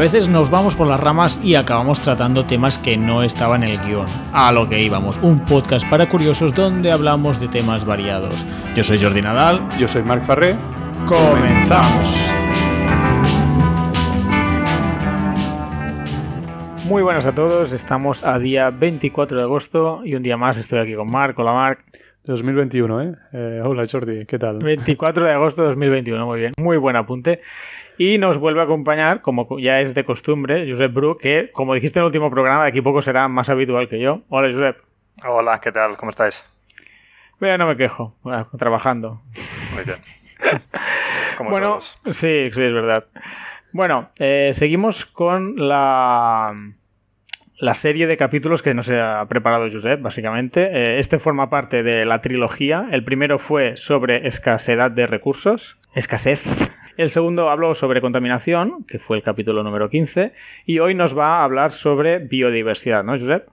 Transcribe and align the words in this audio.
veces 0.00 0.30
nos 0.30 0.48
vamos 0.48 0.76
por 0.76 0.86
las 0.86 0.98
ramas 0.98 1.38
y 1.42 1.56
acabamos 1.56 2.00
tratando 2.00 2.46
temas 2.46 2.78
que 2.78 2.96
no 2.96 3.22
estaban 3.22 3.62
en 3.62 3.72
el 3.72 3.80
guion. 3.80 4.08
A 4.32 4.50
lo 4.50 4.66
que 4.66 4.82
íbamos, 4.82 5.18
un 5.18 5.44
podcast 5.44 5.86
para 5.90 6.08
curiosos 6.08 6.54
donde 6.54 6.90
hablamos 6.90 7.38
de 7.38 7.48
temas 7.48 7.84
variados. 7.84 8.46
Yo 8.74 8.82
soy 8.82 8.98
Jordi 8.98 9.20
Nadal. 9.20 9.68
Yo 9.78 9.86
soy 9.86 10.02
Marc 10.02 10.24
Farré. 10.24 10.56
Comenzamos. 11.06 12.16
Muy 16.86 17.02
buenas 17.02 17.26
a 17.26 17.34
todos, 17.34 17.74
estamos 17.74 18.24
a 18.24 18.38
día 18.38 18.70
24 18.70 19.36
de 19.36 19.42
agosto 19.44 20.00
y 20.02 20.14
un 20.14 20.22
día 20.22 20.38
más 20.38 20.56
estoy 20.56 20.78
aquí 20.78 20.94
con 20.94 21.10
Marc. 21.10 21.38
Hola 21.38 21.52
Marc. 21.52 21.84
2021, 22.30 23.02
¿eh? 23.02 23.14
¿eh? 23.32 23.62
Hola 23.64 23.84
Jordi, 23.90 24.24
¿qué 24.24 24.38
tal? 24.38 24.58
24 24.58 25.24
de 25.26 25.32
agosto 25.32 25.62
de 25.62 25.68
2021, 25.70 26.24
muy 26.24 26.38
bien, 26.38 26.52
muy 26.56 26.76
buen 26.76 26.94
apunte. 26.94 27.40
Y 27.98 28.18
nos 28.18 28.38
vuelve 28.38 28.60
a 28.60 28.64
acompañar, 28.64 29.20
como 29.20 29.58
ya 29.58 29.80
es 29.80 29.94
de 29.94 30.04
costumbre, 30.04 30.64
Josep 30.70 30.92
Bru, 30.92 31.18
que 31.18 31.50
como 31.52 31.74
dijiste 31.74 31.98
en 31.98 32.02
el 32.02 32.06
último 32.06 32.30
programa, 32.30 32.62
de 32.62 32.68
aquí 32.68 32.80
poco 32.80 33.02
será 33.02 33.26
más 33.26 33.48
habitual 33.48 33.88
que 33.88 34.00
yo. 34.00 34.22
Hola 34.28 34.50
Josep. 34.52 34.78
Hola, 35.26 35.60
¿qué 35.60 35.72
tal? 35.72 35.96
¿Cómo 35.96 36.10
estáis? 36.10 36.46
Bueno, 37.40 37.58
no 37.58 37.66
me 37.66 37.76
quejo, 37.76 38.14
trabajando. 38.56 39.22
Muy 39.74 39.84
bien. 39.84 40.60
bueno, 41.50 41.80
sí, 41.80 42.50
sí, 42.52 42.62
es 42.62 42.72
verdad. 42.72 43.06
Bueno, 43.72 44.10
eh, 44.18 44.50
seguimos 44.52 45.04
con 45.04 45.56
la 45.56 46.46
la 47.60 47.74
serie 47.74 48.06
de 48.06 48.16
capítulos 48.16 48.62
que 48.62 48.72
nos 48.72 48.90
ha 48.90 49.26
preparado 49.28 49.68
Josep, 49.70 50.00
básicamente. 50.00 50.62
Eh, 50.72 50.98
este 50.98 51.18
forma 51.18 51.50
parte 51.50 51.82
de 51.82 52.06
la 52.06 52.22
trilogía. 52.22 52.88
El 52.90 53.04
primero 53.04 53.38
fue 53.38 53.76
sobre 53.76 54.26
escasez 54.26 54.78
de 54.94 55.06
recursos. 55.06 55.78
Escasez. 55.94 56.68
El 56.96 57.10
segundo 57.10 57.50
habló 57.50 57.74
sobre 57.74 58.00
contaminación, 58.00 58.84
que 58.84 58.98
fue 58.98 59.18
el 59.18 59.22
capítulo 59.22 59.62
número 59.62 59.90
15. 59.90 60.32
Y 60.64 60.78
hoy 60.78 60.94
nos 60.94 61.16
va 61.16 61.36
a 61.36 61.44
hablar 61.44 61.70
sobre 61.72 62.18
biodiversidad, 62.18 63.04
¿no, 63.04 63.12
Josep? 63.12 63.46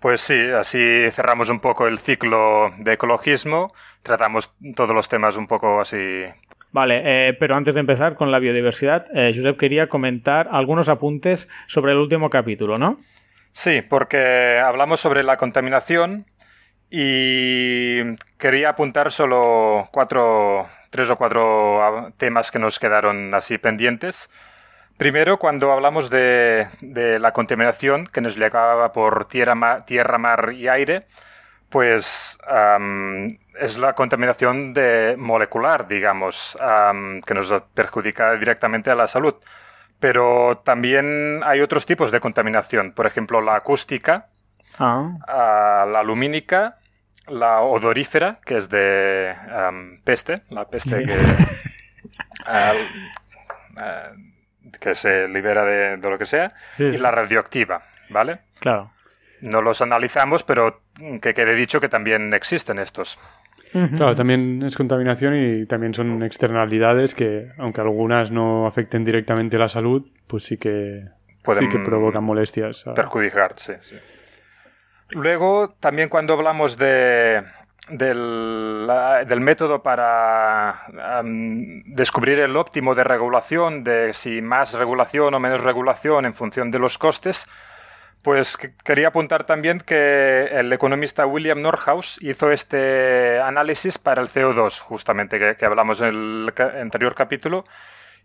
Pues 0.00 0.20
sí, 0.20 0.40
así 0.50 0.78
cerramos 1.12 1.48
un 1.48 1.60
poco 1.60 1.86
el 1.86 1.98
ciclo 1.98 2.72
de 2.78 2.94
ecologismo. 2.94 3.72
Tratamos 4.02 4.52
todos 4.74 4.94
los 4.94 5.08
temas 5.08 5.36
un 5.36 5.46
poco 5.46 5.80
así 5.80 6.24
Vale, 6.72 7.02
eh, 7.04 7.34
pero 7.34 7.54
antes 7.54 7.74
de 7.74 7.80
empezar 7.80 8.14
con 8.14 8.32
la 8.32 8.38
biodiversidad, 8.38 9.04
eh, 9.14 9.30
Josep 9.34 9.58
quería 9.58 9.88
comentar 9.88 10.48
algunos 10.50 10.88
apuntes 10.88 11.48
sobre 11.66 11.92
el 11.92 11.98
último 11.98 12.30
capítulo, 12.30 12.78
¿no? 12.78 12.98
Sí, 13.52 13.82
porque 13.88 14.58
hablamos 14.58 14.98
sobre 15.00 15.22
la 15.22 15.36
contaminación 15.36 16.24
y 16.90 18.16
quería 18.38 18.70
apuntar 18.70 19.12
solo 19.12 19.88
cuatro, 19.92 20.66
tres 20.90 21.10
o 21.10 21.16
cuatro 21.16 21.82
ah, 21.82 22.12
temas 22.16 22.50
que 22.50 22.58
nos 22.58 22.78
quedaron 22.78 23.34
así 23.34 23.58
pendientes. 23.58 24.30
Primero, 24.96 25.38
cuando 25.38 25.72
hablamos 25.72 26.10
de, 26.10 26.68
la 27.20 27.32
contaminación 27.32 28.06
que 28.06 28.20
nos 28.20 28.36
llegaba 28.36 28.92
por 28.92 29.26
tierra, 29.26 29.84
tierra 29.84 30.18
mar 30.18 30.52
y 30.54 30.68
aire, 30.68 31.06
pues 31.72 32.38
es 33.58 33.78
la 33.78 33.94
contaminación 33.94 34.74
de 34.74 35.16
molecular, 35.18 35.88
digamos, 35.88 36.56
que 37.26 37.34
nos 37.34 37.52
perjudica 37.74 38.36
directamente 38.36 38.90
a 38.90 38.94
la 38.94 39.06
salud. 39.06 39.34
Pero 39.98 40.60
también 40.64 41.40
hay 41.44 41.60
otros 41.60 41.86
tipos 41.86 42.12
de 42.12 42.20
contaminación, 42.20 42.92
por 42.92 43.06
ejemplo, 43.06 43.40
la 43.40 43.56
acústica, 43.56 44.28
ah. 44.78 45.86
la 45.88 46.02
lumínica, 46.02 46.76
la 47.28 47.62
odorífera, 47.62 48.40
que 48.44 48.58
es 48.58 48.68
de 48.68 49.34
peste, 50.04 50.42
la 50.50 50.66
peste 50.66 51.04
que, 54.78 54.94
se 54.94 55.26
libera 55.28 55.64
de, 55.64 55.96
lo 55.96 56.18
que 56.18 56.26
sea, 56.26 56.52
y 56.78 56.98
la 56.98 57.10
radioactiva, 57.10 57.82
¿vale? 58.10 58.40
Claro. 58.58 58.90
No 59.40 59.62
los 59.62 59.80
analizamos, 59.82 60.44
pero 60.44 60.81
que 61.20 61.34
quede 61.34 61.54
dicho 61.54 61.80
que 61.80 61.88
también 61.88 62.32
existen 62.32 62.78
estos. 62.78 63.18
Claro, 63.72 64.14
también 64.14 64.62
es 64.62 64.76
contaminación 64.76 65.34
y 65.34 65.64
también 65.64 65.94
son 65.94 66.22
externalidades 66.22 67.14
que, 67.14 67.52
aunque 67.56 67.80
algunas 67.80 68.30
no 68.30 68.66
afecten 68.66 69.02
directamente 69.02 69.56
la 69.56 69.68
salud, 69.68 70.06
pues 70.26 70.44
sí 70.44 70.58
que, 70.58 71.08
Pueden 71.42 71.64
sí 71.64 71.68
que 71.70 71.82
provocan 71.82 72.22
molestias. 72.22 72.84
Perjudicar, 72.94 73.54
sí, 73.56 73.72
sí. 73.80 73.96
Luego, 75.14 75.74
también 75.80 76.08
cuando 76.08 76.34
hablamos 76.34 76.76
de, 76.76 77.42
del, 77.88 78.88
del, 79.26 79.40
método 79.40 79.82
para 79.82 80.82
descubrir 81.86 82.38
el 82.38 82.56
óptimo 82.56 82.94
de 82.94 83.04
regulación, 83.04 83.84
de 83.84 84.12
si 84.12 84.40
más 84.40 84.74
regulación 84.74 85.34
o 85.34 85.40
menos 85.40 85.62
regulación 85.62 86.24
en 86.24 86.34
función 86.34 86.70
de 86.70 86.78
los 86.78 86.96
costes, 86.96 87.46
pues 88.22 88.56
quería 88.84 89.08
apuntar 89.08 89.44
también 89.46 89.80
que 89.80 90.44
el 90.44 90.72
economista 90.72 91.26
William 91.26 91.60
Norhaus 91.60 92.18
hizo 92.22 92.52
este 92.52 93.40
análisis 93.40 93.98
para 93.98 94.22
el 94.22 94.28
CO2, 94.28 94.80
justamente, 94.80 95.56
que, 95.56 95.66
hablamos 95.66 96.00
en 96.00 96.08
el 96.08 96.52
anterior 96.80 97.14
capítulo, 97.14 97.64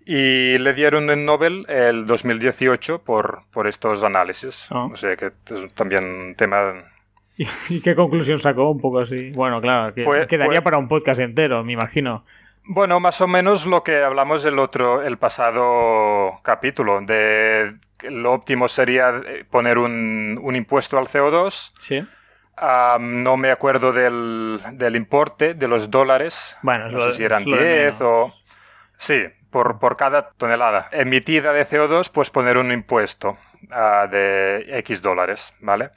y 0.06 0.57
le 0.59 0.74
dieron 0.74 1.09
el 1.09 1.25
Nobel 1.25 1.66
el 1.68 2.06
2018 2.06 3.00
por, 3.03 3.41
por 3.52 3.68
estos 3.68 4.03
análisis. 4.03 4.68
Ah. 4.69 4.88
O 4.91 4.96
sea 4.96 5.16
que 5.18 5.31
es 5.50 5.74
también 5.74 6.06
un 6.06 6.36
tema... 6.36 6.75
¿Y 7.69 7.81
qué 7.81 7.96
conclusión 7.96 8.40
sacó? 8.40 8.69
Un 8.72 8.80
poco 8.80 9.00
así. 9.00 9.31
Bueno, 9.31 9.59
claro, 9.59 9.94
que 9.94 10.03
pues, 10.03 10.28
quedaría 10.28 10.62
pues 10.62 10.62
para 10.62 10.78
un 10.78 10.88
podcast 10.88 11.19
entero, 11.19 11.63
me 11.63 11.74
imagino. 11.74 12.24
Bueno, 12.69 13.00
más 13.00 13.19
o 13.22 13.28
menos 13.28 13.66
lo 13.66 13.84
que 13.84 14.03
hablamos 14.03 14.46
el 14.46 14.59
otro, 14.59 15.02
el 15.02 15.18
pasado 15.18 16.40
capítulo, 16.44 17.00
de 17.02 17.75
lo 18.03 18.34
óptimo 18.34 18.68
sería 18.68 19.22
eh, 19.25 19.46
poner 19.50 19.78
un, 19.78 20.56
impuesto 20.56 20.97
al 20.97 21.08
CO2. 21.08 21.74
Sí. 21.80 22.06
no 23.00 23.38
me 23.38 23.52
acuerdo 23.52 23.91
del, 23.91 24.96
importe 24.96 25.53
de 25.53 25.68
los 25.68 25.90
dólares. 25.90 26.57
Bueno, 26.62 26.90
no 26.90 27.02
sé 27.02 27.13
si 27.13 27.24
eran 27.24 27.44
10 27.44 28.02
o... 28.02 28.34
Sí, 28.97 29.25
por, 29.52 29.80
por, 29.80 29.96
cada 29.96 30.31
tonelada 30.31 30.90
emitida 30.91 31.53
de 31.53 31.66
CO2, 31.66 32.09
pues 32.12 32.30
poner 32.30 32.57
un 32.57 32.72
impuesto 32.72 33.38
ah, 33.72 34.07
de 34.09 34.66
X 34.80 35.02
dólares, 35.02 35.53
¿vale? 35.59 35.91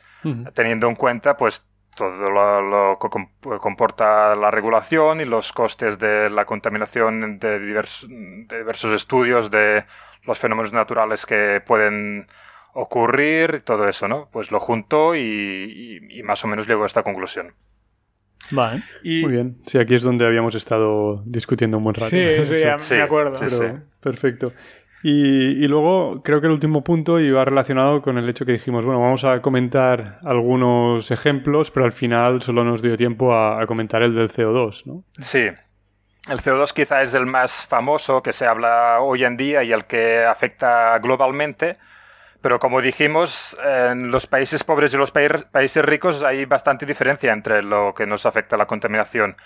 Teniendo 0.53 0.87
en 0.87 0.97
cuenta, 0.97 1.35
pues, 1.37 1.65
todo 1.95 2.31
lo, 2.31 2.99
que 2.99 3.59
comporta 3.59 4.35
la 4.35 4.51
regulación 4.51 5.21
y 5.21 5.25
los 5.25 5.53
costes 5.53 5.99
de 5.99 6.31
la 6.31 6.45
contaminación 6.45 7.39
de, 7.39 7.59
de 7.59 8.59
diversos 8.59 8.93
estudios 8.93 9.51
de 9.51 9.85
los 10.25 10.39
fenómenos 10.39 10.73
naturales 10.73 11.27
que 11.27 11.63
pueden 11.67 12.27
ocurrir, 12.75 13.63
todo 13.65 13.89
eso, 13.89 14.09
¿no? 14.09 14.29
Pues 14.33 14.51
lo 14.51 14.61
junto 14.61 15.15
y, 15.17 16.23
más 16.25 16.45
o 16.45 16.49
menos 16.49 16.67
llego 16.67 16.85
a 16.85 16.87
esta 16.87 17.03
conclusión. 17.03 17.53
Vale. 18.53 18.83
Muy 19.05 19.33
bien. 19.33 19.59
Sí, 19.67 19.79
aquí 19.79 19.95
es 19.95 20.03
donde 20.03 20.27
habíamos 20.27 20.55
estado 20.55 21.23
discutiendo 21.27 21.77
un 21.77 21.83
buen 21.83 21.95
rato. 21.95 22.11
Sí, 22.11 22.55
sí, 22.79 22.95
me 22.95 23.03
acuerdo. 23.03 23.39
perfecto. 24.01 24.53
Y, 25.03 25.67
luego 25.67 26.23
creo 26.23 26.41
que 26.41 26.47
el 26.47 26.53
último 26.53 26.85
punto 26.85 27.19
iba 27.21 27.45
relacionado 27.45 28.03
con 28.03 28.19
el 28.19 28.29
hecho 28.29 28.45
que 28.45 28.53
dijimos, 28.53 28.85
bueno, 28.85 29.01
vamos 29.01 29.25
a 29.25 29.41
comentar 29.41 30.19
algunos 30.25 31.11
ejemplos, 31.11 31.71
pero 31.71 31.87
al 31.87 31.93
final 31.93 32.43
solo 32.43 32.65
nos 32.65 32.83
dio 32.83 32.97
tiempo 32.99 33.35
a, 33.35 33.65
comentar 33.67 34.03
el 34.03 34.15
del 34.15 34.31
CO2, 34.31 34.85
¿no? 34.85 35.05
Sí, 35.19 35.49
el 36.29 36.39
CO2 36.39 36.73
quizá 36.75 37.01
es 37.01 37.15
el 37.15 37.25
más 37.25 37.67
famoso 37.67 38.23
que 38.23 38.35
se 38.35 38.47
habla 38.47 39.01
hoy 39.01 39.25
en 39.25 39.39
día 39.39 39.63
y 39.63 39.73
el 39.73 39.87
que 39.87 40.25
afecta 40.25 40.99
globalmente, 40.99 41.73
pero 42.43 42.59
como 42.59 42.83
dijimos, 42.83 43.57
en 43.65 44.11
los 44.11 44.27
países 44.27 44.65
pobres 44.65 44.93
y 44.93 44.99
los 44.99 45.13
países 45.13 45.85
ricos 45.85 46.23
hay 46.23 46.45
bastante 46.45 46.85
diferencia 46.85 47.33
entre 47.33 47.63
lo 47.63 47.95
que 47.95 48.07
nos 48.07 48.27
afecta 48.27 48.59
la 48.59 48.67
contaminación. 48.67 49.37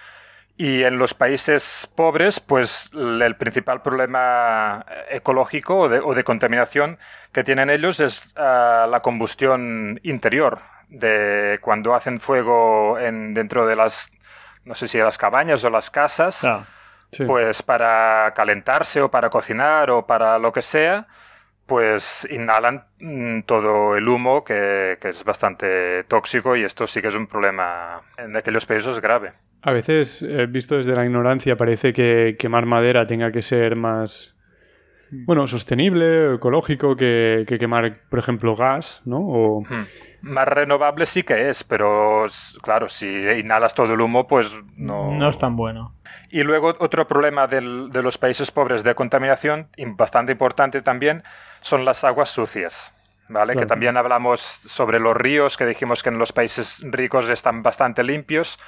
Y 0.56 0.84
en 0.84 0.98
los 0.98 1.14
países 1.14 1.90
pobres, 1.96 2.38
pues 2.38 2.90
el 2.94 3.36
principal 3.36 3.82
problema 3.82 4.86
ecológico 5.10 5.80
o 5.80 6.14
de, 6.14 6.24
contaminación 6.24 6.98
que 7.32 7.42
tienen 7.42 7.70
ellos 7.70 7.98
es 7.98 8.32
ah, 8.36 8.86
la 8.88 9.00
combustión 9.00 9.98
interior, 10.04 10.60
de 10.88 11.58
cuando 11.60 11.94
hacen 11.94 12.20
fuego 12.20 12.98
en, 13.00 13.34
dentro 13.34 13.66
de 13.66 13.74
las 13.74 14.12
no 14.64 14.74
sé 14.74 14.88
si 14.88 14.98
las 14.98 15.18
cabañas 15.18 15.62
o 15.64 15.70
las 15.70 15.90
casas, 15.90 16.44
ah, 16.44 16.64
pues 17.26 17.62
para 17.62 18.32
calentarse 18.34 19.00
o 19.00 19.10
para 19.10 19.30
cocinar 19.30 19.90
o 19.90 20.06
para 20.06 20.38
lo 20.38 20.52
que 20.52 20.62
sea, 20.62 21.06
pues 21.66 22.26
inhalan 22.30 22.84
mm, 22.98 23.42
todo 23.42 23.96
el 23.96 24.08
humo 24.08 24.44
que, 24.44 24.98
es 25.00 25.24
bastante 25.24 26.04
tóxico 26.04 26.56
y 26.56 26.64
esto 26.64 26.86
sí 26.86 27.00
que 27.00 27.08
es 27.08 27.14
un 27.14 27.26
problema 27.26 28.00
en 28.16 28.36
aquellos 28.36 28.66
países 28.66 29.00
grave. 29.00 29.32
A 29.66 29.72
veces, 29.72 30.22
eh, 30.22 30.46
visto 30.46 30.76
desde 30.76 30.94
la 30.94 31.04
ignorancia, 31.04 31.56
parece 31.56 31.94
que 31.94 32.36
quemar 32.38 32.66
madera 32.66 33.06
tenga 33.06 33.32
que 33.32 33.40
ser 33.40 33.76
más 33.76 34.34
bueno, 35.10 35.46
sostenible, 35.46 36.34
ecológico 36.34 36.96
que, 36.96 37.46
quemar, 37.58 38.00
por 38.08 38.18
ejemplo, 38.18 38.56
gas, 38.56 39.02
¿no? 39.04 39.18
O... 39.18 39.62
Hmm. 39.62 39.86
Más 40.22 40.48
renovable 40.48 41.06
sí 41.06 41.22
que 41.22 41.50
es, 41.50 41.64
pero 41.64 42.26
claro, 42.62 42.88
si 42.88 43.06
inhalas 43.06 43.74
todo 43.74 43.92
el 43.92 44.00
humo, 44.00 44.26
pues 44.26 44.50
no... 44.76 45.12
No 45.12 45.28
es 45.28 45.38
tan 45.38 45.54
bueno. 45.54 45.94
Y 46.30 46.42
luego 46.42 46.74
otro 46.78 47.06
problema 47.06 47.46
de 47.46 47.60
los 47.60 48.16
países 48.18 48.50
pobres 48.50 48.82
de 48.82 48.94
contaminación, 48.94 49.68
bastante 49.96 50.32
importante 50.32 50.80
también, 50.80 51.22
son 51.60 51.84
las 51.84 52.04
aguas 52.04 52.30
sucias. 52.30 52.92
¿Vale? 53.26 53.56
Que 53.56 53.64
también 53.64 53.96
hablamos 53.96 54.40
sobre 54.40 54.98
los 54.98 55.16
ríos, 55.16 55.56
que 55.56 55.64
dijimos 55.64 56.02
que 56.02 56.10
en 56.10 56.18
los 56.18 56.32
países 56.32 56.82
ricos 56.84 57.30
están 57.30 57.62
bastante 57.62 58.04
limpios, 58.04 58.58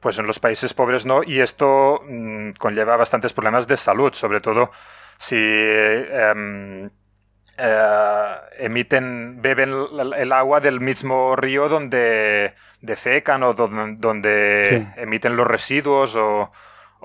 pues 0.00 0.18
en 0.18 0.26
los 0.26 0.38
países 0.38 0.74
pobres 0.74 1.06
no, 1.06 1.22
y 1.24 1.40
esto 1.40 2.02
mm, 2.06 2.52
conlleva 2.58 2.96
bastantes 2.96 3.32
problemas 3.32 3.66
de 3.66 3.76
salud, 3.76 4.12
sobre 4.12 4.40
todo 4.40 4.70
si 5.18 5.36
em, 5.36 6.90
eh, 7.58 8.34
emiten, 8.58 9.40
beben 9.40 9.72
el 10.16 10.32
agua 10.32 10.60
del 10.60 10.80
mismo 10.80 11.36
río 11.36 11.68
donde 11.68 12.54
defecan 12.80 13.42
o 13.42 13.54
donde, 13.54 14.86
emiten 14.96 15.36
los 15.36 15.46
residuos 15.46 16.16
o, 16.16 16.52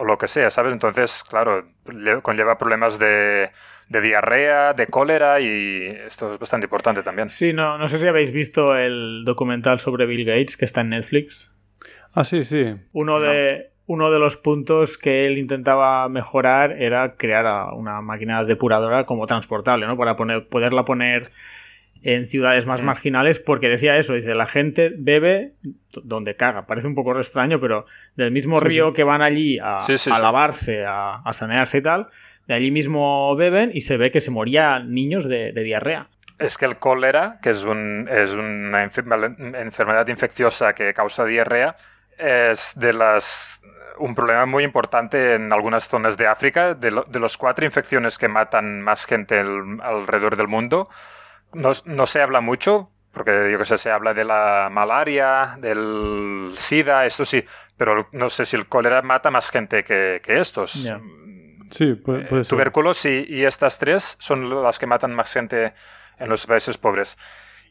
lo 0.04 0.18
que 0.18 0.28
sea, 0.28 0.50
¿sabes? 0.50 0.74
Entonces, 0.74 1.24
claro, 1.24 1.66
conlleva 2.24 2.58
problemas 2.58 2.98
de, 2.98 3.52
diarrea, 3.88 4.74
de 4.74 4.88
cólera 4.88 5.40
y 5.40 5.88
esto 6.08 6.34
es 6.34 6.40
bastante 6.40 6.66
importante 6.66 7.04
también. 7.04 7.30
Sí, 7.30 7.54
no, 7.54 7.78
no 7.78 7.88
sé 7.88 8.00
si 8.00 8.08
habéis 8.08 8.32
visto 8.32 8.76
el 8.76 9.24
documental 9.26 9.80
sobre 9.80 10.06
Bill 10.06 10.26
Gates 10.26 10.58
que 10.58 10.66
está 10.66 10.82
en 10.82 10.90
Netflix. 10.90 11.52
Ah, 12.14 12.24
sí, 12.24 12.44
sí. 12.44 12.76
Uno 12.94 13.20
de 13.20 13.72
uno 13.92 14.10
de 14.10 14.20
los 14.20 14.38
puntos 14.38 14.98
que 14.98 15.26
él 15.26 15.38
intentaba 15.38 16.08
mejorar 16.08 16.82
era 16.82 17.16
crear 17.16 17.74
una 17.74 18.00
máquina 18.00 18.46
depuradora 18.46 19.06
como 19.06 19.28
transportable, 19.28 19.86
¿no? 19.86 19.98
Para 19.98 20.16
poner, 20.16 20.48
poderla 20.48 20.86
poner 20.86 21.30
en 22.04 22.26
ciudades 22.26 22.66
más 22.66 22.82
mm. 22.82 22.86
marginales, 22.86 23.40
porque 23.40 23.68
decía 23.68 23.98
eso, 23.98 24.14
dice, 24.14 24.34
la 24.34 24.48
gente 24.48 24.94
bebe 24.98 25.56
donde 26.04 26.36
caga. 26.36 26.66
Parece 26.66 26.88
un 26.88 26.96
poco 26.96 27.18
extraño, 27.18 27.60
pero 27.60 27.86
del 28.16 28.32
mismo 28.32 28.62
río 28.62 28.94
que 28.94 29.04
van 29.04 29.22
allí 29.22 29.60
a, 29.60 29.80
lavarse, 30.20 30.86
a, 30.88 31.22
sanearse 31.34 31.80
y 31.80 31.82
tal, 31.82 32.08
de 32.48 32.54
allí 32.54 32.72
mismo 32.72 33.36
beben 33.36 33.72
y 33.74 33.82
se 33.82 33.98
ve 33.98 34.10
que 34.10 34.22
se 34.22 34.32
morían 34.32 34.94
niños 34.94 35.28
de, 35.28 35.52
diarrea. 35.52 36.08
Es 36.40 36.58
que 36.58 36.66
el 36.66 36.78
cólera, 36.78 37.40
que 37.42 37.52
es, 37.52 37.64
un, 37.66 38.08
es 38.10 38.34
una 38.34 38.84
enfermedad 38.84 40.08
infecciosa 40.08 40.74
que 40.74 40.92
causa 40.94 41.26
diarrea, 41.26 41.76
es 42.22 42.74
de 42.76 42.94
las 42.94 43.62
un 44.02 44.16
problema 44.16 44.46
muy 44.46 44.64
importante 44.64 45.36
en 45.36 45.54
algunas 45.54 45.88
zonas 45.88 46.18
de 46.18 46.28
África. 46.28 46.74
De, 46.74 46.92
los 46.92 47.38
cuatro 47.38 47.66
infecciones 47.66 48.18
que 48.18 48.28
matan 48.28 48.82
más 48.82 49.06
gente 49.06 49.40
alrededor 49.40 50.36
del 50.36 50.48
mundo, 50.48 50.90
no, 51.54 52.06
se 52.06 52.22
habla 52.22 52.42
mucho, 52.42 52.90
porque 53.12 53.50
yo 53.52 53.58
que 53.58 53.66
sé, 53.66 53.78
se 53.78 53.92
habla 53.92 54.14
de 54.14 54.26
la 54.26 54.70
malaria, 54.72 55.56
del 55.60 56.54
SIDA, 56.58 57.06
eso 57.06 57.26
sí, 57.26 57.44
pero 57.78 58.08
no 58.12 58.30
sé 58.30 58.46
si 58.46 58.56
el 58.56 58.68
cólera 58.68 59.02
mata 59.02 59.30
más 59.32 59.50
gente 59.50 59.84
que, 59.84 60.22
estos. 60.28 60.90
Sí, 61.70 61.94
puede, 61.94 62.28
ser. 62.28 62.48
Tuberculosis 62.48 63.30
y, 63.30 63.46
estas 63.46 63.78
tres 63.78 64.16
son 64.20 64.50
las 64.50 64.80
que 64.80 64.88
matan 64.88 65.14
más 65.14 65.32
gente 65.32 65.74
en 66.18 66.30
los 66.30 66.46
países 66.46 66.78
pobres. 66.78 67.18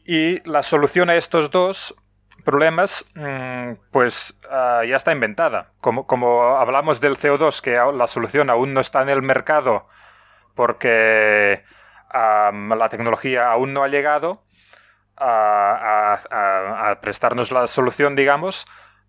Y 0.05 0.47
la 0.49 0.63
solución 0.63 1.09
a 1.09 1.15
estos 1.15 1.51
dos 1.51 1.95
problemas, 2.41 3.05
mm, 3.15 3.73
pues 3.91 4.37
ah, 4.49 4.81
ya 4.87 4.95
está 4.95 5.11
inventada. 5.11 5.71
Como, 5.81 6.07
como 6.07 6.57
hablamos 6.57 7.01
del 7.01 7.17
CO2, 7.17 7.61
que 7.61 7.77
la 7.93 8.07
solución 8.07 8.49
aún 8.49 8.73
no 8.73 8.81
está 8.81 9.01
en 9.01 9.09
el 9.09 9.21
mercado 9.21 9.87
porque 10.55 11.63
la 12.13 12.89
tecnología 12.89 13.51
aún 13.51 13.73
no 13.73 13.83
ha 13.83 13.87
llegado 13.87 14.43
a, 15.17 16.97
prestarnos 17.01 17.51
la 17.51 17.67
solución, 17.67 18.15
digamos, 18.15 18.65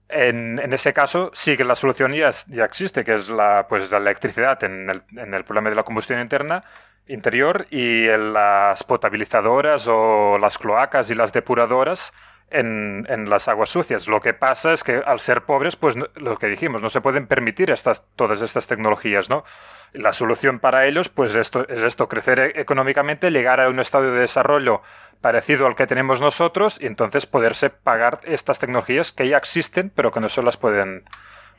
en, 0.08 0.58
ese 0.72 0.92
caso 0.92 1.30
sí 1.32 1.56
que 1.56 1.64
la 1.64 1.74
solución 1.74 2.12
ya, 2.12 2.30
ya 2.48 2.64
existe, 2.64 3.04
que 3.04 3.14
es 3.14 3.28
la, 3.28 3.66
pues, 3.68 3.90
la 3.90 3.98
electricidad 3.98 4.62
en 4.64 4.90
el, 4.90 5.02
en 5.16 5.34
el 5.34 5.44
problema 5.44 5.70
de 5.70 5.76
la 5.76 5.82
combustión 5.82 6.20
interna 6.20 6.64
interior 7.08 7.66
y 7.70 8.06
las 8.06 8.84
potabilizadoras 8.84 9.86
o 9.88 10.38
las 10.38 10.58
cloacas 10.58 11.10
y 11.10 11.14
las 11.14 11.32
depuradoras 11.32 12.12
en, 12.50 13.28
las 13.28 13.48
aguas 13.48 13.70
sucias. 13.70 14.08
Lo 14.08 14.20
que 14.20 14.34
pasa 14.34 14.72
es 14.72 14.84
que 14.84 15.02
al 15.04 15.20
ser 15.20 15.42
pobres, 15.42 15.76
pues 15.76 15.96
lo 15.96 16.36
que 16.38 16.46
dijimos, 16.46 16.82
no 16.82 16.90
se 16.90 17.00
pueden 17.00 17.26
permitir 17.26 17.70
estas, 17.70 18.04
todas 18.16 18.42
estas 18.42 18.66
tecnologías, 18.66 19.30
¿no? 19.30 19.44
La 19.92 20.12
solución 20.12 20.58
para 20.58 20.86
ellos, 20.86 21.08
pues 21.08 21.34
esto, 21.34 21.66
es 21.68 21.82
esto, 21.82 22.08
crecer 22.08 22.38
e-, 22.40 22.60
económicamente, 22.60 23.30
llegar 23.30 23.60
a 23.60 23.68
un 23.68 23.80
estado 23.80 24.12
de 24.12 24.20
desarrollo 24.20 24.82
parecido 25.20 25.66
al 25.66 25.76
que 25.76 25.86
tenemos 25.86 26.20
nosotros 26.20 26.78
y 26.80 26.86
entonces 26.86 27.26
poderse 27.26 27.70
pagar 27.70 28.20
estas 28.24 28.58
tecnologías 28.58 29.12
que 29.12 29.28
ya 29.28 29.36
existen, 29.36 29.90
pero 29.94 30.10
que 30.10 30.20
no 30.20 30.28
se 30.28 30.42
las 30.42 30.56
pueden 30.56 31.04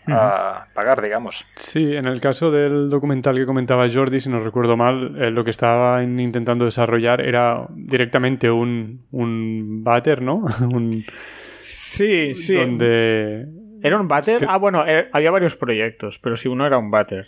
a 0.07 0.67
pagar, 0.73 1.01
digamos. 1.01 1.45
Sí, 1.55 1.95
en 1.95 2.05
el 2.05 2.19
caso 2.19 2.51
del 2.51 2.89
documental 2.89 3.35
que 3.35 3.45
comentaba 3.45 3.89
Jordi, 3.89 4.19
si 4.19 4.29
no 4.29 4.39
recuerdo 4.39 4.75
mal, 4.75 5.15
eh, 5.21 5.31
lo 5.31 5.43
que 5.43 5.51
estaban 5.51 6.19
intentando 6.19 6.65
desarrollar 6.65 7.21
era 7.21 7.65
directamente 7.69 8.51
un, 8.51 9.05
un 9.11 9.83
váter, 9.83 10.23
¿no? 10.23 10.45
un, 10.73 11.03
sí, 11.59 12.35
sí. 12.35 12.55
Donde... 12.55 13.47
¿Era 13.81 13.99
un 13.99 14.07
váter? 14.07 14.45
Ah, 14.47 14.57
bueno, 14.57 14.85
eh, 14.87 15.09
había 15.11 15.31
varios 15.31 15.55
proyectos, 15.55 16.19
pero 16.19 16.35
sí, 16.35 16.47
uno 16.47 16.65
era 16.65 16.77
un 16.77 16.89
váter. 16.89 17.27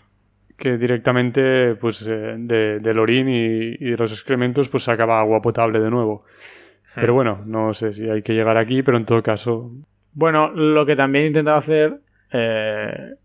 Que 0.58 0.78
directamente, 0.78 1.76
pues, 1.76 2.06
eh, 2.08 2.36
de, 2.38 2.80
del 2.80 3.00
orín 3.00 3.28
y, 3.28 3.76
y, 3.78 3.92
de 3.92 3.98
los 3.98 4.12
excrementos, 4.12 4.70
pues 4.70 4.84
sacaba 4.84 5.20
agua 5.20 5.42
potable 5.42 5.80
de 5.80 5.90
nuevo. 5.90 6.24
Pero 6.96 7.12
hmm. 7.12 7.16
bueno, 7.16 7.44
no 7.46 7.74
sé 7.74 7.92
si 7.92 8.10
hay 8.10 8.22
que 8.22 8.34
llegar 8.34 8.58
aquí, 8.58 8.82
pero 8.82 8.98
en 8.98 9.06
todo 9.06 9.22
caso... 9.22 9.72
Bueno, 10.14 10.50
lo 10.52 10.86
que 10.86 10.96
también 10.96 11.26
intentaba 11.26 11.58
hacer 11.58 12.00
eh, 12.32 13.16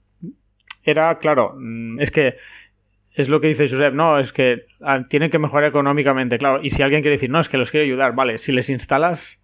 era, 0.82 1.18
claro, 1.18 1.54
mm, 1.56 2.00
es 2.00 2.10
que 2.10 2.36
es 3.12 3.28
lo 3.28 3.40
que 3.40 3.48
dice 3.48 3.68
Josep, 3.68 3.92
no, 3.92 4.18
es 4.18 4.32
que 4.32 4.66
ah, 4.80 5.02
tienen 5.08 5.30
que 5.30 5.38
mejorar 5.38 5.68
económicamente, 5.68 6.38
claro, 6.38 6.60
y 6.62 6.70
si 6.70 6.82
alguien 6.82 7.02
quiere 7.02 7.16
decir, 7.16 7.30
no, 7.30 7.40
es 7.40 7.48
que 7.48 7.58
los 7.58 7.70
quiero 7.70 7.84
ayudar, 7.84 8.14
vale, 8.14 8.38
si 8.38 8.52
les 8.52 8.70
instalas 8.70 9.40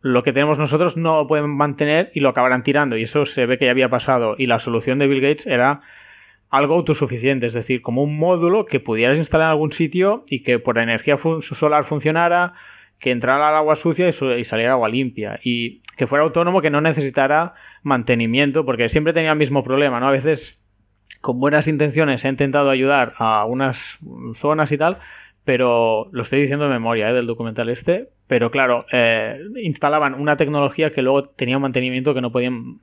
lo 0.00 0.24
que 0.24 0.32
tenemos 0.32 0.58
nosotros 0.58 0.96
no 0.96 1.18
lo 1.18 1.26
pueden 1.28 1.48
mantener 1.48 2.10
y 2.12 2.20
lo 2.20 2.30
acabarán 2.30 2.64
tirando, 2.64 2.96
y 2.96 3.02
eso 3.02 3.24
se 3.24 3.46
ve 3.46 3.58
que 3.58 3.66
ya 3.66 3.70
había 3.70 3.88
pasado, 3.88 4.34
y 4.38 4.46
la 4.46 4.58
solución 4.58 4.98
de 4.98 5.06
Bill 5.06 5.20
Gates 5.20 5.46
era 5.46 5.82
algo 6.50 6.74
autosuficiente, 6.74 7.46
es 7.46 7.54
decir, 7.54 7.80
como 7.80 8.02
un 8.02 8.18
módulo 8.18 8.66
que 8.66 8.80
pudieras 8.80 9.18
instalar 9.18 9.46
en 9.46 9.50
algún 9.52 9.72
sitio 9.72 10.24
y 10.28 10.42
que 10.42 10.58
por 10.58 10.78
energía 10.78 11.16
solar 11.40 11.84
funcionara, 11.84 12.52
que 13.02 13.10
entrara 13.10 13.48
al 13.48 13.56
agua 13.56 13.74
sucia 13.74 14.08
y, 14.08 14.44
saliera 14.44 14.74
agua 14.74 14.88
limpia. 14.88 15.40
Y 15.42 15.82
que 15.96 16.06
fuera 16.06 16.22
autónomo, 16.22 16.62
que 16.62 16.70
no 16.70 16.80
necesitara 16.80 17.54
mantenimiento, 17.82 18.64
porque 18.64 18.88
siempre 18.88 19.12
tenía 19.12 19.32
el 19.32 19.38
mismo 19.38 19.64
problema, 19.64 19.98
¿no? 19.98 20.06
A 20.06 20.12
veces, 20.12 20.60
con 21.20 21.40
buenas 21.40 21.66
intenciones, 21.66 22.24
he 22.24 22.28
intentado 22.28 22.70
ayudar 22.70 23.14
a 23.18 23.44
unas 23.44 23.98
zonas 24.34 24.70
y 24.70 24.78
tal, 24.78 24.98
pero 25.42 26.10
lo 26.12 26.22
estoy 26.22 26.42
diciendo 26.42 26.66
de 26.66 26.70
memoria 26.70 27.10
¿eh? 27.10 27.12
del 27.12 27.26
documental 27.26 27.70
este, 27.70 28.10
pero 28.28 28.52
claro, 28.52 28.86
eh, 28.92 29.40
instalaban 29.60 30.14
una 30.14 30.36
tecnología 30.36 30.92
que 30.92 31.02
luego 31.02 31.24
tenía 31.24 31.56
un 31.56 31.62
mantenimiento 31.62 32.14
que 32.14 32.20
no 32.20 32.30
podían 32.30 32.78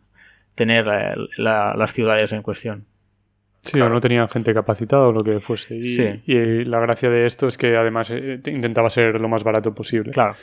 tener 0.54 0.86
eh, 0.92 1.16
las 1.38 1.94
ciudades 1.94 2.34
en 2.34 2.42
cuestión. 2.42 2.88
Sí, 3.62 3.80
o 3.80 3.90
no 3.90 4.00
tenía 4.00 4.28
gente 4.28 4.54
capacitada 4.54 5.08
o 5.08 5.12
lo 5.12 5.22
que 5.22 5.40
fuese. 5.40 5.76
Y, 5.76 6.64
la 6.66 6.80
gracia 6.80 7.10
de 7.10 7.26
esto 7.26 7.48
es 7.48 7.58
que 7.58 7.76
además 7.76 8.10
eh, 8.12 8.40
intentaba 8.46 8.90
ser 8.90 9.20
lo 9.20 9.28
más 9.28 9.44
barato 9.44 9.74
posible. 9.74 10.12
Claro. 10.12 10.36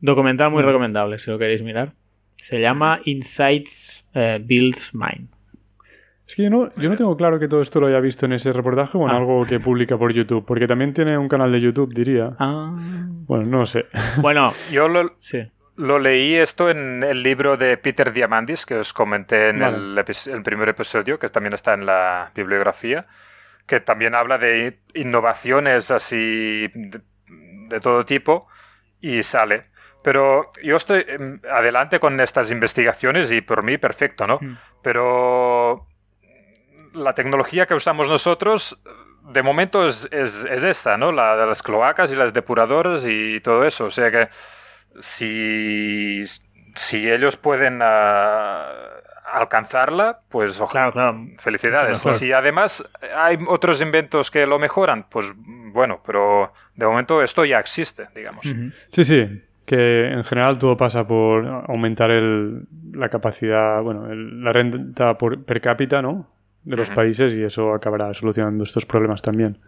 Documental 0.00 0.50
muy 0.50 0.62
recomendable, 0.62 1.18
si 1.18 1.30
lo 1.30 1.38
queréis 1.38 1.62
mirar. 1.62 1.92
Se 2.36 2.60
llama 2.60 2.98
Insights 3.04 4.04
eh, 4.14 4.40
Builds 4.44 4.94
Mind. 4.94 5.28
Es 6.26 6.34
que 6.34 6.42
yo 6.44 6.50
no, 6.50 6.74
yo 6.76 6.88
no 6.88 6.96
tengo 6.96 7.16
claro 7.16 7.38
que 7.38 7.46
todo 7.46 7.60
esto 7.60 7.78
lo 7.80 7.86
haya 7.86 8.00
visto 8.00 8.26
en 8.26 8.32
ese 8.32 8.52
reportaje 8.52 8.98
o 8.98 9.04
en 9.04 9.10
ah. 9.10 9.18
algo 9.18 9.44
que 9.44 9.60
publica 9.60 9.96
por 9.96 10.12
YouTube, 10.12 10.44
porque 10.44 10.66
también 10.66 10.92
tiene 10.92 11.16
un 11.18 11.28
canal 11.28 11.52
de 11.52 11.60
YouTube, 11.60 11.94
diría. 11.94 12.34
Ah. 12.38 12.74
Bueno, 13.26 13.44
no 13.44 13.66
sé. 13.66 13.86
Bueno, 14.20 14.52
yo 14.72 14.88
lo, 14.88 15.14
sí. 15.20 15.38
Lo 15.82 15.98
leí 15.98 16.36
esto 16.36 16.70
en 16.70 17.02
el 17.02 17.24
libro 17.24 17.56
de 17.56 17.76
Peter 17.76 18.12
Diamandis, 18.12 18.66
que 18.66 18.76
os 18.76 18.92
comenté 18.92 19.48
en 19.48 19.62
el, 19.62 20.00
primer 20.44 20.68
episodio, 20.68 21.18
que 21.18 21.28
también 21.28 21.54
está 21.54 21.74
en 21.74 21.86
la 21.86 22.30
bibliografía, 22.36 23.04
que 23.66 23.80
también 23.80 24.14
habla 24.14 24.38
de 24.38 24.78
innovaciones 24.94 25.90
así 25.90 26.70
de, 26.72 27.80
todo 27.80 28.04
tipo 28.04 28.46
y 29.00 29.24
sale. 29.24 29.72
Pero 30.04 30.52
yo 30.62 30.76
estoy 30.76 31.04
em, 31.08 31.40
adelante 31.50 31.98
con 31.98 32.20
estas 32.20 32.52
investigaciones 32.52 33.32
y 33.32 33.40
por 33.40 33.64
mí 33.64 33.76
perfecto, 33.76 34.24
¿no? 34.28 34.38
Hmm. 34.40 34.58
Pero 34.84 35.88
la 36.92 37.12
tecnología 37.16 37.66
que 37.66 37.74
usamos 37.74 38.08
nosotros 38.08 38.80
de 39.32 39.42
momento 39.42 39.88
es, 39.88 40.08
es, 40.12 40.44
es 40.44 40.62
esta, 40.62 40.96
¿no? 40.96 41.10
La 41.10 41.36
de 41.36 41.44
las 41.44 41.60
cloacas 41.60 42.12
y 42.12 42.14
las 42.14 42.32
depuradoras 42.32 43.04
y 43.04 43.40
todo 43.40 43.64
eso. 43.64 43.86
O 43.86 43.90
sea 43.90 44.12
que 44.12 44.28
si, 45.00 46.22
si 46.74 47.10
ellos 47.10 47.36
pueden 47.36 47.80
ah, 47.82 48.70
alcanzarla, 49.32 50.20
pues 50.28 50.60
claro, 50.70 50.92
claro. 50.92 51.20
felicidades. 51.38 51.98
Si 51.98 52.32
además 52.32 52.84
hay 53.16 53.38
otros 53.48 53.80
inventos 53.80 54.30
que 54.30 54.46
lo 54.46 54.58
mejoran, 54.58 55.06
pues 55.08 55.26
bueno, 55.36 56.00
pero 56.04 56.52
de 56.76 56.86
momento 56.86 57.22
esto 57.22 57.44
ya 57.44 57.58
existe, 57.58 58.08
digamos. 58.14 58.44
Sí, 58.90 59.04
sí, 59.04 59.42
que 59.64 60.08
en 60.08 60.24
general 60.24 60.58
todo 60.58 60.76
pasa 60.76 61.06
por 61.06 61.46
aumentar 61.68 62.10
el, 62.10 62.66
la 62.92 63.08
capacidad, 63.08 63.80
bueno, 63.82 64.14
la 64.14 64.52
renta 64.52 65.16
por, 65.16 65.42
per 65.44 65.60
cápita, 65.60 66.02
¿no? 66.02 66.28
De 66.64 66.76
los 66.76 66.90
países 66.90 67.34
y 67.34 67.42
eso 67.42 67.74
acabará 67.74 68.14
solucionando 68.14 68.62
estos 68.62 68.86
problemas 68.86 69.20
también. 69.20 69.58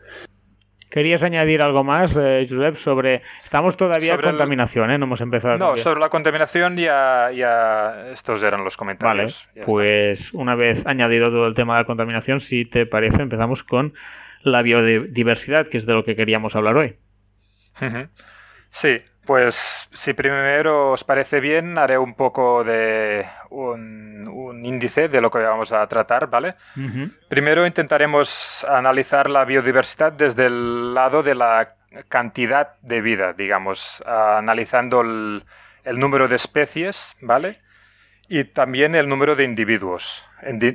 ¿Querías 0.94 1.24
añadir 1.24 1.60
algo 1.60 1.82
más, 1.82 2.16
eh, 2.16 2.46
Josep, 2.48 2.76
sobre... 2.76 3.20
Estamos 3.42 3.76
todavía 3.76 4.14
en 4.14 4.20
contaminación, 4.20 4.92
¿eh? 4.92 4.96
No 4.96 5.06
hemos 5.06 5.20
empezado. 5.22 5.58
No, 5.58 5.76
sobre 5.76 5.98
la 5.98 6.08
contaminación 6.08 6.76
ya, 6.76 7.32
ya 7.32 8.12
estos 8.12 8.44
eran 8.44 8.62
los 8.62 8.76
comentarios. 8.76 9.48
Vale, 9.56 9.66
pues 9.66 10.32
una 10.32 10.54
vez 10.54 10.86
añadido 10.86 11.30
todo 11.30 11.48
el 11.48 11.54
tema 11.54 11.74
de 11.74 11.80
la 11.80 11.84
contaminación, 11.84 12.38
si 12.38 12.64
te 12.64 12.86
parece, 12.86 13.22
empezamos 13.22 13.64
con 13.64 13.94
la 14.44 14.62
biodiversidad, 14.62 15.66
que 15.66 15.78
es 15.78 15.86
de 15.86 15.94
lo 15.94 16.04
que 16.04 16.14
queríamos 16.14 16.54
hablar 16.54 16.76
hoy. 16.76 16.96
Sí, 18.70 19.02
pues 19.26 19.88
si 19.92 20.12
primero 20.12 20.92
os 20.92 21.04
parece 21.04 21.40
bien, 21.40 21.78
haré 21.78 21.98
un 21.98 22.14
poco 22.14 22.64
de 22.64 23.26
un, 23.50 24.60
índice 24.64 25.08
de 25.08 25.20
lo 25.20 25.30
que 25.30 25.38
vamos 25.38 25.72
a 25.72 25.86
tratar, 25.86 26.28
¿vale? 26.28 26.54
Primero 27.28 27.66
intentaremos 27.66 28.64
analizar 28.68 29.28
la 29.28 29.44
biodiversidad 29.44 30.12
desde 30.12 30.46
el 30.46 30.94
lado 30.94 31.22
de 31.22 31.34
la 31.34 31.74
cantidad 32.08 32.76
de 32.80 33.00
vida, 33.00 33.34
digamos, 33.34 34.02
analizando 34.06 35.02
el, 35.02 35.44
número 35.84 36.28
de 36.28 36.36
especies, 36.36 37.14
¿vale? 37.20 37.56
Y 38.28 38.44
también 38.44 38.94
el 38.94 39.06
número 39.06 39.36
de 39.36 39.44
individuos, 39.44 40.26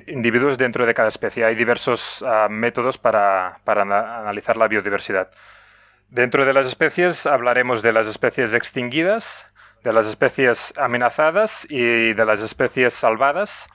individuos 0.08 0.58
dentro 0.58 0.86
de 0.86 0.94
cada 0.94 1.08
especie. 1.08 1.46
Hay 1.46 1.56
diversos 1.56 2.24
ah, 2.26 2.48
métodos 2.50 3.00
para 3.00 3.60
analizar 3.66 4.56
la 4.56 4.68
biodiversidad. 4.68 5.32
Dentro 6.10 6.46
de 6.46 6.54
las 6.54 6.68
especies 6.68 7.26
hablaremos 7.26 7.82
de 7.82 7.92
las 7.92 8.08
especies 8.08 8.54
extinguidas, 8.54 9.46
de 9.84 9.94
las 9.94 10.08
especies 10.08 10.74
amenazadas 10.78 11.68
y 11.70 12.14
de 12.14 12.26
las 12.26 12.40
especies 12.42 12.94
salvadas 12.94 13.70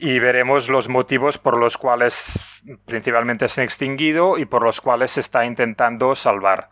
y 0.00 0.18
veremos 0.18 0.68
los 0.68 0.88
motivos 0.88 1.38
por 1.38 1.56
los 1.56 1.76
cuales 1.76 2.62
principalmente 2.86 3.48
se 3.48 3.60
han 3.60 3.66
extinguido 3.66 4.38
y 4.38 4.46
por 4.46 4.62
los 4.62 4.80
cuales 4.80 5.12
se 5.12 5.20
está 5.20 5.44
intentando 5.44 6.14
salvar. 6.14 6.70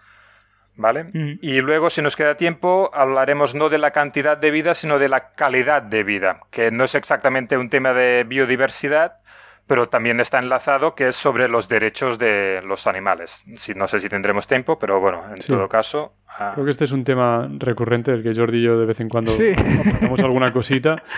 ¿Vale? 0.75 1.05
Mm. 1.05 1.38
Y 1.43 1.61
luego, 1.61 1.90
si 1.90 2.02
nos 2.02 2.14
queda 2.14 2.37
tiempo, 2.37 2.90
hablaremos 2.95 3.55
no 3.55 3.69
de 3.69 3.78
la 3.78 3.90
cantidad 3.90 4.38
de 4.38 4.52
vida, 4.52 4.75
sino 4.75 5.00
de 5.00 5.09
la 5.09 5.31
calidad 5.35 5.83
de 5.83 6.05
vida, 6.05 6.40
que 6.52 6.71
no 6.71 6.85
es 6.85 6.95
exactamente 6.95 7.59
un 7.59 7.69
tema 7.69 7.93
de 7.93 8.25
biodiversidad, 8.25 9.17
pero 9.69 9.89
también 9.89 10.19
está 10.19 10.39
enlazado 10.39 10.95
que 10.95 11.09
es 11.09 11.17
sobre 11.17 11.47
los 11.47 11.69
derechos 11.69 12.19
de 12.19 12.61
los 12.65 12.87
animales. 12.87 13.45
Si, 13.57 13.75
no 13.75 13.87
sé 13.87 13.99
si 13.99 14.09
tendremos 14.09 14.47
tiempo, 14.47 14.79
pero 14.79 14.99
bueno, 14.99 15.23
en 15.31 15.39
todo 15.39 15.69
caso... 15.69 16.15
Ah. 16.41 16.53
Creo 16.55 16.65
que 16.65 16.71
este 16.71 16.85
es 16.85 16.93
un 16.93 17.05
tema 17.05 17.49
recurrente 17.59 18.13
del 18.13 18.23
que 18.23 18.33
Jordi 18.33 18.59
y 18.59 18.63
yo 18.63 18.79
de 18.79 18.87
vez 18.87 19.01
en 19.01 19.09
cuando 19.09 19.31
sí. 19.31 19.53
alguna 20.23 20.53
cosita. 20.53 21.03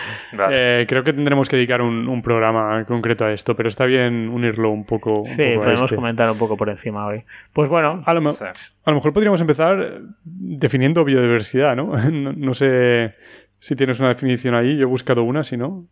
Eh, 0.53 0.85
creo 0.87 1.03
que 1.03 1.13
tendremos 1.13 1.47
que 1.47 1.55
dedicar 1.55 1.81
un, 1.81 2.21
programa 2.21 2.83
concreto 2.85 3.25
a 3.25 3.31
esto, 3.31 3.55
pero 3.55 3.69
está 3.69 3.85
bien 3.85 4.29
unirlo 4.29 4.71
un 4.71 4.85
poco. 4.85 5.23
sí, 5.25 5.43
podemos 5.55 5.83
este. 5.83 5.95
comentar 5.95 6.29
un 6.31 6.37
poco 6.37 6.57
por 6.57 6.69
encima 6.69 7.05
hoy. 7.05 7.23
Pues 7.53 7.69
bueno, 7.69 8.01
a 8.05 8.13
lo, 8.13 8.21
mejor 8.21 9.13
podríamos 9.13 9.39
empezar 9.39 10.01
definiendo 10.23 11.05
biodiversidad, 11.05 11.75
¿no? 11.77 11.93
¿no? 12.09 12.53
sé 12.53 13.13
si 13.59 13.75
tienes 13.75 13.99
una 13.99 14.09
definición 14.09 14.55
ahí, 14.55 14.77
yo 14.77 14.83
he 14.83 14.85
buscado 14.85 15.23
una, 15.23 15.43
si 15.43 15.57
no. 15.57 15.85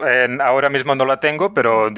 Pues, 0.00 0.30
ahora 0.40 0.70
mismo 0.70 0.94
no 0.94 1.04
la 1.04 1.20
tengo, 1.20 1.52
pero 1.52 1.88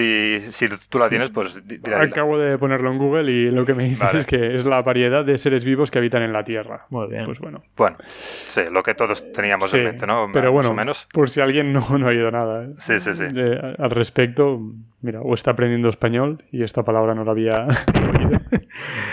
si 0.51 0.67
tú 0.89 0.99
la 0.99 1.09
tienes, 1.09 1.31
pues 1.31 1.63
Acabo 1.93 2.37
de 2.37 2.59
ponerlo 2.59 2.91
en 2.91 2.99
Google 2.99 3.31
y 3.31 3.51
lo 3.51 3.65
que 3.65 3.75
me 3.75 3.85
dice 3.85 4.05
es 4.15 4.27
que 4.27 4.57
es 4.57 4.67
la 4.67 4.81
variedad 4.81 5.25
de 5.25 5.39
seres 5.39 5.65
vivos 5.65 5.91
que 5.91 5.99
habitan 5.99 6.23
en 6.23 6.33
la 6.33 6.43
Tierra. 6.43 6.87
Muy 6.91 7.09
bien. 7.09 7.25
Pues 7.25 7.39
bueno. 7.39 7.63
Bueno, 7.77 7.97
sí, 8.49 8.63
lo 8.71 8.83
que 8.83 8.95
todos 8.95 9.33
teníamos 9.33 9.73
en 9.75 9.85
mente, 9.85 10.07
¿no? 10.07 10.31
Pero 10.33 10.51
bueno, 10.51 10.75
por 11.13 11.31
si 11.31 11.41
alguien 11.41 11.73
no, 11.73 11.87
no 11.97 12.07
ha 12.07 12.11
oído 12.11 12.31
nada 12.31 12.65
¿eh? 12.65 12.69
sí, 12.79 12.99
sí, 12.99 13.15
sí. 13.15 13.25
al 13.25 13.91
respecto, 13.91 14.61
mira, 15.01 15.21
o 15.21 15.35
está 15.35 15.53
aprendiendo 15.53 15.89
español 15.89 16.43
y 16.51 16.65
esta 16.65 16.83
palabra 16.83 17.15
no 17.15 17.25
la 17.25 17.31
había 17.31 17.53
oído. 18.19 18.41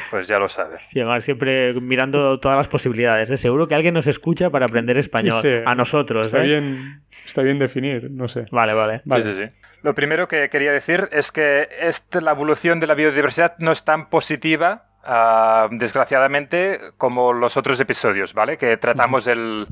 Pues 0.09 0.27
ya 0.27 0.39
lo 0.39 0.47
sabes. 0.47 0.81
Sí, 0.81 0.99
siempre 1.19 1.73
mirando 1.79 2.39
todas 2.39 2.57
las 2.57 2.67
posibilidades. 2.67 3.29
¿eh? 3.29 3.37
Seguro 3.37 3.67
que 3.67 3.75
alguien 3.75 3.93
nos 3.93 4.07
escucha 4.07 4.49
para 4.49 4.65
aprender 4.65 4.97
español. 4.97 5.43
a 5.65 5.75
nosotros. 5.75 6.27
Está, 6.27 6.39
¿eh? 6.39 6.47
bien, 6.47 7.01
está 7.11 7.41
bien 7.43 7.59
definir, 7.59 8.09
no 8.09 8.27
sé. 8.27 8.45
Vale, 8.51 8.73
vale. 8.79 9.23
Sí, 9.23 9.33
sí, 9.33 9.33
sí. 9.33 9.69
Lo 9.81 9.95
primero 9.95 10.27
que 10.27 10.49
quería 10.49 10.71
decir 10.71 11.07
es 11.11 11.31
que 11.31 11.69
este, 11.79 12.21
la 12.21 12.31
evolución 12.31 12.79
de 12.79 12.87
la 12.87 12.95
biodiversidad 12.95 13.55
no 13.59 13.71
es 13.71 13.85
tan 13.85 14.09
positiva, 14.09 14.87
ah, 15.03 15.69
desgraciadamente, 15.71 16.79
como 16.97 17.31
los 17.31 17.55
otros 17.55 17.79
episodios, 17.79 18.33
¿vale? 18.33 18.57
Que 18.57 18.75
tratamos 18.75 19.25
el, 19.27 19.67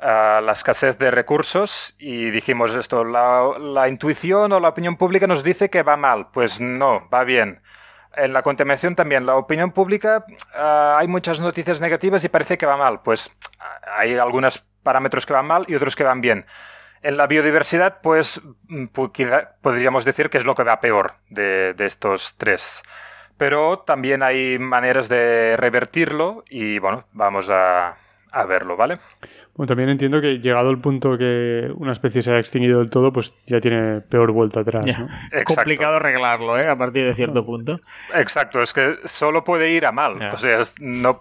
ah, 0.00 0.40
la 0.42 0.52
escasez 0.52 0.98
de 0.98 1.10
recursos 1.10 1.94
y 1.98 2.30
dijimos 2.30 2.74
esto, 2.76 3.04
la, 3.04 3.58
la, 3.58 3.88
intuición 3.88 4.52
o 4.52 4.60
la 4.60 4.68
opinión 4.68 4.96
pública 4.96 5.26
nos 5.26 5.42
dice 5.42 5.70
que 5.70 5.82
va 5.82 5.96
mal. 5.96 6.28
Pues 6.30 6.60
no, 6.60 7.08
va 7.08 7.24
bien. 7.24 7.62
En 8.14 8.34
la 8.34 8.42
contaminación 8.42 8.94
también, 8.94 9.24
la 9.24 9.36
opinión 9.36 9.72
pública, 9.72 10.26
ah, 10.54 10.98
hay 10.98 11.08
muchas 11.08 11.40
noticias 11.40 11.80
negativas 11.80 12.22
y 12.22 12.28
parece 12.28 12.58
que 12.58 12.66
va 12.66 12.76
mal. 12.76 13.00
Pues 13.00 13.30
hay 13.96 14.18
algunos 14.18 14.62
parámetros 14.82 15.24
que 15.24 15.32
van 15.32 15.46
mal 15.46 15.64
y 15.68 15.74
otros 15.74 15.96
que 15.96 16.04
van 16.04 16.20
bien. 16.20 16.44
En 17.02 17.16
la 17.16 17.26
biodiversidad, 17.26 17.98
pues 18.00 18.40
mm, 18.68 18.86
podríamos 19.60 20.04
decir 20.04 20.30
que 20.30 20.38
es 20.38 20.44
lo 20.44 20.54
que 20.54 20.62
va 20.62 20.80
peor 20.80 21.14
de, 21.30 21.74
estos 21.78 22.34
tres. 22.36 22.82
Pero 23.36 23.80
también 23.80 24.22
hay 24.22 24.58
maneras 24.58 25.08
de 25.08 25.56
revertirlo 25.56 26.44
y 26.48 26.78
bueno, 26.78 27.04
vamos 27.12 27.48
a, 27.50 27.96
verlo, 28.46 28.76
¿vale? 28.76 28.98
Bueno, 29.54 29.68
también 29.68 29.88
entiendo 29.88 30.20
que 30.20 30.38
llegado 30.38 30.70
el 30.70 30.78
punto 30.78 31.18
que 31.18 31.70
una 31.74 31.92
especie 31.92 32.22
se 32.22 32.30
haya 32.30 32.38
extinguido 32.38 32.78
del 32.78 32.88
todo, 32.88 33.12
pues 33.12 33.34
ya 33.46 33.60
tiene 33.60 34.00
peor 34.02 34.30
vuelta 34.30 34.60
atrás. 34.60 34.86
¿no? 34.86 35.08
Es 35.32 35.44
complicado 35.44 35.96
arreglarlo, 35.96 36.56
¿eh? 36.56 36.68
A 36.68 36.76
partir 36.76 37.04
de 37.04 37.14
cierto 37.14 37.44
punto. 37.44 37.80
Exacto, 38.14 38.62
es 38.62 38.72
que 38.72 38.98
solo 39.04 39.42
puede 39.42 39.70
ir 39.70 39.86
a 39.86 39.92
mal. 39.92 40.22
O 40.32 40.36
sea, 40.36 40.60
no, 40.80 41.20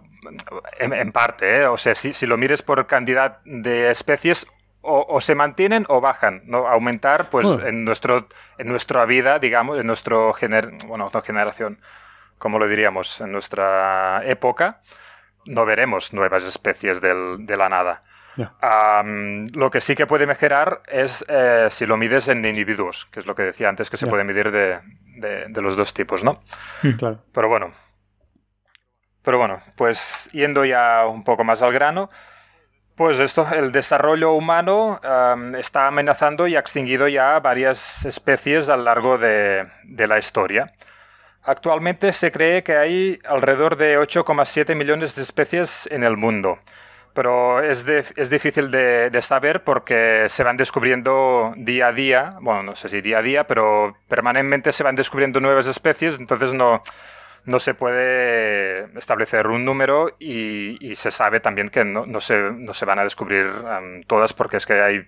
en, 0.79 1.11
parte, 1.11 1.61
¿eh? 1.61 1.65
O 1.65 1.77
sea, 1.77 1.95
si, 1.95 2.13
si, 2.13 2.25
lo 2.25 2.37
mires 2.37 2.61
por 2.61 2.85
cantidad 2.85 3.37
de 3.45 3.89
especies, 3.89 4.45
o, 4.81 5.21
se 5.21 5.35
mantienen 5.35 5.85
o 5.89 6.01
bajan, 6.01 6.41
¿no? 6.45 6.67
Aumentar, 6.67 7.29
pues, 7.29 7.47
en, 7.63 7.85
nuestro, 7.85 8.27
en 8.57 8.67
nuestra 8.67 9.05
vida, 9.05 9.39
digamos, 9.39 9.79
en 9.79 9.85
nuestro 9.85 10.33
gener 10.33 10.71
bueno, 10.87 11.09
no 11.13 11.21
generación, 11.21 11.79
como 12.37 12.57
lo 12.57 12.67
diríamos, 12.67 13.21
en 13.21 13.31
nuestra 13.31 14.23
época, 14.25 14.81
no 15.45 15.65
veremos 15.65 16.13
nuevas 16.13 16.43
especies 16.45 17.01
del, 17.01 17.45
de 17.45 17.57
la 17.57 17.69
nada. 17.69 18.01
lo 19.53 19.69
que 19.69 19.81
sí 19.81 19.95
que 19.95 20.07
puede 20.07 20.25
mejorar 20.25 20.81
es 20.87 21.23
eh, 21.27 21.67
si 21.69 21.85
lo 21.85 21.97
mides 21.97 22.27
en 22.27 22.43
individuos, 22.43 23.07
que 23.11 23.19
es 23.19 23.27
lo 23.27 23.35
que 23.35 23.43
decía 23.43 23.69
antes, 23.69 23.89
que 23.89 23.97
se 23.97 24.07
puede 24.07 24.23
medir 24.23 24.51
de, 24.51 24.79
de, 25.47 25.61
los 25.61 25.75
dos 25.75 25.93
tipos, 25.93 26.23
¿no? 26.23 26.41
Claro. 26.97 27.19
Pero 27.31 27.49
bueno. 27.49 27.71
Pero 29.23 29.37
bueno, 29.37 29.59
pues 29.75 30.29
yendo 30.31 30.65
ya 30.65 31.05
un 31.05 31.23
poco 31.23 31.43
más 31.43 31.61
al 31.61 31.71
grano, 31.71 32.09
pues 33.01 33.19
esto, 33.19 33.47
el 33.51 33.71
desarrollo 33.71 34.33
humano 34.33 35.01
está 35.57 35.87
amenazando 35.87 36.45
y 36.45 36.55
ha 36.55 36.59
extinguido 36.59 37.07
ya 37.07 37.39
varias 37.39 38.05
especies 38.05 38.69
a 38.69 38.77
lo 38.77 38.83
largo 38.83 39.17
de, 39.17 39.65
la 39.97 40.19
historia. 40.19 40.71
Actualmente 41.41 42.13
se 42.13 42.31
cree 42.31 42.61
que 42.61 42.77
hay 42.77 43.17
alrededor 43.25 43.75
de 43.75 43.97
8,7 43.97 44.75
millones 44.75 45.15
de 45.15 45.23
especies 45.23 45.89
en 45.89 46.03
el 46.03 46.15
mundo, 46.15 46.59
pero 47.15 47.63
es, 47.63 47.87
es 47.87 48.29
difícil 48.29 48.69
de, 48.69 49.09
de, 49.09 49.21
saber 49.23 49.63
porque 49.63 50.27
se 50.29 50.43
van 50.43 50.55
descubriendo 50.55 51.55
día 51.57 51.87
a 51.87 51.93
día, 51.93 52.35
bueno, 52.39 52.61
no 52.61 52.75
sé 52.75 52.87
si 52.87 53.01
día 53.01 53.17
a 53.17 53.23
día, 53.23 53.47
pero 53.47 53.97
permanentemente 54.09 54.71
se 54.73 54.83
van 54.83 54.95
descubriendo 54.95 55.39
nuevas 55.39 55.65
especies, 55.65 56.19
entonces 56.19 56.53
no, 56.53 56.83
no 57.45 57.59
se 57.59 57.73
puede 57.73 58.97
establecer 58.97 59.47
un 59.47 59.65
número 59.65 60.15
y, 60.19 60.95
se 60.95 61.11
sabe 61.11 61.39
también 61.39 61.69
que 61.69 61.83
no, 61.83 62.21
se, 62.21 62.85
van 62.85 62.99
a 62.99 63.03
descubrir 63.03 63.47
todas 64.07 64.33
porque 64.33 64.57
es 64.57 64.65
que 64.65 64.81
hay... 64.81 65.07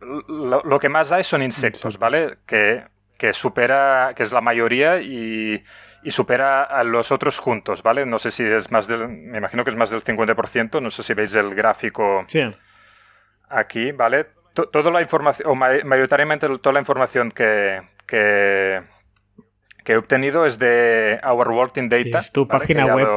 Lo, 0.00 0.78
que 0.78 0.88
más 0.88 1.10
hay 1.10 1.24
son 1.24 1.42
insectos, 1.42 1.98
¿vale? 1.98 2.38
Que, 2.46 2.84
supera, 3.32 4.12
que 4.14 4.22
es 4.22 4.32
la 4.32 4.40
mayoría 4.40 5.00
y, 5.00 5.62
supera 6.08 6.62
a 6.62 6.84
los 6.84 7.10
otros 7.12 7.38
juntos, 7.38 7.82
¿vale? 7.82 8.06
No 8.06 8.18
sé 8.18 8.30
si 8.30 8.44
es 8.44 8.70
más 8.70 8.86
del, 8.86 9.08
me 9.08 9.38
imagino 9.38 9.64
que 9.64 9.70
es 9.70 9.76
más 9.76 9.90
del 9.90 10.04
50%, 10.04 10.80
no 10.80 10.90
sé 10.90 11.02
si 11.02 11.14
veis 11.14 11.34
el 11.34 11.54
gráfico 11.54 12.26
aquí, 13.48 13.92
¿vale? 13.92 14.26
toda 14.52 14.90
la 14.90 15.00
información, 15.00 15.48
o 15.48 15.54
mayoritariamente 15.54 16.46
toda 16.58 16.74
la 16.74 16.80
información 16.80 17.30
que, 17.30 17.80
que 18.06 18.82
he 19.92 19.96
obtenido 19.96 20.46
es 20.46 20.58
de 20.58 21.20
Our 21.24 21.48
World 21.48 21.78
in 21.78 21.88
Data. 21.88 22.18
es 22.18 22.32
tu 22.32 22.46
página 22.46 22.86
web. 22.86 23.08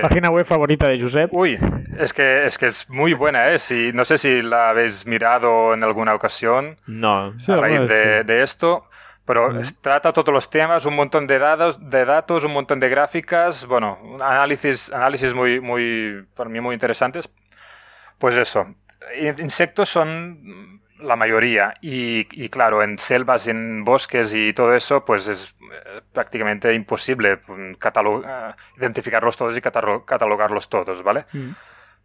Página 0.00 0.30
web 0.30 0.44
favorita 0.44 0.88
de 0.88 1.00
Josep. 1.00 1.32
Uy, 1.32 1.58
es 1.98 2.12
que 2.12 2.46
es, 2.46 2.58
que 2.58 2.66
es 2.66 2.90
muy 2.90 3.14
buena, 3.14 3.50
¿eh? 3.50 3.58
Si, 3.58 3.92
no 3.92 4.04
sé 4.04 4.18
si 4.18 4.42
la 4.42 4.70
habéis 4.70 5.06
mirado 5.06 5.74
en 5.74 5.84
alguna 5.84 6.14
ocasión. 6.14 6.76
No. 6.86 7.34
a 7.48 7.56
raíz 7.56 7.88
de, 7.88 8.42
esto. 8.42 8.88
Pero 9.24 9.58
trata 9.80 10.12
todos 10.12 10.34
los 10.34 10.50
temas, 10.50 10.84
un 10.84 10.96
montón 10.96 11.26
de 11.26 11.38
datos, 11.38 11.78
de 11.90 12.04
datos, 12.04 12.44
un 12.44 12.52
montón 12.52 12.78
de 12.78 12.90
gráficas, 12.90 13.64
bueno, 13.64 13.98
análisis, 14.20 14.92
análisis 14.92 15.32
muy, 15.32 15.60
muy, 15.60 16.26
para 16.34 16.50
mí 16.50 16.60
muy 16.60 16.74
interesantes. 16.74 17.30
Pues 18.18 18.36
eso, 18.36 18.66
insectos 19.38 19.88
son 19.88 20.73
la 21.04 21.16
mayoría 21.16 21.74
y, 21.80 22.26
y, 22.30 22.48
claro, 22.48 22.82
en 22.82 22.98
selvas, 22.98 23.46
en 23.48 23.84
bosques 23.84 24.34
y 24.34 24.52
todo 24.52 24.74
eso, 24.74 25.04
pues 25.04 25.28
es 25.28 25.54
eh, 25.60 26.00
prácticamente 26.12 26.72
imposible 26.74 27.40
mm, 27.46 27.72
eh, 27.72 28.54
identificarlos 28.76 29.36
todos 29.36 29.56
y 29.56 29.60
catalogarlos 29.60 30.68
todos, 30.68 31.02
¿vale? 31.02 31.26
Mm. 31.32 31.50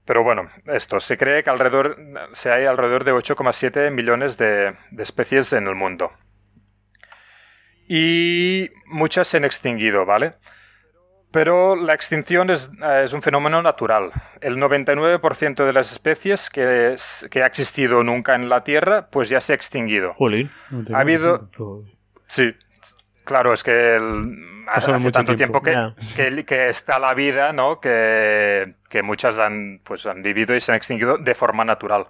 Pero 0.06 0.24
bueno, 0.24 0.50
esto, 0.66 1.00
se 1.00 1.18
cree 1.18 1.44
que 1.44 1.50
alrededor, 1.50 1.98
se 2.34 2.52
hay 2.52 2.66
alrededor 2.66 3.04
de 3.04 3.14
8,7 3.14 3.92
millones 3.92 4.38
de, 4.38 4.76
de 4.92 5.04
especies 5.04 5.54
en 5.54 5.68
el 5.68 5.76
mundo 5.76 6.12
y 7.90 8.70
muchas 8.86 9.28
se 9.28 9.38
han 9.38 9.46
extinguido, 9.46 10.06
¿vale? 10.06 10.36
Pero 11.32 11.76
la 11.76 11.94
extinción 11.94 12.50
es, 12.50 12.72
eh, 12.82 13.04
es 13.06 13.14
un 13.14 13.22
fenómeno 13.22 13.62
natural. 13.62 14.12
El 14.42 14.58
99% 14.58 15.66
de 15.66 15.74
las 15.74 15.92
especies 15.92 16.50
que, 16.50 16.96
que, 17.30 17.44
ha 17.44 17.46
existido 17.46 18.04
nunca 18.04 18.34
en 18.36 18.50
la 18.50 18.64
Tierra, 18.64 19.08
pues 19.12 19.30
ya 19.30 19.40
se 19.40 19.54
ha 19.54 19.56
extinguido. 19.56 20.16
ha 20.94 21.00
habido... 21.00 21.50
Sí, 22.28 22.54
claro, 23.26 23.54
es 23.54 23.64
que 23.64 24.00
hace 24.68 25.12
tanto 25.12 25.36
tiempo, 25.36 25.62
que, 25.62 25.94
que, 26.16 26.46
que, 26.46 26.70
está 26.70 27.00
la 27.00 27.14
vida, 27.14 27.54
¿no? 27.54 27.80
Que, 27.80 28.76
que, 28.90 29.02
muchas 29.02 29.40
han, 29.40 29.82
pues, 29.84 30.06
han 30.06 30.22
vivido 30.22 30.56
y 30.56 30.60
se 30.60 30.72
han 30.72 30.78
extinguido 30.78 31.18
de 31.18 31.36
forma 31.36 31.64
natural. 31.64 32.08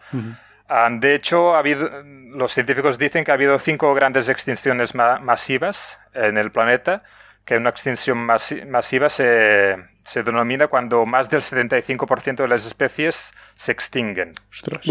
De 1.00 1.16
hecho, 1.16 1.56
ha 1.56 1.60
habido, 1.60 1.90
los 2.04 2.54
científicos 2.54 3.00
dicen 3.00 3.24
que 3.24 3.32
ha 3.32 3.34
habido 3.34 3.58
cinco 3.58 3.94
grandes 3.94 4.30
extinciones 4.30 4.94
masivas 4.94 6.00
en 6.14 6.38
el 6.38 6.52
planeta, 6.52 7.04
que 7.50 7.58
una 7.58 7.72
extinción 7.72 8.20
masiva 8.20 9.10
se, 9.10 9.76
se, 10.04 10.22
denomina 10.22 10.68
cuando 10.68 11.04
más 11.08 11.32
del 11.32 11.42
75% 11.42 12.36
de 12.36 12.48
las 12.48 12.64
especies 12.68 13.34
se 13.56 13.72
extinguen. 13.72 14.34
Ostras. 14.52 14.86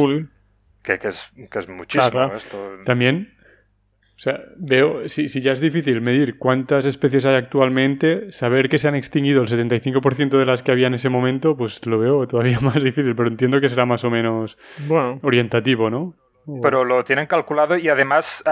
Que, 0.82 0.98
que, 0.98 1.06
es, 1.06 1.30
que 1.48 1.56
es 1.56 1.68
muchísimo. 1.68 2.34
Esto. 2.34 2.78
También 2.84 3.32
o 4.16 4.20
sea, 4.20 4.42
veo, 4.56 5.08
si, 5.08 5.28
si, 5.28 5.40
ya 5.40 5.52
es 5.52 5.60
difícil 5.60 6.00
medir 6.00 6.36
cuántas 6.36 6.84
especies 6.84 7.24
hay 7.26 7.36
actualmente, 7.36 8.32
saber 8.32 8.68
que 8.68 8.80
se 8.80 8.88
han 8.88 8.96
extinguido 8.96 9.40
el 9.40 9.48
75% 9.48 10.36
de 10.36 10.44
las 10.44 10.64
que 10.64 10.72
había 10.72 10.88
en 10.88 10.94
ese 10.94 11.10
momento, 11.10 11.56
pues 11.56 11.86
lo 11.86 12.00
veo 12.00 12.26
todavía 12.26 12.58
más 12.60 12.82
difícil, 12.82 13.14
pero 13.14 13.28
entiendo 13.28 13.60
que 13.60 13.68
será 13.68 13.86
más 13.86 14.02
o 14.02 14.10
menos 14.10 14.58
orientativo, 15.22 15.90
¿no? 15.90 16.16
Pero 16.62 16.84
lo 16.84 17.04
tienen 17.04 17.26
calculado 17.26 17.76
y 17.76 17.88
además, 17.88 18.42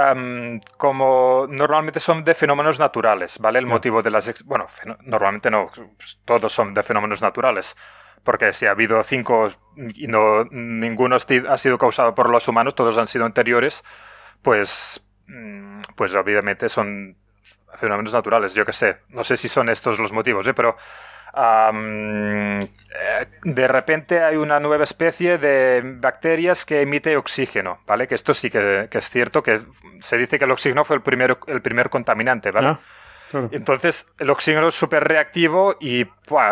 como 0.76 1.46
normalmente 1.48 1.98
son 1.98 2.24
de 2.24 2.34
fenómenos 2.34 2.78
naturales, 2.78 3.38
¿vale? 3.38 3.58
El 3.58 3.66
motivo 3.66 4.02
de 4.02 4.10
las... 4.10 4.44
Bueno, 4.44 4.66
normalmente 5.02 5.50
no, 5.50 5.70
pues, 5.96 6.20
todos 6.24 6.52
son 6.52 6.74
de 6.74 6.82
fenómenos 6.82 7.22
naturales 7.22 7.76
porque 8.22 8.52
si 8.52 8.66
ha 8.66 8.72
habido 8.72 9.02
cinco 9.04 9.52
y 9.94 10.08
no 10.08 10.44
ninguno 10.50 11.16
ha 11.16 11.58
sido 11.58 11.78
causado 11.78 12.14
por 12.14 12.28
los 12.28 12.48
humanos, 12.48 12.74
todos 12.74 12.98
han 12.98 13.06
sido 13.06 13.24
anteriores, 13.24 13.84
pues 14.42 15.00
Mm, 15.28 15.80
pues 15.96 16.14
obviamente 16.14 16.68
son 16.68 17.16
fenómenos 17.76 18.12
naturales, 18.12 18.54
yo 18.54 18.64
que 18.64 18.73
sé. 18.73 18.99
No 19.11 19.25
sé 19.25 19.37
si 19.37 19.49
son 19.49 19.68
estos 19.68 19.99
los 19.99 20.12
motivos, 20.12 20.47
¿eh? 20.47 20.54
pero 20.54 20.76
eh, 21.38 22.61
de 23.45 23.68
repente 23.68 24.23
hay 24.23 24.37
una 24.37 24.59
nueva 24.59 24.85
especie 24.85 25.37
de 25.37 25.83
bacterias 25.99 26.64
que 26.64 26.80
emite 26.80 27.16
oxígeno, 27.16 27.80
¿vale? 27.87 28.09
Que 28.09 28.14
esto 28.14 28.33
sí 28.33 28.49
que, 28.49 28.88
es 28.90 29.11
cierto, 29.11 29.42
que 29.42 29.61
se 30.00 30.16
dice 30.16 30.38
que 30.38 30.47
el 30.47 30.50
oxígeno 30.50 30.85
fue 30.85 30.97
el, 30.97 31.02
primero, 31.02 31.38
el 31.47 31.61
primer 31.61 31.90
contaminante, 31.90 32.50
¿vale? 32.50 32.68
Ah, 32.68 32.80
Entonces, 33.50 34.06
el 34.18 34.30
oxígeno 34.30 34.68
es 34.68 34.75
súper 34.75 35.04
reactivo 35.04 35.76
y 35.78 36.06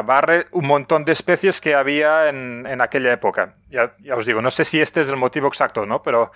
barre 0.05 0.49
un 0.51 0.67
montón 0.67 1.05
de 1.07 1.13
especies 1.13 1.63
que 1.63 1.75
había 1.75 2.29
en, 2.29 2.67
en 2.67 2.81
aquella 2.83 3.13
época. 3.13 3.55
Ya, 3.71 3.95
ya, 4.01 4.17
os 4.17 4.27
digo, 4.27 4.43
no 4.43 4.51
sé 4.51 4.67
si 4.67 4.83
este 4.83 5.01
es 5.01 5.09
el 5.09 5.17
motivo 5.17 5.49
exacto, 5.49 5.87
¿no? 5.87 6.03
Pero 6.03 6.31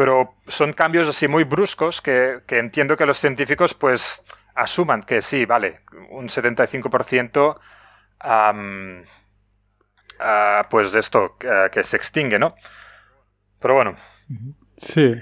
pero 0.00 0.32
son 0.46 0.72
cambios 0.72 1.06
así 1.06 1.28
muy 1.28 1.44
bruscos 1.44 2.00
que, 2.00 2.40
entiendo 2.48 2.96
que 2.96 3.04
los 3.04 3.18
científicos 3.18 3.74
pues 3.74 4.24
asuman 4.54 5.02
que 5.02 5.20
sí, 5.20 5.44
vale, 5.44 5.80
un 6.08 6.30
75% 6.30 7.60
pues 10.70 10.94
esto, 10.94 11.36
que, 11.38 11.84
se 11.84 11.98
extingue, 11.98 12.38
¿no? 12.38 12.54
Pero 13.60 13.74
bueno. 13.74 13.96
Sí, 14.78 15.16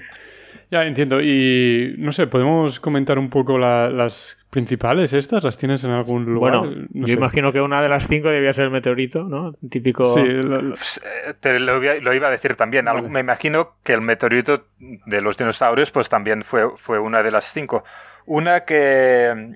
ya 0.71 0.85
entiendo. 0.85 1.19
Y 1.19 1.95
no 1.97 2.13
sé, 2.13 2.27
¿podemos 2.27 2.79
comentar 2.79 3.19
un 3.19 3.29
poco 3.29 3.57
las 3.57 4.37
principales 4.49 5.13
estas? 5.13 5.43
¿Las 5.43 5.57
tienes 5.57 5.83
en 5.83 5.91
algún 5.91 6.25
lugar? 6.25 6.57
Bueno, 6.57 6.87
yo 6.91 7.13
imagino 7.13 7.51
que 7.51 7.61
una 7.61 7.81
de 7.81 7.89
las 7.89 8.07
cinco 8.07 8.29
debía 8.29 8.51
ser 8.53 8.65
el 8.65 8.71
meteorito, 8.71 9.23
¿no? 9.23 9.53
Típico. 9.69 10.05
Sí, 10.13 10.23
lo, 10.23 10.73
eh, 10.73 11.33
te 11.39 11.59
lo, 11.59 12.13
iba 12.13 12.27
a 12.27 12.31
decir 12.31 12.55
también. 12.55 12.85
Me 13.09 13.19
imagino 13.19 13.75
que 13.83 13.93
el 13.93 14.01
meteorito 14.01 14.65
de 14.79 15.21
los 15.21 15.37
dinosaurios, 15.37 15.91
pues 15.91 16.09
también 16.09 16.43
fue, 16.43 16.69
fue 16.77 16.99
una 16.99 17.21
de 17.23 17.31
las 17.31 17.51
cinco. 17.51 17.83
Una 18.25 18.65
que. 18.65 19.55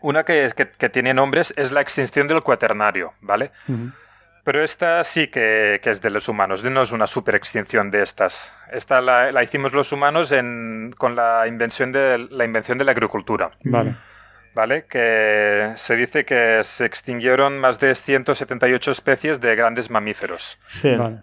una 0.00 0.24
que, 0.24 0.50
que, 0.78 0.88
tiene 0.88 1.14
nombres 1.14 1.52
es 1.56 1.70
la 1.70 1.80
extinción 1.80 2.26
del 2.26 2.42
cuaternario, 2.42 3.12
¿vale? 3.20 3.52
Pero 4.44 4.62
esta 4.62 5.04
sí 5.04 5.28
que, 5.28 5.80
que, 5.82 5.90
es 5.90 6.02
de 6.02 6.10
los 6.10 6.28
humanos, 6.28 6.64
no 6.64 6.82
es 6.82 6.90
una 6.90 7.06
super 7.06 7.36
extinción 7.36 7.90
de 7.90 8.02
estas. 8.02 8.52
Esta 8.72 9.00
la, 9.00 9.30
la 9.30 9.42
hicimos 9.42 9.72
los 9.72 9.92
humanos 9.92 10.32
en, 10.32 10.92
con 10.98 11.14
la 11.14 11.46
invención, 11.46 11.92
de, 11.92 12.26
la 12.30 12.44
invención 12.44 12.76
de 12.76 12.84
la 12.84 12.90
agricultura. 12.90 13.52
Vale. 13.62 13.94
¿Vale? 14.54 14.84
Que 14.84 15.72
se 15.76 15.96
dice 15.96 16.24
que 16.24 16.60
se 16.64 16.84
extinguieron 16.84 17.58
más 17.58 17.80
de 17.80 17.94
178 17.94 18.90
especies 18.90 19.40
de 19.40 19.54
grandes 19.54 19.90
mamíferos. 19.90 20.58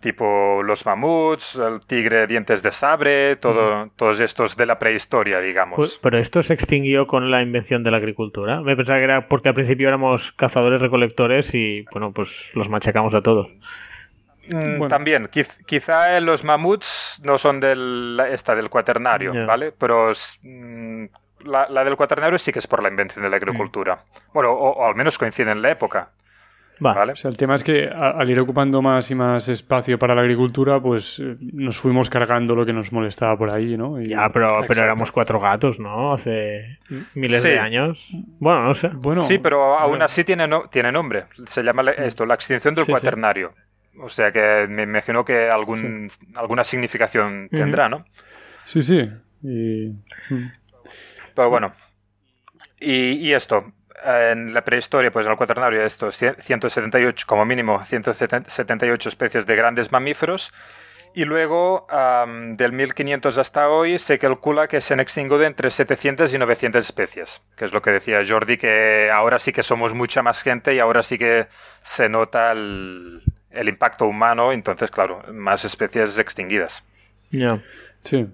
Tipo 0.02 0.63
los 0.63 0.86
mamuts, 0.86 1.56
el 1.56 1.82
tigre 1.86 2.28
dientes 2.28 2.63
de 2.63 2.72
sabre, 2.72 3.36
todo, 3.36 3.89
todos 3.96 4.20
estos 4.20 4.58
de 4.58 4.65
la 4.65 4.80
prehistoria, 4.80 5.39
digamos. 5.39 5.76
Pues, 5.76 6.00
pero 6.02 6.18
esto 6.18 6.42
se 6.44 6.54
extinguió 6.54 7.08
con 7.08 7.32
la 7.32 7.42
invención 7.42 7.84
de 7.84 7.92
la 7.92 7.98
agricultura. 7.98 8.62
Me 8.62 8.76
pensaba 8.76 9.00
que 9.00 9.06
era 9.06 9.28
porque 9.28 9.50
al 9.50 9.56
principio 9.56 9.88
éramos 9.88 10.32
cazadores 10.32 10.82
recolectores 10.82 11.54
y, 11.54 11.86
bueno, 11.92 12.12
pues 12.12 12.52
los 12.54 12.70
machacamos 12.70 13.13
a 13.15 13.22
todos. 13.22 13.50
Mm, 14.50 14.88
también, 14.88 15.30
quizá 15.68 16.20
los 16.20 16.44
mamuts 16.44 17.22
no 17.24 17.38
son 17.38 17.60
del, 17.60 18.20
esta, 18.32 18.56
del 18.56 18.70
cuaternario, 18.70 19.46
¿vale? 19.46 19.72
Pero 19.72 20.12
mm, 21.43 21.49
la, 21.49 21.84
del 21.84 21.95
cuaternario 21.95 22.38
sí 22.38 22.52
que 22.52 22.60
es 22.60 22.67
por 22.67 22.82
la 22.82 22.89
invención 22.89 23.23
de 23.23 23.30
la 23.30 23.38
agricultura. 23.38 23.99
Bueno, 24.34 24.52
o, 24.52 24.86
al 24.86 24.95
menos 24.95 25.17
coincide 25.17 25.52
en 25.52 25.62
la 25.62 25.71
época. 25.71 26.10
¿Vale? 26.82 27.12
O 27.12 27.15
sea, 27.15 27.30
el 27.30 27.36
tema 27.36 27.56
es 27.56 27.63
que 27.63 27.89
al 27.89 28.30
ir 28.30 28.39
ocupando 28.39 28.82
más 28.82 29.12
y 29.12 29.15
más 29.15 29.49
espacio 29.49 29.99
para 29.99 30.15
la 30.15 30.21
agricultura, 30.21 30.80
pues 30.80 31.19
eh, 31.19 31.36
nos 31.39 31.78
fuimos 31.78 32.10
cargando 32.10 32.56
lo 32.56 32.65
que 32.65 32.71
nos 32.71 32.93
molestaba 32.93 33.38
por 33.38 33.49
ahí, 33.49 33.75
¿no? 33.75 33.99
Ya, 34.02 34.30
pero, 34.30 34.47
pero 34.65 34.84
éramos 34.84 35.12
cuatro 35.12 35.41
gatos, 35.41 35.78
¿no? 35.80 36.13
Hace 36.13 36.80
miles 37.15 37.43
de 37.43 37.60
años. 37.60 38.10
Bueno, 38.39 38.63
no 38.63 38.73
sé. 38.73 38.91
Bueno, 38.93 39.21
sí, 39.21 39.39
pero 39.39 39.78
aún 39.78 40.02
así 40.02 40.23
tiene, 40.23 40.47
tiene 40.71 40.91
nombre. 40.91 41.25
Se 41.47 41.62
llama 41.62 41.84
esto, 41.91 42.25
la 42.25 42.36
extinción 42.36 42.73
del 42.73 42.86
cuaternario. 42.86 43.54
O 44.02 44.08
sea 44.08 44.32
que 44.32 44.65
me 44.69 44.84
imagino 44.84 45.25
que 45.25 45.49
algún, 45.49 46.10
alguna 46.36 46.63
significación 46.63 47.49
tendrá, 47.49 47.89
¿no? 47.89 48.06
Sí, 48.63 48.82
sí. 48.82 49.10
Y... 49.43 49.93
Pero 51.39 51.49
bueno. 51.52 51.71
Y, 52.82 53.32
esto, 53.32 53.71
en 54.04 54.54
la 54.54 54.62
prehistoria, 54.65 55.10
pues 55.10 55.25
en 55.25 55.32
el 55.32 55.38
cuaternario, 55.38 55.82
esto, 55.82 56.12
178, 56.12 57.25
como 57.25 57.45
mínimo, 57.45 57.82
178 57.82 59.10
especies 59.10 59.45
de 59.45 59.56
grandes 59.56 59.89
mamíferos. 59.89 60.52
Y 61.15 61.23
luego, 61.23 61.88
del 62.58 62.73
1500 62.73 63.38
hasta 63.38 63.69
hoy, 63.69 63.99
se 63.99 64.19
calcula 64.19 64.67
que 64.67 64.82
se 64.82 64.93
han 64.93 64.99
extinguido 64.99 65.43
entre 65.43 65.71
700 65.71 66.34
y 66.34 66.38
900 66.38 66.84
especies, 66.84 67.41
que 67.56 67.63
es 67.63 67.73
lo 67.73 67.82
que 67.82 67.91
decía 67.91 68.21
Jordi, 68.28 68.58
que 68.58 69.10
ahora 69.13 69.39
sí 69.39 69.54
que 69.54 69.63
somos 69.63 69.93
mucha 69.93 70.21
más 70.21 70.43
gente 70.43 70.75
y 70.75 70.80
ahora 70.80 71.04
sí 71.04 71.17
que 71.17 71.47
se 71.82 72.10
nota 72.10 72.52
el, 72.52 73.23
impacto 73.52 74.06
humano, 74.06 74.52
entonces, 74.52 74.91
claro, 74.91 75.23
más 75.32 75.63
especies 75.63 76.19
extinguidas. 76.19 76.84
Ya, 77.32 77.62
sí. 78.04 78.28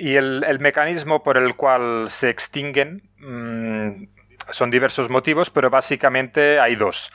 Y 0.00 0.14
el, 0.14 0.58
mecanismo 0.60 1.24
por 1.24 1.36
el 1.36 1.56
cual 1.56 2.06
se 2.08 2.30
extinguen 2.30 3.02
mm, 3.18 4.04
son 4.50 4.70
diversos 4.70 5.10
motivos, 5.10 5.50
pero 5.50 5.70
básicamente 5.70 6.60
hay 6.60 6.76
dos. 6.76 7.12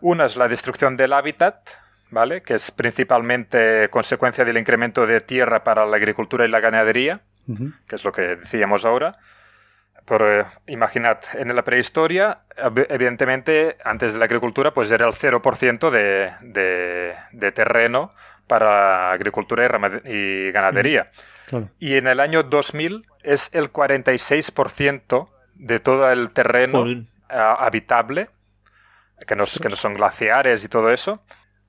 Una 0.00 0.26
es 0.26 0.36
la 0.36 0.46
destrucción 0.46 0.96
del 0.96 1.12
hábitat, 1.12 1.68
¿vale? 2.10 2.42
que 2.42 2.54
es 2.54 2.70
principalmente 2.70 3.88
consecuencia 3.90 4.44
del 4.44 4.58
incremento 4.58 5.06
de 5.06 5.20
tierra 5.20 5.64
para 5.64 5.84
la 5.86 5.96
agricultura 5.96 6.44
y 6.44 6.48
la 6.48 6.60
ganadería, 6.60 7.20
que 7.88 7.96
es 7.96 8.04
lo 8.04 8.12
que 8.12 8.36
decíamos 8.36 8.84
ahora. 8.84 9.18
Por, 10.04 10.22
eh, 10.22 10.44
imaginad, 10.68 11.18
en 11.34 11.54
la 11.54 11.62
prehistoria, 11.62 12.42
evidentemente, 12.88 13.76
antes 13.84 14.12
de 14.12 14.20
la 14.20 14.26
agricultura, 14.26 14.72
pues 14.72 14.90
era 14.90 15.06
el 15.06 15.14
0% 15.14 15.90
de, 15.90 16.32
de, 17.32 17.52
terreno 17.52 18.10
para 18.46 19.12
agricultura 19.12 19.66
y, 20.04 20.50
ganadería. 20.52 21.10
Y 21.78 21.94
en 21.94 22.06
el 22.06 22.20
año 22.20 22.42
2000 22.42 23.06
es 23.22 23.50
el 23.52 23.72
46% 23.72 25.28
de 25.54 25.80
todo 25.80 26.10
el 26.10 26.30
terreno 26.30 26.84
habitable, 27.28 28.28
que 29.26 29.36
no, 29.36 29.44
que 29.44 29.68
no 29.68 29.76
son 29.76 29.94
glaciares 29.94 30.64
y 30.64 30.68
todo 30.68 30.90
eso. 30.90 31.22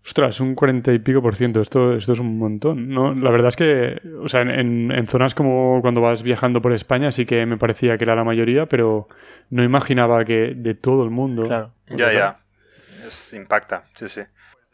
Ostras, 0.03 0.39
un 0.39 0.55
40 0.55 0.93
y 0.93 0.99
pico 0.99 1.21
por 1.21 1.35
ciento. 1.35 1.61
Esto, 1.61 1.93
esto 1.95 2.13
es 2.13 2.19
un 2.19 2.39
montón. 2.39 2.89
¿no? 2.89 3.13
La 3.13 3.29
verdad 3.29 3.49
es 3.49 3.55
que, 3.55 4.01
o 4.19 4.27
sea, 4.27 4.41
en, 4.41 4.91
en, 4.91 5.07
zonas 5.07 5.35
como 5.35 5.79
cuando 5.81 6.01
vas 6.01 6.23
viajando 6.23 6.59
por 6.59 6.73
España 6.73 7.11
sí 7.11 7.27
que 7.27 7.45
me 7.45 7.57
parecía 7.57 7.97
que 7.97 8.05
era 8.05 8.15
la 8.15 8.23
mayoría, 8.23 8.65
pero 8.65 9.07
no 9.51 9.63
imaginaba 9.63 10.25
que 10.25 10.53
de 10.55 10.73
todo 10.73 11.03
el 11.03 11.11
mundo. 11.11 11.43
Claro. 11.43 11.73
Ya, 11.87 12.11
ya. 12.11 12.39
Es, 13.05 13.33
impacta, 13.33 13.83
sí, 13.93 14.09
sí. 14.09 14.21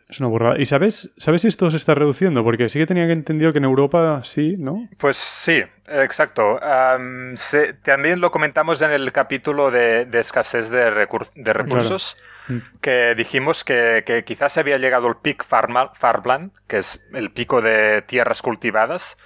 Es 0.10 0.22
una 0.22 0.30
burrada. 0.30 0.56
¿Y 0.58 0.66
sabes, 0.66 1.12
sabes 1.18 1.42
si 1.42 1.50
esto 1.50 1.70
se 1.70 1.76
está 1.76 1.94
reduciendo? 1.94 2.42
Porque 2.44 2.70
sí 2.70 2.80
que 2.80 2.86
tenía 2.86 3.08
que 3.08 3.12
entendido 3.12 3.52
que 3.52 3.58
en 3.58 3.66
Europa 3.66 4.22
sí, 4.24 4.56
¿no? 4.58 4.88
Pues 4.98 5.18
sí, 5.18 5.62
exacto. 5.86 6.60
también 7.84 8.22
lo 8.22 8.32
comentamos 8.32 8.82
en 8.82 8.92
el 8.92 9.12
capítulo 9.12 9.70
de, 9.70 10.08
escasez 10.14 10.70
de, 10.70 10.92
de 11.36 11.54
recursos, 11.54 12.18
mm. 12.48 12.58
que 12.80 13.16
dijimos 13.16 13.66
que, 13.66 14.24
quizás 14.26 14.58
había 14.58 14.78
llegado 14.78 15.08
el 15.08 15.18
peak 15.18 15.44
farmland, 15.44 16.52
que 16.68 16.78
es 16.78 17.02
el 17.14 17.32
pico 17.32 17.62
de 17.62 18.02
tierras 18.04 18.42
cultivadas, 18.42 19.18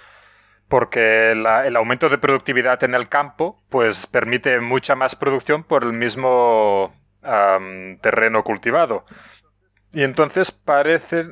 porque 0.66 1.30
el 1.30 1.76
aumento 1.76 2.08
de 2.08 2.18
productividad 2.18 2.82
en 2.82 2.94
el 2.94 3.08
campo 3.08 3.62
pues 3.68 4.06
permite 4.06 4.58
mucha 4.58 4.96
más 4.96 5.14
producción 5.14 5.62
por 5.62 5.84
el 5.84 5.92
mismo 5.92 6.92
terreno 8.00 8.42
cultivado. 8.42 9.04
Y 9.92 10.02
entonces 10.02 10.50
parece, 10.50 11.26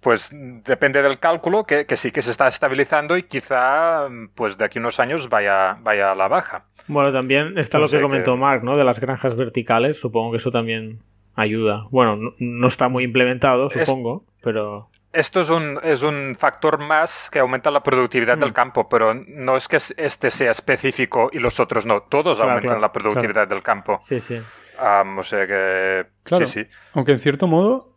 pues 0.00 0.30
depende 0.32 1.02
del 1.02 1.18
cálculo, 1.18 1.64
que, 1.64 1.86
sí 1.96 2.10
que 2.10 2.22
se 2.22 2.30
está 2.30 2.48
estabilizando 2.48 3.16
y 3.16 3.22
quizá 3.24 4.08
pues 4.34 4.58
de 4.58 4.64
aquí 4.64 4.78
unos 4.78 5.00
años 5.00 5.28
vaya, 5.28 5.78
vaya 5.82 6.12
a 6.12 6.14
la 6.14 6.28
baja. 6.28 6.66
Bueno, 6.88 7.12
también 7.12 7.58
está 7.58 7.78
lo 7.78 7.88
que 7.88 8.00
comentó 8.00 8.36
Mark, 8.36 8.64
¿no? 8.64 8.76
De 8.76 8.84
las 8.84 9.00
granjas 9.00 9.36
verticales, 9.36 10.00
supongo 10.00 10.32
que 10.32 10.36
eso 10.38 10.50
también 10.50 11.00
ayuda. 11.34 11.86
Bueno, 11.90 12.34
no, 12.38 12.66
está 12.66 12.88
muy 12.88 13.04
implementado, 13.04 13.70
supongo, 13.70 14.24
pero... 14.42 14.88
Esto 15.12 15.42
es 15.42 15.50
un, 15.50 15.78
es 15.82 16.02
un 16.02 16.34
factor 16.34 16.78
más 16.78 17.28
que 17.30 17.38
aumenta 17.38 17.70
la 17.70 17.82
productividad 17.82 18.38
del 18.38 18.50
mm. 18.50 18.54
campo, 18.54 18.88
pero 18.88 19.12
no 19.14 19.56
es 19.56 19.68
que 19.68 19.76
este 19.76 20.30
sea 20.30 20.50
específico 20.50 21.28
y 21.30 21.38
los 21.38 21.60
otros 21.60 21.84
no. 21.84 22.02
Todos 22.04 22.40
aumentan 22.40 22.80
la 22.80 22.92
productividad 22.92 23.46
del 23.46 23.62
campo. 23.62 23.98
Sí, 24.00 24.20
sí. 24.20 24.40
o 24.78 25.22
sea 25.22 25.46
que... 25.46 26.06
Sí, 26.24 26.46
sí. 26.46 26.66
Aunque 26.94 27.12
en 27.12 27.18
cierto 27.18 27.46
modo 27.46 27.91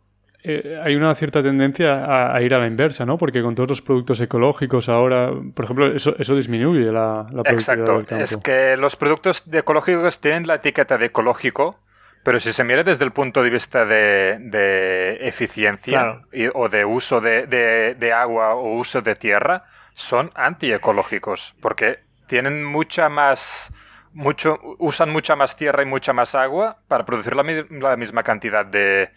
eh, 0.48 0.80
hay 0.80 0.94
una 0.94 1.12
cierta 1.16 1.42
tendencia 1.42 2.34
a, 2.34 2.40
ir 2.40 2.54
a 2.54 2.60
la 2.60 2.68
inversa, 2.68 3.04
¿no? 3.04 3.18
Porque 3.18 3.42
con 3.42 3.56
todos 3.56 3.68
los 3.68 3.82
productos 3.82 4.20
ecológicos 4.20 4.88
ahora, 4.88 5.32
por 5.54 5.64
ejemplo, 5.64 5.92
eso, 5.92 6.14
eso 6.20 6.36
disminuye 6.36 6.92
la, 6.92 7.26
la 7.32 7.42
Exacto. 7.50 8.04
Es 8.10 8.36
que 8.36 8.76
los 8.76 8.94
productos 8.94 9.42
ecológicos 9.52 10.20
tienen 10.20 10.46
la 10.46 10.54
etiqueta 10.54 10.98
de 10.98 11.06
ecológico, 11.06 11.80
pero 12.22 12.38
si 12.38 12.52
se 12.52 12.62
mira 12.62 12.84
desde 12.84 13.04
el 13.04 13.10
punto 13.10 13.42
de 13.42 13.50
vista 13.50 13.84
de, 13.84 15.18
eficiencia 15.20 16.22
o 16.54 16.68
de 16.68 16.84
uso 16.84 17.20
de, 17.20 18.12
agua 18.14 18.54
o 18.54 18.74
uso 18.74 19.02
de 19.02 19.16
tierra, 19.16 19.64
son 19.94 20.30
antiecológicos, 20.36 21.56
porque 21.60 21.98
tienen 22.28 22.64
mucha 22.64 23.08
más... 23.08 23.72
Mucho, 24.16 24.58
usan 24.78 25.10
mucha 25.10 25.36
más 25.36 25.56
tierra 25.56 25.82
y 25.82 25.86
mucha 25.86 26.14
más 26.14 26.34
agua 26.34 26.78
para 26.88 27.04
producir 27.04 27.36
la 27.36 27.96
misma 27.96 28.22
cantidad 28.22 28.64
de, 28.64 29.10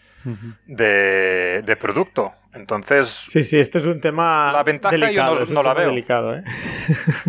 de, 0.66 1.76
producto. 1.80 2.32
Entonces. 2.52 3.08
Sí, 3.08 3.42
sí, 3.42 3.58
este 3.58 3.78
es 3.78 3.86
un 3.86 4.00
tema. 4.00 4.52
La 4.52 4.62
ventaja 4.62 4.94
delicado, 4.94 5.42
yo 5.42 5.54
no, 5.54 5.62
la 5.62 5.72
veo. 5.72 5.88
Delicado, 5.88 6.36
¿eh? 6.36 6.44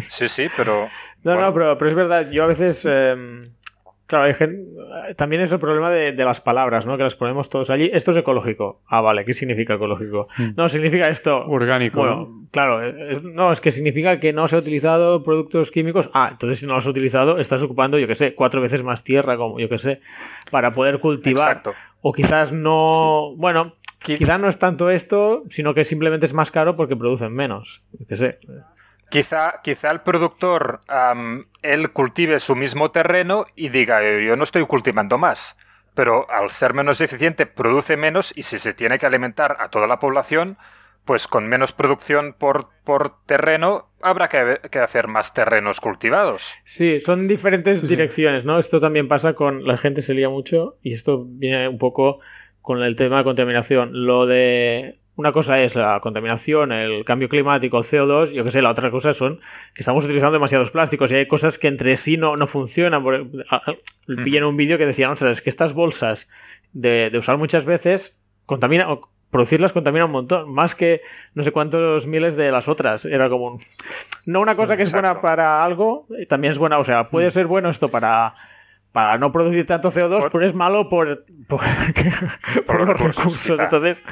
sí, 0.09 0.27
sí, 0.27 0.47
pero. 0.55 0.89
No, 1.23 1.35
no, 1.35 1.53
pero, 1.53 1.77
pero, 1.77 1.87
es 1.87 1.95
verdad. 1.95 2.31
Yo 2.31 2.43
a 2.43 2.47
veces. 2.47 2.83
Em, 2.83 3.43
claro, 4.11 4.25
hay 4.25 4.33
gente, 4.33 4.69
también 5.15 5.41
es 5.41 5.51
el 5.53 5.59
problema 5.59 5.89
de, 5.89 6.13
las 6.13 6.41
palabras, 6.41 6.85
¿no? 6.85 6.97
Que 6.97 7.03
las 7.03 7.15
ponemos 7.15 7.49
todos 7.49 7.69
allí. 7.69 7.89
Esto 7.93 8.11
es 8.11 8.17
ecológico. 8.17 8.81
Ah, 8.85 8.99
vale, 8.99 9.23
¿qué 9.23 9.33
significa 9.33 9.75
ecológico? 9.75 10.27
Mm. 10.37 10.49
No, 10.57 10.67
significa 10.67 11.07
esto. 11.07 11.45
Orgánico. 11.47 12.01
Bueno, 12.01 12.47
claro, 12.51 12.81
no, 13.23 13.53
es 13.53 13.61
que 13.61 13.71
significa 13.71 14.19
que 14.19 14.33
no 14.33 14.49
se 14.49 14.57
ha 14.57 14.59
utilizado 14.59 15.23
productos 15.23 15.71
químicos. 15.71 16.09
Ah, 16.13 16.27
entonces 16.31 16.59
si 16.59 16.67
no 16.67 16.73
los 16.73 16.83
has 16.83 16.89
utilizado, 16.89 17.39
estás 17.39 17.63
ocupando, 17.63 17.97
yo 17.97 18.07
qué 18.07 18.15
sé, 18.15 18.35
cuatro 18.35 18.61
veces 18.61 18.83
más 18.83 19.03
tierra, 19.05 19.37
como 19.37 19.59
yo 19.59 19.69
qué 19.69 19.77
sé, 19.77 20.01
para 20.51 20.73
poder 20.73 20.99
cultivar. 20.99 21.47
Exacto. 21.47 21.73
O 22.01 22.11
quizás 22.11 22.51
no. 22.51 23.33
Bueno, 23.37 23.75
quizás 24.03 24.41
no 24.41 24.49
es 24.49 24.59
tanto 24.59 24.89
esto, 24.89 25.43
sino 25.47 25.73
que 25.73 25.85
simplemente 25.85 26.25
es 26.25 26.33
más 26.33 26.51
caro 26.51 26.75
porque 26.75 26.97
producen 26.97 27.33
menos. 27.33 27.81
Yo 27.97 28.05
qué 28.07 28.17
sé. 28.17 28.39
Quizá, 29.11 29.59
quizá 29.61 29.91
el 29.91 29.99
productor, 29.99 30.79
él 31.61 31.91
cultive 31.91 32.39
su 32.39 32.55
mismo 32.55 32.91
terreno 32.91 33.45
y 33.57 33.67
diga, 33.67 33.99
yo 34.19 34.37
no 34.37 34.43
estoy 34.45 34.65
cultivando 34.65 35.17
más, 35.17 35.57
pero 35.93 36.31
al 36.31 36.49
ser 36.51 36.73
menos 36.73 37.01
eficiente 37.01 37.45
produce 37.45 37.97
menos 37.97 38.31
y 38.37 38.43
si 38.43 38.57
se 38.57 38.73
tiene 38.73 38.97
que 38.99 39.05
alimentar 39.05 39.57
a 39.59 39.67
toda 39.67 39.85
la 39.85 39.99
población, 39.99 40.57
pues 41.03 41.27
con 41.27 41.45
menos 41.47 41.73
producción 41.73 42.33
por, 42.37 42.69
por 42.85 43.21
terreno 43.25 43.89
habrá 44.01 44.29
que, 44.29 44.79
hacer 44.79 45.09
más 45.09 45.33
terrenos 45.33 45.81
cultivados. 45.81 46.53
Sí, 46.63 47.01
son 47.01 47.27
diferentes 47.27 47.85
direcciones, 47.85 48.45
¿no? 48.45 48.59
Esto 48.59 48.79
también 48.79 49.09
pasa 49.09 49.33
con 49.33 49.65
la 49.65 49.75
gente 49.75 50.01
se 50.01 50.13
lía 50.13 50.29
mucho 50.29 50.77
y 50.81 50.93
esto 50.93 51.25
viene 51.27 51.67
un 51.67 51.77
poco 51.77 52.21
con 52.61 52.81
el 52.81 52.95
tema 52.95 53.17
de 53.17 53.23
contaminación. 53.25 54.05
Lo 54.05 54.25
de 54.25 55.00
una 55.21 55.31
cosa 55.31 55.61
es 55.61 55.75
la 55.75 55.99
contaminación, 55.99 56.71
el 56.71 57.05
cambio 57.05 57.29
climático, 57.29 57.77
el 57.77 57.83
CO2, 57.83 58.31
yo 58.31 58.43
que 58.43 58.49
sé, 58.49 58.61
la 58.63 58.71
otra 58.71 58.89
cosa 58.89 59.13
son 59.13 59.39
que 59.75 59.81
estamos 59.81 60.03
utilizando 60.03 60.33
demasiados 60.33 60.71
plásticos 60.71 61.11
y 61.11 61.15
hay 61.15 61.27
cosas 61.27 61.59
que 61.59 61.67
entre 61.67 61.95
sí 61.95 62.17
no, 62.17 62.35
no 62.35 62.47
funcionan. 62.47 63.03
Vi 64.07 64.37
en 64.37 64.43
un 64.43 64.57
vídeo 64.57 64.79
que 64.79 64.87
decían, 64.87 65.11
ostras, 65.11 65.37
es 65.37 65.41
que 65.43 65.51
estas 65.51 65.73
bolsas 65.73 66.27
de, 66.73 67.11
usar 67.15 67.37
muchas 67.37 67.65
veces 67.65 68.19
contaminan, 68.47 68.99
producirlas 69.29 69.73
contamina 69.73 70.05
un 70.05 70.11
montón, 70.11 70.51
más 70.51 70.73
que 70.73 71.01
no 71.35 71.43
sé 71.43 71.51
cuántos 71.51 72.07
miles 72.07 72.35
de 72.35 72.51
las 72.51 72.67
otras. 72.67 73.05
Era 73.05 73.29
como 73.29 73.59
no 74.25 74.41
una 74.41 74.55
cosa 74.55 74.75
que 74.75 74.83
es 74.83 74.91
buena 74.91 75.21
para 75.21 75.61
algo, 75.61 76.07
también 76.27 76.51
es 76.51 76.57
buena, 76.57 76.79
o 76.79 76.83
sea, 76.83 77.09
puede 77.09 77.27
mm. 77.27 77.31
ser 77.31 77.45
bueno 77.45 77.69
esto 77.69 77.89
para 77.89 78.33
para 78.91 79.17
no 79.17 79.31
producir 79.31 79.65
tanto 79.65 79.89
CO2, 79.89 80.29
pero 80.31 80.45
es 80.45 80.53
malo 80.53 80.89
por, 80.89 81.25
por, 81.47 81.61
los 82.87 83.01
recursos. 83.01 83.59
Entonces, 83.59 84.03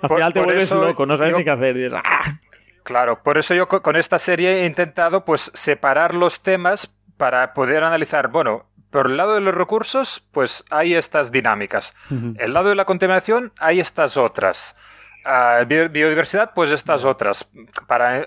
al 0.00 0.08
final 0.08 0.32
te 0.32 0.40
vuelves 0.40 0.70
loco, 0.70 1.06
no 1.06 1.16
sabes 1.16 1.36
ni 1.36 1.44
qué 1.44 1.50
hacer. 1.50 1.94
Ah". 1.94 2.38
Claro, 2.82 3.22
por 3.22 3.38
eso 3.38 3.54
yo 3.54 3.68
con 3.68 3.96
esta 3.96 4.18
serie 4.18 4.62
he 4.62 4.66
intentado 4.66 5.24
pues 5.24 5.50
separar 5.54 6.14
los 6.14 6.42
temas 6.42 6.96
para 7.16 7.52
poder 7.52 7.84
analizar, 7.84 8.28
bueno, 8.28 8.66
por 8.90 9.06
el 9.06 9.16
lado 9.16 9.34
de 9.34 9.40
los 9.40 9.54
recursos, 9.54 10.24
pues 10.32 10.64
hay 10.70 10.94
estas 10.94 11.30
dinámicas. 11.30 11.94
El 12.38 12.54
lado 12.54 12.70
de 12.70 12.74
la 12.74 12.86
contaminación, 12.86 13.52
hay 13.60 13.78
estas 13.78 14.16
otras 14.16 14.76
biodiversidad, 15.66 16.52
pues 16.54 16.70
estas 16.70 17.04
otras. 17.04 17.48
Para, 17.86 18.26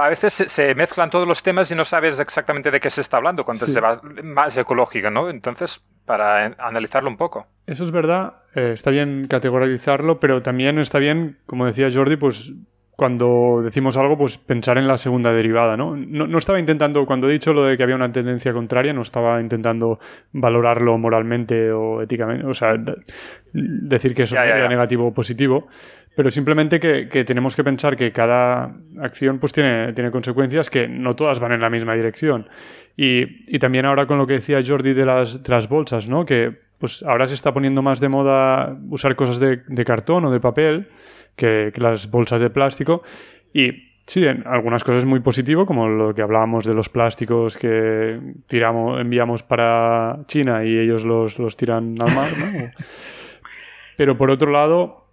a 0.00 0.08
veces 0.08 0.32
se, 0.34 0.74
mezclan 0.74 1.10
todos 1.10 1.26
los 1.26 1.42
temas 1.42 1.70
y 1.70 1.74
no 1.74 1.84
sabes 1.84 2.20
exactamente 2.20 2.70
de 2.70 2.80
qué 2.80 2.90
se 2.90 3.00
está 3.00 3.16
hablando 3.16 3.44
cuando 3.44 3.66
se 3.66 3.80
va 3.80 4.00
más 4.22 4.56
ecológica, 4.56 5.10
¿no? 5.10 5.30
Entonces, 5.30 5.82
para 6.04 6.54
analizarlo 6.58 7.10
un 7.10 7.16
poco. 7.16 7.46
Eso 7.66 7.84
es 7.84 7.90
verdad, 7.90 8.42
eh, 8.54 8.70
está 8.72 8.90
bien 8.90 9.26
categorizarlo, 9.28 10.20
pero 10.20 10.42
también 10.42 10.78
está 10.78 10.98
bien, 10.98 11.38
como 11.46 11.66
decía 11.66 11.90
Jordi, 11.92 12.16
pues 12.16 12.52
cuando 12.96 13.60
decimos 13.62 13.98
algo, 13.98 14.16
pues 14.16 14.38
pensar 14.38 14.78
en 14.78 14.88
la 14.88 14.96
segunda 14.96 15.30
derivada, 15.30 15.76
¿no? 15.76 15.94
¿no? 15.94 16.38
estaba 16.38 16.58
intentando, 16.58 17.04
cuando 17.04 17.28
he 17.28 17.32
dicho 17.32 17.52
lo 17.52 17.62
de 17.64 17.76
que 17.76 17.82
había 17.82 17.94
una 17.94 18.10
tendencia 18.10 18.54
contraria, 18.54 18.94
no 18.94 19.02
estaba 19.02 19.38
intentando 19.40 20.00
valorarlo 20.32 20.96
moralmente 20.96 21.70
o 21.72 22.00
éticamente, 22.00 22.46
o 22.46 22.54
sea, 22.54 22.74
decir 23.52 24.14
que 24.14 24.22
eso 24.22 24.40
era 24.40 24.66
negativo 24.66 25.08
o 25.08 25.12
positivo, 25.12 25.68
pero 26.16 26.30
simplemente 26.30 26.80
que, 26.80 27.24
tenemos 27.24 27.54
que 27.54 27.62
pensar 27.62 27.94
que 27.94 28.10
cada 28.10 28.74
acción 29.02 29.38
pues 29.38 29.52
tiene, 29.52 29.92
tiene 29.92 30.10
consecuencias 30.10 30.70
que 30.70 30.88
no 30.88 31.14
todas 31.14 31.38
van 31.40 31.52
en 31.52 31.60
la 31.60 31.68
misma 31.68 31.92
dirección. 31.92 32.48
Y, 32.96 33.58
también 33.58 33.84
ahora 33.84 34.06
con 34.06 34.16
lo 34.16 34.26
que 34.26 34.32
decía 34.32 34.62
Jordi 34.66 34.94
de 34.94 35.04
las, 35.04 35.46
las 35.46 35.68
bolsas, 35.68 36.08
¿no? 36.08 36.24
Que 36.24 36.56
pues 36.78 37.02
ahora 37.02 37.26
se 37.26 37.34
está 37.34 37.52
poniendo 37.52 37.82
más 37.82 38.00
de 38.00 38.08
moda 38.08 38.78
usar 38.88 39.14
cosas 39.14 39.38
de, 39.38 39.84
cartón 39.84 40.24
o 40.24 40.30
de 40.30 40.40
papel 40.40 40.88
que, 41.36 41.70
las 41.76 42.10
bolsas 42.10 42.40
de 42.40 42.48
plástico. 42.48 43.02
Y 43.52 43.90
sí, 44.06 44.24
en 44.24 44.42
algunas 44.46 44.84
cosas 44.84 45.04
muy 45.04 45.20
positivo, 45.20 45.66
como 45.66 45.86
lo 45.86 46.14
que 46.14 46.22
hablábamos 46.22 46.64
de 46.64 46.72
los 46.72 46.88
plásticos 46.88 47.58
que 47.58 48.18
tiramos, 48.46 48.98
enviamos 49.02 49.42
para 49.42 50.20
China 50.28 50.64
y 50.64 50.78
ellos 50.78 51.04
los, 51.04 51.38
los 51.38 51.58
tiran 51.58 51.94
al 52.00 52.14
mar, 52.14 52.30
¿no? 52.38 52.46
Pero 53.98 54.16
por 54.16 54.30
otro 54.30 54.50
lado, 54.50 55.05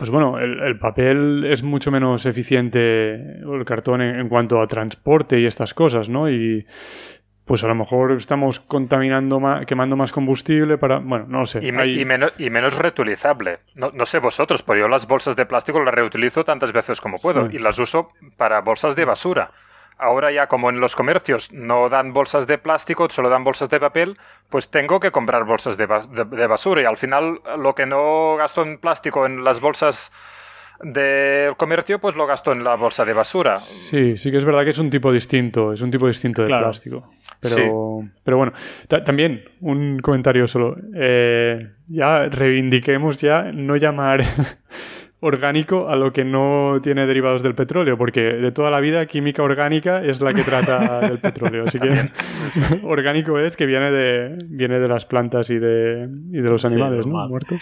pues 0.00 0.08
bueno, 0.08 0.38
el, 0.38 0.78
papel 0.78 1.44
es 1.44 1.62
mucho 1.62 1.90
menos 1.90 2.24
eficiente, 2.24 3.16
el 3.16 3.64
cartón 3.66 4.00
en, 4.00 4.30
cuanto 4.30 4.62
a 4.62 4.66
transporte 4.66 5.38
y 5.38 5.44
estas 5.44 5.74
cosas, 5.74 6.08
¿no? 6.08 6.30
Y 6.30 6.66
pues 7.44 7.62
a 7.64 7.68
lo 7.68 7.74
mejor 7.74 8.12
estamos 8.12 8.60
contaminando 8.60 9.40
más, 9.40 9.66
quemando 9.66 9.96
más 9.96 10.10
combustible 10.10 10.78
para, 10.78 11.00
bueno, 11.00 11.26
no 11.28 11.44
sé. 11.44 11.62
Y, 11.62 11.70
menos, 11.70 12.32
y 12.38 12.48
menos, 12.48 12.78
reutilizable. 12.78 13.58
No, 13.74 14.06
sé 14.06 14.20
vosotros, 14.20 14.62
pero 14.62 14.80
yo 14.80 14.88
las 14.88 15.06
bolsas 15.06 15.36
de 15.36 15.44
plástico 15.44 15.84
las 15.84 15.94
reutilizo 15.94 16.44
tantas 16.44 16.72
veces 16.72 16.98
como 16.98 17.18
puedo 17.18 17.50
y 17.50 17.58
las 17.58 17.78
uso 17.78 18.08
para 18.38 18.62
bolsas 18.62 18.96
de 18.96 19.04
basura. 19.04 19.50
Ahora 20.00 20.32
ya 20.32 20.46
como 20.46 20.70
en 20.70 20.80
los 20.80 20.96
comercios 20.96 21.52
no 21.52 21.88
dan 21.88 22.12
bolsas 22.12 22.46
de 22.46 22.56
plástico, 22.58 23.08
solo 23.10 23.28
dan 23.28 23.44
bolsas 23.44 23.68
de 23.68 23.78
papel, 23.78 24.16
pues 24.48 24.70
tengo 24.70 24.98
que 24.98 25.10
comprar 25.10 25.44
bolsas 25.44 25.76
de, 25.76 25.86
basura 25.86 26.82
y 26.82 26.84
al 26.86 26.96
final 26.96 27.40
lo 27.58 27.74
que 27.74 27.84
no 27.84 28.36
gasto 28.36 28.62
en 28.62 28.78
plástico 28.78 29.26
en 29.26 29.44
las 29.44 29.60
bolsas 29.60 30.10
del 30.82 31.54
comercio, 31.56 31.98
pues 31.98 32.16
lo 32.16 32.26
gasto 32.26 32.52
en 32.52 32.64
la 32.64 32.76
bolsa 32.76 33.04
de 33.04 33.12
basura. 33.12 33.58
Sí, 33.58 34.16
sí 34.16 34.30
que 34.30 34.38
es 34.38 34.44
verdad 34.44 34.64
que 34.64 34.70
es 34.70 34.78
un 34.78 34.88
tipo 34.88 35.12
distinto, 35.12 35.72
es 35.74 35.82
un 35.82 35.90
tipo 35.90 36.06
distinto 36.06 36.42
de 36.42 36.48
plástico. 36.48 37.10
Pero, 37.40 38.02
pero 38.22 38.36
bueno, 38.36 38.52
también 39.04 39.44
un 39.60 39.98
comentario 40.00 40.46
solo. 40.46 40.76
Eh, 40.94 41.70
ya 41.88 42.26
reivindiquemos 42.28 43.20
ya 43.20 43.50
no 43.52 43.76
llamar 43.76 44.22
orgánico 45.20 45.88
a 45.88 45.96
lo 45.96 46.12
que 46.12 46.24
no 46.24 46.80
tiene 46.82 47.06
derivados 47.06 47.42
del 47.42 47.54
petróleo, 47.54 47.98
porque 47.98 48.22
de 48.22 48.52
toda 48.52 48.70
la 48.70 48.80
vida 48.80 49.04
química 49.06 49.42
orgánica 49.42 50.02
es 50.02 50.20
la 50.20 50.30
que 50.30 50.42
trata 50.42 51.00
del 51.08 51.18
petróleo. 51.18 51.64
Así 51.66 51.78
que 51.78 52.10
orgánico 52.82 53.38
es 53.38 53.56
que 53.56 53.66
viene 53.66 53.90
de, 53.90 54.38
viene 54.46 54.78
de 54.78 54.88
las 54.88 55.04
plantas 55.04 55.50
y 55.50 55.58
de, 55.58 56.08
y 56.32 56.40
de 56.40 56.50
los 56.50 56.64
animales 56.64 57.06
muertos. 57.06 57.60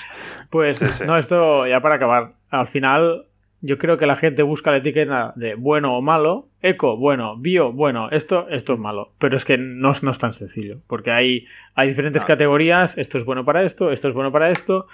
Pues 0.51 1.03
no, 1.05 1.18
esto 1.18 1.66
ya 1.66 1.81
para 1.81 1.97
acabar. 1.97 2.33
Al 2.51 2.66
final 2.66 3.27
yo 3.61 3.77
creo 3.77 3.99
que 3.99 4.07
la 4.07 4.16
gente 4.16 4.42
busca 4.44 4.71
la 4.71 4.77
etiqueta 4.77 5.33
de 5.35 5.57
bueno 5.57 5.97
o 5.97 6.01
malo, 6.01 6.49
eco, 6.62 6.97
bueno, 6.97 7.37
bio, 7.37 7.73
bueno, 7.73 8.09
esto, 8.11 8.49
esto 8.51 8.75
es 8.75 8.79
malo. 8.79 9.12
Pero 9.18 9.37
es 9.37 9.44
que 9.44 9.59
no, 9.59 9.92
no 10.01 10.11
es 10.12 10.18
tan 10.18 10.33
sencillo, 10.33 10.79
porque 10.87 11.11
hay, 11.11 11.47
hay 11.75 11.88
diferentes 11.88 12.25
categorías, 12.25 12.97
esto 12.99 13.18
es 13.18 13.25
bueno 13.25 13.44
para 13.44 13.64
esto, 13.64 13.90
esto 13.90 14.07
es 14.07 14.14
bueno 14.14 14.31
para 14.31 14.51
esto. 14.51 14.87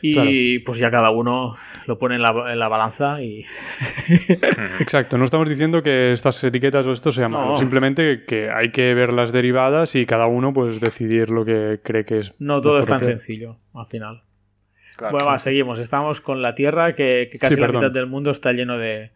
Y 0.00 0.58
pues 0.60 0.78
ya 0.78 0.90
cada 0.90 1.10
uno 1.10 1.56
lo 1.86 1.98
pone 1.98 2.16
en 2.16 2.22
la, 2.22 2.68
balanza 2.68 3.22
y... 3.22 3.44
Exacto, 4.80 5.18
no 5.18 5.24
estamos 5.24 5.48
diciendo 5.48 5.82
que 5.82 6.12
estas 6.12 6.42
etiquetas 6.44 6.86
o 6.86 6.92
esto 6.92 7.12
sea 7.12 7.28
malo, 7.28 7.56
simplemente 7.56 8.24
que 8.24 8.50
hay 8.50 8.70
que 8.70 8.94
ver 8.94 9.12
las 9.12 9.32
derivadas 9.32 9.94
y 9.94 10.06
cada 10.06 10.26
uno 10.26 10.52
pues 10.52 10.80
decidir 10.80 11.30
lo 11.30 11.44
que 11.44 11.80
cree 11.82 12.04
que 12.04 12.18
es. 12.18 12.34
No 12.38 12.60
todo 12.60 12.80
es 12.80 12.86
tan 12.86 13.02
sencillo 13.02 13.58
al 13.74 13.86
final. 13.86 14.22
bueno, 15.10 15.38
seguimos. 15.38 15.78
Estamos 15.78 16.20
con 16.20 16.42
la 16.42 16.54
Tierra 16.54 16.94
que, 16.94 17.30
casi 17.40 17.56
la 17.56 17.68
mitad 17.68 17.90
del 17.90 18.06
mundo 18.06 18.30
está 18.30 18.52
lleno 18.52 18.78
de, 18.78 19.12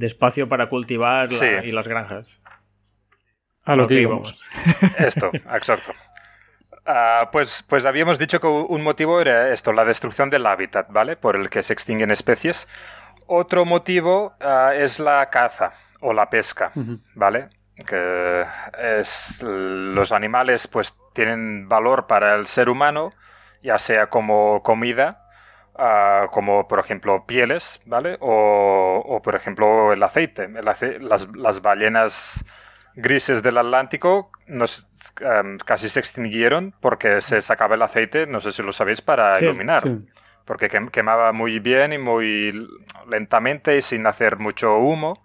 espacio 0.00 0.48
para 0.48 0.68
cultivar 0.68 1.28
y 1.64 1.70
las 1.70 1.88
granjas. 1.88 2.40
A 3.64 3.74
lo, 3.74 3.88
que 3.88 4.00
íbamos. 4.00 4.42
Esto, 4.98 5.30
exacto. 5.34 5.92
Ah, 6.86 7.30
pues, 7.32 7.64
pues 7.68 7.84
habíamos 7.84 8.18
dicho 8.18 8.38
que 8.38 8.46
un 8.46 8.82
motivo 8.82 9.20
era 9.20 9.52
esto, 9.52 9.72
la 9.72 9.84
destrucción 9.84 10.30
del 10.30 10.46
hábitat, 10.46 10.90
¿vale? 10.90 11.16
Por 11.16 11.34
el 11.34 11.50
que 11.50 11.64
se 11.64 11.72
extinguen 11.72 12.12
especies. 12.12 12.68
Otro 13.26 13.64
motivo 13.64 14.34
ah, 14.40 14.72
es 14.72 15.00
la 15.00 15.28
caza 15.28 15.72
o 16.00 16.12
la 16.12 16.30
pesca, 16.30 16.70
¿vale? 17.14 17.48
Que 17.84 18.44
es, 18.78 19.42
los 19.42 20.12
animales 20.12 20.68
pues 20.68 20.94
tienen 21.12 21.68
valor 21.68 22.06
para 22.06 22.36
el 22.36 22.46
ser 22.46 22.68
humano, 22.68 23.12
ya 23.62 23.80
sea 23.80 24.06
como 24.08 24.62
comida, 24.62 25.28
ah, 25.74 26.28
como 26.30 26.68
por 26.68 26.78
ejemplo 26.78 27.26
pieles, 27.26 27.80
¿vale? 27.84 28.16
O, 28.20 29.20
por 29.24 29.34
ejemplo 29.34 29.92
el 29.92 30.02
aceite. 30.04 30.48
las, 30.48 31.26
las 31.34 31.62
ballenas 31.62 32.44
grises 32.96 33.42
del 33.42 33.58
Atlántico 33.58 34.30
nos, 34.46 34.88
em, 35.20 35.58
casi 35.58 35.88
se 35.88 36.00
extinguieron 36.00 36.74
porque 36.80 37.20
se 37.20 37.42
sacaba 37.42 37.74
el 37.74 37.82
aceite, 37.82 38.26
no 38.26 38.40
sé 38.40 38.50
si 38.52 38.62
lo 38.62 38.72
sabéis, 38.72 39.02
para 39.02 39.38
iluminar. 39.40 39.84
Porque 40.44 40.68
quemaba 40.90 41.32
muy 41.32 41.58
bien 41.58 41.92
y 41.92 41.98
muy 41.98 42.68
lentamente 43.08 43.76
y 43.76 43.82
sin 43.82 44.06
hacer 44.06 44.38
mucho 44.38 44.78
humo. 44.78 45.22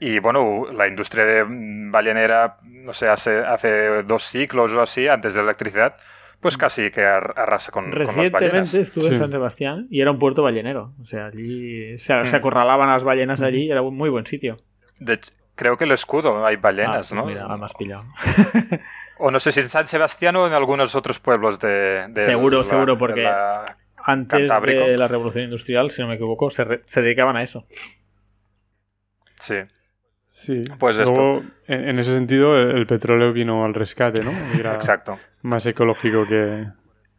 Y 0.00 0.18
bueno, 0.18 0.66
la 0.72 0.86
industria 0.86 1.24
de 1.24 1.44
ballenera, 1.90 2.58
no 2.62 2.92
sé, 2.92 3.08
hace, 3.08 3.38
hace 3.38 4.02
dos 4.02 4.24
ciclos 4.24 4.72
o 4.72 4.82
así, 4.82 5.08
antes 5.08 5.34
de 5.34 5.40
la 5.40 5.44
electricidad, 5.46 5.96
pues 6.40 6.56
mm. 6.56 6.60
casi 6.60 6.90
que 6.90 7.04
arrasa 7.04 7.72
con, 7.72 7.90
Recientemente 7.90 8.80
estuve 8.80 9.08
en 9.08 9.16
San 9.16 9.32
Sebastián 9.32 9.86
y 9.90 10.00
era 10.00 10.10
un 10.10 10.18
puerto 10.18 10.42
ballenero. 10.42 10.94
O 11.00 11.04
sea, 11.04 11.26
allí 11.26 11.96
se, 11.98 12.26
se 12.26 12.36
mm. 12.36 12.38
acorralaban 12.38 12.88
las 12.88 13.04
ballenas 13.04 13.42
allí, 13.42 13.70
era 13.70 13.82
un 13.82 13.96
muy 13.96 14.08
buen 14.08 14.26
sitio. 14.26 14.58
De, 14.98 15.20
Creo 15.58 15.76
que 15.76 15.86
el 15.86 15.90
escudo 15.90 16.46
hay 16.46 16.54
ballenas, 16.54 17.10
ah, 17.10 17.16
pues 17.16 17.20
¿no? 17.20 17.26
Mira, 17.26 17.48
más 17.56 17.74
pillado. 17.74 18.04
o 19.18 19.32
no 19.32 19.40
sé 19.40 19.50
si 19.50 19.58
en 19.58 19.68
San 19.68 19.88
Sebastián 19.88 20.36
o 20.36 20.46
en 20.46 20.52
algunos 20.52 20.94
otros 20.94 21.18
pueblos 21.18 21.58
de. 21.58 22.12
seguro, 22.18 22.62
seguro, 22.62 22.96
porque 22.96 23.28
antes 23.96 24.48
de 24.48 24.96
la 24.96 25.08
revolución 25.08 25.42
industrial, 25.42 25.90
si 25.90 26.00
no 26.00 26.06
me 26.06 26.14
equivoco, 26.14 26.48
se, 26.50 26.64
dedicaban 27.02 27.36
a 27.36 27.42
eso. 27.42 27.66
Sí. 29.40 29.56
Sí. 30.28 30.62
Pues 30.78 30.96
Luego, 30.98 31.42
En, 31.66 31.98
ese 31.98 32.14
sentido, 32.14 32.56
el, 32.56 32.86
petróleo 32.86 33.32
vino 33.32 33.64
al 33.64 33.74
rescate, 33.74 34.22
¿no? 34.22 34.30
Exacto. 34.74 35.18
Más 35.42 35.66
ecológico 35.66 36.24
que, 36.24 36.68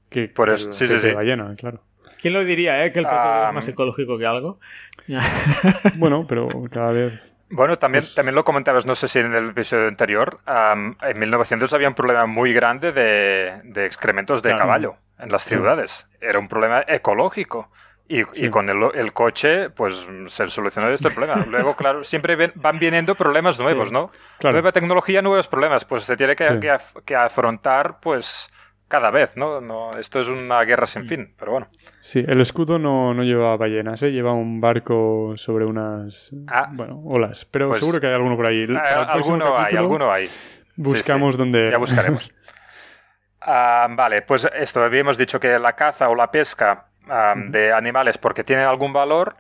que, 0.10 0.30
Por 0.30 0.50
eso, 0.50 0.72
sí, 0.72 0.88
sí, 0.88 0.98
sí. 0.98 1.12
ballena, 1.12 1.54
claro. 1.58 1.84
¿Quién 2.22 2.34
lo 2.34 2.46
diría, 2.46 2.86
eh? 2.86 2.94
Que 2.94 3.00
el 3.00 3.06
petróleo 3.06 3.48
es 3.48 3.54
más 3.54 3.68
ecológico 3.68 4.18
que 4.18 4.26
algo. 4.26 4.60
bueno, 5.98 6.26
pero 6.26 6.48
cada 6.72 6.94
vez 6.94 7.34
bueno, 7.50 7.78
también, 7.78 8.04
pues 8.04 8.16
también 8.16 8.36
lo 8.36 8.44
comentabas, 8.44 8.86
no 8.86 8.96
sé 8.96 9.08
si 9.08 9.20
en 9.20 9.34
el 9.34 9.50
episodio 9.50 9.88
anterior, 9.88 10.40
en 10.46 11.20
1900 11.20 11.74
había 11.74 11.88
un 11.88 11.96
problema 11.96 12.26
muy 12.26 12.54
grande 12.54 12.92
de, 12.92 13.86
excrementos 13.86 14.42
de 14.44 14.56
caballo 14.56 14.96
en 15.18 15.32
las 15.32 15.44
ciudades. 15.44 16.08
Era 16.22 16.40
un 16.40 16.48
problema 16.48 16.84
ecológico. 16.88 17.70
Y, 18.12 18.50
con 18.50 18.68
el, 18.70 19.14
coche, 19.14 19.70
pues 19.70 20.08
se 20.28 20.48
solucionó 20.48 20.88
este 20.90 21.12
problema. 21.12 21.46
Luego, 21.48 21.76
claro, 21.76 22.04
siempre 22.04 22.52
van 22.56 22.80
viniendo 22.80 23.14
problemas 23.14 23.60
nuevos, 23.60 23.92
¿no? 23.92 24.10
Nueva 24.42 24.72
tecnología, 24.72 25.22
nuevos 25.22 25.48
problemas. 25.48 25.86
Pues 25.86 26.06
se 26.06 26.18
tiene 26.18 26.36
que, 26.36 26.60
que 27.06 27.16
afrontar, 27.16 28.00
pues 28.00 28.50
cada 28.90 29.12
vez, 29.12 29.38
¿no? 29.38 29.62
¿no? 29.62 29.92
Esto 29.92 30.20
es 30.20 30.28
una 30.28 30.62
guerra 30.64 30.88
sin 30.88 31.06
fin, 31.06 31.34
pero 31.38 31.52
bueno. 31.52 31.68
Sí, 32.02 32.26
el 32.28 32.42
escudo 32.42 32.80
no, 32.80 33.14
no 33.14 33.24
lleva 33.24 33.56
ballenas, 33.56 34.02
¿eh? 34.04 34.12
lleva 34.12 34.34
un 34.34 34.60
barco 34.60 35.34
sobre 35.38 35.66
unas 35.66 36.32
ah, 36.48 36.70
bueno, 36.74 37.00
olas, 37.06 37.46
pero 37.46 37.70
pues 37.70 37.80
seguro 37.80 38.02
que 38.02 38.08
hay 38.08 38.14
alguno 38.14 38.36
por 38.36 38.48
ahí. 38.48 38.68
alguno 39.08 39.58
hay, 39.58 39.78
alguno 39.78 40.12
hay. 40.12 40.28
Buscamos 40.76 41.38
donde... 41.38 41.70
Ya 41.72 41.78
buscaremos. 41.78 42.30
Ah, 43.42 43.88
vale, 43.92 44.22
pues 44.22 44.46
esto, 44.54 44.84
habíamos 44.84 45.18
dicho 45.18 45.40
que 45.40 45.58
la 45.60 45.72
caza 45.72 46.10
o 46.10 46.14
la 46.14 46.30
pesca 46.30 46.88
ah, 47.08 47.34
de 47.38 47.72
animales 47.72 48.18
porque 48.18 48.44
tienen 48.44 48.66
algún 48.66 48.92
valor, 48.92 49.34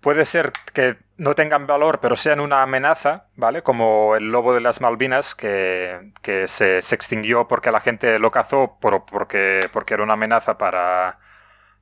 puede 0.00 0.24
ser 0.24 0.52
que 0.72 0.96
no 1.18 1.34
tengan 1.34 1.66
valor, 1.66 2.00
pero 2.00 2.16
sean 2.16 2.40
una 2.40 2.62
amenaza, 2.62 3.26
¿vale? 3.36 3.62
Como 3.62 4.16
el 4.16 4.30
lobo 4.30 4.54
de 4.54 4.60
las 4.60 4.80
Malvinas, 4.80 5.34
que, 5.34 6.12
se, 6.46 6.78
extinguió 6.78 7.48
porque 7.48 7.70
la 7.70 7.80
gente 7.80 8.18
lo 8.18 8.30
cazó 8.30 8.76
por, 8.80 9.04
porque, 9.06 9.60
porque 9.72 9.94
era 9.94 10.02
una 10.02 10.14
amenaza 10.14 10.58
para, 10.58 11.18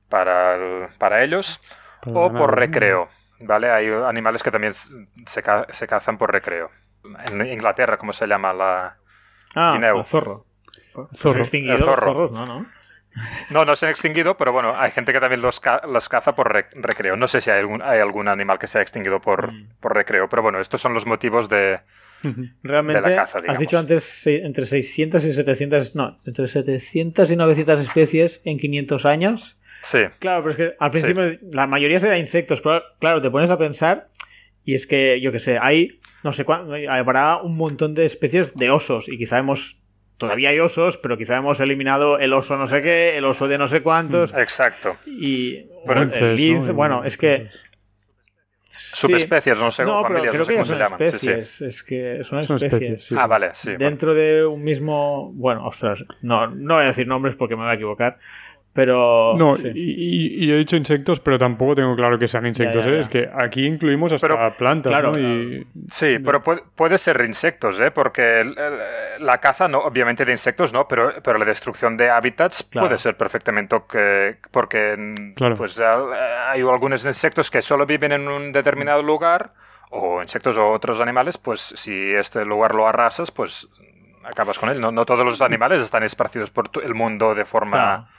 para, 0.09 1.23
ellos, 1.23 1.61
o 2.05 2.31
por 2.31 2.55
recreo, 2.55 3.09
¿vale? 3.41 3.71
Hay 3.71 3.89
animales 3.89 4.41
que 4.41 4.51
también 4.51 4.73
se, 4.73 5.43
se 5.69 5.87
cazan 5.87 6.17
por 6.17 6.31
recreo. 6.31 6.69
En 7.31 7.45
Inglaterra, 7.45 7.97
¿cómo 7.97 8.13
se 8.13 8.27
llama? 8.27 8.53
La 8.53 8.97
ah, 9.55 9.77
El 9.77 10.03
zorro. 10.05 10.45
Zorro. 11.13 11.45
zorros, 11.45 12.31
¿no? 12.31 12.45
¿no? 12.45 12.65
No, 13.49 13.63
no 13.63 13.75
se 13.75 13.85
han 13.85 13.91
extinguido, 13.91 14.37
pero 14.37 14.51
bueno, 14.51 14.77
hay 14.77 14.91
gente 14.91 15.13
que 15.13 15.19
también 15.19 15.41
los, 15.41 15.59
caza 15.59 16.35
por 16.35 16.51
recreo. 16.51 17.15
No 17.15 17.27
sé 17.27 17.41
si 17.41 17.49
hay 17.49 17.59
algún, 17.59 17.81
hay 17.81 17.99
algún 17.99 18.27
animal 18.27 18.59
que 18.59 18.67
se 18.67 18.79
ha 18.79 18.81
extinguido 18.81 19.21
por, 19.21 19.53
mm. 19.53 19.69
por 19.79 19.95
recreo, 19.95 20.27
pero 20.29 20.41
bueno, 20.41 20.59
estos 20.59 20.81
son 20.81 20.93
los 20.93 21.05
motivos 21.05 21.47
de, 21.49 21.79
Realmente, 22.63 23.01
la 23.01 23.15
caza, 23.15 23.37
has 23.47 23.59
dicho 23.59 23.77
antes 23.77 24.27
entre 24.27 24.65
600 24.65 25.25
y 25.25 25.33
700, 25.33 25.95
no, 25.95 26.19
entre 26.25 26.47
700 26.47 27.29
y 27.31 27.35
900 27.35 27.79
especies 27.79 28.41
en 28.45 28.57
500 28.57 29.05
años. 29.05 29.57
Sí. 29.81 29.99
Claro, 30.19 30.43
pero 30.43 30.51
es 30.51 30.57
que 30.57 30.75
al 30.79 30.91
principio 30.91 31.37
la 31.51 31.67
mayoría 31.67 31.99
será 31.99 32.17
insectos, 32.17 32.61
pero 32.61 32.81
claro, 32.99 33.21
te 33.21 33.29
pones 33.29 33.51
a 33.51 33.57
pensar 33.57 34.07
y 34.63 34.73
es 34.73 34.87
que, 34.87 35.21
yo 35.21 35.31
que 35.31 35.39
sé, 35.39 35.59
hay, 35.61 35.99
no 36.23 36.31
sé 36.33 36.43
cuánto, 36.45 36.73
habrá 36.89 37.37
un 37.37 37.55
montón 37.55 37.93
de 37.93 38.05
especies 38.05 38.55
de 38.55 38.71
osos 38.71 39.07
y 39.07 39.17
quizá 39.17 39.37
hemos 39.37 39.83
todavía 40.17 40.49
hay 40.49 40.59
osos, 40.59 40.97
pero 40.97 41.17
quizá 41.17 41.37
hemos 41.37 41.59
eliminado 41.59 42.19
el 42.19 42.33
oso 42.33 42.55
no 42.57 42.67
sé 42.67 42.81
qué, 42.81 43.17
el 43.17 43.25
oso 43.25 43.47
de 43.47 43.57
no 43.57 43.67
sé 43.67 43.81
cuántos. 43.81 44.33
Mm, 44.33 44.39
exacto. 44.39 44.97
Y 45.05 45.55
el 45.57 46.73
bueno, 46.73 47.03
es 47.03 47.17
que... 47.17 47.49
Subespecies, 48.77 49.57
no 49.57 49.71
sé, 49.71 49.85
no, 49.85 50.01
familias, 50.01 50.31
creo 50.31 50.39
no 50.39 50.45
sé 50.45 50.51
que 50.51 50.55
cómo 50.55 50.65
son 50.65 50.77
se 50.77 50.83
llaman. 50.83 51.01
Especies, 51.01 51.61
es 51.61 51.83
que 51.83 52.23
son, 52.25 52.39
especies. 52.41 53.13
ah, 53.13 53.25
vale, 53.25 53.51
sí. 53.53 53.71
Dentro 53.77 54.13
de 54.13 54.45
un 54.45 54.61
mismo... 54.63 55.31
Bueno, 55.33 55.65
ostras, 55.65 56.03
no, 56.21 56.47
no 56.47 56.73
voy 56.75 56.83
a 56.83 56.87
decir 56.87 57.07
nombres 57.07 57.37
porque 57.37 57.55
me 57.55 57.61
voy 57.61 57.71
a 57.71 57.75
equivocar, 57.75 58.17
pero. 58.75 59.35
No, 59.37 59.55
y, 59.55 60.51
he 60.51 60.57
dicho 60.57 60.75
insectos, 60.75 61.21
pero 61.21 61.39
tampoco 61.39 61.75
tengo 61.75 61.95
claro 61.95 62.19
que 62.19 62.27
sean 62.27 62.45
insectos. 62.45 62.85
¿eh? 62.85 62.99
Es 62.99 63.07
que 63.07 63.29
aquí 63.33 63.65
incluimos 63.65 64.11
hasta 64.11 64.57
plantas. 64.57 64.91
Claro, 64.91 65.13
¿no? 65.13 65.65
Sí, 65.89 66.17
pero 66.19 66.43
puede, 66.43 66.97
ser 66.97 67.21
insectos, 67.21 67.79
¿eh? 67.79 67.91
porque 67.91 68.43
la 69.19 69.37
caza, 69.37 69.69
no, 69.69 69.79
obviamente 69.79 70.25
de 70.25 70.33
insectos 70.33 70.73
no, 70.73 70.89
pero, 70.89 71.13
pero 71.23 71.39
la 71.39 71.45
destrucción 71.45 71.95
de 71.95 72.09
hábitats 72.09 72.63
puede 72.63 72.97
ser 72.97 73.15
perfectamente 73.15 73.77
que, 73.89 74.39
porque 74.51 75.15
pues, 75.55 75.79
hay 75.79 76.59
algunos 76.59 77.05
insectos 77.05 77.49
que 77.49 77.61
solo 77.61 77.85
viven 77.85 78.11
en 78.11 78.27
un 78.27 78.51
determinado 78.51 79.01
lugar 79.01 79.51
o 79.91 80.21
insectos 80.21 80.57
o 80.57 80.69
otros 80.71 80.99
animales, 80.99 81.37
pues 81.37 81.61
si 81.61 82.11
este 82.11 82.43
lugar 82.43 82.75
lo 82.75 82.85
arrasas, 82.85 83.31
pues 83.31 83.69
acabas 84.25 84.59
con 84.59 84.69
él. 84.69 84.79
No, 84.79 84.91
no 84.91 85.05
todos 85.05 85.25
los 85.25 85.41
animales 85.41 85.83
están 85.83 86.03
esparcidos 86.03 86.49
por 86.49 86.69
el 86.83 86.93
mundo 86.93 87.35
de 87.35 87.45
forma 87.45 88.09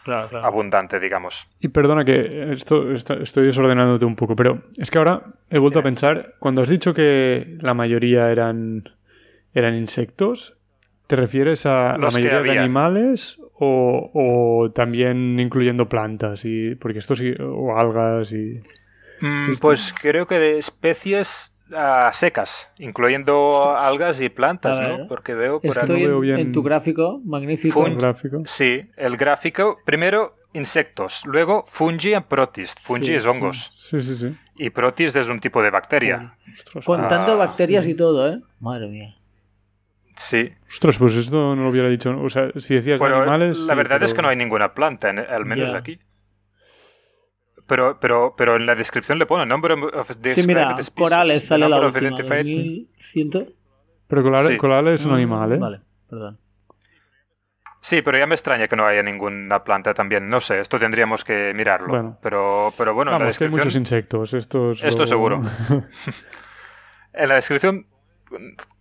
abundante, 0.43 1.01
digamos. 1.01 1.47
Y 1.61 1.69
perdona 1.69 2.05
que 2.05 2.53
esto, 2.53 2.93
estoy 2.93 3.47
desordenándote 3.47 4.05
un 4.05 4.17
poco, 4.17 4.37
pero 4.37 4.63
es 4.77 4.91
que 4.91 4.99
ahora 4.99 5.23
he 5.51 5.59
vuelto 5.59 5.81
a 5.81 5.83
pensar, 5.83 6.35
cuando 6.39 6.63
has 6.63 6.69
dicho 6.69 6.95
que 6.95 7.57
la 7.61 7.75
mayoría 7.75 8.31
eran, 8.31 8.89
eran 9.55 9.75
insectos, 9.75 10.57
¿te 11.07 11.17
refieres 11.17 11.67
a 11.67 11.97
la 11.99 12.11
mayoría 12.11 12.41
de 12.41 12.59
animales 12.59 13.39
o, 13.59 14.71
también 14.75 15.39
incluyendo 15.41 15.89
plantas? 15.89 16.45
Y, 16.45 16.75
porque 16.77 16.99
esto 16.99 17.17
sí, 17.17 17.35
o 17.41 17.77
algas 17.77 18.33
y... 18.33 18.61
Mm, 19.21 19.57
pues 19.61 19.95
creo 19.99 20.27
que 20.27 20.39
de 20.39 20.59
especies 20.59 21.56
secas, 22.13 22.71
incluyendo 22.79 23.77
algas 23.77 24.21
y 24.21 24.29
plantas, 24.29 24.81
¿no? 24.81 25.07
Porque 25.09 25.35
veo 25.35 25.61
por 25.61 25.77
Estoy 25.77 26.05
en, 26.31 26.53
tu 26.53 26.63
gráfico, 26.63 27.21
magnífico. 27.25 27.85
gráfico. 27.85 28.43
Sí, 28.47 28.89
el 28.97 29.17
gráfico, 29.17 29.79
primero 29.85 30.37
insectos, 30.53 31.23
luego 31.27 31.65
fungi 31.69 32.15
y 32.15 32.21
protist. 32.21 32.81
Fungi 32.81 33.15
es 33.15 33.27
hongos. 33.27 33.71
Sí. 33.75 34.01
sí, 34.01 34.17
sí, 34.17 34.35
Y 34.57 34.71
protist 34.71 35.17
es 35.17 35.29
un 35.29 35.41
tipo 35.41 35.63
de 35.63 35.71
bacteria. 35.71 36.37
Contando 36.85 37.33
ah. 37.33 37.37
bacterias 37.37 37.87
y 37.87 37.95
todo, 37.95 38.33
¿eh? 38.33 38.41
Madre 38.61 38.89
mía. 38.89 39.17
Sí. 40.17 40.51
Ostras, 40.69 40.99
pues 40.99 41.15
esto 41.15 41.55
no 41.55 41.63
lo 41.63 41.69
hubiera 41.69 41.89
dicho. 41.89 42.19
O 42.21 42.31
sea, 42.31 42.51
si 42.57 42.75
decías 42.75 43.01
animales. 43.01 43.59
La 43.67 43.75
verdad 43.75 44.03
es 44.03 44.15
que 44.15 44.23
no 44.23 44.29
hay 44.29 44.37
ninguna 44.37 44.73
planta, 44.73 45.11
al 45.11 45.45
menos 45.45 45.75
aquí. 45.75 45.99
Pero, 47.67 47.99
pero, 48.01 48.35
pero 48.37 48.57
en 48.57 48.67
la 48.67 48.75
descripción 48.75 49.19
le 49.19 49.27
pone 49.27 49.45
nombre 49.45 49.75
of 49.75 50.11
Sí, 50.23 50.47
mira, 50.47 50.75
corales 50.95 51.47
sale 51.47 51.69
la 51.69 51.81
última, 51.81 52.11
2100. 52.11 53.55
Pero 54.07 54.23
corales, 54.59 55.01
es 55.01 55.07
un 55.07 55.15
animal, 55.15 55.53
¿eh? 55.53 55.59
Vale, 55.59 55.81
perdón. 56.09 56.39
Sí, 57.81 58.03
pero 58.03 58.19
ya 58.19 58.27
me 58.27 58.35
extraña 58.35 58.67
que 58.67 58.75
no 58.75 58.85
haya 58.85 59.03
ninguna 59.03 59.63
planta 59.63 59.95
también. 59.95 60.29
No 60.29 60.41
sé, 60.41 60.61
esto 60.61 60.79
tendríamos 60.79 61.25
que 61.25 61.53
mirarlo. 61.55 61.89
Bueno. 61.89 62.19
Pero, 62.21 62.73
pero 62.77 62.95
bueno, 62.95 63.13
en 63.13 63.21
la 63.21 63.27
descripción... 63.27 63.61
hay 63.61 63.65
muchos 63.65 63.77
insectos. 63.77 64.35
Esto, 64.35 64.73
esto 64.73 65.07
seguro. 65.07 65.43
en 67.13 67.29
la 67.29 67.37
descripción 67.37 67.87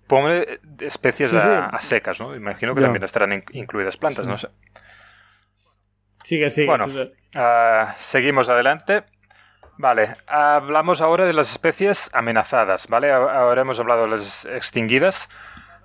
pone 0.07 0.59
especies 0.79 1.33
A, 1.33 1.79
secas, 1.81 2.19
¿no? 2.19 2.35
Imagino 2.35 2.73
que 2.73 2.81
también 2.81 3.03
estarán 3.03 3.43
incluidas 3.51 3.97
plantas, 3.97 4.27
no 4.27 4.37
sé. 4.37 4.49
Sigue, 6.25 6.49
sigue. 6.49 6.67
Bueno, 6.67 6.87
ah, 7.35 7.93
seguimos 7.99 8.49
adelante. 8.49 9.03
Vale, 9.77 10.15
hablamos 10.25 10.99
ahora 11.01 11.25
de 11.25 11.33
las 11.33 11.51
especies 11.51 12.09
amenazadas, 12.13 12.87
¿vale? 12.87 13.11
Ahora 13.11 13.61
hemos 13.61 13.79
hablado 13.79 14.03
de 14.03 14.09
las 14.09 14.45
extinguidas. 14.45 15.29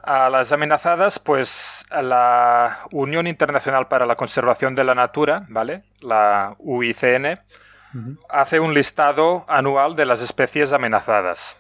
A 0.03 0.31
las 0.31 0.51
amenazadas, 0.51 1.19
pues 1.19 1.85
la 1.91 2.87
Unión 2.91 3.27
Internacional 3.27 3.87
para 3.89 4.07
la 4.07 4.17
Conservación 4.17 4.75
de 4.75 4.85
la 4.85 4.95
Natura, 4.95 5.45
¿vale? 5.49 5.83
La 6.01 6.55
UICN, 6.59 7.39
hace 8.31 8.61
un 8.61 8.73
listado 8.73 9.45
anual 9.47 9.95
de 9.95 10.07
las 10.07 10.23
especies 10.23 10.73
amenazadas. 10.73 11.55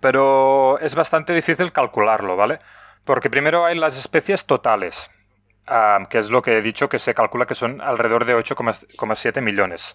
Pero 0.00 0.78
es 0.80 0.94
bastante 0.94 1.32
difícil 1.32 1.72
calcularlo, 1.72 2.36
¿vale? 2.36 2.58
Porque 3.04 3.30
primero 3.30 3.64
hay 3.64 3.78
las 3.78 3.96
especies 3.98 4.44
totales, 4.44 5.10
que 6.08 6.18
es 6.18 6.30
lo 6.30 6.42
que 6.42 6.58
he 6.58 6.62
dicho, 6.62 6.88
que 6.88 6.98
se 6.98 7.14
calcula 7.14 7.46
que 7.46 7.54
son 7.54 7.80
alrededor 7.80 8.24
de 8.24 8.36
8,7 8.36 9.40
millones. 9.40 9.94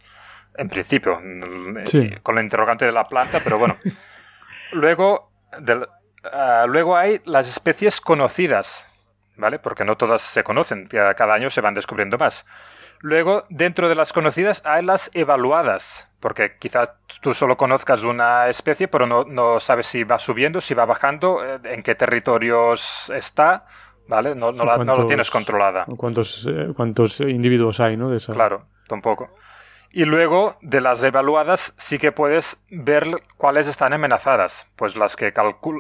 En 0.56 0.70
principio, 0.70 1.20
eh, 1.22 2.20
con 2.22 2.36
la 2.36 2.42
interrogante 2.42 2.86
de 2.86 2.92
la 2.92 3.06
planta, 3.06 3.40
pero 3.44 3.58
bueno. 3.58 3.78
luego, 4.72 5.32
ah, 6.32 6.66
luego 6.68 6.96
hay 6.96 7.22
las 7.26 7.48
especies 7.48 8.00
conocidas, 8.00 8.88
¿vale? 9.36 9.58
Porque 9.58 9.84
no 9.84 9.98
todas 9.98 10.22
se 10.22 10.44
conocen, 10.44 10.88
cada 10.88 11.34
año 11.34 11.50
se 11.50 11.62
van 11.62 11.74
descubriendo 11.74 12.18
más. 12.18 12.46
Luego, 13.04 13.46
dentro 13.50 13.90
de 13.90 13.96
las 13.96 14.14
conocidas 14.14 14.62
hay 14.64 14.82
las 14.82 15.12
evaluadas, 15.14 16.08
porque 16.22 16.56
quizás 16.58 16.92
tú 17.20 17.34
solo 17.34 17.58
conozcas 17.58 18.04
una 18.04 18.48
especie, 18.48 18.88
pero 18.88 19.06
no, 19.06 19.26
no, 19.26 19.60
sabes 19.60 19.88
si 19.88 20.06
va 20.06 20.20
subiendo, 20.20 20.62
si 20.62 20.74
va 20.74 20.86
bajando, 20.86 21.44
eh, 21.44 21.60
en 21.66 21.84
qué 21.84 21.96
territorios 21.96 23.12
está, 23.14 23.66
¿vale? 24.14 24.36
No, 24.36 24.52
no, 24.52 24.66
lo 24.66 25.06
tienes 25.06 25.30
controlada. 25.32 25.86
¿Cuántos, 25.98 26.48
eh, 26.48 26.68
cuántos 26.76 27.20
individuos 27.20 27.80
hay, 27.80 27.98
¿no? 27.98 28.16
Claro, 28.32 28.66
tampoco. 28.88 29.30
Y 29.92 30.06
luego, 30.06 30.56
de 30.62 30.82
las 30.82 31.04
evaluadas, 31.04 31.76
sí 31.78 31.98
que 31.98 32.12
puedes 32.12 32.66
ver 32.70 33.06
cuáles 33.38 33.68
están 33.68 33.94
amenazadas. 33.94 34.68
Pues 34.76 34.96
las 34.96 35.16
que, 35.16 35.34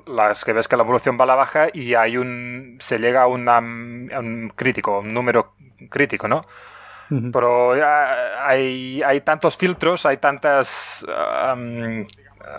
las 0.07 0.45
que 0.45 0.53
ves 0.53 0.67
que 0.67 0.77
la 0.77 0.83
evolución 0.83 1.17
va 1.19 1.23
a 1.23 1.27
la 1.27 1.35
baja 1.35 1.67
y 1.73 1.95
hay 1.95 2.17
un, 2.17 2.77
se 2.79 2.99
llega 2.99 3.23
a, 3.23 3.27
un 3.27 4.53
crítico, 4.55 4.99
un 4.99 5.13
número 5.13 5.49
crítico, 5.89 6.27
¿no? 6.27 6.45
Pero 7.31 7.73
hay, 8.41 9.03
hay, 9.03 9.21
tantos 9.21 9.55
filtros, 9.55 10.07
hay 10.07 10.17
tantas 10.17 11.05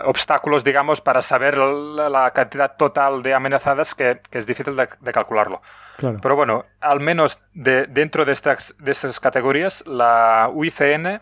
obstáculos, 0.05 0.63
digamos, 0.63 1.01
para 1.01 1.21
saber 1.21 1.57
la, 1.57 2.31
cantidad 2.31 2.77
total 2.77 3.21
de 3.23 3.33
amenazadas 3.33 3.93
que, 3.93 4.21
es 4.31 4.47
difícil 4.47 4.73
de, 4.75 4.87
calcularlo. 5.11 5.61
Pero 5.97 6.35
bueno, 6.35 6.65
al 6.81 6.99
menos 6.99 7.39
de, 7.53 7.85
dentro 7.87 8.25
de 8.25 8.33
estas, 8.33 8.75
de 8.79 8.91
estas 8.91 9.19
categorías, 9.19 9.85
la 9.87 10.49
UICN 10.51 11.21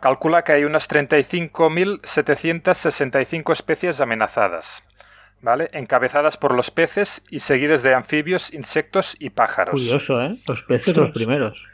calcula 0.00 0.42
que 0.42 0.52
hay 0.52 0.64
unas 0.64 0.88
35.765 0.88 3.52
especies 3.52 4.00
amenazadas. 4.00 4.82
¿Vale? 5.42 5.68
Encabezadas 5.74 6.38
por 6.38 6.54
los 6.54 6.70
peces 6.70 7.22
y 7.30 7.40
seguidas 7.40 7.82
de 7.82 7.92
anfibios, 7.94 8.54
insectos 8.54 9.14
y 9.18 9.28
pájaros. 9.30 9.78
Curioso, 9.78 10.22
¿eh? 10.22 10.38
Los 10.48 10.62
peces 10.62 10.96
los 10.96 11.10
primeros. 11.10 11.68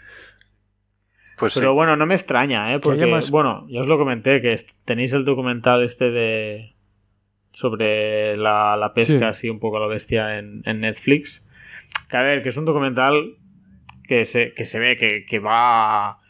Pues 1.38 1.54
Pero 1.54 1.74
bueno, 1.74 1.96
no 1.96 2.06
me 2.06 2.14
extraña, 2.14 2.66
¿eh? 2.68 2.78
Porque, 2.78 3.06
bueno, 3.30 3.66
ya 3.68 3.80
os 3.80 3.88
lo 3.88 3.98
comenté, 3.98 4.40
que 4.40 4.56
tenéis 4.84 5.12
el 5.12 5.24
documental 5.24 5.82
este 5.82 6.10
de... 6.10 6.74
sobre 7.52 8.36
la, 8.36 8.92
pesca, 8.94 9.28
así 9.28 9.48
un 9.48 9.58
poco 9.58 9.78
a 9.78 9.80
la 9.80 9.86
bestia 9.86 10.38
en, 10.38 10.62
Netflix. 10.62 11.44
Que 12.08 12.16
a 12.16 12.22
ver, 12.22 12.42
que 12.42 12.50
es 12.50 12.56
un 12.56 12.64
documental 12.64 13.36
que 14.06 14.24
se, 14.24 14.52
que 14.52 14.66
se 14.66 14.78
ve 14.78 14.96
que, 14.96 15.38
va 15.38 16.20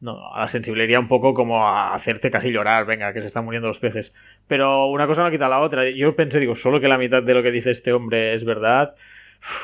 no, 0.00 0.32
a 0.32 0.40
la 0.40 0.48
sensibilidad 0.48 1.00
un 1.00 1.08
poco 1.08 1.34
como 1.34 1.68
a 1.68 1.94
hacerte 1.94 2.30
casi 2.30 2.50
llorar, 2.50 2.86
venga, 2.86 3.12
que 3.12 3.20
se 3.20 3.26
están 3.26 3.44
muriendo 3.44 3.68
los 3.68 3.80
peces. 3.80 4.14
Pero 4.46 4.86
una 4.86 5.06
cosa 5.06 5.22
no 5.22 5.30
quita 5.30 5.48
la 5.48 5.60
otra. 5.60 5.88
Yo 5.90 6.16
pensé, 6.16 6.40
digo, 6.40 6.54
solo 6.54 6.80
que 6.80 6.88
la 6.88 6.98
mitad 6.98 7.22
de 7.22 7.34
lo 7.34 7.42
que 7.42 7.52
dice 7.52 7.70
este 7.70 7.92
hombre 7.92 8.34
es 8.34 8.44
verdad 8.44 8.94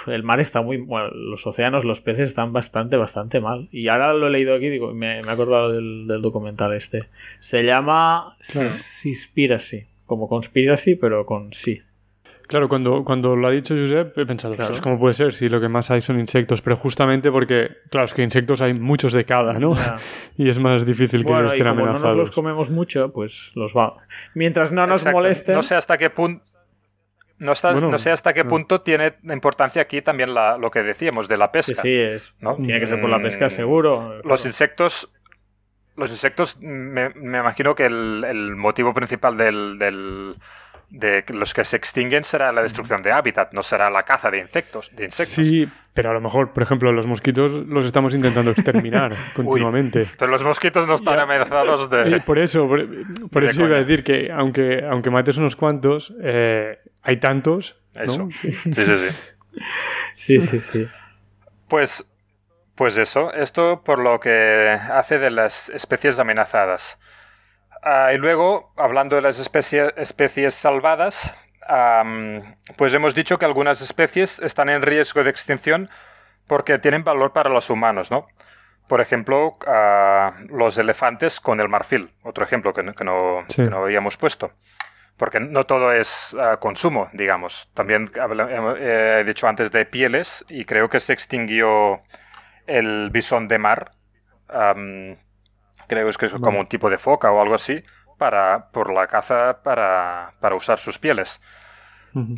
el 0.07 0.23
mar 0.23 0.41
está 0.41 0.63
muy. 0.63 0.79
Bueno, 0.79 1.09
los 1.11 1.47
océanos, 1.47 1.85
los 1.85 2.01
peces 2.01 2.31
están 2.31 2.53
bastante, 2.53 2.97
bastante 2.97 3.41
mal. 3.41 3.69
Y 3.71 3.89
ahora 3.89 4.15
lo 4.15 4.27
he 4.29 4.31
leído 4.31 4.55
aquí, 4.55 4.69
digo, 4.69 4.93
me, 4.93 5.23
me 5.23 5.29
he 5.29 5.31
acordado 5.31 5.73
del, 5.73 6.07
documental 6.23 6.75
este. 6.75 7.05
Se 7.41 7.65
llama 7.65 8.37
Seaspiracy, 8.41 9.87
como 10.07 10.29
Conspiracy, 10.29 10.95
pero 10.95 11.27
con 11.27 11.53
sí. 11.53 11.83
Claro, 12.47 12.69
cuando, 12.69 13.05
cuando 13.05 13.37
lo 13.37 13.49
ha 13.49 13.51
dicho 13.51 13.75
Josep, 13.75 14.19
he 14.19 14.27
pensado, 14.27 14.55
¿cómo 14.83 14.99
puede 14.99 15.15
ser 15.15 15.33
si 15.33 15.49
lo 15.49 15.63
que 15.63 15.69
más 15.69 15.91
hay 15.91 16.03
son 16.03 16.21
insectos? 16.21 16.61
Pero 16.61 16.77
justamente 16.77 17.33
porque, 17.33 17.71
claro, 17.91 18.05
es 18.05 18.13
que 18.13 18.23
insectos 18.23 18.61
hay 18.61 18.75
muchos 18.75 19.15
de 19.15 19.25
cada, 19.25 19.55
¿no? 19.55 19.75
y 20.37 20.51
es 20.51 20.59
más 20.59 20.85
difícil 20.85 21.25
que 21.25 21.33
estén 21.47 21.67
y 21.67 21.71
como 21.71 21.87
no 21.87 21.99
nos 21.99 22.17
los 22.17 22.31
comemos 22.31 22.69
mucho, 22.69 23.11
pues 23.13 23.53
los 23.55 23.75
va. 23.75 23.95
Mientras 24.35 24.73
no 24.73 24.87
nos 24.87 25.07
molesten. 25.07 25.55
No 25.55 25.63
sé 25.63 25.75
hasta 25.75 25.97
qué 25.97 26.11
punto 26.11 26.45
no, 27.38 27.53
no, 27.53 27.99
sé 27.99 28.11
hasta 28.11 28.33
qué 28.33 28.44
punto 28.44 28.81
tiene 28.83 29.14
importancia 29.25 29.83
aquí 29.83 30.03
también 30.03 30.33
lo 30.35 30.70
que 30.70 30.83
decíamos 30.83 31.29
de 31.29 31.37
la 31.37 31.51
pesca. 31.51 31.81
Sí, 31.83 31.94
es, 31.94 32.35
¿no? 32.40 32.57
tiene 32.57 32.81
que 32.81 32.87
ser 32.87 33.01
por 33.01 33.11
la 33.11 33.20
pesca 33.20 33.47
mm, 33.47 33.51
seguro. 33.51 34.20
Los 34.25 34.47
insectos, 34.47 35.11
los 35.97 36.11
insectos, 36.11 36.59
me, 36.61 37.12
imagino 37.16 37.74
que 37.74 37.87
el, 37.87 38.55
motivo 38.57 38.95
principal 38.95 39.37
del, 39.37 40.37
de 40.91 41.24
los 41.28 41.53
que 41.53 41.64
se 41.64 41.76
extinguen 41.76 42.22
será 42.24 42.53
la 42.53 42.62
destrucción 42.62 43.03
de 43.03 43.12
hábitat, 43.12 43.53
no 43.53 43.62
será 43.62 43.91
la 43.91 44.05
caza 44.05 44.30
de 44.30 44.39
insectos. 44.39 44.91
De 44.95 45.07
insectos. 45.07 45.35
Sí, 45.35 45.68
pero 45.95 46.11
a 46.11 46.12
lo 46.12 46.20
mejor, 46.20 46.53
por 46.53 46.62
ejemplo, 46.64 46.92
los 46.92 47.07
mosquitos 47.07 47.53
los 47.53 47.86
estamos 47.86 48.14
intentando 48.14 48.51
exterminar 48.51 49.14
continuamente. 49.34 50.05
pero 50.18 50.32
los 50.32 50.42
mosquitos 50.42 50.88
no 50.88 50.97
están 50.97 51.20
amenazados 51.20 51.88
de... 51.88 52.20
por 52.20 52.40
eso, 52.40 52.68
por, 53.30 53.45
eso 53.45 53.64
iba 53.64 53.76
a 53.76 53.80
decir 53.80 54.03
que 54.03 54.30
aunque, 54.32 54.84
aunque 54.84 55.11
mates 55.11 55.36
unos 55.36 55.55
cuantos, 55.55 56.12
eh, 56.20 56.78
hay 57.03 57.18
tantos. 57.18 57.80
Eso. 57.95 58.28
Sí, 58.34 58.51
sí, 58.53 58.72
sí. 58.72 59.09
sí, 60.16 60.40
sí, 60.40 60.61
sí. 60.61 60.88
Pues, 61.68 62.12
pues 62.74 62.97
eso, 62.97 63.32
esto 63.32 63.84
por 63.84 64.01
lo 64.01 64.18
que 64.18 64.70
hace 64.70 65.18
de 65.18 65.30
las 65.30 65.68
especies 65.70 66.18
amenazadas. 66.18 66.99
Ah, 67.84 68.12
y 68.12 68.18
luego, 68.18 68.72
hablando 68.76 69.14
de 69.14 69.22
las 69.22 69.38
especies 69.38 70.55
salvadas, 70.57 71.32
pues 72.77 72.95
hemos 72.95 73.15
dicho 73.15 73.39
que 73.39 73.45
algunas 73.45 73.81
especies 73.81 74.39
están 74.41 74.69
en 74.69 74.83
riesgo 74.83 75.25
de 75.25 75.31
extinción 75.31 75.89
porque 76.47 76.79
tienen 76.79 77.05
valor 77.05 77.33
para 77.33 77.51
los 77.51 77.71
humanos, 77.71 78.11
¿no? 78.11 78.27
por 78.89 79.01
ejemplo, 79.01 79.57
los 80.49 80.79
elefantes 80.79 81.41
con 81.41 81.61
el 81.61 81.69
marfil, 81.69 82.11
otro 82.23 82.45
ejemplo 82.45 82.73
que, 82.73 82.83
no, 82.83 83.45
habíamos 83.73 84.17
puesto. 84.17 84.53
Porque 85.17 85.39
no 85.39 85.65
todo 85.65 85.93
es 85.93 86.37
consumo, 86.59 87.09
digamos. 87.12 87.71
También 87.73 88.11
he 88.79 89.25
dicho 89.25 89.47
antes 89.47 89.71
de 89.71 89.87
pieles 89.87 90.45
y 90.49 90.65
creo 90.65 90.89
que 90.91 91.01
se 91.01 91.12
extinguió 91.12 92.03
el 92.67 93.11
bisón 93.11 93.49
de 93.49 93.59
mar. 93.59 93.93
creo 95.87 96.11
que 96.19 96.27
es 96.27 96.33
como 96.35 96.61
un 96.61 96.67
tipo 96.67 96.91
de 96.91 96.99
foca 96.99 97.31
o 97.31 97.41
algo 97.41 97.55
así, 97.55 97.83
para, 98.19 98.71
por 98.71 98.93
la 98.93 99.07
caza 99.07 99.62
para, 99.62 100.33
usar 100.55 100.79
sus 100.79 100.99
pieles. 100.99 101.41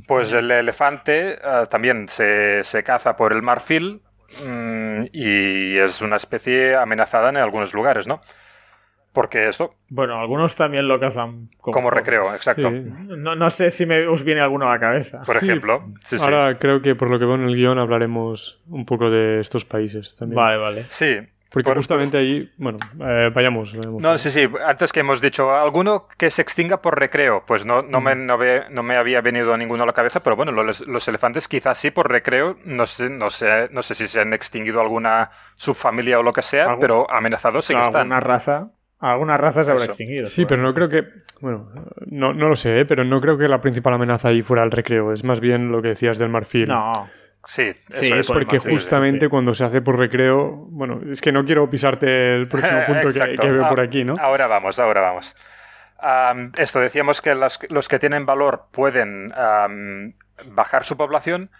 Pues 0.06 0.32
el 0.32 0.50
elefante 0.50 1.38
también 1.68 2.08
se, 2.08 2.64
se, 2.64 2.82
caza 2.82 3.14
por 3.14 3.34
el 3.34 3.42
marfil 3.42 4.00
Mm, 4.44 5.06
y 5.12 5.78
es 5.78 6.00
una 6.02 6.16
especie 6.16 6.74
amenazada 6.74 7.30
en 7.30 7.36
algunos 7.36 7.74
lugares, 7.74 8.06
¿no? 8.06 8.20
Porque 9.12 9.48
esto... 9.48 9.74
Bueno, 9.88 10.20
algunos 10.20 10.54
también 10.56 10.88
lo 10.88 11.00
cazan 11.00 11.48
como, 11.58 11.90
recreo, 11.90 12.22
exacto. 12.34 12.70
No, 12.70 13.50
sé 13.50 13.70
si 13.70 13.86
me 13.86 14.06
os 14.06 14.24
viene 14.24 14.42
alguno 14.42 14.68
a 14.68 14.72
la 14.72 14.80
cabeza. 14.80 15.22
Por 15.24 15.38
ejemplo. 15.38 15.88
Ahora 16.20 16.58
creo 16.58 16.82
que 16.82 16.94
por 16.94 17.08
lo 17.08 17.18
que 17.18 17.24
veo 17.24 17.36
en 17.36 17.44
el 17.44 17.56
guion 17.56 17.78
hablaremos 17.78 18.54
un 18.68 18.84
poco 18.84 19.08
de 19.08 19.40
estos 19.40 19.64
países 19.64 20.16
también. 20.16 20.36
Vale, 20.36 20.58
vale. 20.58 20.84
Sí, 20.88 21.16
porque 21.50 21.72
justamente 21.72 22.18
ahí, 22.18 22.52
bueno, 22.56 22.78
eh, 23.00 23.30
vayamos, 23.32 23.72
No, 23.74 24.18
sí, 24.18 24.30
sí. 24.30 24.48
Antes 24.66 24.92
que 24.92 25.00
hemos 25.00 25.20
dicho 25.20 25.52
alguno 25.52 26.06
que 26.18 26.30
se 26.30 26.42
extinga 26.42 26.82
por 26.82 26.98
recreo, 26.98 27.44
pues 27.46 27.64
no, 27.64 27.82
no, 27.82 28.00
me, 28.00 28.16
no, 28.16 28.82
me 28.82 28.96
había 28.96 29.20
venido 29.20 29.56
ninguno 29.56 29.84
a 29.84 29.86
la 29.86 29.92
cabeza, 29.92 30.20
pero 30.20 30.34
bueno, 30.34 30.52
los, 30.52 31.08
elefantes 31.08 31.46
quizás 31.46 31.78
sí 31.78 31.90
por 31.90 32.10
recreo. 32.10 32.56
No 32.64 32.86
sé, 32.86 33.08
no 33.10 33.30
sé, 33.30 33.68
no 33.70 33.82
sé 33.82 33.94
si 33.94 34.08
se 34.08 34.20
han 34.20 34.32
extinguido 34.34 34.80
alguna 34.80 35.30
subfamilia 35.54 36.18
o 36.18 36.22
lo 36.22 36.32
que 36.32 36.42
sea, 36.42 36.76
pero 36.80 37.08
amenazados 37.10 37.64
sí 37.64 37.74
que 37.74 37.80
están. 37.80 38.12
Alguna 38.12 38.20
raza. 38.20 38.70
Alguna 38.98 39.36
raza 39.36 39.62
se 39.62 39.70
habrá 39.70 39.84
extinguido. 39.84 40.26
Sí, 40.26 40.46
pero 40.46 40.62
no 40.62 40.74
creo 40.74 40.88
que. 40.88 41.04
Bueno, 41.40 41.70
no, 42.06 42.32
no 42.32 42.48
lo 42.48 42.56
sé, 42.56 42.80
¿eh? 42.80 42.84
pero 42.86 43.04
no 43.04 43.20
creo 43.20 43.38
que 43.38 43.46
la 43.46 43.60
principal 43.60 43.94
amenaza 43.94 44.28
ahí 44.28 44.42
fuera 44.42 44.64
el 44.64 44.70
recreo. 44.70 45.12
Es 45.12 45.22
más 45.22 45.38
bien 45.38 45.70
lo 45.70 45.80
que 45.80 45.88
decías 45.88 46.18
del 46.18 46.30
marfil. 46.30 46.68
No. 46.68 47.08
Sí, 47.46 47.72
sí 47.90 48.12
es 48.12 48.26
porque 48.26 48.58
justamente 48.58 49.28
cuando 49.28 49.54
se 49.54 49.64
hace 49.64 49.80
por 49.80 49.96
recreo, 49.96 50.66
bueno, 50.68 51.00
es 51.10 51.20
que 51.20 51.30
no 51.30 51.44
quiero 51.44 51.68
pisarte 51.70 52.34
el 52.34 52.48
próximo 52.48 52.80
punto 52.86 53.08
que, 53.12 53.50
veo 53.50 53.68
por 53.68 53.80
aquí, 53.80 54.04
¿no? 54.04 54.16
Ahora 54.20 54.46
vamos, 54.46 54.78
ahora 54.78 55.00
vamos. 55.00 55.36
esto 56.58 56.80
decíamos 56.80 57.20
que 57.20 57.34
los 57.34 57.88
que 57.88 57.98
tienen 57.98 58.26
valor 58.26 58.66
pueden 58.72 59.32
bajar 60.46 60.84
su 60.84 60.96
población, 60.96 61.50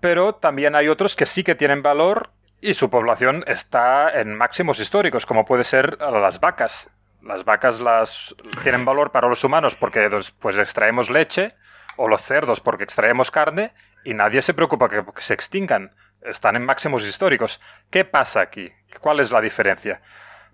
pero 0.00 0.34
también 0.36 0.74
hay 0.76 0.88
otros 0.88 1.16
que 1.16 1.26
sí 1.26 1.42
que 1.42 1.54
tienen 1.54 1.82
valor 1.82 2.30
y 2.60 2.74
su 2.74 2.88
población 2.88 3.44
está 3.46 4.20
en 4.20 4.34
máximos 4.36 4.78
históricos, 4.78 5.26
como 5.26 5.44
puede 5.44 5.64
ser 5.64 5.98
las 6.00 6.40
vacas. 6.40 6.90
Las 7.22 7.44
vacas 7.44 7.80
las 7.80 8.34
tienen 8.62 8.84
valor 8.84 9.10
para 9.10 9.28
los 9.28 9.42
humanos 9.44 9.74
porque 9.74 10.08
pues 10.38 10.58
extraemos 10.58 11.10
leche, 11.10 11.52
o 11.96 12.08
los 12.08 12.22
cerdos 12.22 12.60
porque 12.60 12.84
extraemos 12.84 13.30
carne, 13.30 13.72
y 14.04 14.14
nadie 14.14 14.42
se 14.42 14.54
preocupa 14.54 14.88
que, 14.88 15.02
se 15.18 15.34
extingan. 15.34 15.92
Están 16.22 16.56
en 16.56 16.64
máximos 16.64 17.04
históricos. 17.04 17.60
¿Qué 17.90 18.04
pasa 18.04 18.40
aquí? 18.40 18.72
¿Cuál 19.00 19.20
es 19.20 19.30
la 19.30 19.40
diferencia? 19.40 20.00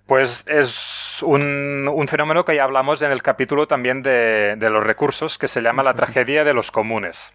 Pues 0.06 0.44
es 0.48 1.22
un, 1.22 2.06
fenómeno 2.08 2.44
que 2.44 2.56
ya 2.56 2.64
hablamos 2.64 3.00
en 3.02 3.12
el 3.12 3.22
capítulo 3.22 3.68
también 3.68 4.02
de, 4.02 4.56
los 4.58 4.82
recursos, 4.82 5.38
que 5.38 5.46
se 5.46 5.62
llama 5.62 5.82
la 5.82 5.94
tragedia 5.94 6.42
de 6.42 6.54
los 6.54 6.70
comunes. 6.70 7.32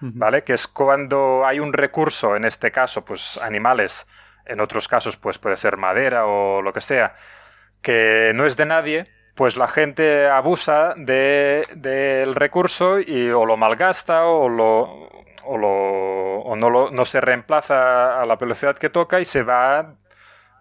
¿Vale? 0.00 0.44
Que 0.44 0.52
es 0.52 0.66
cuando 0.66 1.46
hay 1.46 1.58
un 1.58 1.72
recurso, 1.72 2.36
en 2.36 2.44
este 2.44 2.70
caso, 2.70 3.04
pues 3.04 3.38
animales, 3.38 4.06
en 4.44 4.60
otros 4.60 4.88
casos, 4.88 5.16
pues 5.16 5.38
puede 5.38 5.56
ser 5.56 5.76
madera 5.76 6.26
o 6.26 6.62
lo 6.62 6.72
que 6.72 6.80
sea, 6.80 7.16
que 7.82 8.32
no 8.34 8.46
es 8.46 8.56
de 8.56 8.66
nadie, 8.66 9.06
pues 9.34 9.56
la 9.56 9.68
gente 9.68 10.28
abusa 10.28 10.94
del 10.96 12.34
recurso 12.34 12.98
y 12.98 13.30
o 13.30 13.44
lo 13.44 13.56
malgasta 13.56 14.24
o 14.24 14.48
lo, 14.48 15.08
o, 15.46 15.56
lo, 15.56 16.56
no, 16.56 16.90
no, 16.90 17.04
se 17.04 17.20
reemplaza 17.20 18.20
a 18.20 18.26
la 18.26 18.36
velocidad 18.36 18.76
que 18.76 18.90
toca 18.90 19.20
y 19.20 19.24
se 19.24 19.42
va 19.42 19.94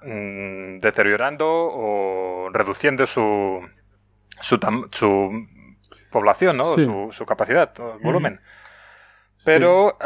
mm, 0.02 0.80
deteriorando 0.80 1.48
o 1.48 2.50
reduciendo 2.52 3.06
su, 3.08 3.62
su, 4.42 5.48
población, 6.12 6.58
¿no? 6.58 7.12
su, 7.12 7.26
capacidad, 7.26 7.74
volumen. 8.02 8.40
Pero 9.44 9.98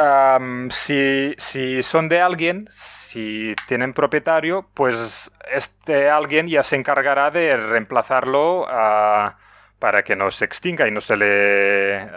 si, 0.72 1.36
si, 1.38 1.84
son 1.84 2.10
de 2.10 2.22
alguien, 2.22 2.68
si 2.72 3.54
tienen 3.68 3.94
propietario, 3.94 4.68
pues 4.74 5.32
este 5.52 6.10
alguien 6.10 6.48
ya 6.48 6.64
se 6.64 6.76
encargará 6.76 7.30
de 7.30 7.56
reemplazarlo 7.56 8.66
ah, 8.68 9.38
para 9.78 10.04
que 10.04 10.16
no 10.16 10.32
se 10.32 10.46
extinga 10.46 10.88
y 10.88 10.92
no 10.92 11.02
se 11.02 11.16
le 11.16 12.10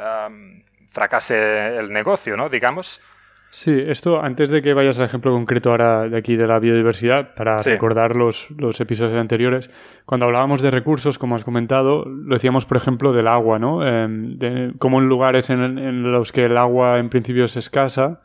fracase 0.93 1.77
el 1.77 1.93
negocio, 1.93 2.37
¿no? 2.37 2.49
Digamos. 2.49 3.01
Sí, 3.51 3.85
esto 3.87 4.23
antes 4.23 4.49
de 4.49 4.63
que 4.63 4.73
vayas 4.73 4.99
al 4.99 5.05
ejemplo 5.05 5.31
concreto 5.31 5.71
ahora 5.71 6.09
de 6.09 6.17
aquí 6.17 6.37
de 6.37 6.47
la 6.47 6.59
biodiversidad, 6.59 7.35
para 7.35 7.59
recordar 7.59 8.17
los, 8.17 8.49
episodios 8.81 9.21
anteriores, 9.21 9.71
cuando 10.07 10.25
hablábamos 10.25 10.63
de 10.63 10.71
recursos, 10.71 11.19
como 11.19 11.37
has 11.37 11.45
comentado, 11.45 12.07
lo 12.07 12.35
decíamos, 12.35 12.65
por 12.65 12.79
ejemplo, 12.79 13.13
del 13.13 13.29
agua, 13.29 13.59
¿no? 13.59 13.87
Em, 13.87 14.39
de, 14.39 14.73
como 14.79 15.01
en 15.01 15.09
lugares 15.11 15.51
en, 15.51 15.61
en, 15.61 16.13
los 16.13 16.33
que 16.33 16.47
el 16.47 16.57
agua 16.57 16.99
en 16.99 17.11
principio 17.11 17.45
es 17.45 17.57
escasa, 17.59 18.23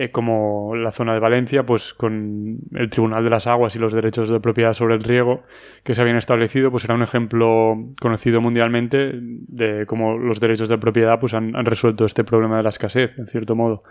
eh, 0.00 0.10
como 0.10 0.74
la 0.76 0.92
zona 0.92 1.12
de 1.12 1.20
Valencia, 1.20 1.66
pues 1.66 1.92
con 1.92 2.60
el 2.72 2.88
Tribunal 2.88 3.22
de 3.22 3.28
las 3.28 3.46
Aguas 3.46 3.76
y 3.76 3.78
los 3.78 3.92
derechos 3.92 4.30
de 4.30 4.40
propiedad 4.40 4.72
sobre 4.72 4.94
el 4.94 5.02
riego 5.02 5.42
que 5.84 5.94
se 5.94 6.00
habían 6.00 6.16
establecido, 6.16 6.70
pues 6.70 6.84
era 6.84 6.94
un 6.94 7.02
ejemplo 7.02 7.76
conocido 8.00 8.40
mundialmente 8.40 9.10
de 9.12 9.84
cómo 9.84 10.16
los 10.16 10.40
derechos 10.40 10.70
de 10.70 10.78
propiedad 10.78 11.20
pues 11.20 11.34
han, 11.34 11.52
resuelto 11.66 12.06
este 12.06 12.24
problema 12.24 12.56
de 12.56 12.62
la 12.62 12.70
escasez, 12.70 13.18
en 13.18 13.26
cierto 13.26 13.54
modo. 13.54 13.82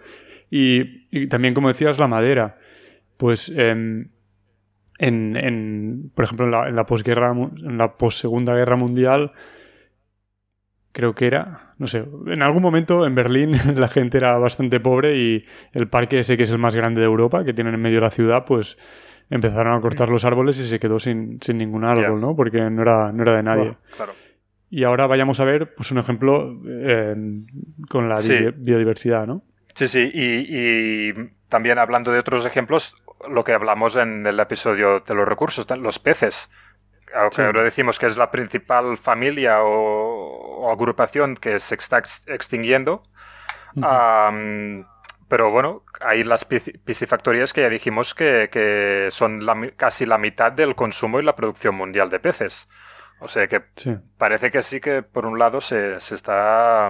Y, 0.50 1.28
también, 1.28 1.54
como 1.54 1.68
decías, 1.68 2.00
la 2.00 2.08
madera. 2.08 2.58
Pues 3.18 3.50
en, 3.50 4.10
en, 4.98 6.12
por 6.16 6.26
ejemplo, 6.26 6.48
en 6.48 6.52
la, 6.52 6.70
en 6.70 6.76
la 6.76 6.88
en 6.90 7.78
la 7.78 7.98
possegunda 7.98 8.56
guerra 8.56 8.78
mundial, 8.78 9.32
creo 10.92 11.14
que 11.14 11.28
era, 11.28 11.69
no 11.80 11.88
sé, 11.88 12.06
en 12.28 12.44
algún 12.44 12.62
momento 12.62 13.06
en 13.06 13.16
Berlín 13.16 13.52
la 13.76 13.88
gente 13.88 14.18
era 14.18 14.38
bastante 14.38 14.80
pobre 14.80 15.18
y 15.18 15.46
el 15.74 15.88
parque 15.88 16.20
ese 16.20 16.38
que 16.38 16.44
es 16.44 16.52
el 16.52 16.60
más 16.60 16.76
grande 16.76 17.00
de 17.00 17.08
Europa, 17.08 17.44
que 17.44 17.54
tienen 17.54 17.74
en 17.74 17.82
medio 17.82 17.98
de 17.98 18.02
la 18.02 18.12
ciudad, 18.12 18.46
pues 18.46 18.78
empezaron 19.30 19.78
a 19.78 19.82
cortar 19.82 20.10
los 20.10 20.26
árboles 20.26 20.60
y 20.60 20.68
se 20.68 20.80
quedó 20.80 21.00
sin, 21.00 21.40
ningún 21.54 21.86
árbol, 21.86 22.20
¿no? 22.20 22.36
Porque 22.36 22.70
no 22.70 22.82
era, 22.82 23.12
no 23.12 23.24
era 23.24 23.38
de 23.38 23.44
nadie. 23.44 23.78
Y 24.70 24.84
ahora 24.84 25.08
vayamos 25.08 25.40
a 25.40 25.46
ver 25.46 25.74
pues 25.74 25.92
un 25.92 26.00
ejemplo 26.00 26.60
con 27.90 28.10
la 28.10 28.16
biodiversidad, 28.56 29.26
¿no? 29.26 29.44
Sí, 29.74 29.88
sí, 29.88 30.12
y, 30.14 31.14
también 31.48 31.80
hablando 31.80 32.12
de 32.12 32.20
otros 32.20 32.46
ejemplos, 32.46 32.96
lo 33.30 33.44
que 33.44 33.54
hablamos 33.54 33.96
en 33.96 34.28
el 34.28 34.40
episodio 34.40 35.00
de 35.00 35.16
los 35.16 35.28
recursos, 35.28 35.66
los 35.78 36.00
peces. 36.00 36.50
Aunque 37.16 37.42
ahora 37.42 37.64
decimos 37.64 37.98
que 37.98 38.06
es 38.06 38.18
la 38.18 38.32
principal 38.32 38.98
familia 38.98 39.64
o, 39.64 40.70
agrupación 40.72 41.36
que 41.36 41.60
se 41.60 41.76
está 41.76 41.98
extinguiendo. 42.28 43.04
pero 45.28 45.52
bueno, 45.52 45.84
hay 46.02 46.24
las 46.24 46.46
piscifactorías 46.46 47.54
que 47.54 47.62
ya 47.62 47.70
dijimos 47.70 48.14
que, 48.14 49.08
son 49.12 49.42
casi 49.76 50.06
la 50.06 50.18
mitad 50.18 50.52
del 50.52 50.76
consumo 50.76 51.20
y 51.20 51.24
la 51.24 51.36
producción 51.36 51.76
mundial 51.76 52.10
de 52.10 52.20
peces. 52.20 52.68
O 53.22 53.28
sea 53.28 53.48
que 53.48 53.62
parece 54.18 54.50
que 54.50 54.64
sí 54.64 54.80
que 54.80 55.04
por 55.04 55.26
un 55.26 55.38
lado 55.38 55.60
se, 55.60 55.96
está 55.96 56.90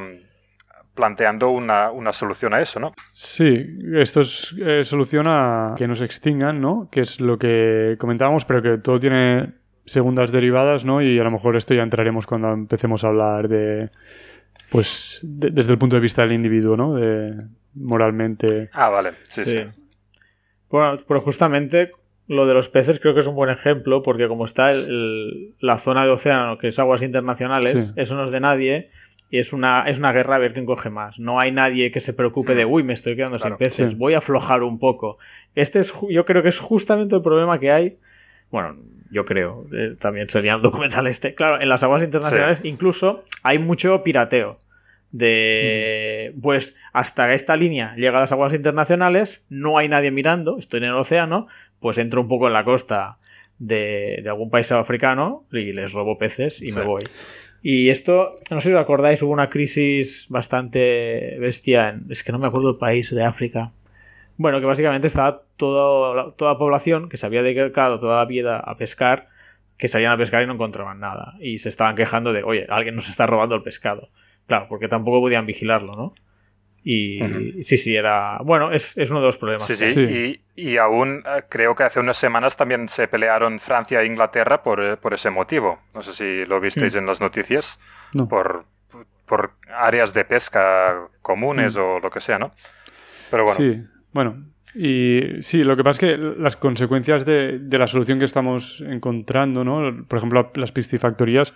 planteando 0.94 1.50
una, 1.50 2.14
solución 2.14 2.54
a 2.54 2.62
eso, 2.62 2.80
¿no? 2.80 2.92
Sí, 3.12 3.66
esto 3.96 4.22
es 4.22 4.54
eh, 4.60 4.84
solución 4.84 5.28
a 5.28 5.74
que 5.78 5.88
nos 5.88 6.02
extingan, 6.02 6.60
¿no? 6.62 6.90
Que 6.92 7.02
es 7.02 7.20
lo 7.20 7.40
que 7.40 7.96
comentábamos, 8.00 8.46
pero 8.46 8.62
que 8.62 8.78
todo 8.78 9.00
tiene 9.00 9.59
segundas 9.90 10.32
derivadas, 10.32 10.86
¿no? 10.86 11.02
Y 11.02 11.18
a 11.20 11.24
lo 11.24 11.32
mejor 11.32 11.56
esto 11.56 11.74
ya 11.74 11.84
entraremos 11.84 12.28
cuando 12.28 12.52
empecemos 12.52 13.04
a 13.04 13.08
hablar 13.08 13.48
de, 13.48 13.90
pues, 14.72 15.20
desde 15.24 15.72
el 15.72 15.78
punto 15.78 15.96
de 15.96 16.02
vista 16.02 16.22
del 16.22 16.34
individuo, 16.34 16.78
¿no? 16.78 16.96
De 16.96 17.34
moralmente. 17.76 18.70
Ah, 18.74 18.90
vale, 18.90 19.12
sí, 19.24 19.46
sí. 19.46 19.58
Bueno, 20.70 20.98
pero 21.08 21.20
justamente 21.20 21.92
lo 22.28 22.46
de 22.46 22.54
los 22.54 22.70
peces 22.70 23.00
creo 23.00 23.16
que 23.16 23.22
es 23.22 23.28
un 23.28 23.36
buen 23.36 23.50
ejemplo 23.50 24.04
porque 24.04 24.28
como 24.28 24.46
está 24.46 24.72
la 24.74 25.78
zona 25.80 26.06
de 26.06 26.12
océano, 26.12 26.58
que 26.60 26.68
es 26.68 26.78
aguas 26.78 27.02
internacionales, 27.02 27.94
eso 27.96 28.16
no 28.16 28.24
es 28.24 28.32
de 28.32 28.40
nadie 28.40 28.90
y 29.32 29.40
es 29.40 29.54
una, 29.54 29.84
es 29.88 29.98
una 30.00 30.12
guerra 30.12 30.36
a 30.36 30.40
ver 30.40 30.54
quién 30.54 30.66
coge 30.66 30.90
más. 30.90 31.20
No 31.20 31.40
hay 31.40 31.52
nadie 31.52 31.92
que 31.92 32.00
se 32.00 32.14
preocupe 32.14 32.56
de, 32.56 32.66
uy, 32.66 32.84
me 32.84 32.94
estoy 32.94 33.16
quedando 33.16 33.40
sin 33.40 33.58
peces, 33.58 33.98
voy 33.98 34.14
a 34.14 34.20
aflojar 34.20 34.64
un 34.64 34.78
poco. 34.80 35.18
Este 35.56 35.80
es, 35.80 35.94
yo 36.10 36.26
creo 36.26 36.44
que 36.44 36.50
es 36.50 36.60
justamente 36.60 37.16
el 37.16 37.22
problema 37.22 37.60
que 37.60 37.72
hay. 37.72 37.98
Bueno, 38.52 38.78
yo 39.12 39.26
creo. 39.26 39.66
Eh, 39.72 39.96
también 40.00 40.30
sería 40.30 40.56
un 40.56 40.62
documental 40.62 41.08
este. 41.08 41.36
Claro, 41.36 41.62
en 41.62 41.70
las 41.70 41.84
aguas 41.84 42.04
internacionales 42.04 42.62
incluso 42.64 43.24
hay 43.44 43.60
mucho 43.60 44.04
pirateo. 44.04 44.60
De 45.12 46.34
mm. 46.36 46.42
pues 46.42 46.76
hasta 46.94 47.34
esta 47.34 47.56
línea 47.56 47.96
llega 47.96 48.18
a 48.18 48.22
las 48.22 48.32
aguas 48.32 48.54
internacionales, 48.54 49.44
no 49.50 49.80
hay 49.80 49.90
nadie 49.90 50.12
mirando, 50.12 50.60
estoy 50.60 50.80
en 50.80 50.86
el 50.86 50.94
océano, 50.94 51.48
pues 51.80 51.98
entro 51.98 52.22
un 52.22 52.28
poco 52.28 52.46
en 52.46 52.54
la 52.54 52.64
costa 52.64 53.18
de, 53.58 54.24
algún 54.28 54.52
país 54.52 54.72
africano 54.72 55.46
y 55.52 55.74
les 55.74 55.94
robo 55.94 56.18
peces 56.18 56.62
y 56.62 56.72
me 56.72 56.84
voy. 56.84 57.04
Y 57.62 57.90
esto, 57.90 58.36
no 58.52 58.62
sé 58.62 58.70
si 58.70 58.76
os 58.76 58.82
acordáis, 58.82 59.22
hubo 59.22 59.34
una 59.34 59.50
crisis 59.50 60.28
bastante 60.30 61.38
bestia 61.40 61.90
en, 61.90 62.06
es 62.10 62.24
que 62.24 62.32
no 62.32 62.40
me 62.40 62.48
acuerdo 62.48 62.70
el 62.70 62.78
país 62.78 63.14
de 63.14 63.24
África. 63.24 63.74
Bueno, 64.40 64.62
que 64.62 64.66
básicamente 64.66 65.06
estaba 65.06 65.44
toda 65.58 66.34
la 66.40 66.58
población 66.58 67.10
que 67.10 67.18
se 67.18 67.26
había 67.26 67.44
dedicado 67.44 68.00
toda 68.00 68.20
la 68.20 68.26
vida 68.26 68.58
a 68.58 68.78
pescar, 68.78 69.28
que 69.78 69.90
salían 69.90 70.14
a 70.14 70.18
pescar 70.18 70.42
y 70.42 70.48
no 70.48 70.54
encontraban 70.54 71.02
nada. 71.02 71.36
Y 71.42 71.58
se 71.58 71.68
estaban 71.68 71.98
quejando 71.98 72.32
de, 72.32 72.44
oye, 72.44 72.66
alguien 72.70 72.96
nos 72.96 73.10
está 73.10 73.28
robando 73.28 73.56
el 73.56 73.64
pescado. 73.64 74.08
Claro, 74.48 74.68
porque 74.70 74.88
tampoco 74.88 75.20
podían 75.20 75.46
vigilarlo, 75.46 75.92
¿no? 75.92 76.14
Y 76.86 77.20
sí, 77.64 77.76
sí, 77.76 77.94
era. 77.94 78.38
Bueno, 78.38 78.72
es, 78.72 78.96
uno 79.12 79.20
de 79.20 79.26
los 79.26 79.38
problemas. 79.38 79.68
Sí, 79.68 79.76
sí. 79.76 80.42
Y, 80.56 80.78
aún 80.78 81.22
eh, 81.26 81.44
creo 81.50 81.76
que 81.76 81.84
hace 81.84 82.00
unas 82.00 82.16
semanas 82.16 82.56
también 82.56 82.88
se 82.88 83.10
pelearon 83.10 83.60
Francia 83.60 84.02
e 84.02 84.06
Inglaterra 84.06 84.64
por, 84.64 84.82
eh, 84.82 84.98
ese 85.12 85.32
motivo. 85.32 85.80
No 85.94 86.02
sé 86.02 86.14
si 86.14 86.46
lo 86.46 86.62
visteis 86.62 86.96
en 86.96 87.06
las 87.06 87.20
noticias. 87.20 87.78
Por, 88.30 88.64
por 89.26 89.52
áreas 89.68 90.14
de 90.14 90.24
pesca 90.24 91.10
comunes 91.22 91.76
mm. 91.76 91.82
o 91.82 92.00
lo 92.00 92.10
que 92.10 92.22
sea, 92.22 92.40
¿no? 92.40 92.52
Pero 93.30 93.44
bueno. 93.44 93.58
Sí, 93.58 93.99
bueno. 94.14 94.46
Y 94.76 95.22
sí, 95.42 95.64
lo 95.64 95.76
que 95.76 95.84
pasa 95.84 96.06
es 96.06 96.12
que 96.12 96.18
las 96.18 96.56
consecuencias 96.56 97.26
de, 97.26 97.58
de 97.58 97.78
la 97.78 97.88
solución 97.88 98.20
que 98.20 98.26
estamos 98.26 98.82
encontrando, 98.82 99.64
¿no? 99.64 100.06
Por 100.08 100.18
ejemplo, 100.18 100.52
las 100.54 100.72
piscifactorías 100.72 101.56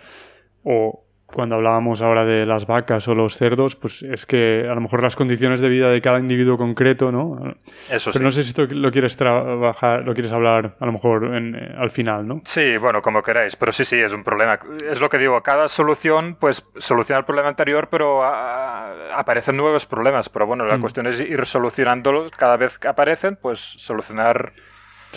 o 0.64 1.03
cuando 1.34 1.56
hablábamos 1.56 2.00
ahora 2.00 2.24
de 2.24 2.46
las 2.46 2.66
vacas 2.66 3.06
o 3.08 3.14
los 3.14 3.36
cerdos, 3.36 3.76
pues 3.76 4.02
es 4.02 4.24
que 4.24 4.66
a 4.70 4.74
lo 4.74 4.80
mejor 4.80 5.02
las 5.02 5.16
condiciones 5.16 5.60
de 5.60 5.68
vida 5.68 5.90
de 5.90 6.00
cada 6.00 6.20
individuo 6.20 6.56
concreto, 6.56 7.10
¿no? 7.10 7.56
Eso 7.90 8.10
Pero 8.12 8.24
no 8.24 8.30
sé 8.30 8.44
si 8.44 8.50
esto 8.50 8.66
lo 8.70 8.90
quieres 8.92 9.16
trabajar, 9.16 10.04
lo 10.04 10.14
quieres 10.14 10.32
hablar 10.32 10.76
a 10.78 10.86
lo 10.86 10.92
mejor 10.92 11.34
en, 11.34 11.56
eh, 11.56 11.74
al 11.76 11.90
final, 11.90 12.24
¿no? 12.24 12.40
Sí, 12.44 12.76
bueno, 12.78 13.02
como 13.02 13.22
queráis, 13.22 13.56
pero 13.56 13.72
sí, 13.72 13.84
sí, 13.84 13.96
es 13.96 14.12
un 14.12 14.22
problema. 14.22 14.58
Es 14.88 15.00
lo 15.00 15.10
que 15.10 15.18
digo, 15.18 15.42
cada 15.42 15.68
solución, 15.68 16.36
pues 16.38 16.64
soluciona 16.76 17.18
el 17.18 17.24
problema 17.24 17.48
anterior, 17.48 17.88
pero 17.90 18.22
aparecen 18.24 19.56
nuevos 19.56 19.86
problemas. 19.86 20.28
Pero 20.28 20.46
bueno, 20.46 20.64
la 20.64 20.78
mm. 20.78 20.80
cuestión 20.80 21.06
es 21.08 21.20
ir 21.20 21.44
solucionándolos 21.46 22.30
cada 22.30 22.56
vez 22.56 22.78
que 22.78 22.88
aparecen, 22.88 23.36
pues 23.36 23.58
solucionar 23.58 24.52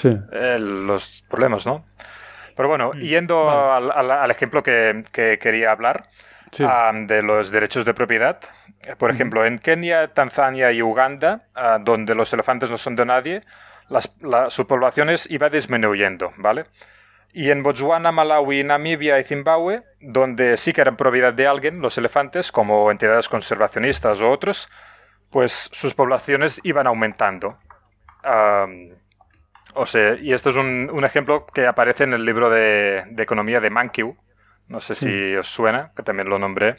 los 0.04 1.24
problemas, 1.30 1.66
¿no? 1.66 1.86
Pero 2.58 2.68
bueno, 2.68 2.92
mm. 2.94 3.00
yendo 3.00 3.50
al, 3.50 4.32
ejemplo 4.32 4.64
que, 4.64 5.06
quería 5.14 5.72
hablar 5.72 6.10
de 6.52 7.22
los 7.22 7.52
derechos 7.52 7.86
de 7.86 7.94
propiedad. 7.94 8.40
Por 8.98 9.12
ejemplo, 9.12 9.46
en 9.46 9.60
Kenia, 9.60 10.10
Tanzania 10.14 10.72
y 10.72 10.82
Uganda, 10.82 11.44
ah, 11.56 11.78
donde 11.80 12.16
los 12.16 12.34
elefantes 12.34 12.70
no 12.72 12.78
son 12.78 12.96
de 12.96 13.06
nadie, 13.06 13.42
las, 13.90 14.12
su 14.50 14.68
población 14.68 15.10
iba 15.30 15.50
disminuyendo, 15.50 16.34
¿vale? 16.38 16.66
Y 17.34 17.52
en 17.52 17.62
Botswana, 17.62 18.12
Malawi, 18.12 18.64
Namibia 18.64 19.20
y 19.20 19.24
Zimbabue, 19.24 19.84
donde 20.00 20.58
sí 20.58 20.74
que 20.74 20.82
eran 20.82 20.98
propiedad 20.98 21.34
de 21.34 21.48
alguien, 21.48 21.82
los 21.82 21.98
elefantes, 21.98 22.52
como 22.52 22.90
entidades 22.90 23.30
conservacionistas 23.30 24.22
o 24.22 24.32
otros, 24.32 24.70
pues 25.30 25.70
sus 25.72 25.94
poblaciones 25.94 26.60
iban 26.64 26.88
aumentando. 26.88 27.58
O 29.78 29.86
sea, 29.86 30.16
y 30.16 30.34
esto 30.34 30.50
es 30.50 30.56
un, 30.56 31.04
ejemplo 31.04 31.46
que 31.54 31.68
aparece 31.68 32.04
en 32.04 32.14
el 32.14 32.26
libro 32.26 32.50
de, 32.50 33.04
economía 33.18 33.60
de 33.60 33.70
Mankiw. 33.70 34.16
No 34.68 34.80
sé 34.80 34.96
si 34.96 35.36
os 35.36 35.48
suena, 35.48 35.92
que 35.96 36.04
también 36.04 36.30
lo 36.30 36.40
nombré 36.40 36.76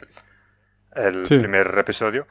el 0.95 1.23
primer 1.23 1.75
episodio. 1.79 2.27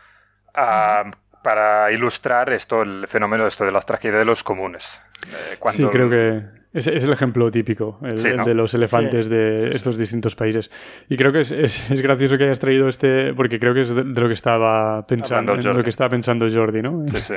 Ah, 0.55 1.11
para 1.43 1.91
ilustrar 1.91 2.53
esto, 2.53 2.83
el 2.83 3.07
fenómeno 3.09 3.47
esto 3.47 3.65
de 3.65 3.73
las 3.73 3.87
tragedias 3.87 4.19
de 4.19 4.25
los 4.25 4.43
comunes. 4.43 5.01
Eh, 5.27 5.59
sí, 5.71 5.85
creo 5.87 6.11
que 6.11 6.43
es, 6.73 6.87
el 6.87 7.13
ejemplo 7.13 7.51
típico, 7.51 7.99
el, 8.03 8.17
de 8.45 8.55
los 8.55 8.75
elefantes 8.75 9.29
de 9.29 9.71
estos 9.71 9.97
distintos 9.97 10.37
países. 10.37 10.71
Y 11.09 11.17
creo 11.17 11.33
que 11.33 11.41
es, 11.41 12.03
gracioso 12.03 12.37
que 12.37 12.45
hayas 12.45 12.59
traído 12.59 12.89
este, 12.89 13.33
porque 13.35 13.59
creo 13.59 13.73
que 13.73 13.81
es 13.81 13.89
de, 13.89 14.05
lo 14.05 14.29
que 14.29 14.35
estaba 14.35 15.07
pensando, 15.07 15.57
lo 15.57 15.83
que 15.83 15.91
estaba 15.91 16.11
pensando 16.11 16.47
Jordi, 16.51 16.83
¿no? 16.83 17.05
Sí, 17.09 17.23
sí. 17.23 17.35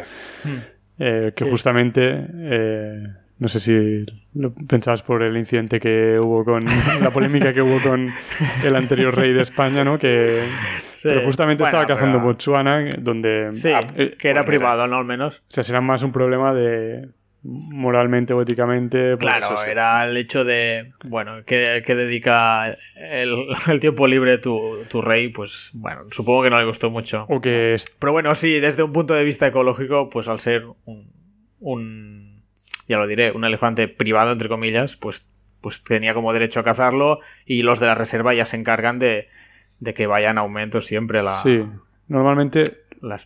Eh, 1.00 1.34
que 1.36 1.50
justamente 1.50 2.28
eh, 2.32 3.08
no 3.42 3.48
sé 3.48 3.60
si 3.60 4.06
lo 4.36 4.54
pensabas 4.54 5.02
por 5.02 5.24
el 5.24 5.36
incidente 5.36 5.80
que 5.80 6.16
hubo 6.24 6.46
con 6.46 6.64
la 7.02 7.10
polémica 7.10 7.52
que 7.52 7.64
hubo 7.64 7.82
con 7.82 8.14
el 8.64 8.76
anterior 8.76 9.16
rey 9.16 9.34
de 9.34 9.42
España, 9.42 9.84
¿no? 9.84 9.98
Que 9.98 10.48
justamente 11.26 11.64
estaba 11.64 11.88
cazando 11.88 12.20
Botswana, 12.20 12.88
donde... 13.00 13.48
Sí, 13.52 13.72
ah, 13.72 13.80
eh, 13.98 14.16
que 14.16 14.30
era 14.30 14.46
privado, 14.46 14.86
¿no? 14.86 14.98
Al 14.98 15.06
menos. 15.06 15.40
O 15.40 15.54
sea, 15.54 15.64
será 15.64 15.82
más 15.82 16.04
un 16.04 16.12
problema 16.12 16.54
de 16.54 17.10
moralmente 17.42 18.32
o 18.34 18.44
éticamente. 18.44 19.18
Pues 19.18 19.36
claro, 19.36 19.64
era 19.64 20.06
el 20.08 20.16
hecho 20.18 20.44
de, 20.44 20.92
bueno, 21.04 21.44
que, 21.44 21.82
dedica 21.84 22.78
el, 22.96 23.80
tiempo 23.80 24.06
libre 24.06 24.38
tu, 24.38 24.84
tu, 24.88 25.02
rey, 25.02 25.30
pues 25.30 25.72
bueno, 25.74 26.04
supongo 26.12 26.44
que 26.44 26.52
no 26.52 26.60
le 26.60 26.66
gustó 26.68 26.92
mucho. 26.92 27.26
O 27.28 27.42
que 27.42 27.76
Pero 27.98 28.12
bueno, 28.12 28.36
sí, 28.36 28.60
desde 28.60 28.84
un 28.84 28.94
punto 28.94 29.16
de 29.16 29.24
vista 29.24 29.48
ecológico, 29.48 30.12
pues 30.12 30.28
al 30.28 30.40
ser 30.40 30.66
un 31.60 32.21
ya 32.88 32.98
lo 32.98 33.08
diré, 33.08 33.32
un 33.32 33.46
elefante 33.46 33.88
privado, 33.88 34.32
entre 34.32 34.50
comillas, 34.50 34.96
pues, 34.96 35.28
pues 35.62 35.84
tenía 35.84 36.14
como 36.14 36.34
derecho 36.34 36.60
a 36.60 36.64
cazarlo 36.64 37.20
y 37.46 37.64
los 37.64 37.80
de 37.80 37.88
la 37.88 37.96
reserva 37.96 38.34
ya 38.34 38.46
se 38.46 38.58
encargan 38.58 39.00
de, 39.00 39.28
que 39.96 40.08
vaya 40.08 40.30
en 40.30 40.38
aumento 40.38 40.82
siempre 40.82 41.22
la... 41.22 41.34
Sí, 41.34 41.64
normalmente 42.08 42.64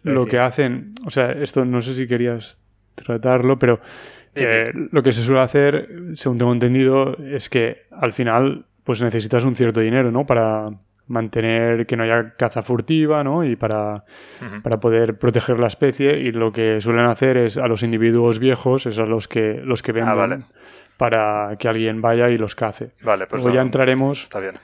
lo 0.03 0.25
que 0.25 0.39
hacen, 0.39 0.95
o 1.05 1.09
sea, 1.09 1.31
esto 1.31 1.65
no 1.65 1.81
sé 1.81 1.95
si 1.95 2.07
querías 2.07 2.59
tratarlo, 2.95 3.59
pero 3.59 3.81
eh, 4.35 4.71
lo 4.91 5.03
que 5.03 5.11
se 5.11 5.21
suele 5.21 5.41
hacer, 5.41 5.89
según 6.15 6.37
tengo 6.37 6.53
entendido, 6.53 7.17
es 7.17 7.49
que 7.49 7.83
al 7.91 8.13
final 8.13 8.65
pues 8.83 9.01
necesitas 9.01 9.43
un 9.43 9.55
cierto 9.55 9.79
dinero, 9.79 10.11
¿no? 10.11 10.25
Para, 10.25 10.69
mantener 11.07 11.85
que 11.85 11.95
no 11.95 12.03
haya 12.03 12.35
caza 12.35 12.61
furtiva, 12.61 13.23
¿no? 13.23 13.43
Y 13.43 13.55
para, 13.55 14.03
para, 14.63 14.79
poder 14.79 15.17
proteger 15.17 15.59
la 15.59 15.67
especie. 15.67 16.19
Y 16.19 16.31
lo 16.31 16.51
que 16.51 16.81
suelen 16.81 17.05
hacer 17.05 17.37
es 17.37 17.57
a 17.57 17.67
los 17.67 17.83
individuos 17.83 18.39
viejos, 18.39 18.85
es 18.85 18.99
a 18.99 19.05
los 19.05 19.27
que, 19.27 19.61
los 19.63 19.81
que 19.81 19.91
ah, 20.01 20.13
venden 20.13 20.45
para 20.97 21.55
que 21.59 21.67
alguien 21.67 22.01
vaya 22.01 22.29
y 22.29 22.37
los 22.37 22.55
cace. 22.55 22.91
Vale, 23.01 23.27
pues 23.27 23.43
ya 23.43 23.61
entraremos. 23.61 24.23
Está 24.23 24.39
bien 24.39 24.55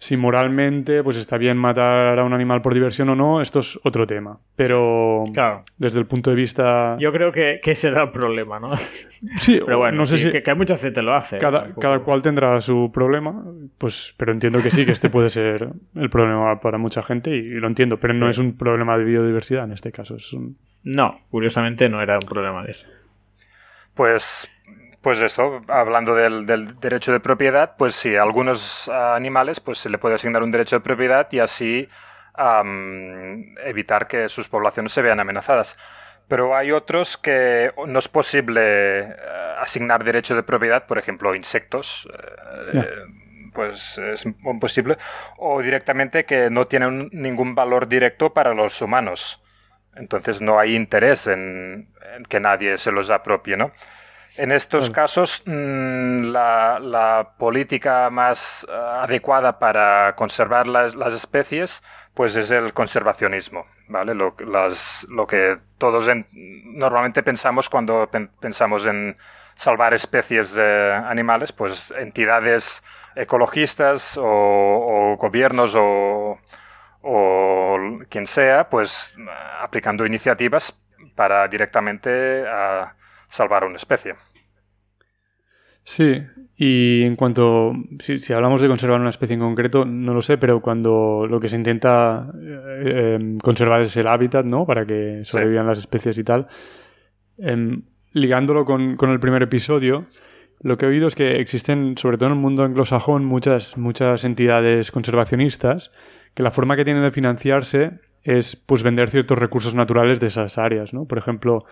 si 0.00 0.16
moralmente 0.16 1.04
pues 1.04 1.18
está 1.18 1.36
bien 1.36 1.58
matar 1.58 2.18
a 2.18 2.24
un 2.24 2.32
animal 2.32 2.62
por 2.62 2.72
diversión 2.72 3.10
o 3.10 3.14
no, 3.14 3.42
esto 3.42 3.60
es 3.60 3.78
otro 3.84 4.06
tema. 4.06 4.38
Pero 4.56 5.24
claro. 5.34 5.62
desde 5.76 5.98
el 5.98 6.06
punto 6.06 6.30
de 6.30 6.36
vista... 6.36 6.96
Yo 6.98 7.12
creo 7.12 7.30
que, 7.30 7.60
que 7.62 7.72
ese 7.72 7.88
era 7.88 8.04
el 8.04 8.10
problema, 8.10 8.58
¿no? 8.58 8.74
Sí, 8.78 9.60
pero 9.62 9.76
bueno, 9.76 9.98
no 9.98 10.06
sé 10.06 10.16
si... 10.16 10.32
Que, 10.32 10.42
hay 10.50 10.56
mucha 10.56 10.78
gente 10.78 11.02
lo 11.02 11.14
hace. 11.14 11.36
Cada, 11.36 11.74
cada, 11.74 11.98
cual 11.98 12.22
tendrá 12.22 12.62
su 12.62 12.90
problema, 12.92 13.44
pues, 13.76 14.14
pero 14.16 14.32
entiendo 14.32 14.62
que 14.62 14.70
sí, 14.70 14.86
que 14.86 14.92
este 14.92 15.10
puede 15.10 15.28
ser 15.28 15.68
el 15.94 16.08
problema 16.08 16.58
para 16.60 16.78
mucha 16.78 17.02
gente 17.02 17.36
y, 17.36 17.42
lo 17.42 17.66
entiendo, 17.66 17.98
pero 17.98 18.14
no 18.14 18.26
es 18.30 18.38
un 18.38 18.56
problema 18.56 18.96
de 18.96 19.04
biodiversidad 19.04 19.64
en 19.64 19.72
este 19.72 19.92
caso. 19.92 20.16
Es 20.16 20.32
un... 20.32 20.56
No, 20.82 21.20
curiosamente 21.30 21.90
no 21.90 22.00
era 22.00 22.14
un 22.14 22.26
problema 22.26 22.64
de 22.64 22.70
eso. 22.70 22.86
Pues 23.92 24.50
pues 25.02 25.22
eso, 25.22 25.62
hablando 25.68 26.14
del, 26.14 26.46
derecho 26.78 27.12
de 27.12 27.20
propiedad, 27.20 27.74
pues 27.78 27.94
sí, 27.94 28.16
a 28.16 28.22
algunos 28.22 28.88
animales 28.88 29.60
pues 29.60 29.78
se 29.78 29.88
le 29.88 29.98
puede 29.98 30.16
asignar 30.16 30.42
un 30.42 30.50
derecho 30.50 30.76
de 30.76 30.80
propiedad 30.80 31.26
y 31.30 31.38
así 31.38 31.88
evitar 33.64 34.06
que 34.06 34.28
sus 34.28 34.48
poblaciones 34.48 34.92
se 34.92 35.02
vean 35.02 35.20
amenazadas. 35.20 35.78
Pero 36.28 36.54
hay 36.54 36.70
otros 36.70 37.16
que 37.16 37.72
no 37.86 37.98
es 37.98 38.08
posible 38.08 39.00
eh, 39.00 39.16
asignar 39.58 40.04
derecho 40.04 40.36
de 40.36 40.44
propiedad, 40.44 40.86
por 40.86 40.96
ejemplo, 40.96 41.34
insectos. 41.34 42.08
Eh, 42.72 42.84
pues 43.52 43.98
es 43.98 44.24
imposible. 44.24 44.96
O 45.38 45.60
directamente 45.60 46.24
que 46.24 46.48
no 46.48 46.68
tienen 46.68 47.08
ningún 47.12 47.56
valor 47.56 47.88
directo 47.88 48.32
para 48.32 48.54
los 48.54 48.80
humanos. 48.80 49.42
Entonces 49.96 50.40
no 50.40 50.60
hay 50.60 50.76
interés 50.76 51.26
en, 51.26 51.92
en 52.16 52.22
que 52.24 52.38
nadie 52.38 52.78
se 52.78 52.92
los 52.92 53.10
apropie, 53.10 53.56
¿no? 53.56 53.72
En 54.36 54.52
estos 54.52 54.90
casos, 54.90 55.42
mm, 55.44 56.30
la, 56.30 57.32
política 57.38 58.10
más 58.10 58.66
eh, 58.68 58.72
adecuada 58.72 59.58
para 59.58 60.14
conservar 60.14 60.66
las, 60.66 60.94
especies 61.14 61.82
pues 62.14 62.36
es 62.36 62.50
el 62.50 62.72
conservacionismo, 62.72 63.66
¿vale? 63.88 64.14
Lo, 64.14 64.34
que 64.36 65.58
todos 65.78 66.08
normalmente 66.34 67.22
pensamos 67.22 67.68
cuando 67.68 68.08
pensamos 68.40 68.86
en 68.86 69.16
salvar 69.54 69.94
especies 69.94 70.54
de 70.54 70.92
animales, 70.92 71.52
pues 71.52 71.92
entidades 71.96 72.82
ecologistas 73.16 74.18
o, 74.20 75.16
gobiernos 75.18 75.74
o, 75.76 76.38
o, 77.02 77.78
quien 78.08 78.26
sea, 78.26 78.68
pues 78.68 79.14
aplicando 79.60 80.04
iniciativas 80.06 80.78
para 81.14 81.46
directamente... 81.48 82.46
a 82.46 82.94
salvar 83.30 83.64
una 83.64 83.76
especie. 83.76 84.14
Sí, 85.82 86.22
y 86.56 87.02
en 87.04 87.16
cuanto, 87.16 87.72
si, 88.00 88.32
hablamos 88.34 88.60
de 88.60 88.68
conservar 88.68 89.00
una 89.00 89.08
especie 89.08 89.32
en 89.34 89.40
concreto, 89.40 89.86
no 89.86 90.12
lo 90.12 90.20
sé, 90.20 90.36
pero 90.36 90.60
cuando 90.60 91.26
lo 91.26 91.40
que 91.40 91.48
se 91.48 91.56
intenta 91.56 92.30
eh, 92.38 93.16
em, 93.18 93.38
conservar 93.38 93.80
es 93.80 93.96
el 93.96 94.06
hábitat, 94.06 94.44
¿no? 94.44 94.66
Para 94.66 94.84
que 94.84 95.22
sobrevivan 95.24 95.66
las 95.66 95.78
especies 95.78 96.18
y 96.18 96.24
tal. 96.24 96.48
Em, 97.38 97.84
ligándolo 98.12 98.66
con, 98.66 98.96
con, 98.96 99.10
el 99.10 99.20
primer 99.20 99.42
episodio, 99.42 100.04
lo 100.60 100.76
que 100.76 100.84
he 100.84 100.88
oído 100.90 101.08
es 101.08 101.14
que 101.14 101.40
existen, 101.40 101.96
sobre 101.96 102.18
todo 102.18 102.28
en 102.28 102.34
el 102.34 102.40
mundo 102.42 102.62
anglosajón, 102.62 103.24
muchas, 103.24 103.78
muchas 103.78 104.24
entidades 104.24 104.90
conservacionistas 104.90 105.92
que 106.34 106.42
la 106.42 106.50
forma 106.50 106.76
que 106.76 106.84
tienen 106.84 107.02
de 107.02 107.10
financiarse 107.10 108.00
es 108.22 108.56
pues 108.56 108.82
vender 108.82 109.10
ciertos 109.10 109.38
recursos 109.38 109.74
naturales 109.74 110.20
de 110.20 110.26
esas 110.26 110.58
áreas, 110.58 110.92
¿no? 110.92 111.06
Por 111.06 111.18
ejemplo, 111.18 111.64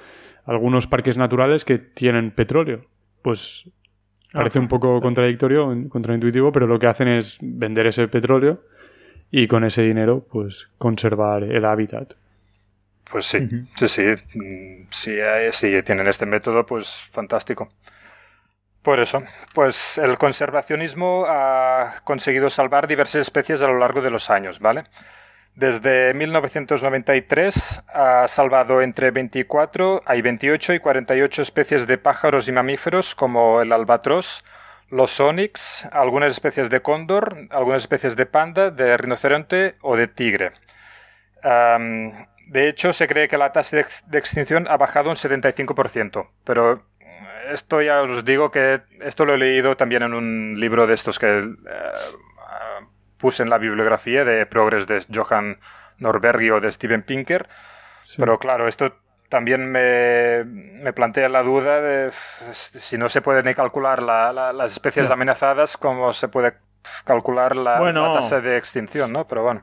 algunos 0.49 0.87
parques 0.87 1.17
naturales 1.19 1.65
que 1.65 1.79
tienen 1.79 2.31
petróleo. 2.31 2.87
Pues 3.23 3.69
parece 4.33 4.59
un 4.59 4.67
poco 4.67 5.01
contradictorio, 5.01 5.71
contraintuitivo, 5.91 6.51
pero 6.51 6.67
lo 6.67 6.79
que 6.79 6.87
hacen 6.87 7.09
es 7.09 7.39
vender 7.41 7.87
ese 7.87 8.09
petróleo 8.09 8.65
y 9.31 9.47
con 9.47 9.65
ese 9.65 9.83
dinero 9.83 10.27
pues 10.31 10.69
conservar 10.79 11.43
el 11.45 11.65
hábitat. 11.67 12.15
Pues 13.11 13.27
sí, 13.27 13.39
sí, 13.77 13.89
sí, 13.89 14.03
mm, 14.35 14.87
sí, 14.91 15.17
sí, 15.53 15.83
tienen 15.83 16.07
este 16.07 16.27
método, 16.27 16.65
pues 16.65 16.89
fantástico. 17.11 17.69
Por 18.83 19.01
eso, 19.01 19.23
pues 19.55 19.99
el 19.99 20.17
conservacionismo 20.17 21.27
ha 21.29 22.01
conseguido 22.05 22.49
salvar 22.49 22.87
diversas 22.87 23.23
especies 23.23 23.61
a 23.61 23.67
lo 23.67 23.79
largo 23.79 24.01
de 24.01 24.11
los 24.11 24.31
años, 24.31 24.61
¿vale? 24.61 24.85
Desde 25.59 26.15
1993 26.15 27.83
ha 27.93 28.29
salvado 28.29 28.81
entre 28.81 29.11
24, 29.11 30.03
hay 30.07 30.23
28 30.23 30.75
y 30.75 30.79
48 30.79 31.43
especies 31.43 31.89
de 31.89 31.99
pájaros 31.99 32.47
y 32.47 32.53
mamíferos 32.53 33.17
como 33.17 33.61
el 33.61 33.73
albatros, 33.73 34.45
los 34.89 35.19
onix, 35.19 35.85
algunas 35.91 36.31
especies 36.31 36.71
de 36.71 36.81
cóndor, 36.81 37.49
algunas 37.51 37.83
especies 37.83 38.15
de 38.15 38.27
panda, 38.27 38.71
de 38.71 38.97
rinoceronte 38.97 39.75
o 39.81 39.97
de 39.97 40.07
tigre. 40.07 40.53
de 41.43 42.69
hecho, 42.69 42.93
se 42.93 43.09
cree 43.09 43.27
que 43.27 43.37
la 43.37 43.51
tasa 43.51 43.79
de, 43.79 44.19
extinción 44.19 44.65
ha 44.69 44.77
bajado 44.77 45.11
un 45.11 45.17
75%, 45.17 46.29
pero 46.45 46.85
esto 47.51 47.83
ya 47.83 48.03
os 48.03 48.25
digo 48.25 48.53
que 48.53 48.83
esto 49.01 49.25
lo 49.25 49.35
he 49.35 49.39
leído 49.39 49.77
también 49.77 50.05
en 50.05 50.15
un 50.15 50.55
libro 50.61 50.87
de 50.87 50.95
estos 50.95 51.19
que 51.19 51.27
eh, 51.27 51.49
puse 53.19 53.43
en 53.43 53.51
la 53.51 53.59
bibliografía 53.59 54.25
de 54.25 54.47
Progress 54.47 54.87
de 54.87 55.05
Johan 55.13 55.59
Norbergi 55.99 56.51
o 56.51 56.61
de 56.61 56.71
Steven 56.71 57.03
Pinker. 57.03 57.49
Pero 58.17 58.39
claro, 58.39 58.69
esto 58.69 58.95
también 59.29 59.71
me, 59.71 60.45
me, 60.45 60.93
plantea 60.93 61.29
la 61.29 61.43
duda 61.43 61.81
de 61.81 62.11
si 62.53 62.97
no 62.97 63.09
se 63.09 63.21
puede 63.21 63.43
ni 63.43 63.55
calcular 63.55 64.03
las 64.03 64.73
especies 64.73 65.11
amenazadas, 65.11 65.77
cómo 65.77 66.13
se 66.13 66.29
puede 66.29 66.55
calcular 67.05 67.57
la, 67.57 67.79
tasa 68.15 68.41
de 68.41 68.57
extinción, 68.57 69.13
¿no? 69.13 69.27
Pero 69.27 69.43
bueno. 69.43 69.63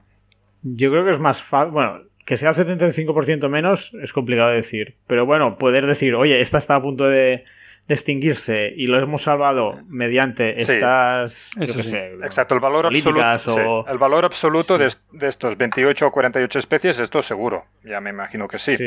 Yo 0.61 0.91
creo 0.91 1.03
que 1.03 1.11
es 1.11 1.19
más 1.19 1.41
fácil. 1.41 1.71
Bueno, 1.71 2.01
que 2.25 2.37
sea 2.37 2.49
el 2.49 2.55
75% 2.55 3.49
menos 3.49 3.91
es 4.01 4.13
complicado 4.13 4.49
de 4.49 4.57
decir. 4.57 4.97
Pero 5.07 5.25
bueno, 5.25 5.57
poder 5.57 5.85
decir, 5.85 6.15
oye, 6.15 6.41
esta 6.41 6.57
está 6.57 6.75
a 6.75 6.81
punto 6.81 7.05
de, 7.05 7.45
de 7.87 7.93
extinguirse 7.93 8.73
y 8.75 8.87
lo 8.87 8.99
hemos 8.99 9.23
salvado 9.23 9.79
mediante 9.87 10.59
estas 10.59 11.51
exacto 11.57 12.55
el 12.55 12.59
valor 12.59 12.87
absoluto 12.87 13.85
el 13.87 13.97
valor 13.97 14.25
absoluto 14.25 14.77
de, 14.77 14.91
estos 15.21 15.57
28 15.57 16.07
o 16.07 16.11
48 16.11 16.59
especies 16.59 16.99
esto 16.99 17.21
seguro 17.21 17.65
ya 17.83 18.01
me 18.01 18.09
imagino 18.09 18.47
que 18.47 18.57
sí, 18.57 18.77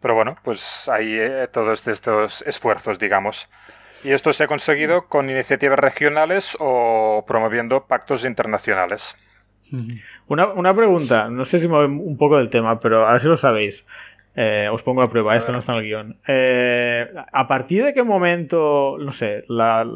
pero 0.00 0.14
bueno 0.14 0.34
pues 0.42 0.88
hay 0.88 1.14
eh, 1.14 1.48
todos 1.52 1.86
estos 1.86 2.42
esfuerzos 2.42 2.98
digamos. 2.98 3.48
Y 4.04 4.12
esto 4.12 4.32
se 4.32 4.44
ha 4.44 4.46
conseguido 4.46 5.08
con 5.08 5.30
iniciativas 5.30 5.78
regionales 5.78 6.56
o 6.60 7.24
promoviendo 7.26 7.86
pactos 7.86 8.24
internacionales 8.24 9.16
una, 10.28 10.46
una 10.48 10.74
pregunta, 10.74 11.28
no 11.28 11.44
sé 11.44 11.58
si 11.58 11.68
me 11.68 11.74
voy 11.74 11.86
un 11.86 12.16
poco 12.16 12.36
del 12.36 12.50
tema, 12.50 12.78
pero 12.78 13.06
a 13.06 13.12
ver 13.12 13.20
si 13.20 13.28
lo 13.28 13.36
sabéis. 13.36 13.84
Eh, 14.38 14.68
os 14.70 14.82
pongo 14.82 15.00
a 15.00 15.08
prueba, 15.08 15.34
esto 15.34 15.50
no 15.50 15.60
está 15.60 15.72
en 15.72 15.78
el 15.78 15.84
guion. 15.84 16.16
Eh, 16.28 17.08
¿A 17.32 17.48
partir 17.48 17.82
de 17.84 17.94
qué 17.94 18.02
momento, 18.02 18.98
no 19.00 19.10
sé, 19.10 19.44
la, 19.48 19.86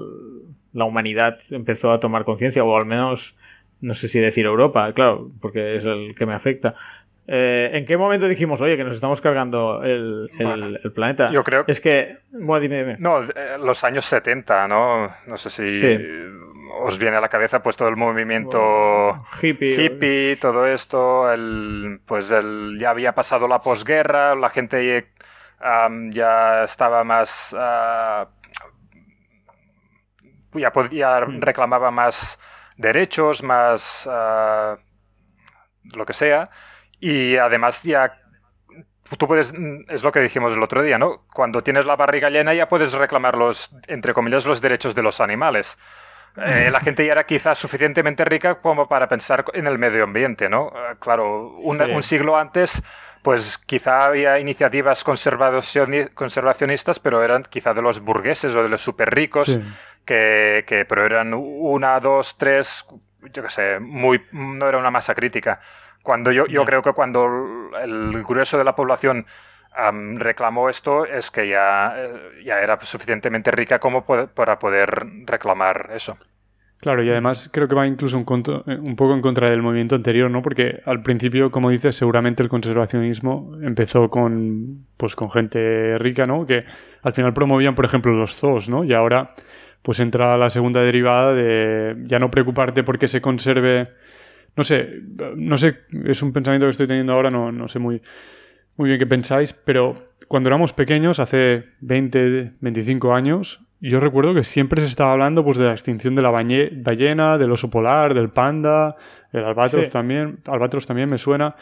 humanidad 0.73 1.39
empezó 1.51 1.93
a 1.93 2.01
tomar 2.01 2.25
conciencia, 2.25 2.65
o 2.65 2.75
al 2.75 2.87
menos, 2.87 3.37
no 3.83 3.93
sé 3.93 4.09
si 4.09 4.19
decir 4.19 4.47
Europa, 4.47 4.95
claro, 4.95 5.31
porque 5.43 5.77
es 5.77 5.85
el 5.85 6.15
que 6.15 6.25
me 6.25 6.33
afecta? 6.33 6.75
Eh, 7.27 7.71
¿En 7.75 7.85
qué 7.85 7.99
momento 7.99 8.27
dijimos, 8.29 8.63
oye, 8.63 8.79
que 8.79 8.83
nos 8.83 8.95
estamos 8.95 9.21
cargando 9.21 9.83
el, 9.85 10.31
planeta? 10.95 11.31
Yo 11.31 11.45
creo. 11.45 11.65
Es 11.69 11.81
que. 11.81 12.17
Bueno, 12.33 12.61
dime, 12.61 12.79
dime. 12.79 12.97
No, 12.99 13.21
los 13.63 13.85
años 13.85 14.07
70, 14.07 14.69
¿no? 14.69 15.13
No 15.27 15.37
sé 15.37 15.51
si 15.51 15.87
os 16.81 16.99
viene 16.99 17.17
a 17.17 17.21
la 17.21 17.29
cabeza 17.29 17.63
pues 17.63 17.77
todo 17.77 17.89
el 17.89 17.97
movimiento 17.97 19.17
hippie, 19.43 20.37
todo 20.37 20.67
esto, 20.67 21.31
el, 21.33 22.01
pues 22.07 22.31
el, 22.31 22.79
ya 22.81 22.91
había 22.91 23.13
pasado 23.13 23.49
la 23.49 23.61
posguerra, 23.61 24.35
la 24.35 24.51
gente 24.51 25.07
ya 26.11 26.65
estaba 26.65 27.05
más... 27.05 27.53
Uh, 27.53 28.27
ya, 30.59 30.73
podía, 30.73 31.21
mm. 31.21 31.41
reclamaba 31.41 31.91
más 31.91 32.39
derechos, 32.77 33.43
más 33.43 34.09
ah, 34.11 34.77
lo 35.85 36.07
que 36.07 36.13
sea, 36.13 36.51
y 36.99 37.37
además 37.37 37.83
ya 37.83 38.21
tú 39.17 39.27
puedes, 39.27 39.53
es 39.89 40.03
lo 40.03 40.13
que 40.13 40.21
dijimos 40.21 40.53
el 40.53 40.63
otro 40.63 40.83
día, 40.83 40.99
¿no? 40.99 41.27
Cuando 41.33 41.63
tienes 41.63 41.85
la 41.85 41.97
barriga 41.97 42.31
llena 42.31 42.55
ya 42.55 42.69
puedes 42.69 42.93
reclamar 42.93 43.37
los, 43.37 43.75
entre 43.89 44.13
comillas, 44.13 44.47
los 44.47 44.61
derechos 44.61 44.95
de 44.95 45.03
los 45.03 45.21
animales. 45.21 45.79
Eh, 46.37 46.71
la 46.71 46.81
gente 46.81 47.05
ya 47.05 47.13
era 47.13 47.25
quizás 47.25 47.59
suficientemente 47.59 48.25
rica 48.25 48.57
como 48.57 48.89
para 48.89 49.09
pensar 49.09 49.45
en 49.53 49.67
el 49.67 49.79
medio 49.79 50.05
ambiente, 50.05 50.49
¿no? 50.49 50.69
Eh, 50.69 50.97
claro, 51.01 51.57
un, 51.59 52.03
siglo 52.03 52.39
antes, 52.39 52.83
pues 53.23 53.59
quizá 53.59 54.05
había 54.05 54.39
iniciativas 54.39 55.05
conservacionistas, 55.05 57.01
pero 57.01 57.23
eran 57.23 57.43
quizá 57.43 57.75
de 57.75 57.83
los 57.83 58.01
burgueses 58.01 58.55
o 58.55 58.63
de 58.63 58.69
los 58.69 58.81
súper 58.81 59.13
ricos, 59.13 59.59
que, 60.05 60.65
que, 60.67 60.85
pero 60.85 61.05
eran 61.05 61.35
una, 61.35 61.99
dos, 61.99 62.37
tres, 62.39 62.87
yo 63.33 63.43
qué 63.43 63.51
sé, 63.51 63.81
muy, 63.81 64.23
no 64.33 64.69
era 64.69 64.79
una 64.79 64.91
masa 64.91 65.15
crítica. 65.15 65.61
Cuando 66.03 66.33
yo, 66.33 66.47
yo 66.47 66.65
creo 66.65 66.83
que 66.83 66.93
cuando 66.93 67.27
el 67.83 68.23
grueso 68.23 68.57
de 68.57 68.65
la 68.65 68.75
población 68.75 69.27
reclamó 70.17 70.69
esto 70.69 71.05
es 71.05 71.31
que 71.31 71.49
ya, 71.49 71.95
eh, 71.97 72.43
ya 72.45 72.61
era 72.61 72.79
suficientemente 72.81 73.51
rica 73.51 73.79
como 73.79 74.05
para 74.05 74.59
poder 74.59 75.07
reclamar 75.27 75.91
eso. 75.95 76.17
Claro, 76.81 77.03
y 77.03 77.11
además 77.11 77.51
creo 77.53 77.69
que 77.69 77.75
va 77.75 77.87
incluso 77.87 78.17
un, 78.17 78.25
eh, 78.67 78.79
un, 78.81 78.97
poco 78.97 79.13
en 79.13 79.21
contra 79.21 79.51
del 79.51 79.61
movimiento 79.61 79.97
anterior, 79.97 80.31
¿no? 80.31 80.41
Porque 80.41 80.81
al 80.87 81.03
principio, 81.03 81.51
como 81.51 81.69
dices, 81.69 81.95
seguramente 81.95 82.43
el 82.43 82.49
conservacionismo 82.49 83.59
empezó 83.63 84.09
con, 84.09 84.87
pues, 84.97 85.15
con 85.15 85.31
gente 85.31 85.99
rica, 85.99 86.27
¿no? 86.27 86.47
Que 86.47 86.65
al 87.03 87.13
final 87.13 87.35
promovían, 87.35 87.75
por 87.75 87.85
ejemplo, 87.85 88.13
los 88.13 88.35
zoos, 88.35 88.71
¿no? 88.71 88.85
Y 88.85 88.95
ahora, 88.95 89.35
pues 89.83 90.01
entra 90.01 90.39
la 90.39 90.49
segunda 90.49 90.81
derivada 90.83 91.35
de 91.35 91.97
ya 92.07 92.19
no 92.19 92.31
preocuparte 92.31 92.83
porque 92.83 93.09
se 93.09 93.21
conserve... 93.21 93.89
No 94.57 94.65
sé, 94.65 95.03
no 95.37 95.57
sé, 95.57 95.81
es 96.07 96.23
un 96.23 96.33
pensamiento 96.33 96.67
que 96.67 96.71
estoy 96.71 96.87
teniendo 96.87 97.13
ahora, 97.13 97.31
no, 97.31 97.53
no 97.53 97.69
sé 97.69 97.79
muy 97.79 98.03
muy 98.77 98.89
bien 98.89 98.99
qué 98.99 99.07
pensáis, 99.07 99.53
pero 99.53 100.11
cuando 100.29 100.49
éramos 100.49 100.73
pequeños, 100.73 101.19
hace 101.19 101.65
20, 101.81 102.53
25 102.61 103.15
años, 103.15 103.61
yo 103.81 103.99
recuerdo 103.99 104.35
que 104.35 104.45
siempre 104.45 104.81
se 104.81 104.87
estaba 104.87 105.13
hablando 105.13 105.43
pues, 105.43 105.57
de 105.57 105.65
la 105.65 105.73
extinción 105.73 106.15
de 106.15 106.23
la 106.23 106.31
ballena, 106.31 107.39
del 107.39 107.51
oso 107.51 107.71
polar, 107.71 108.15
del 108.15 108.29
panda, 108.29 108.97
el 109.33 109.45
albatros 109.45 109.91
también, 109.91 110.39
albatros 110.47 110.87
también 110.87 111.09
me 111.09 111.19
suena. 111.19 111.57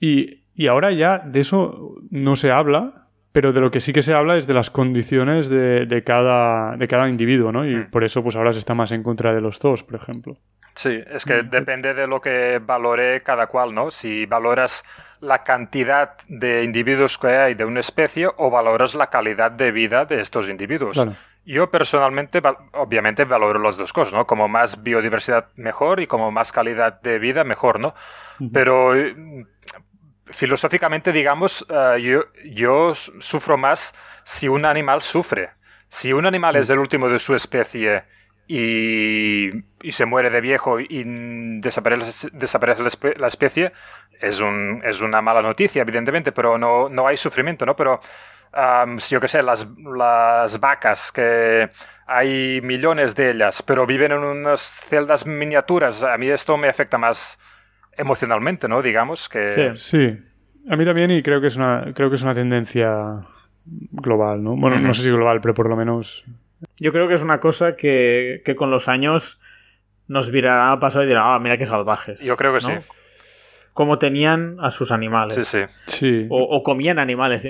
Y, 0.00 0.42
ahora 0.68 0.90
ya 0.92 1.18
de 1.18 1.40
eso 1.40 1.96
no 2.10 2.36
se 2.36 2.50
habla, 2.50 3.08
pero 3.32 3.52
de 3.52 3.60
lo 3.60 3.70
que 3.70 3.80
sí 3.80 3.92
que 3.92 4.02
se 4.02 4.14
habla 4.14 4.38
es 4.38 4.46
de 4.46 4.54
las 4.54 4.70
condiciones 4.70 5.48
de, 5.48 6.02
cada, 6.04 6.76
de 6.76 6.88
cada 6.88 7.08
individuo, 7.08 7.52
¿no? 7.52 7.66
Y 7.66 7.76
hmm. 7.76 7.90
por 7.90 8.04
eso 8.04 8.22
pues 8.22 8.36
ahora 8.36 8.52
se 8.52 8.58
está 8.58 8.74
más 8.74 8.92
en 8.92 9.02
contra 9.02 9.34
de 9.34 9.40
los 9.40 9.58
dos, 9.58 9.82
por 9.82 9.96
ejemplo. 9.96 10.36
Sí, 10.74 11.00
es 11.12 11.24
que 11.24 11.42
depende 11.42 11.94
de 11.94 12.06
lo 12.06 12.20
que 12.20 12.60
valore 12.64 13.22
cada 13.22 13.46
cual, 13.46 13.74
¿no? 13.74 13.90
Si 13.90 14.26
valoras 14.26 14.84
la 15.20 15.40
cantidad 15.40 16.16
de 16.28 16.64
individuos 16.64 17.18
que 17.18 17.28
hay 17.28 17.54
de 17.54 17.64
una 17.64 17.80
especie 17.80 18.28
o 18.36 18.50
valoras 18.50 18.94
la 18.94 19.08
calidad 19.08 19.50
de 19.50 19.72
vida 19.72 20.04
de 20.04 20.20
estos 20.20 20.48
individuos. 20.48 20.98
Yo 21.46 21.70
personalmente, 21.70 22.40
obviamente, 22.72 23.24
valoro 23.24 23.60
las 23.60 23.76
dos 23.76 23.92
cosas, 23.92 24.14
¿no? 24.14 24.26
Como 24.26 24.48
más 24.48 24.82
biodiversidad, 24.82 25.48
mejor, 25.56 26.00
y 26.00 26.06
como 26.06 26.30
más 26.30 26.52
calidad 26.52 27.00
de 27.02 27.18
vida, 27.18 27.44
mejor, 27.44 27.80
¿no? 27.80 27.94
Pero 28.52 28.96
eh, 28.96 29.14
filosóficamente, 30.26 31.12
digamos, 31.12 31.66
eh, 31.68 32.00
yo, 32.00 32.24
yo, 32.44 32.94
sufro 32.94 33.58
más 33.58 33.94
si 34.24 34.48
un 34.48 34.64
animal 34.64 35.02
sufre. 35.02 35.50
Si 35.88 36.12
un 36.12 36.24
animal 36.24 36.56
es 36.56 36.70
el 36.70 36.78
último 36.78 37.08
de 37.08 37.18
su 37.18 37.34
especie 37.34 38.04
y, 38.46 39.50
y 39.82 39.92
se 39.92 40.04
muere 40.04 40.30
de 40.30 40.40
viejo 40.40 40.80
y 40.80 41.02
desaparece, 41.60 42.28
desaparece 42.32 42.82
la 43.16 43.26
especie, 43.26 43.72
es, 44.20 44.40
un, 44.40 44.82
es 44.84 45.00
una 45.00 45.22
mala 45.22 45.42
noticia, 45.42 45.82
evidentemente, 45.82 46.32
pero 46.32 46.58
no, 46.58 46.88
no 46.88 47.06
hay 47.06 47.16
sufrimiento, 47.16 47.64
¿no? 47.66 47.74
Pero, 47.76 48.00
yo 49.08 49.20
qué 49.20 49.28
sé, 49.28 49.42
las, 49.42 49.66
las 49.96 50.60
vacas, 50.60 51.10
que 51.12 51.70
hay 52.06 52.60
millones 52.62 53.14
de 53.14 53.30
ellas, 53.30 53.62
pero 53.62 53.86
viven 53.86 54.12
en 54.12 54.18
unas 54.18 54.60
celdas 54.60 55.26
miniaturas, 55.26 56.02
a 56.02 56.16
mí 56.18 56.28
esto 56.28 56.56
me 56.56 56.68
afecta 56.68 56.98
más 56.98 57.38
emocionalmente, 57.96 58.68
¿no? 58.68 58.82
Digamos 58.82 59.28
que... 59.28 59.42
Sí, 59.42 59.68
sí. 59.74 60.18
A 60.68 60.76
mí 60.76 60.84
también 60.84 61.10
y 61.10 61.22
creo 61.22 61.40
que 61.40 61.48
es 61.48 61.56
una, 61.56 61.92
creo 61.94 62.08
que 62.08 62.16
es 62.16 62.22
una 62.22 62.34
tendencia 62.34 63.26
global, 63.64 64.42
¿no? 64.42 64.56
Bueno, 64.56 64.78
no 64.78 64.92
sé 64.92 65.02
si 65.02 65.10
global, 65.10 65.40
pero 65.40 65.54
por 65.54 65.68
lo 65.68 65.76
menos... 65.76 66.24
Yo 66.78 66.92
creo 66.92 67.08
que 67.08 67.14
es 67.14 67.22
una 67.22 67.40
cosa 67.40 67.76
que, 67.76 68.42
que 68.44 68.56
con 68.56 68.70
los 68.70 68.88
años 68.88 69.40
nos 70.06 70.30
virará 70.30 70.72
a 70.72 70.80
pasar 70.80 71.04
y 71.04 71.06
dirá, 71.06 71.34
ah, 71.34 71.38
mira 71.38 71.56
qué 71.56 71.66
salvajes. 71.66 72.20
Yo 72.20 72.36
creo 72.36 72.52
que 72.54 72.60
sí. 72.60 72.72
Como 73.72 73.98
tenían 73.98 74.56
a 74.60 74.70
sus 74.70 74.92
animales. 74.92 75.34
Sí, 75.34 75.44
sí. 75.44 75.64
sí. 75.86 76.26
O, 76.30 76.62
comían 76.62 76.98
animales. 76.98 77.48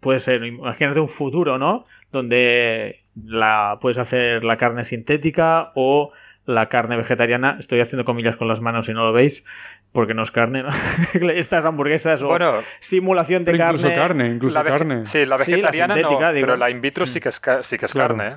Puede 0.00 0.20
ser, 0.20 0.44
imagínate 0.44 1.00
un 1.00 1.08
futuro, 1.08 1.58
¿no? 1.58 1.84
Donde 2.10 3.04
la, 3.14 3.78
puedes 3.80 3.98
hacer 3.98 4.44
la 4.44 4.56
carne 4.56 4.84
sintética 4.84 5.72
o 5.74 6.12
la 6.44 6.68
carne 6.68 6.96
vegetariana. 6.96 7.56
Estoy 7.58 7.80
haciendo 7.80 8.04
comillas 8.04 8.36
con 8.36 8.48
las 8.48 8.60
manos 8.60 8.86
si 8.86 8.92
no 8.92 9.04
lo 9.04 9.12
veis, 9.12 9.44
porque 9.92 10.12
no 10.12 10.24
es 10.24 10.30
carne, 10.30 10.64
¿no? 10.64 10.70
Estas 11.30 11.64
hamburguesas 11.64 12.22
o 12.22 12.36
simulación 12.80 13.44
de 13.44 13.52
incluso 13.52 13.88
carne. 13.88 13.94
carne. 13.94 14.28
Incluso 14.28 14.62
carne, 14.62 15.06
Sí, 15.06 15.24
la 15.24 15.36
vegetariana 15.36 15.96
no, 15.96 16.18
pero 16.18 16.56
la 16.56 16.68
in 16.68 16.80
vitro 16.80 17.06
sí 17.06 17.20
que 17.20 17.28
es, 17.28 17.40
sí 17.62 17.78
que 17.78 17.86
es 17.86 17.94
carne, 17.94 18.26
¿eh? 18.26 18.36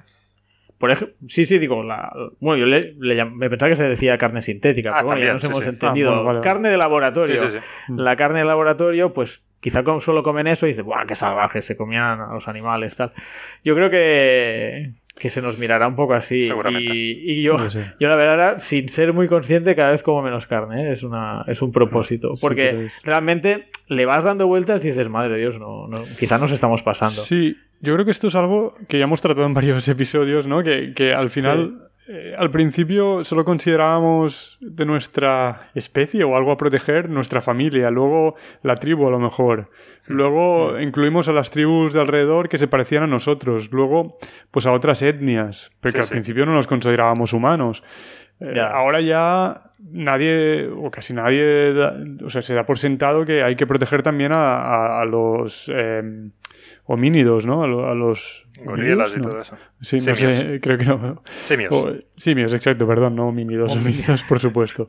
Por 0.77 0.91
ejemplo, 0.91 1.15
sí, 1.27 1.45
sí, 1.45 1.57
digo, 1.57 1.83
la, 1.83 2.11
bueno, 2.39 2.65
yo 2.65 2.65
le, 2.65 3.25
me 3.25 3.49
pensaba 3.49 3.69
que 3.69 3.77
se 3.77 3.87
decía 3.87 4.17
carne 4.17 4.41
sintética, 4.41 4.91
ah, 4.91 4.95
pero 4.97 5.07
bueno, 5.07 5.25
ya 5.25 5.33
nos 5.33 5.43
hemos 5.45 5.65
entendido. 5.65 6.29
Ah, 6.29 6.41
carne 6.41 6.69
de 6.69 6.77
laboratorio. 6.77 7.41
La 7.89 8.15
carne 8.15 8.39
de 8.39 8.45
laboratorio, 8.45 9.13
pues 9.13 9.45
quizá 9.61 9.83
solo 9.99 10.21
comen 10.21 10.47
eso 10.47 10.67
y 10.67 10.69
dicen, 10.69 10.85
¡guau, 10.85 11.07
qué 11.07 11.15
salvajes! 11.15 11.65
Se 11.65 11.75
comían 11.75 12.19
a 12.19 12.33
los 12.33 12.47
animales, 12.47 12.95
tal. 12.95 13.13
Yo 13.63 13.73
creo 13.73 13.89
que, 13.89 14.91
que 15.17 15.29
se 15.29 15.41
nos 15.41 15.57
mirará 15.57 15.87
un 15.87 15.95
poco 15.95 16.13
así. 16.13 16.49
Y, 16.77 17.41
yo, 17.41 17.57
yo, 17.99 18.09
la 18.09 18.15
verdad, 18.15 18.57
sin 18.59 18.89
ser 18.89 19.13
muy 19.13 19.27
consciente, 19.27 19.75
cada 19.75 19.91
vez 19.91 20.03
como 20.03 20.21
menos 20.21 20.45
carne. 20.45 20.83
¿eh? 20.83 20.91
Es, 20.91 21.03
una, 21.03 21.45
es 21.47 21.61
un 21.61 21.71
propósito. 21.71 22.33
Porque 22.39 22.89
realmente 23.03 23.69
le 23.87 24.05
vas 24.05 24.23
dando 24.23 24.47
vueltas 24.47 24.83
y 24.83 24.87
dices, 24.87 25.09
madre 25.09 25.33
de 25.33 25.39
Dios, 25.39 25.59
no, 25.59 25.87
no, 25.87 26.03
quizá 26.17 26.37
nos 26.37 26.51
estamos 26.51 26.83
pasando. 26.83 27.21
Sí, 27.21 27.57
yo 27.81 27.93
creo 27.93 28.05
que 28.05 28.11
esto 28.11 28.27
es 28.27 28.35
algo 28.35 28.75
que 28.87 28.97
ya 28.97 29.05
hemos 29.05 29.21
tratado 29.21 29.45
en 29.45 29.53
varios 29.53 29.87
episodios, 29.89 30.47
¿no? 30.47 30.63
Que, 30.63 30.93
que 30.93 31.13
al 31.13 31.29
final, 31.29 31.89
eh, 32.07 32.33
al 32.37 32.51
principio 32.51 33.23
solo 33.23 33.45
considerábamos 33.45 34.57
de 34.61 34.85
nuestra 34.85 35.69
especie 35.75 36.23
o 36.23 36.35
algo 36.35 36.51
a 36.51 36.57
proteger 36.57 37.09
nuestra 37.09 37.41
familia, 37.41 37.89
luego 37.91 38.35
la 38.63 38.75
tribu 38.75 39.07
a 39.07 39.11
lo 39.11 39.19
mejor. 39.19 39.69
Luego 40.07 40.79
incluimos 40.79 41.27
a 41.29 41.31
las 41.31 41.49
tribus 41.49 41.93
de 41.93 42.01
alrededor 42.01 42.47
que 42.47 42.59
se 42.59 42.67
parecían 42.67 43.03
a 43.03 43.07
nosotros. 43.07 43.71
Luego, 43.71 44.17
pues 44.51 44.67
a 44.67 44.71
otras 44.71 45.01
etnias, 45.01 45.71
porque 45.79 45.99
al 45.99 46.07
principio 46.07 46.45
no 46.45 46.53
nos 46.53 46.67
considerábamos 46.67 47.33
humanos. 47.33 47.83
Eh, 48.39 48.59
ahora 48.59 49.01
ya 49.01 49.71
nadie, 49.91 50.67
o 50.67 50.89
casi 50.91 51.13
nadie, 51.13 51.71
o 52.23 52.29
sea, 52.29 52.41
se 52.41 52.53
da 52.53 52.65
por 52.65 52.77
sentado 52.77 53.25
que 53.25 53.43
hay 53.43 53.55
que 53.55 53.67
proteger 53.67 54.03
también 54.03 54.31
a, 54.33 55.03
los 55.05 55.71
em, 55.73 56.31
homínidos, 56.85 57.45
¿no? 57.45 57.63
A, 57.63 57.95
los... 57.95 58.45
Gorilas 58.63 59.13
y 59.17 59.21
todo 59.21 59.39
eso. 59.41 59.57
Sí, 59.81 59.97
no 59.97 60.15
sé, 60.15 60.59
creo 60.61 60.77
que 60.77 60.85
no. 60.85 61.23
Simios. 61.43 61.97
simios, 62.15 62.53
exacto, 62.53 62.87
perdón, 62.87 63.15
no 63.15 63.27
homínidos, 63.27 63.75
homínidos, 63.75 64.23
por 64.29 64.39
supuesto. 64.39 64.87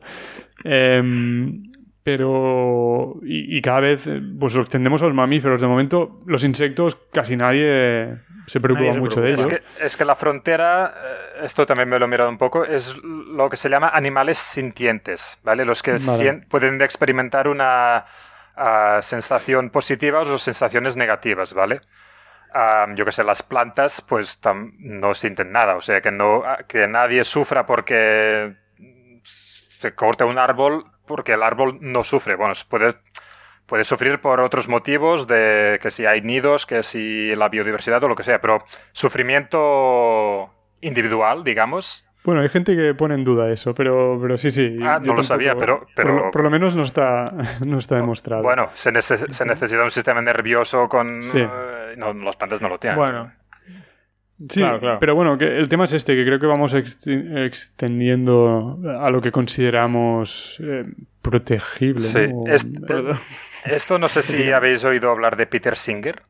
Em, 0.63 1.63
pero... 2.07 3.15
Y, 3.21 3.61
cada 3.61 3.81
vez, 3.81 4.09
pues 4.39 4.53
los 4.53 4.69
tendemos 4.69 5.01
a 5.01 5.07
los 5.07 5.13
mamíferos. 5.13 5.59
De 5.59 5.67
momento, 5.67 6.21
los 6.25 6.45
insectos 6.45 6.97
casi 7.11 7.35
nadie 7.35 8.19
se 8.45 8.61
preocupa 8.61 8.97
mucho 8.97 9.19
de 9.19 9.31
ellos. 9.33 9.41
Es 9.41 9.47
que, 9.47 9.85
es 9.85 9.97
que, 9.97 10.05
la 10.05 10.15
frontera, 10.15 10.93
eh, 10.95 11.43
esto 11.43 11.65
también 11.65 11.89
me 11.89 11.99
lo 11.99 12.05
he 12.05 12.07
mirado 12.07 12.29
un 12.29 12.37
poco, 12.37 12.63
es 12.63 12.95
lo 13.03 13.49
que 13.49 13.57
se 13.57 13.67
llama 13.67 13.89
animales 13.89 14.37
sintientes, 14.37 15.37
¿vale? 15.43 15.65
Los 15.65 15.83
que 15.83 15.97
pueden 16.49 16.81
experimentar 16.81 17.49
una 17.49 18.05
sensación 19.01 19.69
positiva 19.69 20.21
o 20.21 20.37
sensaciones 20.37 20.95
negativas, 20.95 21.53
¿vale? 21.53 21.81
yo 22.95 23.05
que 23.05 23.11
sé, 23.11 23.23
las 23.23 23.43
plantas 23.43 24.01
pues 24.01 24.39
no 24.79 25.13
sienten 25.13 25.51
nada, 25.51 25.75
o 25.75 25.81
sea, 25.81 26.01
que, 26.01 26.09
no, 26.09 26.41
que 26.67 26.87
nadie 26.87 27.23
sufra 27.23 27.67
porque 27.67 28.55
se 29.23 29.93
corte 29.93 30.23
un 30.23 30.39
árbol 30.39 30.85
porque 31.07 31.33
el 31.33 31.41
árbol 31.41 31.79
no 31.81 32.03
sufre. 32.03 32.35
Bueno, 32.35 32.53
puede, 32.69 32.93
puede 33.65 33.83
sufrir 33.83 34.19
por 34.19 34.39
otros 34.39 34.67
motivos, 34.67 35.25
de 35.25 35.79
que 35.81 35.89
si 35.89 36.05
hay 36.05 36.21
nidos, 36.21 36.65
que 36.65 36.83
si 36.83 37.33
la 37.35 37.49
biodiversidad 37.49 38.03
o 38.03 38.07
lo 38.07 38.15
que 38.15 38.23
sea, 38.23 38.39
pero 38.39 38.59
sufrimiento 38.91 40.53
individual, 40.81 41.43
digamos, 41.43 42.03
bueno, 42.27 42.41
hay 42.41 42.49
gente 42.49 42.75
que 42.75 42.93
pone 42.93 43.15
en 43.15 43.23
duda 43.23 43.49
eso, 43.49 43.73
pero, 43.73 44.19
pero 44.21 44.35
sí, 44.35 44.51
sí. 44.51 44.77
Ah, 44.85 44.99
no 45.01 45.13
lo 45.13 45.23
sabía, 45.23 45.55
pero... 45.55 45.87
pero... 45.95 46.29
Por, 46.29 46.43
lo 46.43 46.49
menos 46.49 46.75
no 46.75 46.83
está, 46.83 47.31
no 47.65 47.77
está 47.77 47.95
demostrado. 47.95 48.43
Bueno, 48.43 48.69
se, 48.73 48.91
necesita 48.91 49.81
un 49.81 49.91
sistema 49.91 50.21
nervioso 50.21 50.89
con... 50.89 51.23
Sí. 51.23 51.39
Eh, 51.39 51.95
no, 51.95 52.11
los 52.11 52.35
plantas 52.35 52.61
no 52.61 52.67
lo 52.67 52.79
tienen. 52.79 52.99
Bueno. 52.99 53.31
Sí, 54.49 54.59
claro, 54.59 54.99
pero 54.99 55.15
bueno, 55.15 55.37
que 55.37 55.57
el 55.57 55.67
tema 55.67 55.85
es 55.85 55.93
este, 55.93 56.15
que 56.15 56.23
creo 56.23 56.39
que 56.39 56.45
vamos 56.45 56.75
extendiendo 56.75 58.77
a 58.99 59.09
lo 59.09 59.19
que 59.19 59.31
consideramos 59.31 60.61
eh, 60.63 60.85
protegible. 61.23 62.07
Sí. 62.07 62.31
esto 63.65 63.97
no 63.97 64.07
sé 64.07 64.21
si 64.21 64.51
habéis 64.51 64.83
oído 64.83 65.09
hablar 65.09 65.37
de 65.37 65.47
Peter 65.47 65.75
Singer. 65.75 66.21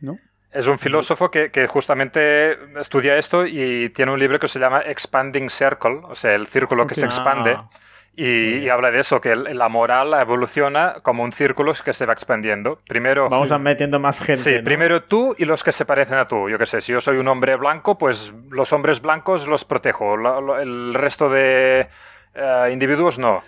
¿No? 0.00 0.18
Es 0.52 0.66
un 0.66 0.78
filósofo 0.78 1.30
que, 1.30 1.66
justamente 1.68 2.58
estudia 2.78 3.16
esto 3.16 3.46
y 3.46 3.88
tiene 3.90 4.12
un 4.12 4.18
libro 4.18 4.38
que 4.38 4.48
se 4.48 4.58
llama 4.58 4.80
Expanding 4.80 5.48
Circle, 5.48 6.00
o 6.04 6.14
sea, 6.14 6.34
el 6.34 6.46
círculo 6.46 6.86
que 6.86 6.94
se 6.94 7.06
expande. 7.06 7.52
Ah. 7.52 7.70
Y, 8.18 8.68
habla 8.70 8.90
de 8.90 9.00
eso, 9.00 9.20
que 9.20 9.36
la 9.36 9.68
moral 9.68 10.14
evoluciona 10.18 10.94
como 11.02 11.22
un 11.22 11.32
círculo 11.32 11.74
que 11.84 11.92
se 11.92 12.06
va 12.06 12.14
expandiendo. 12.14 12.80
Primero... 12.88 13.28
Vamos 13.28 13.52
a 13.52 13.58
metiendo 13.58 14.00
más 14.00 14.20
gente. 14.20 14.40
Sí, 14.40 14.58
primero 14.64 15.02
tú 15.02 15.34
y 15.38 15.44
los 15.44 15.62
que 15.62 15.70
se 15.70 15.84
parecen 15.84 16.16
a 16.16 16.26
tú. 16.26 16.48
Yo 16.48 16.58
qué 16.58 16.64
sé, 16.64 16.80
si 16.80 16.92
yo 16.92 17.00
soy 17.02 17.18
un 17.18 17.28
hombre 17.28 17.56
blanco, 17.56 17.98
pues 17.98 18.32
los 18.50 18.72
hombres 18.72 19.02
blancos 19.02 19.46
los 19.46 19.66
protejo. 19.66 20.14
el 20.58 20.94
resto 20.94 21.28
de 21.28 21.88
eh, 22.34 22.70
individuos 22.72 23.18
no. 23.18 23.42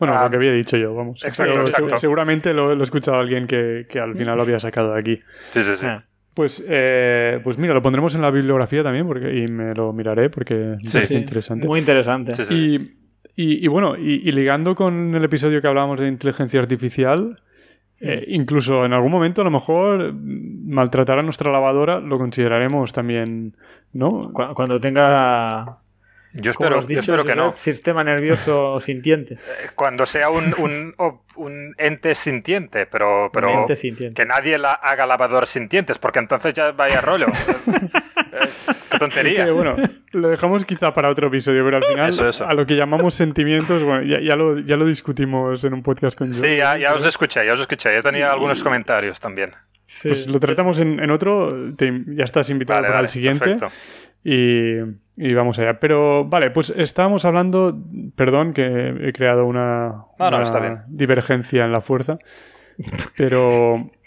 Bueno, 0.00 0.14
lo 0.14 0.20
ah, 0.20 0.30
que 0.30 0.36
había 0.36 0.52
dicho 0.52 0.76
yo, 0.76 0.94
vamos. 0.94 1.20
Seguramente 1.96 2.52
lo, 2.52 2.74
lo, 2.74 2.80
he 2.80 2.84
escuchado 2.84 3.16
a 3.16 3.20
alguien 3.20 3.46
que, 3.46 3.86
que, 3.88 3.98
al 3.98 4.16
final 4.16 4.36
lo 4.36 4.42
había 4.42 4.60
sacado 4.60 4.94
de 4.94 4.98
aquí. 4.98 5.20
Sí, 5.50 5.62
sí, 5.62 5.76
sí. 5.76 5.86
Ah. 5.86 6.04
Pues, 6.38 6.62
eh, 6.68 7.40
pues 7.42 7.58
mira, 7.58 7.74
lo 7.74 7.82
pondremos 7.82 8.14
en 8.14 8.22
la 8.22 8.30
bibliografía 8.30 8.84
también 8.84 9.08
porque, 9.08 9.36
y 9.36 9.48
me 9.48 9.74
lo 9.74 9.92
miraré 9.92 10.30
porque 10.30 10.68
es 10.84 11.10
interesante. 11.10 11.66
Muy 11.66 11.80
interesante. 11.80 12.32
y, 12.54 12.97
y, 13.40 13.68
bueno, 13.68 13.96
y, 13.96 14.32
ligando 14.32 14.74
con 14.74 15.14
el 15.14 15.22
episodio 15.22 15.60
que 15.60 15.68
hablábamos 15.68 16.00
de 16.00 16.08
inteligencia 16.08 16.60
artificial, 16.60 17.40
eh, 18.00 18.24
incluso 18.26 18.84
en 18.84 18.92
algún 18.92 19.12
momento 19.12 19.42
a 19.42 19.44
lo 19.44 19.52
mejor 19.52 20.12
maltratar 20.12 21.20
a 21.20 21.22
nuestra 21.22 21.52
lavadora 21.52 22.00
lo 22.00 22.18
consideraremos 22.18 22.92
también, 22.92 23.56
¿no? 23.92 24.32
Cuando 24.32 24.80
tenga 24.80 25.78
yo 26.34 26.50
espero, 26.50 27.24
que 27.24 27.34
no. 27.34 27.54
Sistema 27.56 28.04
nervioso 28.04 28.80
sintiente. 28.80 29.34
Eh, 29.34 29.70
cuando 29.74 30.04
sea 30.04 30.30
un, 30.30 30.52
un, 31.36 31.74
ente 31.78 32.14
sintiente, 32.14 32.86
pero, 32.86 33.30
pero 33.32 33.66
que 33.66 34.26
nadie 34.26 34.58
la 34.58 34.72
haga 34.72 35.06
lavadoras 35.06 35.48
sintientes, 35.48 35.98
porque 35.98 36.18
entonces 36.18 36.54
ya 36.54 36.72
vaya 36.72 37.00
rollo. 37.00 37.26
Eh, 38.40 38.74
qué 38.90 38.98
tontería. 38.98 39.50
bueno, 39.52 39.76
lo 40.12 40.28
dejamos 40.28 40.64
quizá 40.64 40.94
para 40.94 41.08
otro 41.10 41.28
episodio, 41.28 41.64
pero 41.64 41.78
al 41.78 41.84
final 41.84 42.34
a 42.46 42.54
lo 42.54 42.66
que 42.66 42.76
llamamos 42.76 43.14
sentimientos, 43.14 43.82
bueno, 43.82 44.02
ya, 44.02 44.36
lo, 44.36 44.58
ya 44.60 44.76
lo 44.76 44.86
discutimos 44.86 45.64
en 45.64 45.74
un 45.74 45.82
podcast 45.82 46.16
con 46.16 46.32
yo. 46.32 46.40
Sí, 46.40 46.56
ya, 46.56 46.94
os 46.94 47.04
escuché, 47.04 47.44
ya 47.44 47.52
os 47.52 47.60
escuché. 47.60 47.94
Yo 47.94 48.02
tenía 48.02 48.26
algunos 48.26 48.62
comentarios 48.62 49.20
también. 49.20 49.52
Pues 50.02 50.28
lo 50.28 50.38
tratamos 50.38 50.78
en, 50.80 51.10
otro, 51.10 51.50
ya 51.78 52.24
estás 52.24 52.50
invitado 52.50 52.82
para 52.82 53.00
el 53.00 53.08
siguiente. 53.08 53.56
Y, 54.22 55.32
vamos 55.34 55.58
allá. 55.58 55.80
Pero 55.80 56.24
vale, 56.24 56.50
pues 56.50 56.70
estábamos 56.76 57.24
hablando, 57.24 57.76
perdón 58.14 58.52
que 58.52 58.94
he 59.00 59.12
creado 59.12 59.46
una, 59.46 60.04
divergencia 60.88 61.64
en 61.64 61.72
la 61.72 61.80
fuerza, 61.80 62.18
pero... 63.16 63.74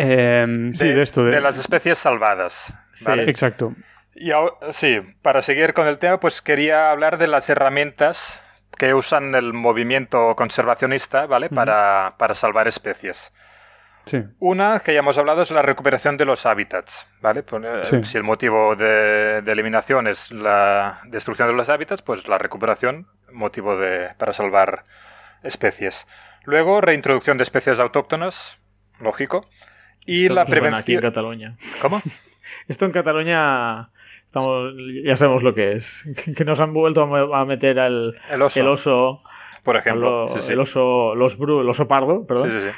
Sí, 0.00 0.86
de, 0.86 1.02
esto. 1.02 1.24
De, 1.24 1.42
las 1.42 1.58
especies 1.58 1.98
salvadas. 1.98 2.72
Sí, 3.04 3.12
exacto. 3.30 3.74
Y 4.14 4.30
sí, 4.70 5.00
para 5.22 5.42
seguir 5.42 5.72
con 5.72 5.86
el 5.86 5.98
tema, 5.98 6.20
pues 6.20 6.42
quería 6.42 6.90
hablar 6.90 7.18
de 7.18 7.26
las 7.26 7.48
herramientas 7.48 8.42
que 8.76 8.94
usan 8.94 9.34
el 9.34 9.52
movimiento 9.52 10.34
conservacionista, 10.36 11.26
¿vale? 11.26 11.48
para, 11.48 12.14
para 12.18 12.34
salvar 12.34 12.68
especies. 12.68 13.32
Una 14.38 14.80
que 14.80 14.92
ya 14.92 15.00
hemos 15.00 15.18
hablado 15.18 15.42
es 15.42 15.50
la 15.50 15.62
recuperación 15.62 16.16
de 16.16 16.24
los 16.24 16.46
hábitats, 16.46 17.06
¿vale? 17.20 17.42
Pues, 17.42 17.92
eh, 17.92 18.04
si 18.04 18.16
el 18.16 18.24
motivo 18.24 18.74
de, 18.74 19.38
eliminación 19.46 20.06
es 20.06 20.32
la 20.32 21.00
destrucción 21.04 21.48
de 21.48 21.54
los 21.54 21.68
hábitats, 21.68 22.02
pues 22.02 22.26
la 22.26 22.38
recuperación, 22.38 23.06
motivo 23.30 23.76
de, 23.76 24.10
para 24.18 24.32
salvar 24.32 24.84
especies. 25.42 26.06
Luego, 26.44 26.80
reintroducción 26.80 27.36
de 27.36 27.44
especies 27.44 27.78
autóctonas, 27.78 28.58
lógico. 28.98 29.48
Y 30.06 30.28
la 30.28 30.44
prevención. 30.44 30.80
aquí 30.80 30.94
en 30.94 31.00
Cataluña. 31.00 31.56
¿Cómo? 31.80 32.00
Esto 32.68 32.86
en 32.86 32.92
Cataluña 32.92 33.90
estamos, 34.26 34.72
ya 35.04 35.16
sabemos 35.16 35.42
lo 35.42 35.54
que 35.54 35.72
es. 35.72 36.04
Que 36.36 36.44
nos 36.44 36.60
han 36.60 36.72
vuelto 36.72 37.02
a 37.02 37.44
meter 37.44 37.78
al, 37.78 38.14
el 38.30 38.42
oso. 38.42 38.60
El 38.60 38.68
oso 38.68 39.22
por 39.62 39.76
ejemplo. 39.76 40.26
El 40.48 40.60
oso, 40.60 41.14
los 41.14 41.36
bru, 41.38 41.60
el 41.60 41.68
oso 41.68 41.86
pardo, 41.86 42.26
perdón. 42.26 42.50
Sí, 42.50 42.68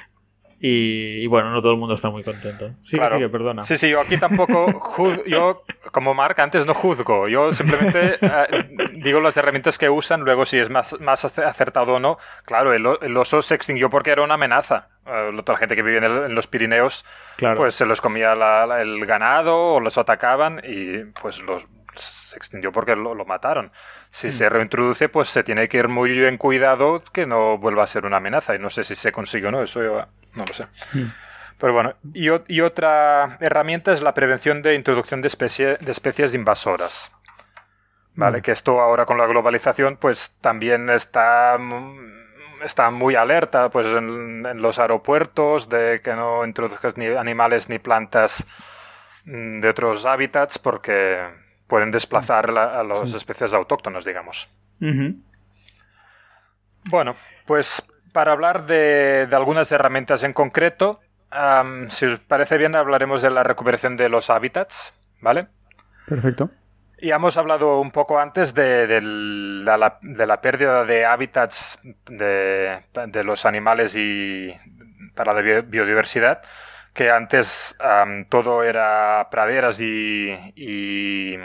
sí, 0.63 1.13
sí 1.15 1.23
Y, 1.23 1.27
bueno, 1.27 1.51
no 1.51 1.61
todo 1.61 1.73
el 1.73 1.79
mundo 1.79 1.95
está 1.95 2.11
muy 2.11 2.23
contento. 2.23 2.71
Sí, 2.85 2.97
sí, 2.97 3.19
que 3.19 3.29
perdona. 3.29 3.63
Sí, 3.63 3.77
sí, 3.77 3.91
yo 3.91 4.01
aquí 4.01 4.17
tampoco, 4.17 4.67
yo 5.27 5.65
como 5.91 6.15
Mark 6.15 6.41
antes 6.41 6.65
no 6.65 6.75
juzgo, 6.75 7.29
yo 7.29 7.53
simplemente 7.53 8.19
eh, 8.21 8.91
digo 8.95 9.21
las 9.21 9.37
herramientas 9.37 9.77
que 9.77 9.91
usan, 9.91 10.23
luego 10.23 10.45
si 10.45 10.59
es 10.59 10.71
más, 10.71 10.99
más 11.01 11.25
acertado 11.25 11.95
o 11.95 12.01
no. 12.01 12.19
Claro, 12.45 12.73
el, 12.73 13.17
oso 13.17 13.43
se 13.43 13.55
extinguió 13.55 13.91
porque 13.91 14.11
era 14.11 14.23
una 14.23 14.35
amenaza. 14.35 14.89
Uh, 15.05 15.37
toda 15.43 15.55
la 15.55 15.59
gente 15.59 15.75
que 15.75 15.83
vivía 15.83 15.99
en, 15.99 16.35
los 16.35 16.47
Pirineos, 16.47 17.05
pues 17.57 17.75
se 17.75 17.85
los 17.85 18.01
comía 18.01 18.33
el 18.33 19.05
ganado 19.05 19.75
o 19.75 19.81
los 19.81 19.99
atacaban 19.99 20.63
y 20.65 21.05
pues 21.21 21.41
los 21.43 21.67
se 21.97 22.37
extinguió 22.37 22.73
porque 22.73 22.97
lo, 22.97 23.15
mataron. 23.25 23.73
Si 24.11 24.29
mm. 24.29 24.33
se 24.33 24.49
reintroduce, 24.49 25.09
pues 25.09 25.29
se 25.29 25.43
tiene 25.43 25.69
que 25.69 25.79
ir 25.79 25.89
muy 25.89 26.11
bien 26.11 26.39
cuidado 26.39 27.03
que 27.13 27.27
no 27.27 27.59
vuelva 27.59 27.85
a 27.85 27.87
ser 27.87 28.07
una 28.07 28.19
amenaza. 28.19 28.55
Y 28.55 28.59
no 28.59 28.71
sé 28.71 28.85
si 28.85 28.95
se 28.95 29.13
consigue 29.13 29.49
o 29.49 29.51
no, 29.51 29.63
eso 29.63 29.83
yo 29.83 30.07
no 30.35 30.45
lo 30.47 30.55
sé. 30.55 30.65
Pero 31.59 31.73
bueno, 31.73 31.95
y, 32.13 32.29
y, 32.49 32.61
otra 32.61 33.37
herramienta 33.41 33.93
es 33.93 34.03
la 34.03 34.15
prevención 34.15 34.63
de 34.63 34.75
introducción 34.75 35.21
de, 35.21 35.29
especie, 35.29 35.77
de 35.77 35.93
especies 35.93 36.35
invasoras. 36.35 37.13
¿Vale? 38.15 38.39
Mm. 38.39 38.43
Que 38.43 38.53
esto 38.53 38.81
ahora 38.81 39.07
con 39.07 39.17
la 39.17 39.27
globalización, 39.27 39.97
pues 39.97 40.37
también 40.41 40.91
está, 40.91 41.59
está 42.65 42.91
muy 42.91 43.15
alerta 43.15 43.71
pues 43.71 43.87
en, 43.87 44.61
los 44.61 44.79
aeropuertos 44.79 45.69
de 45.69 46.01
que 46.03 46.15
no 46.15 46.45
introduzcas 46.45 46.97
ni 46.97 47.07
animales 47.07 47.69
ni 47.69 47.79
plantas 47.79 48.45
mm, 49.25 49.61
de 49.61 49.69
otros 49.69 50.05
hábitats 50.07 50.59
porque 50.59 51.29
pueden 51.67 51.91
desplazar 51.91 52.51
a 52.51 52.83
las 52.83 53.15
especies 53.15 53.55
autóctonas, 53.55 54.05
digamos. 54.05 54.49
Bueno, 56.91 57.15
pues 57.47 57.83
para 58.13 58.33
hablar 58.33 58.67
de, 58.67 59.29
algunas 59.33 59.71
herramientas 59.73 60.23
en 60.23 60.33
concreto, 60.33 61.01
si 61.89 62.07
os 62.07 62.21
parece 62.21 62.59
bien, 62.59 62.75
hablaremos 62.75 63.23
de 63.23 63.31
la 63.31 63.43
recuperación 63.43 63.97
de 63.97 64.09
los 64.09 64.31
hábitats, 64.31 64.95
¿vale? 65.21 65.47
Perfecto. 66.07 66.51
Y 66.99 67.11
hemos 67.11 67.37
hablado 67.37 67.81
un 67.81 67.91
poco 67.91 68.19
antes 68.21 68.55
de, 68.55 69.01
la, 69.03 70.41
pérdida 70.41 70.85
de 70.85 71.05
hábitats 71.05 71.81
de, 72.07 73.25
los 73.25 73.45
animales 73.45 73.97
y 73.97 74.55
para 75.15 75.33
la 75.33 75.63
biodiversidad, 75.63 76.43
que 76.93 77.11
antes 77.11 77.77
todo 78.29 78.63
era 78.63 79.29
praderas 79.31 79.81
y, 79.81 81.39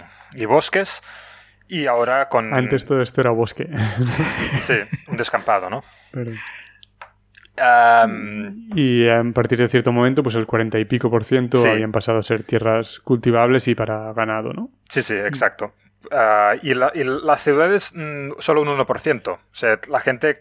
bosques, 0.48 1.02
y 1.68 1.86
ahora 1.86 2.30
con... 2.30 2.54
Antes 2.54 2.86
todo 2.86 3.02
esto 3.02 3.22
era 3.22 3.32
bosque. 3.32 3.70
sí, 4.62 4.76
un 5.08 5.18
descampado, 5.18 5.70
¿no? 5.70 5.84
y 8.76 9.08
a 9.08 9.24
partir 9.34 9.58
de 9.58 9.68
cierto 9.68 9.92
momento, 9.92 10.22
pues 10.22 10.36
el 10.36 10.46
40 10.46 10.78
y 10.80 10.86
pico 10.86 11.10
por 11.10 11.26
ciento 11.26 11.60
habían 11.68 11.92
pasado 11.92 12.20
a 12.20 12.22
ser 12.22 12.44
tierras 12.44 13.00
cultivables 13.00 13.68
y 13.68 13.74
para 13.74 14.14
ganado, 14.14 14.54
¿no? 14.54 14.70
Sí, 14.90 15.02
sí, 15.02 15.16
exacto. 15.16 15.74
Ah, 16.12 16.56
y, 16.62 16.74
las 16.74 17.42
ciudades 17.44 17.92
mm, 17.96 18.34
solo 18.40 18.62
un 18.62 18.68
1%. 18.70 19.28
O 19.28 19.40
sea, 19.52 19.80
la 19.90 20.00
gente 20.00 20.40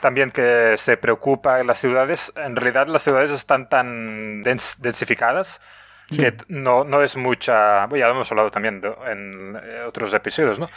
también 0.00 0.30
que 0.30 0.74
se 0.76 0.96
preocupa 0.96 1.60
en 1.60 1.66
las 1.66 1.78
ciudades, 1.78 2.32
en 2.36 2.56
realidad 2.56 2.86
las 2.88 3.02
ciudades 3.02 3.30
están 3.30 3.68
tan 3.68 4.42
densificadas 4.42 5.60
que 6.08 6.34
no, 6.48 6.84
no 6.84 7.02
es 7.02 7.16
mucha... 7.16 7.86
Bueno, 7.86 8.00
ya 8.00 8.06
lo 8.06 8.14
hemos 8.14 8.30
hablado 8.30 8.50
también 8.50 8.80
en 9.06 9.60
eh, 9.62 9.82
otros 9.86 10.14
episodios, 10.14 10.58
¿no? 10.58 10.68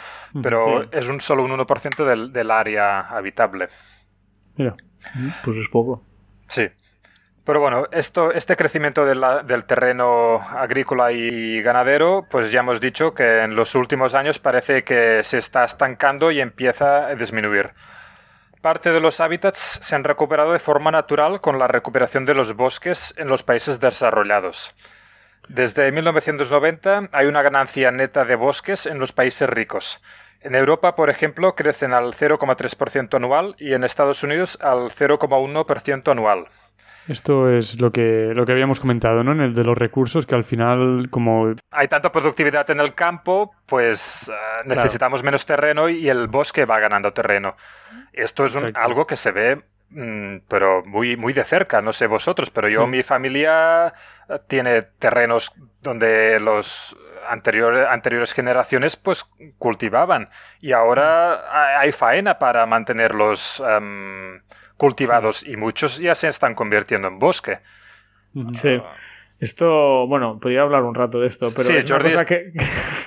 Pero 0.42 0.90
es 0.92 1.08
un 1.08 1.20
solo 1.20 1.42
un 1.42 1.52
1% 1.52 2.04
del, 2.04 2.32
del 2.32 2.50
área 2.50 3.00
habitable. 3.08 3.68
Mira. 4.56 4.76
Pues 5.42 5.56
es 5.56 5.68
poco. 5.70 6.04
Sí. 6.48 6.68
Pero 7.44 7.58
bueno, 7.58 7.88
esto, 7.90 8.30
este 8.30 8.54
crecimiento 8.54 9.04
del 9.04 9.64
terreno 9.64 10.36
agrícola 10.36 11.10
y 11.10 11.60
ganadero, 11.60 12.24
pues 12.30 12.52
ya 12.52 12.60
hemos 12.60 12.80
dicho 12.80 13.14
que 13.14 13.40
en 13.40 13.56
los 13.56 13.74
últimos 13.74 14.14
años 14.14 14.38
parece 14.38 14.84
que 14.84 15.24
se 15.24 15.38
está 15.38 15.64
estancando 15.64 16.30
y 16.30 16.40
empieza 16.40 17.08
a 17.08 17.14
disminuir. 17.16 17.70
Parte 18.60 18.92
de 18.92 19.00
los 19.00 19.18
hábitats 19.18 19.80
se 19.82 19.96
han 19.96 20.04
recuperado 20.04 20.52
de 20.52 20.60
forma 20.60 20.92
natural 20.92 21.40
con 21.40 21.58
la 21.58 21.66
recuperación 21.66 22.24
de 22.26 22.34
los 22.34 22.54
bosques 22.54 23.12
en 23.16 23.26
los 23.26 23.42
países 23.42 23.80
desarrollados. 23.80 24.72
Desde 25.48 25.90
1990 25.90 27.08
hay 27.10 27.26
una 27.26 27.42
ganancia 27.42 27.90
neta 27.90 28.24
de 28.24 28.36
bosques 28.36 28.86
en 28.86 29.00
los 29.00 29.12
países 29.12 29.50
ricos. 29.50 30.00
En 30.42 30.54
Europa, 30.54 30.94
por 30.94 31.10
ejemplo, 31.10 31.56
crecen 31.56 31.92
al 31.92 32.14
0,3% 32.14 33.14
anual 33.16 33.56
y 33.58 33.72
en 33.72 33.82
Estados 33.82 34.22
Unidos 34.22 34.56
al 34.60 34.90
0,1% 34.90 36.12
anual. 36.12 36.46
Esto 37.08 37.50
es 37.50 37.80
lo 37.80 37.90
que, 37.90 38.32
lo 38.34 38.46
que 38.46 38.52
habíamos 38.52 38.78
comentado, 38.78 39.24
¿no? 39.24 39.32
En 39.32 39.40
el 39.40 39.54
de 39.54 39.64
los 39.64 39.76
recursos, 39.76 40.26
que 40.26 40.34
al 40.34 40.44
final, 40.44 41.08
como... 41.10 41.54
Hay 41.70 41.88
tanta 41.88 42.12
productividad 42.12 42.70
en 42.70 42.80
el 42.80 42.94
campo, 42.94 43.54
pues 43.66 44.28
eh, 44.28 44.32
necesitamos 44.66 45.22
menos 45.22 45.44
terreno 45.44 45.88
y 45.88 46.08
el 46.08 46.28
bosque 46.28 46.64
va 46.64 46.78
ganando 46.78 47.12
terreno. 47.12 47.56
Esto 48.12 48.44
es 48.44 48.56
algo 48.74 49.06
que 49.06 49.16
se 49.16 49.32
ve, 49.32 49.62
mm, 49.90 50.36
pero 50.48 50.84
muy, 50.84 51.16
muy 51.16 51.32
de 51.32 51.44
cerca, 51.44 51.82
no 51.82 51.92
sé 51.92 52.06
vosotros, 52.06 52.50
pero 52.50 52.68
yo, 52.68 52.86
mi 52.86 53.02
familia 53.02 53.92
eh, 54.28 54.38
tiene 54.46 54.82
terrenos 54.82 55.52
donde 55.80 56.38
los 56.38 56.96
anteriores 57.28 58.32
generaciones 58.32 58.96
pues 58.96 59.24
cultivaban. 59.58 60.28
Y 60.60 60.72
ahora 60.72 61.78
hay 61.78 61.92
faena 61.92 62.38
para 62.38 62.66
mantenerlos 62.66 63.62
em, 63.66 64.40
cultivados 64.82 65.46
y 65.46 65.56
muchos 65.56 65.98
ya 65.98 66.12
se 66.16 66.26
están 66.26 66.56
convirtiendo 66.56 67.06
en 67.06 67.20
bosque. 67.20 67.58
Sí. 68.60 68.80
Esto, 69.38 70.08
bueno, 70.08 70.40
podría 70.40 70.62
hablar 70.62 70.82
un 70.82 70.96
rato 70.96 71.20
de 71.20 71.28
esto, 71.28 71.46
pero 71.56 71.68
sí, 71.68 71.88
Jordi 71.88 72.10
que... 72.26 72.52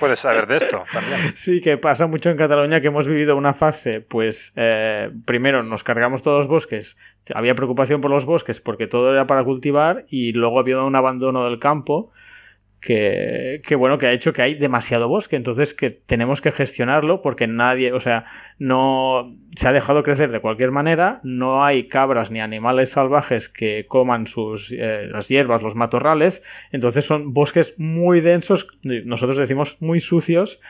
puedes 0.00 0.18
saber 0.18 0.46
de 0.46 0.56
esto 0.56 0.84
también. 0.90 1.18
sí, 1.36 1.60
que 1.60 1.76
pasa 1.76 2.06
mucho 2.06 2.30
en 2.30 2.38
Cataluña 2.38 2.80
que 2.80 2.86
hemos 2.86 3.06
vivido 3.06 3.36
una 3.36 3.52
fase, 3.52 4.00
pues 4.00 4.54
eh, 4.56 5.10
primero 5.26 5.62
nos 5.62 5.84
cargamos 5.84 6.22
todos 6.22 6.38
los 6.38 6.48
bosques, 6.48 6.96
había 7.34 7.54
preocupación 7.54 8.00
por 8.00 8.10
los 8.10 8.24
bosques 8.24 8.62
porque 8.62 8.86
todo 8.86 9.12
era 9.12 9.26
para 9.26 9.44
cultivar 9.44 10.06
y 10.08 10.32
luego 10.32 10.58
había 10.58 10.80
un 10.80 10.96
abandono 10.96 11.44
del 11.44 11.58
campo 11.58 12.10
que, 12.80 13.74
bueno, 13.76 13.98
que 13.98 14.06
ha 14.06 14.12
hecho 14.12 14.32
que 14.32 14.42
hay 14.42 14.54
demasiado 14.54 15.08
bosque, 15.08 15.36
entonces 15.36 15.74
que 15.74 15.90
tenemos 15.90 16.40
que 16.40 16.52
gestionarlo 16.52 17.20
porque 17.20 17.46
nadie, 17.46 17.92
o 17.92 18.00
sea, 18.00 18.24
no 18.58 19.34
se 19.56 19.68
ha 19.68 19.72
dejado 19.72 20.02
crecer 20.02 20.30
de 20.30 20.40
cualquier 20.40 20.70
manera, 20.70 21.20
no 21.24 21.64
hay 21.64 21.88
cabras 21.88 22.30
ni 22.30 22.40
animales 22.40 22.90
salvajes 22.90 23.48
que 23.48 23.86
coman 23.88 24.26
sus 24.26 24.72
eh, 24.72 25.08
las 25.10 25.28
hierbas, 25.28 25.62
los 25.62 25.74
matorrales, 25.74 26.42
entonces 26.70 27.04
son 27.04 27.32
bosques 27.32 27.74
muy 27.78 28.20
densos, 28.20 28.68
nosotros 28.82 29.36
decimos 29.36 29.78
muy 29.80 30.00
sucios. 30.00 30.60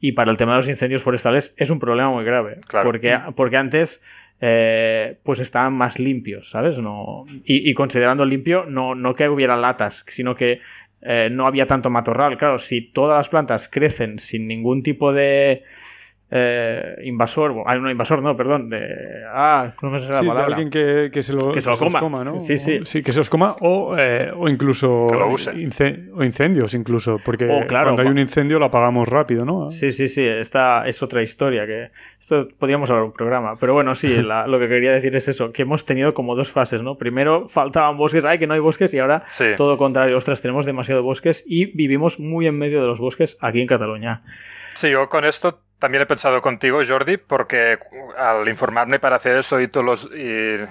Y 0.00 0.12
para 0.12 0.30
el 0.30 0.36
tema 0.36 0.52
de 0.52 0.58
los 0.58 0.68
incendios 0.68 1.02
forestales 1.02 1.54
es 1.56 1.70
un 1.70 1.78
problema 1.78 2.10
muy 2.10 2.24
grave, 2.24 2.58
porque, 2.82 3.18
porque 3.34 3.56
antes 3.56 4.02
eh, 4.40 5.16
pues 5.22 5.40
estaban 5.40 5.72
más 5.72 5.98
limpios, 5.98 6.50
¿sabes? 6.50 6.78
No, 6.78 7.24
y, 7.44 7.70
y, 7.70 7.72
considerando 7.72 8.26
limpio, 8.26 8.66
no, 8.68 8.94
no 8.94 9.14
que 9.14 9.28
hubiera 9.28 9.56
latas, 9.56 10.04
sino 10.08 10.34
que 10.34 10.60
eh, 11.04 11.28
no 11.30 11.46
había 11.46 11.66
tanto 11.66 11.90
matorral. 11.90 12.38
Claro, 12.38 12.58
si 12.58 12.80
todas 12.80 13.18
las 13.18 13.28
plantas 13.28 13.68
crecen 13.68 14.18
sin 14.18 14.48
ningún 14.48 14.82
tipo 14.82 15.12
de 15.12 15.62
eh, 16.36 16.96
invasor, 17.04 17.54
hay 17.64 17.78
un 17.78 17.88
invasor, 17.88 18.20
no, 18.20 18.36
perdón, 18.36 18.68
de, 18.68 19.22
ah, 19.32 19.72
no 19.80 19.90
me 19.90 20.00
sé 20.00 20.08
la 20.08 20.18
sí, 20.18 20.26
palabra. 20.26 20.48
De 20.48 20.52
alguien 20.54 20.68
que, 20.68 21.10
que, 21.12 21.22
se, 21.22 21.32
lo, 21.32 21.52
que 21.52 21.60
se 21.60 21.70
los 21.70 21.78
coma. 21.78 22.24
¿no? 22.24 22.40
Sí, 22.40 22.58
sí. 22.58 22.80
Sí, 22.82 23.04
que 23.04 23.12
se 23.12 23.20
los 23.20 23.30
coma 23.30 23.54
o, 23.60 23.96
eh, 23.96 24.32
o 24.34 24.48
incluso 24.48 25.06
o 25.06 26.24
incendios 26.24 26.74
incluso, 26.74 27.20
porque 27.24 27.46
cuando 27.68 28.02
hay 28.02 28.08
un 28.08 28.18
incendio 28.18 28.58
lo 28.58 28.64
apagamos 28.64 29.06
rápido, 29.06 29.44
¿no? 29.44 29.70
Sí, 29.70 29.92
sí, 29.92 30.08
sí, 30.08 30.26
esta 30.26 30.88
es 30.88 31.00
otra 31.04 31.22
historia 31.22 31.66
que 31.66 31.92
esto 32.18 32.48
podríamos 32.58 32.90
hablar 32.90 33.04
un 33.04 33.12
programa, 33.12 33.54
pero 33.60 33.72
bueno, 33.72 33.94
sí, 33.94 34.08
lo 34.16 34.58
que 34.58 34.66
quería 34.66 34.90
decir 34.90 35.14
es 35.14 35.28
eso, 35.28 35.52
que 35.52 35.62
hemos 35.62 35.84
tenido 35.84 36.14
como 36.14 36.34
dos 36.34 36.50
fases, 36.50 36.82
¿no? 36.82 36.98
Primero 36.98 37.46
faltaban 37.46 37.96
bosques, 37.96 38.24
ay, 38.24 38.40
que 38.40 38.48
no 38.48 38.54
hay 38.54 38.60
bosques 38.60 38.92
y 38.92 38.98
ahora 38.98 39.22
todo 39.56 39.78
contrario, 39.78 40.16
ostras, 40.16 40.40
tenemos 40.40 40.66
demasiado 40.66 41.04
bosques 41.04 41.44
y 41.46 41.66
vivimos 41.66 42.18
muy 42.18 42.48
en 42.48 42.58
medio 42.58 42.80
de 42.80 42.88
los 42.88 42.98
bosques 42.98 43.38
aquí 43.40 43.60
en 43.60 43.68
Cataluña. 43.68 44.24
Sí, 44.74 44.90
yo 44.90 45.08
con 45.08 45.24
esto 45.24 45.60
también 45.78 46.02
he 46.02 46.06
pensado 46.06 46.40
contigo, 46.40 46.80
Jordi, 46.86 47.16
porque 47.16 47.78
al 48.16 48.48
informarme 48.48 48.98
para 48.98 49.16
hacer 49.16 49.38
eso 49.38 49.60
y, 49.60 49.68
todos 49.68 49.84
los, 49.84 50.04
y 50.06 50.08
eh, 50.14 50.68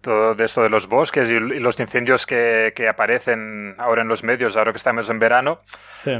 todo 0.00 0.32
esto 0.42 0.62
de 0.62 0.68
los 0.68 0.88
bosques 0.88 1.30
y, 1.30 1.38
los 1.38 1.78
incendios 1.78 2.26
que, 2.26 2.72
que, 2.74 2.88
aparecen 2.88 3.74
ahora 3.78 4.02
en 4.02 4.08
los 4.08 4.24
medios, 4.24 4.56
ahora 4.56 4.72
que 4.72 4.78
estamos 4.78 5.08
en 5.10 5.18
verano, 5.18 5.60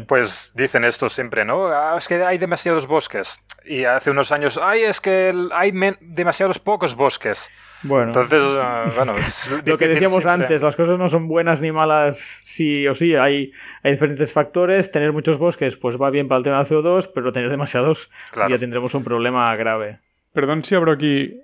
pues 0.06 0.52
dicen 0.54 0.84
esto 0.84 1.08
siempre, 1.08 1.44
¿no? 1.44 1.68
Ah, 1.68 1.96
es 1.98 2.06
que 2.06 2.22
hay 2.24 2.38
demasiados 2.38 2.86
bosques. 2.86 3.44
Y 3.64 3.84
hace 3.84 4.10
unos 4.10 4.30
años, 4.30 4.60
ay, 4.62 4.82
es 4.82 5.00
que 5.00 5.32
hay 5.52 5.72
demasiados 6.00 6.58
pocos 6.58 6.94
bosques. 6.94 7.50
Bueno, 7.82 8.06
entonces, 8.06 8.42
ah, 8.42 8.86
bueno, 8.96 9.14
lo 9.66 9.78
que 9.78 9.88
decíamos 9.88 10.26
antes, 10.26 10.62
las 10.62 10.76
cosas 10.76 10.98
no 10.98 11.08
son 11.08 11.28
buenas 11.28 11.60
ni 11.60 11.72
malas 11.72 12.40
sí 12.42 12.86
o 12.88 12.94
sí, 12.94 13.14
hay, 13.14 13.52
hay 13.82 13.92
diferentes 13.92 14.32
factores, 14.32 14.90
tener 14.90 15.12
muchos 15.12 15.38
bosques 15.38 15.76
pues 15.76 16.00
va 16.00 16.10
bien 16.10 16.26
para 16.26 16.38
el 16.38 16.44
tema 16.44 16.58
del 16.58 16.66
CO2, 16.66 17.10
pero 17.14 17.32
tener 17.32 17.50
demasiados 17.50 18.10
ya 18.48 18.58
tendremos 18.58 18.94
un 18.94 19.04
problema 19.04 19.54
grave. 19.56 19.98
Perdón 20.32 20.64
si 20.64 20.74
abro 20.74 20.92
aquí 20.92 21.40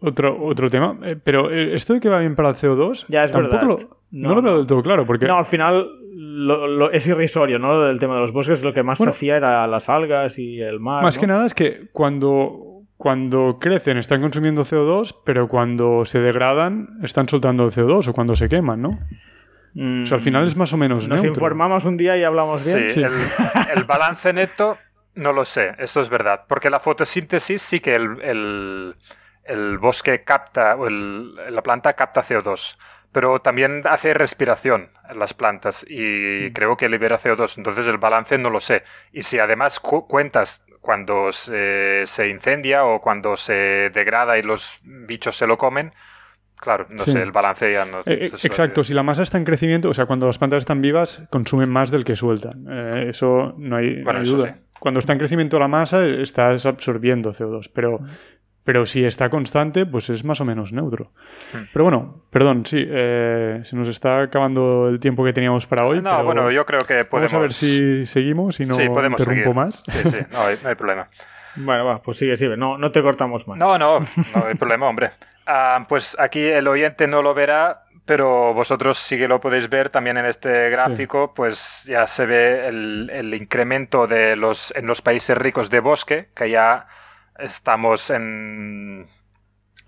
otro, 0.00 0.44
otro 0.44 0.70
tema. 0.70 0.96
Eh, 1.02 1.16
pero 1.22 1.50
eh, 1.50 1.74
esto 1.74 1.94
de 1.94 2.00
que 2.00 2.08
va 2.08 2.18
bien 2.18 2.36
para 2.36 2.50
el 2.50 2.54
CO2, 2.54 3.06
ya 3.08 3.24
es 3.24 3.32
verdad. 3.32 3.62
no, 4.10 4.34
lo 4.34 4.42
veo 4.42 4.58
del 4.58 4.66
todo 4.66 4.82
claro. 4.82 5.06
Porque... 5.06 5.26
No, 5.26 5.36
al 5.36 5.46
final 5.46 5.88
lo, 6.14 6.90
es 6.90 7.06
irrisorio, 7.06 7.58
¿no? 7.58 7.80
Del 7.80 7.98
tema 7.98 8.14
de 8.14 8.20
los 8.20 8.32
bosques, 8.32 8.62
lo 8.62 8.72
que 8.72 8.82
más 8.82 8.98
se 8.98 9.08
hacía 9.08 9.36
era 9.36 9.66
las 9.66 9.88
algas 9.88 10.38
y 10.38 10.60
el 10.60 10.80
mar. 10.80 11.02
Más 11.02 11.18
que 11.18 11.26
nada 11.26 11.46
es 11.46 11.54
que 11.54 11.88
cuando, 11.92 12.82
cuando 12.96 13.58
crecen 13.60 13.98
están 13.98 14.20
consumiendo 14.20 14.62
CO2, 14.62 15.16
pero 15.24 15.48
cuando 15.48 16.04
se 16.04 16.20
degradan 16.20 16.98
están 17.02 17.28
soltando 17.28 17.70
CO2 17.70 18.08
o 18.08 18.12
cuando 18.12 18.36
se 18.36 18.48
queman, 18.48 18.82
¿no? 18.82 18.90
O 19.76 20.06
sea, 20.06 20.18
al 20.18 20.22
final 20.22 20.46
es 20.46 20.56
más 20.56 20.72
o 20.72 20.76
menos 20.76 21.08
Nos 21.08 21.24
informamos 21.24 21.84
un 21.84 21.96
día 21.96 22.16
y 22.16 22.22
hablamos 22.22 22.64
bien. 22.64 22.90
Sí, 22.90 23.02
El, 23.74 23.82
balance 23.82 24.32
neto 24.32 24.78
no 25.14 25.32
lo 25.32 25.44
sé, 25.44 25.74
esto 25.78 26.00
es 26.00 26.08
verdad. 26.08 26.44
Porque 26.48 26.70
la 26.70 26.80
fotosíntesis 26.80 27.62
sí 27.62 27.80
que 27.80 27.94
el, 27.94 28.96
el 29.44 29.78
bosque 29.78 30.24
capta, 30.24 30.76
o 30.76 30.88
la 30.88 31.62
planta 31.62 31.92
capta 31.92 32.22
CO2 32.22 32.76
pero 33.14 33.38
también 33.38 33.82
hace 33.84 34.12
respiración 34.12 34.88
en 35.08 35.20
las 35.20 35.34
plantas 35.34 35.86
y 35.88 36.50
creo 36.50 36.76
que 36.76 36.88
libera 36.88 37.16
CO2. 37.16 37.58
Entonces 37.58 37.86
el 37.86 37.96
balance 37.96 38.36
no 38.38 38.50
lo 38.50 38.58
sé. 38.58 38.82
Y 39.12 39.22
si 39.22 39.38
además 39.38 39.78
cuentas 39.78 40.64
cuando 40.80 41.30
se, 41.30 42.02
se, 42.06 42.28
incendia 42.28 42.84
o 42.84 43.00
cuando 43.00 43.36
se 43.36 43.90
degrada 43.94 44.36
y 44.36 44.42
los 44.42 44.78
bichos 44.82 45.36
se 45.36 45.46
lo 45.46 45.56
comen, 45.56 45.92
claro, 46.56 46.88
no 46.90 47.04
sé, 47.04 47.22
el 47.22 47.30
balance 47.30 47.72
ya 47.72 47.84
no... 47.84 48.00
Eh, 48.00 48.32
exacto, 48.42 48.82
si 48.82 48.92
la 48.92 49.04
masa 49.04 49.22
está 49.22 49.38
en 49.38 49.44
crecimiento, 49.44 49.90
o 49.90 49.94
sea, 49.94 50.06
cuando 50.06 50.26
las 50.26 50.38
plantas 50.38 50.58
están 50.58 50.82
vivas, 50.82 51.22
consumen 51.30 51.68
más 51.68 51.92
del 51.92 52.04
que 52.04 52.16
sueltan. 52.16 52.66
Eh, 52.68 53.06
eso 53.10 53.54
no 53.56 53.76
hay, 53.76 54.02
duda. 54.24 54.58
Cuando 54.84 55.00
está 55.00 55.14
en 55.14 55.18
crecimiento 55.18 55.58
la 55.58 55.66
masa, 55.66 56.04
estás 56.04 56.66
absorbiendo 56.66 57.32
CO2, 57.32 57.70
pero... 57.72 58.00
Pero 58.64 58.84
si 58.86 59.04
está 59.04 59.28
constante, 59.30 59.84
pues 59.84 60.08
es 60.10 60.24
más 60.24 60.40
o 60.40 60.44
menos 60.46 60.72
neutro. 60.72 61.10
Hmm. 61.52 61.64
Pero 61.72 61.84
bueno, 61.84 62.24
perdón, 62.30 62.64
sí, 62.64 62.82
eh, 62.86 63.60
se 63.62 63.76
nos 63.76 63.88
está 63.88 64.22
acabando 64.22 64.88
el 64.88 65.00
tiempo 65.00 65.22
que 65.22 65.34
teníamos 65.34 65.66
para 65.66 65.86
hoy. 65.86 66.00
No, 66.00 66.22
bueno, 66.24 66.50
yo 66.50 66.64
creo 66.66 66.80
que 66.80 67.04
podemos... 67.04 67.32
Vamos 67.32 67.34
a 67.34 67.38
ver 67.40 67.52
si 67.52 68.04
seguimos 68.04 68.60
y 68.60 68.66
no 68.66 68.74
sí, 68.74 68.88
podemos 68.88 69.20
interrumpo 69.20 69.54
más. 69.54 69.82
Sí, 69.88 69.98
sí, 70.10 70.16
no 70.32 70.68
hay, 70.68 70.74
problema. 70.74 71.08
Bueno, 71.56 71.84
va, 71.86 72.02
pues 72.02 72.18
sigue, 72.18 72.36
sigue. 72.36 72.56
No, 72.56 72.76
no 72.76 72.90
te 72.90 73.02
cortamos 73.02 73.46
más. 73.46 73.58
No, 73.58 73.78
no, 73.78 74.00
no 74.00 74.46
hay 74.46 74.54
problema, 74.54 74.88
hombre. 74.88 75.10
Ah, 75.46 75.84
pues 75.88 76.16
aquí 76.18 76.40
el 76.40 76.66
oyente 76.68 77.06
no 77.06 77.22
lo 77.22 77.34
verá, 77.34 77.83
pero 78.04 78.52
vosotros 78.54 78.98
sí 78.98 79.16
que 79.16 79.28
lo 79.28 79.40
podéis 79.40 79.68
ver 79.68 79.90
también 79.90 80.18
en 80.18 80.26
este 80.26 80.70
gráfico, 80.70 81.32
pues 81.34 81.84
ya 81.84 82.06
se 82.06 82.26
ve 82.26 82.68
el, 82.68 83.10
el 83.12 83.34
incremento 83.34 84.06
de 84.06 84.36
los, 84.36 84.72
en 84.76 84.86
los 84.86 85.02
países 85.02 85.36
ricos 85.36 85.70
de 85.70 85.80
bosque, 85.80 86.28
que 86.34 86.50
ya 86.50 86.86
estamos 87.38 88.10
en, 88.10 89.08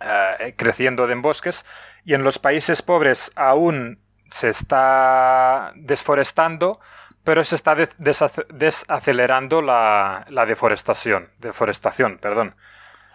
eh, 0.01 0.55
creciendo 0.57 1.11
en 1.11 1.23
bosques 1.23 1.65
y 2.05 2.15
en 2.15 2.23
los 2.23 2.39
países 2.39 2.83
pobres 2.83 3.33
aún 3.35 3.99
se 4.31 4.51
está 4.51 5.73
desforestando, 5.75 6.81
pero 7.25 7.43
se 7.45 7.57
está 7.57 7.75
desacelerando 7.99 9.63
la, 9.63 10.27
deforestación, 10.47 11.31
deforestación, 11.39 12.19
perdón. 12.19 12.55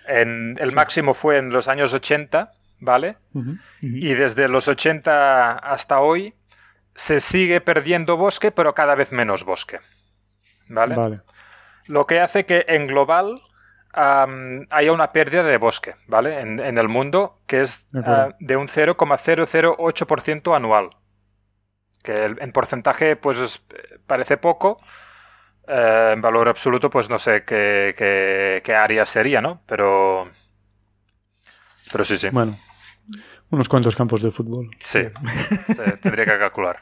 En, 0.07 0.57
el 0.59 0.73
máximo 0.73 1.13
fue 1.13 1.37
en 1.37 1.51
los 1.51 1.67
años 1.67 1.93
80, 1.93 2.51
¿vale? 2.81 3.15
Y 3.81 4.13
desde 4.13 4.49
los 4.49 4.67
80 4.67 5.53
hasta 5.53 6.01
hoy 6.01 6.33
se 6.93 7.21
sigue 7.21 7.61
perdiendo 7.61 8.17
bosque, 8.17 8.51
pero 8.51 8.73
cada 8.73 8.95
vez 8.95 9.13
menos 9.13 9.45
bosque. 9.45 9.79
¿Vale? 10.67 10.95
vale. 10.95 11.21
Lo 11.87 12.05
que 12.05 12.19
hace 12.19 12.45
que 12.45 12.65
en 12.67 12.87
global 12.87 13.41
haya 13.93 14.91
una 14.91 15.11
pérdida 15.11 15.43
de 15.43 15.57
bosque, 15.57 15.95
¿vale? 16.07 16.39
En, 16.39 16.77
el 16.77 16.87
mundo, 16.87 17.39
que 17.45 17.61
es 17.61 17.87
ah, 17.93 18.29
de 18.39 18.55
un 18.55 18.67
0,008% 18.67 20.55
anual. 20.55 20.91
Que 22.01 22.25
en 22.25 22.51
porcentaje, 22.51 23.15
pues 23.15 23.61
parece 24.07 24.37
poco. 24.37 24.79
Eh, 25.67 26.11
en 26.13 26.21
valor 26.21 26.49
absoluto, 26.49 26.89
pues 26.89 27.09
no 27.09 27.19
sé 27.19 27.43
qué, 27.45 27.93
qué, 28.63 28.75
área 28.75 29.05
sería, 29.05 29.41
¿no? 29.41 29.61
Pero. 29.67 30.29
Pero 31.91 32.03
sí, 32.03 32.17
sí. 32.17 32.29
Bueno, 32.29 32.57
unos 33.51 33.69
cuantos 33.69 33.95
campos 33.95 34.21
de 34.21 34.31
fútbol. 34.31 34.69
Sí, 34.79 35.01
tendría 36.01 36.25
que 36.25 36.39
calcular. 36.39 36.79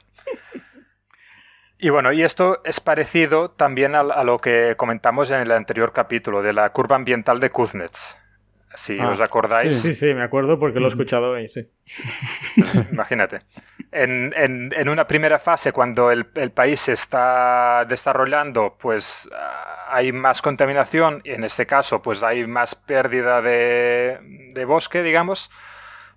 Y 1.81 1.89
bueno, 1.89 2.11
y 2.11 2.23
esto 2.23 2.61
es 2.65 2.81
parecido 2.81 3.51
también 3.51 3.95
a, 3.95 4.23
lo 4.23 4.37
que 4.39 4.75
comentamos 4.77 5.31
en 5.31 5.39
el 5.39 5.51
anterior 5.51 5.93
capítulo 5.93 6.41
de 6.41 6.51
la 6.51 6.69
curva 6.71 6.97
ambiental 6.97 7.39
de 7.39 7.49
Kuznets. 7.51 8.17
Si 8.75 8.99
ah, 8.99 9.09
os 9.09 9.19
acordáis. 9.19 9.81
Sí, 9.81 9.93
sí, 9.93 10.13
me 10.13 10.21
acuerdo 10.21 10.59
porque 10.59 10.79
lo 10.79 10.85
he 10.85 10.89
escuchado 10.89 11.31
hoy, 11.31 11.47
sí. 11.47 11.67
Imagínate. 12.91 13.39
En, 13.91 14.33
en, 14.35 14.89
una 14.89 15.07
primera 15.07 15.39
fase, 15.39 15.71
cuando 15.71 16.11
el, 16.11 16.27
el, 16.35 16.51
país 16.51 16.81
se 16.81 16.93
está 16.93 17.83
desarrollando, 17.87 18.77
pues 18.79 19.27
ah, 19.33 19.87
hay 19.89 20.11
más 20.11 20.41
contaminación 20.41 21.21
y 21.23 21.31
en 21.31 21.45
este 21.45 21.65
caso, 21.65 22.01
pues 22.01 22.21
hay 22.21 22.45
más 22.45 22.75
pérdida 22.75 23.41
de, 23.41 24.19
de 24.53 24.65
bosque, 24.65 25.01
digamos. 25.01 25.49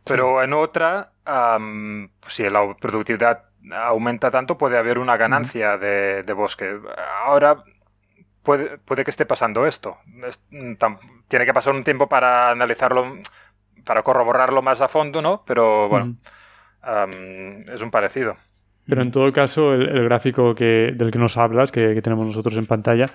Pero 0.05 0.43
en 0.43 0.53
otra, 0.53 1.13
pues 1.25 2.35
si 2.35 2.49
la 2.49 2.75
productividad 2.75 3.45
aumenta 3.71 4.31
tanto, 4.31 4.59
puede 4.59 4.79
haber 4.79 4.99
una 4.99 5.17
ganancia 5.17 5.79
de, 5.79 6.33
bosque. 6.35 6.79
Ahora 7.25 7.63
puede, 8.43 8.79
puede, 8.79 9.05
que 9.05 9.11
esté 9.11 9.27
pasando 9.27 9.67
esto. 9.67 9.99
tiene 11.29 11.47
que 11.47 11.55
pasar 11.55 11.75
un 11.75 11.85
tiempo 11.85 12.09
para 12.09 12.51
analizarlo, 12.51 13.19
para 13.85 14.03
corroborarlo 14.03 14.63
más 14.63 14.81
a 14.81 14.89
fondo, 14.89 15.23
¿no? 15.23 15.45
Pero 15.47 15.89
bueno, 15.89 16.17
es 17.73 17.83
un 17.83 17.91
parecido. 17.91 18.37
Pero 18.87 19.03
en 19.03 19.13
todo 19.13 19.33
caso, 19.33 19.75
el, 19.75 20.05
gráfico 20.05 20.55
que, 20.55 20.93
del 20.95 21.11
que 21.11 21.19
nos 21.19 21.37
hablas, 21.37 21.71
que, 21.71 22.01
tenemos 22.03 22.27
nosotros 22.27 22.57
en 22.57 22.67
pantalla, 22.67 23.11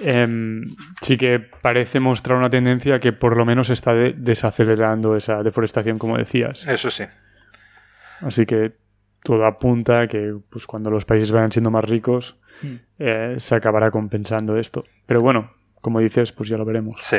em, 0.00 0.74
sí 1.00 1.16
que 1.16 1.38
parece 1.38 1.98
mostrar 1.98 2.36
una 2.36 2.50
tendencia 2.50 3.00
que 3.00 3.12
por 3.12 3.36
lo 3.36 3.46
menos 3.46 3.70
está 3.70 3.94
desacelerando 3.94 5.16
esa 5.16 5.42
deforestación, 5.42 5.98
como 5.98 6.18
decías. 6.18 6.66
Eso 6.66 6.90
sí. 6.90 7.04
Así 8.20 8.44
que 8.44 8.72
todo 9.22 9.46
apunta 9.46 10.02
a 10.02 10.06
que 10.08 10.34
pues, 10.50 10.66
cuando 10.66 10.90
los 10.90 11.04
países 11.04 11.32
vayan 11.32 11.52
siendo 11.52 11.70
más 11.70 11.84
ricos 11.84 12.36
hmm. 12.62 12.74
eh, 12.98 13.34
se 13.38 13.54
acabará 13.54 13.90
compensando 13.90 14.56
esto. 14.56 14.84
Pero 15.06 15.22
bueno, 15.22 15.52
como 15.80 16.00
dices, 16.00 16.32
pues 16.32 16.48
ya 16.48 16.56
lo 16.58 16.64
veremos. 16.64 16.98
Sí. 17.00 17.18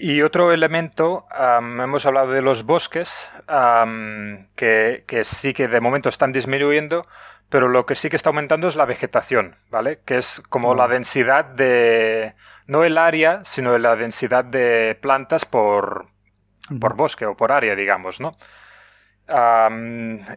Y 0.00 0.22
otro 0.22 0.52
elemento, 0.52 1.26
hemos 1.36 2.06
hablado 2.06 2.30
de 2.30 2.40
los 2.40 2.62
bosques, 2.62 3.28
que, 4.54 5.22
sí 5.24 5.52
que 5.52 5.66
de 5.66 5.80
momento 5.80 6.08
están 6.08 6.30
disminuyendo, 6.30 7.04
pero 7.48 7.66
lo 7.66 7.84
que 7.84 7.96
sí 7.96 8.08
que 8.08 8.14
está 8.14 8.30
aumentando 8.30 8.68
es 8.68 8.76
la 8.76 8.84
vegetación, 8.84 9.56
¿vale? 9.70 9.98
Que 10.04 10.18
es 10.18 10.40
como 10.50 10.76
la 10.76 10.86
densidad 10.86 11.46
de, 11.46 12.34
no 12.68 12.84
el 12.84 12.96
área, 12.96 13.44
sino 13.44 13.76
la 13.76 13.96
densidad 13.96 14.44
de 14.44 14.96
plantas 15.00 15.44
por, 15.44 16.06
por 16.80 16.94
bosque 16.94 17.26
o 17.26 17.36
por 17.36 17.50
área, 17.50 17.74
digamos, 17.74 18.20
¿no? 18.20 18.36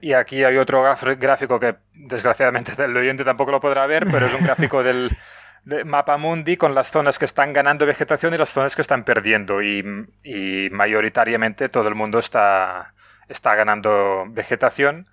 y 0.02 0.12
aquí 0.12 0.44
hay 0.44 0.58
otro 0.58 0.84
gráfico 1.18 1.60
que 1.62 1.78
desgraciadamente 1.94 2.74
el 2.84 2.98
oyente 2.98 3.24
tampoco 3.24 3.52
lo 3.52 3.62
podrá 3.62 3.86
ver, 3.86 4.06
pero 4.12 4.26
es 4.26 4.34
un 4.34 4.44
gráfico 4.44 4.84
del 4.84 5.16
mapa 5.86 6.18
mundi 6.18 6.58
con 6.58 6.74
las 6.76 6.92
zonas 6.92 7.20
que 7.20 7.26
están 7.26 7.54
ganando 7.54 7.86
vegetación 7.86 8.34
y 8.34 8.38
las 8.38 8.50
zonas 8.50 8.76
que 8.76 8.82
están 8.82 9.04
perdiendo. 9.04 9.62
Y, 9.62 9.84
mayoritariamente 10.72 11.70
todo 11.70 11.88
el 11.88 11.96
mundo 11.96 12.20
está, 12.20 12.94
está 13.28 13.56
ganando 13.56 14.26
vegetación. 14.30 15.06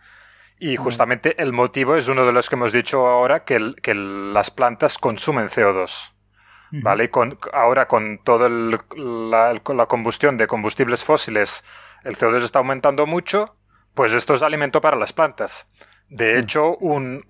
Y 0.60 0.76
justamente 0.76 1.40
el 1.40 1.52
motivo 1.52 1.94
es 1.94 2.08
uno 2.08 2.26
de 2.26 2.32
los 2.32 2.48
que 2.48 2.56
hemos 2.56 2.72
dicho 2.72 3.06
ahora, 3.06 3.44
que, 3.44 3.74
que 3.80 3.94
las 3.94 4.50
plantas 4.50 4.98
consumen 4.98 5.48
CO2. 5.48 6.12
¿Vale? 6.70 7.08
con, 7.08 7.38
ahora 7.54 7.88
con 7.88 8.18
toda 8.18 8.50
la, 8.50 9.54
la 9.54 9.86
combustión 9.86 10.36
de 10.36 10.46
combustibles 10.46 11.02
fósiles, 11.02 11.64
el 12.04 12.14
CO2 12.18 12.42
está 12.42 12.58
aumentando 12.58 13.06
mucho 13.06 13.54
pues 13.98 14.12
esto 14.12 14.34
es 14.34 14.42
alimento 14.42 14.80
para 14.80 14.96
las 14.96 15.12
plantas. 15.12 15.68
De 16.08 16.38
hecho, 16.38 16.76
un, 16.76 17.24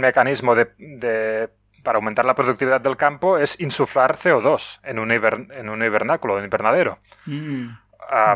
mecanismo 0.00 0.54
de, 0.54 1.50
para 1.82 1.96
aumentar 1.96 2.24
la 2.24 2.34
productividad 2.34 2.80
del 2.80 2.96
campo 2.96 3.38
es 3.38 3.60
insuflar 3.60 4.16
CO2 4.16 4.80
en 4.84 4.98
un, 4.98 5.10
en 5.10 5.68
un 5.68 5.82
hibernáculo, 5.82 6.34
en 6.34 6.38
un 6.40 6.44
invernadero. 6.44 6.98
Mm. 7.26 7.68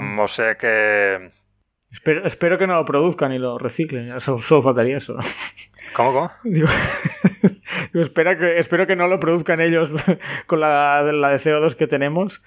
Mm. 0.01 0.19
O 0.19 0.29
sea 0.29 0.57
que... 0.57 1.31
Espero, 2.25 2.59
que 2.59 2.67
no 2.67 2.75
lo 2.75 2.85
produzcan 2.85 3.33
y 3.33 3.39
lo 3.39 3.59
reciclen. 3.59 4.21
Solo, 4.21 4.61
faltaría 4.61 4.99
eso. 4.99 5.17
¿Cómo, 5.95 6.13
cómo? 6.13 6.31
Digo, 6.45 6.67
que, 7.93 8.59
espero 8.59 8.87
que 8.87 8.97
no 8.97 9.09
lo 9.09 9.19
produzcan 9.19 9.61
ellos 9.61 9.91
con 10.47 10.61
la, 10.61 11.03
la 11.03 11.31
de 11.31 11.37
CO2 11.37 11.75
que 11.75 11.87
tenemos. 11.87 12.43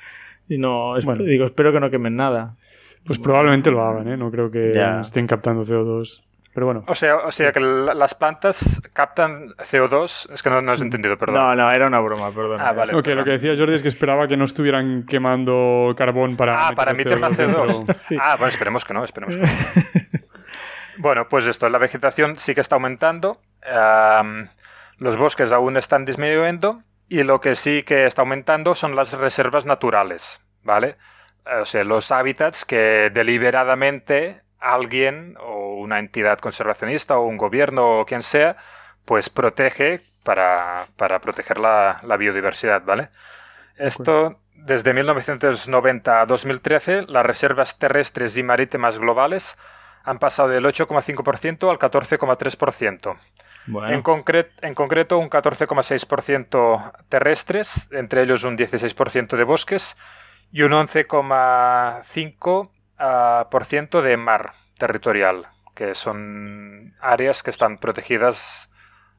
Y 0.47 0.57
no, 0.57 0.95
digo, 0.97 1.45
espero 1.45 1.71
que 1.71 1.79
no 1.79 1.89
quemen 1.89 2.15
nada. 2.15 2.57
Pues 3.05 3.17
probablemente 3.17 3.71
lo 3.71 3.83
hagan, 3.83 4.07
¿eh? 4.07 4.17
No 4.17 4.29
creo 4.29 4.49
que 4.49 4.71
estén 5.01 5.25
captando 5.25 5.63
CO2. 5.63 6.21
Pero 6.59 6.65
bueno. 6.65 6.83
O 6.87 6.93
sea, 6.93 7.15
o 7.19 7.31
sea 7.31 7.53
que 7.53 7.61
las 7.61 8.13
plantas 8.15 8.81
captan 8.91 9.51
CO2. 9.55 10.29
Es 10.33 10.43
que 10.43 10.49
no, 10.49 10.61
no 10.61 10.73
has 10.73 10.81
entendido, 10.81 11.17
perdón. 11.17 11.35
No, 11.35 11.55
no, 11.55 11.71
era 11.71 11.87
una 11.87 12.01
broma, 12.01 12.33
perdón. 12.33 12.59
Ah, 12.59 12.73
vale. 12.73 12.91
lo 12.91 13.01
que 13.01 13.15
decía 13.15 13.55
Jordi 13.57 13.75
es 13.75 13.81
que 13.81 13.87
esperaba 13.87 14.27
que 14.27 14.35
no 14.35 14.43
estuvieran 14.43 15.05
quemando 15.05 15.93
carbón 15.95 16.35
para. 16.35 16.67
Ah, 16.67 16.73
para 16.75 16.91
emitir 16.91 17.17
más 17.17 17.39
CO2. 17.39 18.17
Ah, 18.21 18.35
bueno, 18.35 18.49
esperemos 18.49 18.83
que 18.83 18.93
no, 18.93 19.05
esperemos 19.05 19.37
que 19.37 19.41
no. 19.41 19.47
bueno, 20.97 21.29
pues 21.29 21.45
esto, 21.45 21.69
la 21.69 21.77
vegetación 21.77 22.37
sí 22.37 22.53
que 22.53 22.59
está 22.59 22.75
aumentando. 22.75 23.37
los 24.97 25.15
bosques 25.15 25.53
aún 25.53 25.77
están 25.77 26.03
disminuyendo. 26.03 26.81
Y 27.07 27.23
lo 27.23 27.39
que 27.39 27.55
sí 27.55 27.83
que 27.83 28.05
está 28.05 28.23
aumentando 28.23 28.75
son 28.75 28.97
las 28.97 29.13
reservas 29.13 29.65
naturales, 29.65 30.41
¿vale? 30.61 30.97
O 31.61 31.65
sea, 31.65 31.85
los 31.85 32.11
hábitats 32.11 32.65
que 32.65 33.09
deliberadamente 33.13 34.41
alguien 34.59 35.35
o 35.39 35.75
una 35.75 35.99
entidad 35.99 36.39
conservacionista 36.39 37.17
o 37.17 37.25
un 37.25 37.37
gobierno 37.37 37.99
o 37.99 38.05
quien 38.05 38.21
sea, 38.21 38.57
pues 39.05 39.29
protege 39.29 40.01
para, 40.23 40.87
proteger 41.21 41.59
la, 41.59 42.01
biodiversidad, 42.17 42.83
¿vale? 42.83 43.09
Esto, 43.77 44.39
desde 44.53 44.93
1990 44.93 46.21
a 46.21 46.25
2013, 46.25 47.03
las 47.07 47.25
reservas 47.25 47.79
terrestres 47.79 48.37
y 48.37 48.43
marítimas 48.43 48.99
globales 48.99 49.57
han 50.03 50.19
pasado 50.19 50.49
del 50.49 50.65
8,5% 50.65 51.69
al 51.69 51.79
14,3%. 51.79 53.17
En, 53.67 54.03
en 54.61 54.73
concreto, 54.73 55.17
un 55.19 55.29
14,6% 55.29 56.91
terrestres, 57.07 57.89
entre 57.91 58.23
ellos 58.23 58.43
un 58.43 58.57
16% 58.57 59.37
de 59.37 59.43
bosques 59.43 59.95
y 60.51 60.63
un 60.63 60.71
11,5% 60.71 62.69
por 63.49 63.65
ciento 63.65 64.01
de 64.01 64.17
mar 64.17 64.53
territorial, 64.77 65.47
que 65.75 65.95
son 65.95 66.95
áreas 66.99 67.43
que 67.43 67.49
están 67.49 67.77
protegidas 67.77 68.71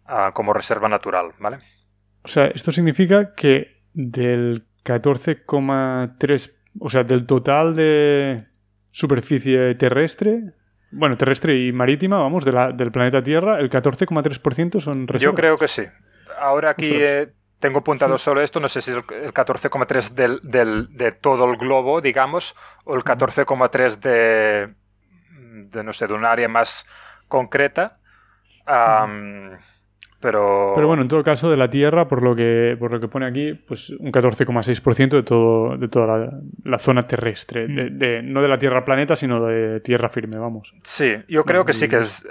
ah, 0.06 0.32
como 0.34 0.52
reserva 0.52 0.88
natural, 0.88 1.32
¿vale? 1.38 1.58
O 2.22 2.28
sea, 2.28 2.46
esto 2.46 2.72
significa 2.72 3.34
que 3.34 3.82
del 3.94 4.66
14,3, 4.84 6.52
o 6.78 6.90
sea, 6.90 7.04
del 7.04 7.26
total 7.26 7.74
de 7.74 8.46
superficie 8.90 9.74
terrestre, 9.76 10.52
bueno, 10.90 11.16
terrestre 11.16 11.56
y 11.56 11.72
marítima, 11.72 12.18
vamos, 12.18 12.44
de 12.44 12.52
la, 12.52 12.72
del 12.72 12.90
planeta 12.90 13.22
Tierra, 13.22 13.58
el 13.60 13.70
14,3% 13.70 14.80
son 14.80 15.06
reservas. 15.06 15.22
Yo 15.22 15.34
creo 15.34 15.56
que 15.56 15.68
sí. 15.68 15.84
Ahora 16.38 16.70
aquí 16.70 16.94
tengo 17.60 17.80
apuntado 17.80 18.18
solo 18.18 18.40
esto, 18.40 18.58
no 18.58 18.68
sé 18.68 18.80
si 18.80 18.90
es 18.90 18.96
el 18.96 19.04
14,3 19.04 20.10
del, 20.14 20.40
del, 20.42 20.96
de 20.96 21.12
todo 21.12 21.44
el 21.44 21.56
globo, 21.56 22.00
digamos, 22.00 22.56
o 22.84 22.96
el 22.96 23.04
14,3 23.04 23.98
de, 23.98 24.74
de, 25.70 25.84
no 25.84 25.92
sé, 25.92 26.06
de 26.06 26.14
un 26.14 26.24
área 26.24 26.48
más 26.48 26.86
concreta. 27.28 27.98
pero... 30.20 30.72
pero 30.74 30.86
bueno, 30.86 31.02
en 31.02 31.08
todo 31.08 31.22
caso, 31.22 31.50
de 31.50 31.58
la 31.58 31.68
Tierra, 31.68 32.08
por 32.08 32.22
lo 32.22 32.34
que, 32.34 32.76
por 32.78 32.90
lo 32.92 32.98
que 32.98 33.08
pone 33.08 33.26
aquí, 33.26 33.52
pues 33.52 33.90
un 33.90 34.10
14,6% 34.10 35.10
de, 35.10 35.22
todo, 35.22 35.76
de 35.76 35.88
toda 35.88 36.30
la, 36.64 36.78
zona 36.78 37.06
terrestre. 37.06 37.66
De, 37.66 38.22
no 38.22 38.40
de 38.40 38.48
la 38.48 38.58
Tierra 38.58 38.86
planeta, 38.86 39.16
sino 39.16 39.44
de 39.44 39.80
tierra 39.80 40.08
firme, 40.08 40.38
vamos. 40.38 40.74
Sí, 40.82 41.14
yo 41.28 41.44
creo 41.44 41.66
que 41.66 41.74
sí 41.74 41.88
que 41.88 41.98
es 41.98 42.26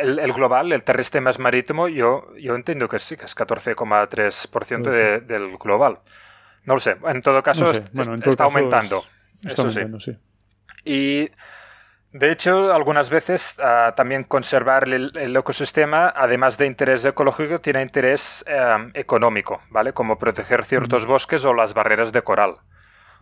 el, 0.00 0.32
global, 0.32 0.72
el 0.72 0.82
terrestre 0.82 1.20
más 1.20 1.38
marítimo, 1.38 1.88
yo, 1.88 2.34
yo 2.36 2.54
entiendo 2.54 2.88
que 2.88 2.98
sí, 2.98 3.16
que 3.16 3.24
es 3.24 3.36
14,3% 3.36 4.90
de, 4.90 5.20
del 5.20 5.56
global. 5.58 5.98
No 6.64 6.74
lo 6.74 6.80
sé. 6.80 6.96
En 7.04 7.22
todo 7.22 7.42
caso, 7.42 7.70
está 7.70 8.44
aumentando. 8.44 9.04
eso 9.44 9.70
sí. 9.70 9.80
Y 10.84 11.30
de 12.12 12.32
hecho, 12.32 12.72
algunas 12.72 13.10
veces 13.10 13.58
ah, 13.62 13.92
también 13.96 14.24
conservar 14.24 14.88
el, 14.88 15.36
ecosistema, 15.36 16.12
además 16.14 16.56
de 16.58 16.66
interés 16.66 17.04
ecológico, 17.04 17.60
tiene 17.60 17.82
interés 17.82 18.44
em, 18.46 18.90
económico, 18.94 19.60
¿vale? 19.70 19.92
Como 19.92 20.18
proteger 20.18 20.64
ciertos 20.64 21.06
bosques 21.06 21.44
o 21.44 21.52
las 21.52 21.74
barreras 21.74 22.12
de 22.12 22.22
coral. 22.22 22.56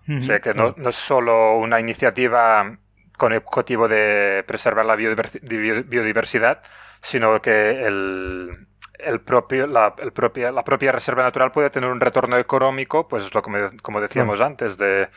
O 0.07 0.21
sea 0.21 0.39
que 0.41 0.53
no, 0.53 0.75
no, 0.77 0.91
es 0.91 0.97
solo 0.97 1.57
una 1.57 1.81
iniciativa 1.81 2.77
con 3.17 3.33
el 3.33 3.43
objetivo 3.45 3.89
de 3.89 4.45
preservar 4.47 4.87
la 4.87 4.97
biodiversidad, 4.97 6.63
sino 7.01 7.41
que 7.41 7.87
el, 7.87 8.67
el 8.99 9.21
propio, 9.21 9.67
la, 9.67 9.95
el 9.99 10.13
propia, 10.13 10.51
la 10.51 10.65
propia 10.65 10.93
reserva 10.93 11.23
natural 11.23 11.53
puede 11.53 11.71
tener 11.71 11.91
un 11.91 12.01
retorno 12.01 12.37
económico, 12.39 13.09
pues 13.09 13.33
lo 13.35 13.43
como, 13.43 13.59
como 13.83 14.01
decíamos 14.01 14.41
antes, 14.41 14.79
de, 14.79 15.09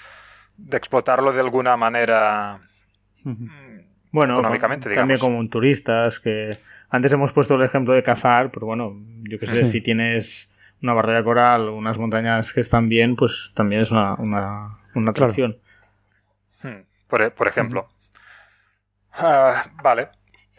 de, 0.58 0.78
explotarlo 0.78 1.32
de 1.32 1.40
alguna 1.40 1.78
manera 1.78 2.60
mm, 3.24 3.80
bueno, 4.12 4.34
económicamente, 4.34 4.90
digamos. 4.90 5.04
También 5.04 5.20
como 5.20 5.40
un 5.40 5.50
turistas, 5.50 6.20
que 6.20 6.58
antes 6.90 7.12
hemos 7.14 7.34
puesto 7.34 7.56
el 7.56 7.64
ejemplo 7.64 7.94
de 7.94 8.04
cazar, 8.04 8.52
pero 8.52 8.66
bueno, 8.66 8.94
yo 9.24 9.40
que 9.40 9.48
sé, 9.48 9.66
si 9.66 9.82
tienes 9.82 10.54
una 10.82 10.94
barrera 10.94 11.24
coral, 11.24 11.70
unas 11.70 11.98
montañas 11.98 12.54
que 12.54 12.62
están 12.62 12.90
bien, 12.90 13.16
pues 13.16 13.52
también 13.56 13.82
es 13.82 13.92
una, 13.92 14.16
una, 14.16 14.78
una 14.94 15.12
atracción. 15.12 15.58
Por, 17.08 17.48
ejemplo. 17.48 17.88
Ah, 19.14 19.66
vale. 19.82 20.10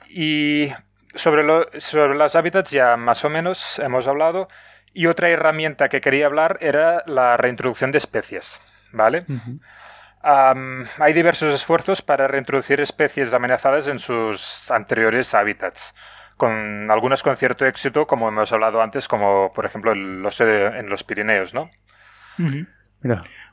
Y 0.08 0.68
sobre, 1.14 1.42
lo, 1.42 1.66
sobre 1.78 2.14
los 2.14 2.34
hábitats 2.34 2.70
ya 2.70 2.96
más 2.96 3.24
o 3.24 3.30
menos 3.30 3.78
hemos 3.78 4.06
hablado. 4.06 4.48
Y 4.92 5.06
otra 5.06 5.28
herramienta 5.28 5.88
que 5.88 6.00
quería 6.00 6.26
hablar 6.26 6.58
era 6.60 7.04
la 7.06 7.36
reintroducción 7.36 7.92
de 7.92 7.98
especies. 7.98 8.60
¿Vale? 8.92 9.26
hay 10.20 11.12
diversos 11.12 11.54
esfuerzos 11.54 12.02
para 12.02 12.26
reintroducir 12.26 12.80
especies 12.80 13.32
amenazadas 13.32 13.88
en 13.88 13.98
sus 13.98 14.70
anteriores 14.70 15.32
hábitats, 15.34 15.94
con 16.36 16.90
algunas 16.90 17.22
con 17.22 17.36
cierto 17.36 17.64
éxito, 17.66 18.06
como 18.06 18.28
hemos 18.28 18.52
hablado 18.52 18.82
antes, 18.82 19.08
como 19.08 19.52
por 19.52 19.64
ejemplo 19.64 19.92
el 19.92 20.26
en 20.40 20.88
los 20.88 21.04
Pirineos, 21.04 21.54
¿no? 21.54 21.64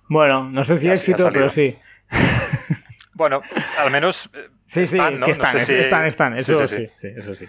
Bueno, 0.09 0.49
no 0.49 0.65
sé 0.65 0.75
si 0.75 0.89
éxito, 0.89 1.29
pero 1.31 1.49
sí. 1.49 1.77
Bueno, 3.15 3.41
al 3.79 3.91
menos. 3.91 4.29
Eh, 4.33 4.49
sí, 4.65 4.87
sí, 4.87 4.97
están, 4.97 5.21
que 5.21 5.31
están, 5.31 5.57
están, 5.57 6.05
están, 6.05 6.37
eso 6.37 6.67
sí, 6.67 6.89
sí, 6.97 7.07
eso 7.15 7.35
sí. 7.35 7.47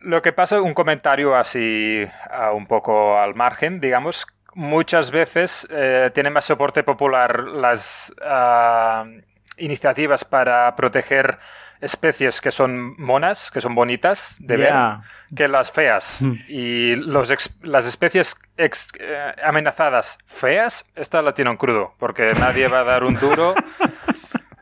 Lo 0.00 0.22
que 0.22 0.32
pasa, 0.32 0.60
un 0.60 0.74
comentario 0.74 1.34
así 1.34 2.06
un 2.54 2.66
poco 2.66 3.18
al 3.18 3.34
margen, 3.34 3.80
digamos, 3.80 4.26
muchas 4.54 5.10
veces 5.10 5.66
eh, 5.70 6.10
tienen 6.14 6.32
más 6.32 6.44
soporte 6.44 6.82
popular 6.82 7.44
las 7.44 8.12
ah, 8.22 9.04
iniciativas 9.56 10.24
para 10.24 10.74
proteger 10.74 11.38
especies 11.80 12.40
que 12.40 12.50
son 12.50 13.00
monas, 13.00 13.52
que 13.52 13.60
son 13.60 13.74
bonitas 13.76 14.36
de 14.40 14.56
ver, 14.56 14.74
que 15.34 15.48
las 15.48 15.70
feas. 15.70 16.18
Hmm. 16.28 16.34
Y 16.48 16.96
los 16.96 17.32
las 17.62 17.86
especies 17.86 18.36
eh, 18.56 19.34
amenazadas 19.44 20.18
feas, 20.26 20.84
esta 20.96 21.22
la 21.22 21.32
tienen 21.32 21.56
crudo, 21.56 21.94
porque 21.98 22.26
nadie 22.40 22.66
va 22.66 22.80
a 22.80 22.84
dar 22.84 23.04
un 23.04 23.14
duro 23.14 23.54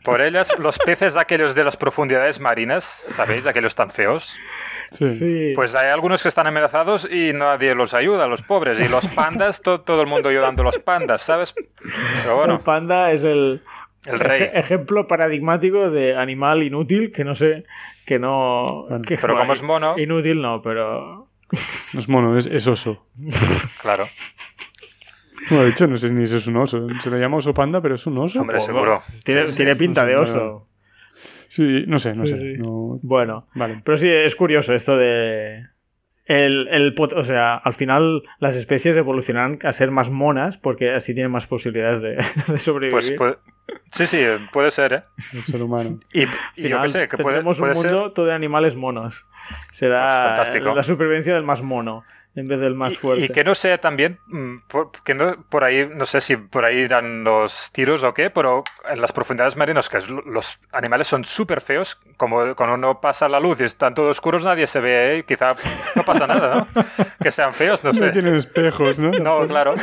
Por 0.07 0.21
ellas, 0.21 0.57
los 0.61 0.79
peces 0.79 1.17
aquellos 1.17 1.57
de 1.57 1.65
las 1.65 1.77
profundidades 1.77 2.39
marinas, 2.39 2.85
¿sabéis? 3.17 3.45
Aquellos 3.45 3.75
tan 3.75 3.91
feos. 3.91 4.37
Sí. 4.93 5.53
Pues 5.57 5.75
hay 5.75 5.91
algunos 5.91 6.23
que 6.23 6.29
están 6.29 6.47
amenazados 6.47 7.09
y 7.11 7.33
nadie 7.33 7.75
los 7.75 7.93
ayuda, 7.93 8.29
los 8.29 8.43
pobres. 8.43 8.79
Y 8.79 8.87
los 8.87 9.09
pandas, 9.09 9.61
todo 9.61 10.01
el 10.01 10.07
mundo 10.07 10.29
ayudando 10.29 10.63
a 10.63 10.67
los 10.67 10.79
pandas, 10.79 11.23
¿sabes? 11.23 11.55
Pero 12.23 12.37
bueno. 12.37 12.55
El 12.55 12.61
panda 12.61 13.11
es 13.11 13.25
el, 13.25 13.63
el 14.05 14.21
rey. 14.21 14.49
ejemplo 14.55 15.09
paradigmático 15.09 15.91
de 15.91 16.15
animal 16.17 16.63
inútil 16.63 17.11
que 17.11 17.25
no 17.25 17.35
sé, 17.35 17.65
que 18.05 18.21
no... 18.21 18.87
pero 19.09 19.37
como 19.37 19.55
es 19.55 19.63
mono... 19.63 19.99
Inútil 19.99 20.41
no, 20.41 20.63
pero... 20.63 21.27
No 21.95 22.01
es 22.01 22.09
mono, 22.09 22.39
es, 22.39 22.47
es 22.47 22.69
oso. 22.69 23.09
claro. 23.83 24.05
Bueno, 25.49 25.65
de 25.65 25.71
hecho, 25.71 25.87
no 25.87 25.97
sé 25.97 26.13
ni 26.13 26.27
si 26.27 26.37
es 26.37 26.47
un 26.47 26.57
oso. 26.57 26.87
Se 27.03 27.11
le 27.11 27.19
llama 27.19 27.37
oso 27.37 27.55
panda, 27.55 27.81
pero 27.81 27.95
es 27.95 28.07
un 28.07 28.19
oso. 28.19 28.41
Hombre, 28.41 28.61
seguro. 28.61 29.03
Tiene, 29.25 29.77
pinta 29.77 30.05
de 30.05 30.17
oso. 30.17 30.69
Sí, 31.49 31.85
no 31.87 31.99
sé, 31.99 32.15
no 32.15 32.27
sé. 32.27 32.59
Bueno, 33.03 33.47
vale. 33.55 33.81
pero 33.85 33.97
sí, 33.97 34.09
es 34.09 34.35
curioso 34.35 34.75
esto 34.75 34.97
de... 34.97 35.65
El, 36.25 36.67
el, 36.73 36.93
o 36.99 37.23
sea, 37.23 37.55
al 37.55 37.73
final 37.73 38.25
las 38.41 38.57
especies 38.57 38.97
evolucionan 38.97 39.61
a 39.63 39.73
ser 39.73 39.93
más 39.93 40.11
monas 40.11 40.59
porque 40.59 40.91
así 40.91 41.15
tienen 41.15 41.31
más 41.31 41.47
posibilidades 41.47 42.01
de, 42.01 42.21
sobrevivir. 42.59 43.15
Pues, 43.17 43.39
sí, 43.93 44.09
sí, 44.09 44.25
puede 44.53 44.73
ser, 44.73 44.93
¿eh? 44.93 45.03
El 45.17 45.23
ser 45.23 45.63
humano. 45.63 46.01
Y, 46.13 46.25
yo 46.57 46.83
qué 46.83 46.89
sé, 46.89 47.09
que 47.09 47.17
puede, 47.19 47.39
un 47.39 47.45
mundo 47.45 48.13
todo 48.13 48.27
de 48.27 48.33
animales 48.33 48.75
monos. 48.75 49.25
Será 49.71 50.43
pues 50.51 50.65
la 50.65 50.83
supervivencia 50.83 51.33
del 51.33 51.45
más 51.45 51.63
mono 51.63 52.03
en 52.37 52.49
vez 52.49 52.61
del 52.61 52.75
más 52.75 52.99
fuerte. 52.99 53.25
Y, 53.25 53.29
que 53.31 53.43
no 53.45 53.55
sea 53.55 53.79
también, 53.79 54.19
mm, 54.27 54.57
que 55.05 55.15
no, 55.15 55.37
por 55.49 55.65
ahí, 55.65 55.89
no 55.93 56.05
sé 56.05 56.21
si 56.21 56.37
por 56.37 56.67
ahí 56.67 56.81
irán 56.81 57.25
los 57.25 57.71
tiros 57.73 58.05
o 58.05 58.13
qué, 58.13 58.29
pero 58.29 58.63
en 58.89 59.01
las 59.01 59.11
profundidades 59.11 59.57
marinas, 59.57 59.89
que 59.89 59.99
los 60.27 60.61
animales 60.71 61.07
son 61.07 61.25
súper 61.25 61.63
feos, 61.63 61.99
como 62.19 62.55
cuando 62.55 62.75
uno 62.75 63.01
pasa 63.01 63.27
la 63.29 63.41
luz 63.41 63.61
y 63.61 63.65
están 63.65 63.95
todos 63.95 64.11
oscuros, 64.11 64.45
nadie 64.45 64.67
se 64.67 64.81
ve, 64.81 65.19
y 65.19 65.23
quizá 65.23 65.55
no 65.95 66.03
pasa 66.05 66.27
nada, 66.27 66.69
¿no? 66.75 66.85
que 67.23 67.33
sean 67.33 67.55
feos, 67.55 67.83
no 67.83 67.95
sé. 67.95 68.07
No 68.07 68.13
tienen 68.13 68.37
espejos, 68.37 68.99
¿no? 68.99 69.13
No, 69.13 69.47
claro. 69.47 69.75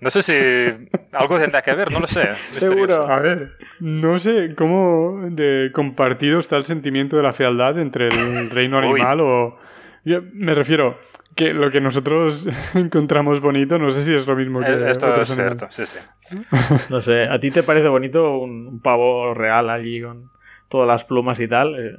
No 0.00 0.10
sé 0.10 0.22
si 0.22 0.88
Algo 1.12 1.38
tendrá 1.38 1.62
que 1.62 1.74
ver, 1.74 1.92
no 1.92 2.00
lo 2.00 2.08
sé. 2.08 2.30
Seguro. 2.50 3.08
A 3.08 3.20
ver, 3.20 3.52
no 3.78 4.18
sé 4.18 4.54
cómo 4.56 5.20
de 5.30 5.70
compartido 5.72 6.40
está 6.40 6.56
el 6.56 6.64
sentimiento 6.64 7.16
de 7.16 7.22
la 7.22 7.32
fealdad 7.32 7.78
entre 7.78 8.08
el 8.08 8.50
reino 8.50 8.78
animal 8.78 9.20
o... 9.20 9.58
Yo 10.06 10.20
me 10.34 10.52
refiero 10.52 10.98
que 11.34 11.52
lo 11.52 11.70
que 11.70 11.80
nosotros 11.80 12.46
encontramos 12.74 13.40
bonito, 13.40 13.78
no 13.78 13.90
sé 13.90 14.04
si 14.04 14.14
es 14.14 14.26
lo 14.26 14.36
mismo 14.36 14.60
que... 14.60 14.72
Eh, 14.72 14.90
esto 14.90 15.20
es 15.20 15.34
cierto, 15.34 15.66
sí, 15.70 15.84
sí. 15.86 15.98
No 16.90 17.00
sé, 17.00 17.24
¿a 17.24 17.38
ti 17.38 17.50
te 17.50 17.62
parece 17.62 17.88
bonito 17.88 18.38
un, 18.38 18.80
pavo 18.80 19.34
real 19.34 19.70
allí 19.70 20.02
con 20.02 20.30
todas 20.68 20.88
las 20.88 21.04
plumas 21.04 21.40
y 21.40 21.48
tal? 21.48 21.74
Eh, 21.74 21.96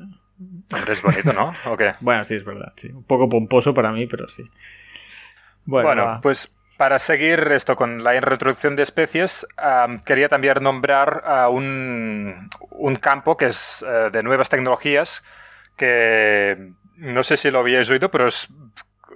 es 0.89 1.01
bonito, 1.01 1.33
¿no? 1.33 1.53
¿O 1.71 1.77
qué? 1.77 1.93
Bueno, 1.99 2.23
sí, 2.23 2.35
es 2.35 2.45
verdad, 2.45 2.73
sí. 2.75 2.89
Un 2.93 3.03
poco 3.03 3.29
pomposo 3.29 3.73
para 3.73 3.91
mí, 3.91 4.07
pero 4.07 4.27
sí. 4.27 4.43
Bueno, 5.65 6.19
pues 6.21 6.53
para 6.77 6.99
seguir 6.99 7.39
esto 7.51 7.75
con 7.75 8.03
la 8.03 8.19
reintroducción 8.19 8.75
de 8.75 8.83
especies, 8.83 9.47
quería 10.05 10.29
también 10.29 10.61
nombrar 10.61 11.23
un, 11.49 12.49
un, 12.71 12.95
campo 12.97 13.35
que 13.37 13.47
es 13.47 13.83
eh, 13.87 14.09
de 14.11 14.21
nuevas 14.21 14.49
tecnologías 14.49 15.23
que 15.75 16.73
no 16.97 17.23
sé 17.23 17.37
si 17.37 17.51
lo 17.51 17.59
habíais 17.59 17.89
oído, 17.89 18.09
pero 18.09 18.27
es 18.27 18.47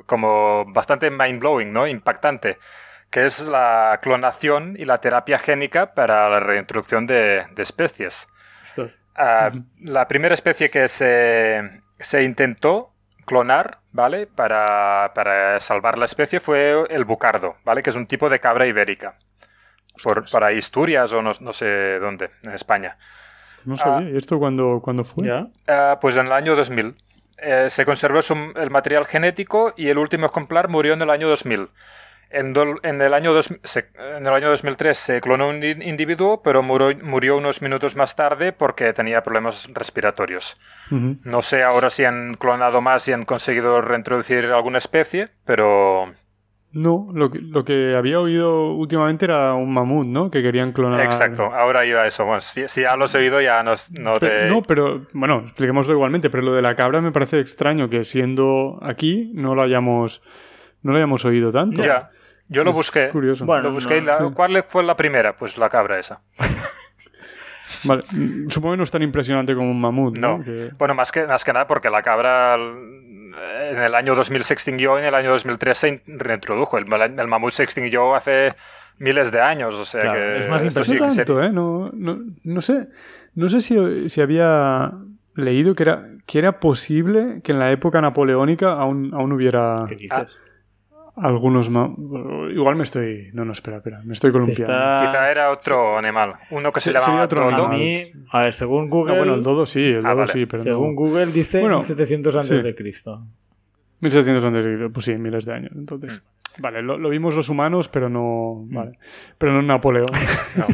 como 0.09 0.65
bastante 0.65 1.11
mind-blowing, 1.11 1.71
¿no? 1.71 1.87
Impactante, 1.87 2.57
que 3.09 3.25
es 3.25 3.47
la 3.47 3.99
clonación 4.01 4.75
y 4.77 4.83
la 4.83 4.97
terapia 4.97 5.39
génica 5.39 5.93
para 5.93 6.27
la 6.29 6.39
reintroducción 6.41 7.07
de, 7.07 7.45
especies. 7.57 8.27
Ah, 9.15 9.51
la 9.81 10.07
primera 10.07 10.33
especie 10.33 10.69
que 10.69 10.87
se, 10.87 11.81
se 11.99 12.23
intentó 12.23 12.93
clonar, 13.25 13.79
¿vale? 13.91 14.27
Para, 14.27 15.11
para, 15.13 15.59
salvar 15.59 15.97
la 15.97 16.05
especie 16.05 16.39
fue 16.39 16.85
el 16.89 17.05
bucardo, 17.05 17.55
¿vale? 17.63 17.83
Que 17.83 17.91
es 17.91 17.95
un 17.95 18.07
tipo 18.07 18.29
de 18.29 18.39
cabra 18.39 18.65
ibérica. 18.65 19.15
Por, 20.03 20.29
para 20.31 20.47
Asturias 20.47 21.11
o 21.13 21.21
no, 21.21 21.31
no, 21.41 21.53
sé 21.53 21.99
dónde, 21.99 22.31
en 22.43 22.53
España. 22.53 22.97
No 23.65 23.75
sabía. 23.75 24.07
Ah. 24.07 24.11
¿Y 24.11 24.17
esto 24.17 24.39
cuándo, 24.39 24.81
fue? 25.03 25.29
Ah, 25.67 25.97
pues 26.01 26.15
en 26.15 26.27
el 26.27 26.31
año 26.31 26.55
2000. 26.55 26.95
Eh, 27.41 27.67
se 27.69 27.85
conservó 27.85 28.19
el 28.55 28.69
material 28.69 29.05
genético 29.05 29.73
y 29.77 29.89
el 29.89 29.97
último 29.97 30.25
ejemplar 30.25 30.67
murió 30.67 30.93
en 30.93 31.01
el 31.01 31.09
año 31.09 31.27
2000. 31.29 31.69
En, 32.31 32.55
el 32.55 33.13
año 33.13 33.33
en, 33.35 34.27
el 34.27 34.33
año 34.33 34.49
2003 34.49 34.97
se 34.97 35.19
clonó 35.19 35.49
un 35.49 35.63
individuo, 35.63 36.43
pero 36.43 36.61
murió, 36.61 37.37
unos 37.37 37.63
minutos 37.63 37.95
más 37.95 38.15
tarde 38.15 38.53
porque 38.53 38.93
tenía 38.93 39.23
problemas 39.23 39.67
respiratorios. 39.73 40.59
No 40.91 41.41
sé 41.41 41.63
ahora 41.63 41.89
si 41.89 42.05
han 42.05 42.35
clonado 42.35 42.81
más 42.81 43.07
y 43.07 43.13
han 43.13 43.25
conseguido 43.25 43.81
reintroducir 43.81 44.45
alguna 44.45 44.77
especie, 44.77 45.29
pero... 45.45 46.13
No, 46.71 47.07
lo 47.13 47.31
que, 47.31 47.39
lo 47.39 47.65
que 47.65 47.95
había 47.95 48.19
oído 48.19 48.73
últimamente 48.73 49.25
era 49.25 49.55
un 49.55 49.73
mamut, 49.73 50.05
¿no? 50.05 50.29
Que 50.29 50.43
querían 50.43 50.71
clonar. 50.71 51.01
Exacto, 51.01 51.45
ahora 51.45 51.83
iba 51.83 52.05
eso. 52.05 52.25
Bueno, 52.25 52.41
si, 52.41 52.65
ya 52.81 52.95
lo 52.95 53.05
has 53.05 53.15
oído, 53.15 53.41
ya 53.41 53.63
no, 53.63 53.73
no 53.99 54.13
te. 54.19 54.45
No, 54.45 54.61
pero 54.61 55.07
bueno, 55.13 55.45
expliquémoslo 55.47 55.93
igualmente. 55.93 56.29
Pero 56.29 56.43
lo 56.43 56.53
de 56.53 56.61
la 56.61 56.75
cabra 56.75 57.01
me 57.01 57.11
parece 57.11 57.39
extraño 57.39 57.89
que 57.89 58.05
siendo 58.05 58.77
aquí 58.83 59.31
no 59.33 59.55
lo 59.55 59.63
hayamos, 59.63 60.21
no 60.83 60.91
lo 60.91 60.97
hayamos 60.97 61.25
oído 61.25 61.51
tanto. 61.51 61.83
Ya. 61.83 62.11
Yo 62.49 62.63
lo 62.63 62.71
busqué. 62.71 63.09
curioso. 63.09 63.45
Bueno, 63.45 63.63
lo 63.63 63.71
busqué. 63.71 64.03
¿Cuál 64.35 64.63
fue 64.67 64.83
la 64.83 64.95
primera? 64.95 65.37
Pues 65.37 65.57
la 65.57 65.69
cabra 65.69 65.99
esa. 65.99 66.21
Vale, 67.83 68.03
supongo 68.49 68.73
que 68.73 68.77
no 68.77 68.83
es 68.83 68.91
tan 68.91 69.03
impresionante 69.03 69.55
como 69.55 69.71
un 69.71 69.79
mamut. 69.79 70.17
No, 70.17 70.43
bueno, 70.77 70.95
más 70.95 71.11
que, 71.11 71.25
más 71.25 71.43
que 71.43 71.53
nada 71.53 71.67
porque 71.67 71.89
la 71.89 72.01
cabra 72.01 72.55
en 72.55 73.77
el 73.77 73.95
año 73.95 74.15
2000 74.15 74.43
se 74.43 74.53
extinguió 74.53 74.97
y 74.97 75.01
en 75.01 75.07
el 75.07 75.15
año 75.15 75.31
2003 75.31 75.77
se 75.77 76.01
reintrodujo. 76.07 76.77
El, 76.77 76.85
el 76.93 77.27
mamut 77.27 77.51
se 77.51 77.63
extinguió 77.63 78.15
hace 78.15 78.49
miles 78.97 79.31
de 79.31 79.41
años, 79.41 79.73
o 79.73 79.85
sea 79.85 80.11
que... 80.11 80.37
Es 80.39 80.49
más 80.49 80.63
impresionante, 80.63 81.21
¿eh? 81.21 81.51
No, 81.51 81.89
no, 81.93 82.19
no, 82.43 82.61
sé, 82.61 82.87
no 83.33 83.49
sé 83.49 83.61
si, 83.61 84.09
si 84.09 84.21
había 84.21 84.91
leído 85.35 85.73
que 85.73 85.83
era, 85.83 86.05
que 86.25 86.39
era 86.39 86.59
posible 86.59 87.41
que 87.43 87.53
en 87.53 87.59
la 87.59 87.71
época 87.71 88.01
napoleónica 88.01 88.73
aún, 88.73 89.11
aún 89.13 89.31
hubiera... 89.31 89.85
¿Qué 89.87 89.95
dices? 89.95 90.27
Algunos 91.21 91.69
más. 91.69 91.91
Igual 92.51 92.75
me 92.75 92.83
estoy. 92.83 93.29
No, 93.33 93.45
no, 93.45 93.51
espera, 93.51 93.77
espera. 93.77 94.01
Me 94.03 94.13
estoy 94.13 94.31
columpiando. 94.31 94.65
Quizá 94.65 95.31
era 95.31 95.51
otro 95.51 95.97
animal. 95.97 96.35
Uno 96.51 96.71
que 96.71 96.79
se, 96.79 96.91
llama 96.91 97.23
otro 97.23 97.49
dodo. 97.51 97.65
A 97.67 97.69
mí, 97.69 98.11
a 98.31 98.43
ver, 98.43 98.53
según 98.53 98.89
Google. 98.89 99.17
bueno, 99.17 99.35
el 99.35 99.43
dodo 99.43 99.65
sí, 99.65 99.85
el 99.85 100.05
ah, 100.05 100.13
dodo 100.13 100.27
sí, 100.27 100.45
pero 100.45 100.63
Según 100.63 100.95
Google 100.95 101.27
dice 101.27 101.61
1700 101.61 102.35
antes 102.35 102.63
de 102.63 102.75
Cristo. 102.75 103.25
1700 104.01 104.43
antes 104.45 104.65
de 104.65 104.71
Cristo, 104.71 104.93
pues 104.93 105.05
sí, 105.05 105.15
miles 105.15 105.45
de 105.45 105.53
años. 105.53 105.71
Entonces. 105.75 106.21
Mm. 106.21 106.61
Vale, 106.61 106.81
lo, 106.81 107.09
vimos 107.09 107.35
los 107.35 107.49
humanos, 107.49 107.89
pero 107.89 108.09
no. 108.09 108.65
Mm. 108.67 108.75
Vale. 108.75 108.99
Pero 109.37 109.53
no 109.53 109.61
Napoleón. 109.61 110.07
no. 110.57 110.65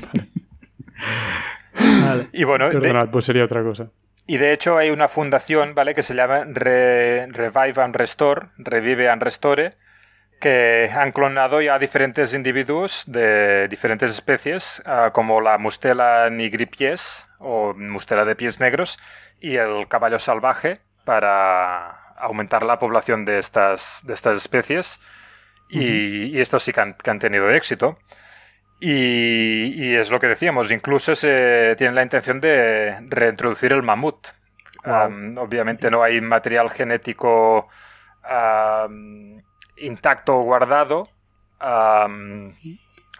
vale. 2.05 2.29
Y 2.33 2.43
bueno. 2.43 2.69
Perdonad, 2.69 3.09
pues 3.11 3.25
sería 3.25 3.43
otra 3.43 3.63
cosa. 3.63 3.89
Y 4.27 4.37
de 4.37 4.53
hecho 4.53 4.77
hay 4.77 4.89
una 4.89 5.07
fundación, 5.07 5.75
¿vale? 5.75 5.93
Que 5.93 6.01
se 6.01 6.15
llama 6.15 6.45
Revive 6.45 7.81
and 7.81 7.95
Restore, 7.95 8.47
Revive 8.57 9.07
and 9.07 9.21
Restore, 9.21 9.73
que 10.45 10.91
han 10.93 11.11
clonado 11.11 11.59
ya 11.59 11.79
diferentes 11.79 12.35
individuos 12.35 13.03
de 13.07 13.67
diferentes 13.67 14.11
especies, 14.11 14.79
ah, 14.85 15.09
como 15.11 15.41
la 15.41 15.57
mustela 15.57 16.29
nigripies 16.29 17.25
o 17.39 17.73
mustela 17.73 18.25
de 18.25 18.35
pies 18.35 18.59
negros 18.59 18.99
y 19.41 19.55
el 19.55 19.87
caballo 19.87 20.19
salvaje 20.19 20.81
para 21.03 22.13
aumentar 22.17 22.61
la 22.61 22.77
población 22.77 23.25
de 23.25 23.39
estas, 23.39 24.03
de 24.05 24.13
estas 24.13 24.37
especies. 24.37 24.99
y, 25.67 26.39
estos 26.39 26.61
sí 26.61 26.73
que 26.73 26.81
han, 26.81 27.19
tenido 27.19 27.49
éxito. 27.49 27.97
Y, 28.79 29.95
es 29.95 30.11
lo 30.11 30.19
que 30.19 30.27
decíamos, 30.27 30.69
incluso 30.69 31.15
se 31.15 31.73
tiene 31.75 31.95
la 31.95 32.03
intención 32.03 32.39
de 32.39 32.99
reintroducir 33.09 33.73
el 33.73 33.81
mamut. 33.81 34.27
obviamente 34.83 35.89
no 35.89 36.03
hay 36.03 36.21
material 36.21 36.69
genético 36.69 37.67
intacto 39.77 40.37
o 40.37 40.43
guardado. 40.43 41.07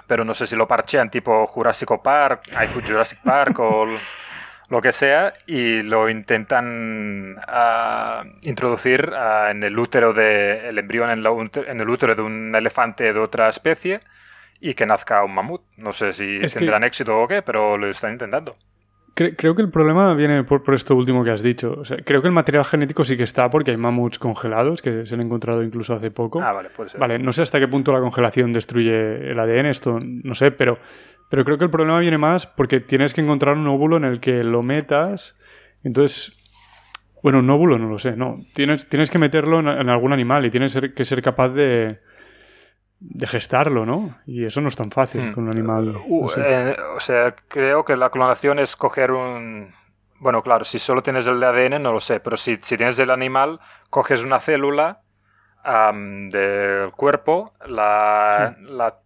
pero 0.07 0.23
no 0.23 0.34
sé 0.34 0.48
si 0.48 0.56
lo 0.56 0.68
parchean 0.68 1.10
tipo 1.10 1.45
Jurassic 1.48 1.90
Park, 2.02 2.44
hay 2.56 2.68
Jurassic 2.68 3.19
Park 3.23 3.60
o 3.60 3.88
lo 4.69 4.82
que 4.82 4.91
sea, 4.91 5.34
y 5.45 5.84
lo 5.84 6.10
intentan 6.10 7.38
ah, 7.48 8.23
introducir 8.41 9.11
ah, 9.15 9.49
en 9.52 9.64
el 9.64 9.77
útero 9.77 10.14
de 10.14 10.69
el 10.69 10.77
embrión 10.80 11.10
en, 11.11 11.23
en, 11.68 11.82
el 11.82 11.90
útero 11.90 12.15
de 12.15 12.22
un 12.22 12.56
elefante 12.56 13.14
de 13.14 13.19
otra 13.19 13.49
especie 13.49 14.02
y 14.60 14.73
que 14.73 14.86
nazca 14.86 15.23
un 15.23 15.34
mamut. 15.34 15.61
No 15.77 15.94
sé 15.94 16.14
si 16.14 16.40
tendrán 16.40 16.84
éxito 16.84 17.18
o 17.19 17.27
qué, 17.27 17.41
pero 17.41 17.77
lo 17.77 17.90
están 17.90 18.14
intentando. 18.14 18.56
Creo 19.16 19.56
que 19.56 19.62
el 19.62 19.70
problema 19.70 20.14
viene 20.14 20.44
por, 20.44 20.62
esto 20.74 20.94
último 20.94 21.24
que 21.24 21.32
has 21.32 21.42
dicho. 21.42 21.84
creo 22.04 22.22
que 22.22 22.28
el 22.28 22.34
material 22.34 22.66
genético 22.66 23.06
sí 23.06 23.16
que 23.16 23.24
está 23.24 23.50
porque 23.50 23.72
hay 23.72 23.78
mamuts 23.78 24.20
congelados 24.20 24.82
que 24.82 25.06
se 25.06 25.16
han 25.16 25.22
encontrado 25.22 25.64
incluso 25.64 25.94
hace 25.94 26.12
poco. 26.12 26.42
Ah, 26.42 26.52
vale, 26.52 26.70
puede 26.70 26.90
ser. 26.90 27.00
Vale, 27.00 27.18
no 27.18 27.32
sé 27.32 27.42
hasta 27.42 27.58
qué 27.58 27.70
punto 27.70 27.94
la 27.94 28.02
congelación 28.02 28.52
destruye 28.52 29.32
el 29.32 29.40
ADN, 29.40 29.68
esto 29.68 30.00
no 30.02 30.36
sé, 30.36 30.52
pero, 30.52 30.80
pero 31.30 31.46
creo 31.46 31.58
que 31.58 31.64
el 31.64 31.72
problema 31.72 31.98
viene 32.00 32.18
más 32.18 32.46
porque 32.46 32.82
tienes 32.82 33.14
que 33.14 33.22
encontrar 33.22 33.56
un 33.56 33.66
óvulo 33.68 33.96
en 33.96 34.04
el 34.04 34.20
que 34.20 34.44
lo 34.44 34.62
metas. 34.64 35.34
Entonces, 35.86 36.34
bueno, 37.24 37.40
un 37.40 37.50
óvulo 37.50 37.78
no 37.80 37.88
lo 37.88 38.00
sé, 38.00 38.18
no. 38.18 38.40
Tienes, 38.54 38.90
tienes 38.90 39.10
que 39.10 39.18
meterlo 39.18 39.62
en, 39.62 39.70
en 39.70 39.90
algún 39.90 40.12
animal 40.12 40.46
y 40.46 40.52
tienes 40.52 40.78
que 40.94 41.06
ser 41.06 41.22
capaz 41.22 41.50
de, 41.50 42.00
de 43.07 43.27
gestarlo, 43.27 43.86
¿no? 43.86 44.15
Y 44.26 44.45
eso 44.45 44.61
no 44.61 44.69
es 44.69 44.76
tan 44.76 44.91
fácil 44.91 45.30
hmm. 45.30 45.34
con 45.34 45.45
un 45.45 45.52
animal. 45.52 45.95
Uh, 46.07 46.30
eh, 46.38 46.76
o 46.95 46.99
sea, 46.99 47.36
creo 47.48 47.86
que 47.86 47.95
la 47.95 48.10
clonación 48.10 48.60
es 48.60 48.76
coger 48.76 49.11
un. 49.11 49.73
Bueno, 50.19 50.41
claro, 50.41 50.65
si 50.65 50.80
solo 50.80 51.03
tienes 51.03 51.27
el 51.27 51.44
ADN, 51.44 51.82
no 51.84 51.91
lo 51.91 51.99
sé, 51.99 52.19
pero 52.19 52.38
si, 52.38 52.57
tienes 52.57 52.98
el 52.99 53.11
animal, 53.11 53.60
coges 53.90 54.23
una 54.23 54.40
célula 54.40 55.02
del 56.32 56.91
cuerpo, 56.91 57.53
la, 57.65 58.56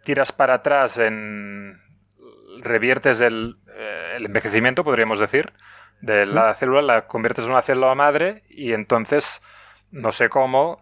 tiras 0.04 0.32
para 0.32 0.56
atrás, 0.56 0.98
en, 0.98 1.82
reviertes 2.62 3.22
el, 3.22 3.58
eh, 3.74 4.14
el 4.18 4.26
envejecimiento, 4.26 4.84
podríamos 4.84 5.20
decir, 5.20 5.54
de 6.02 6.26
la 6.26 6.54
célula, 6.54 6.82
la 6.82 7.08
conviertes 7.08 7.46
en 7.46 7.52
una 7.52 7.62
célula 7.62 7.96
madre 7.96 8.44
y 8.50 8.74
entonces, 8.74 9.42
no 9.92 10.12
sé 10.12 10.30
cómo 10.30 10.80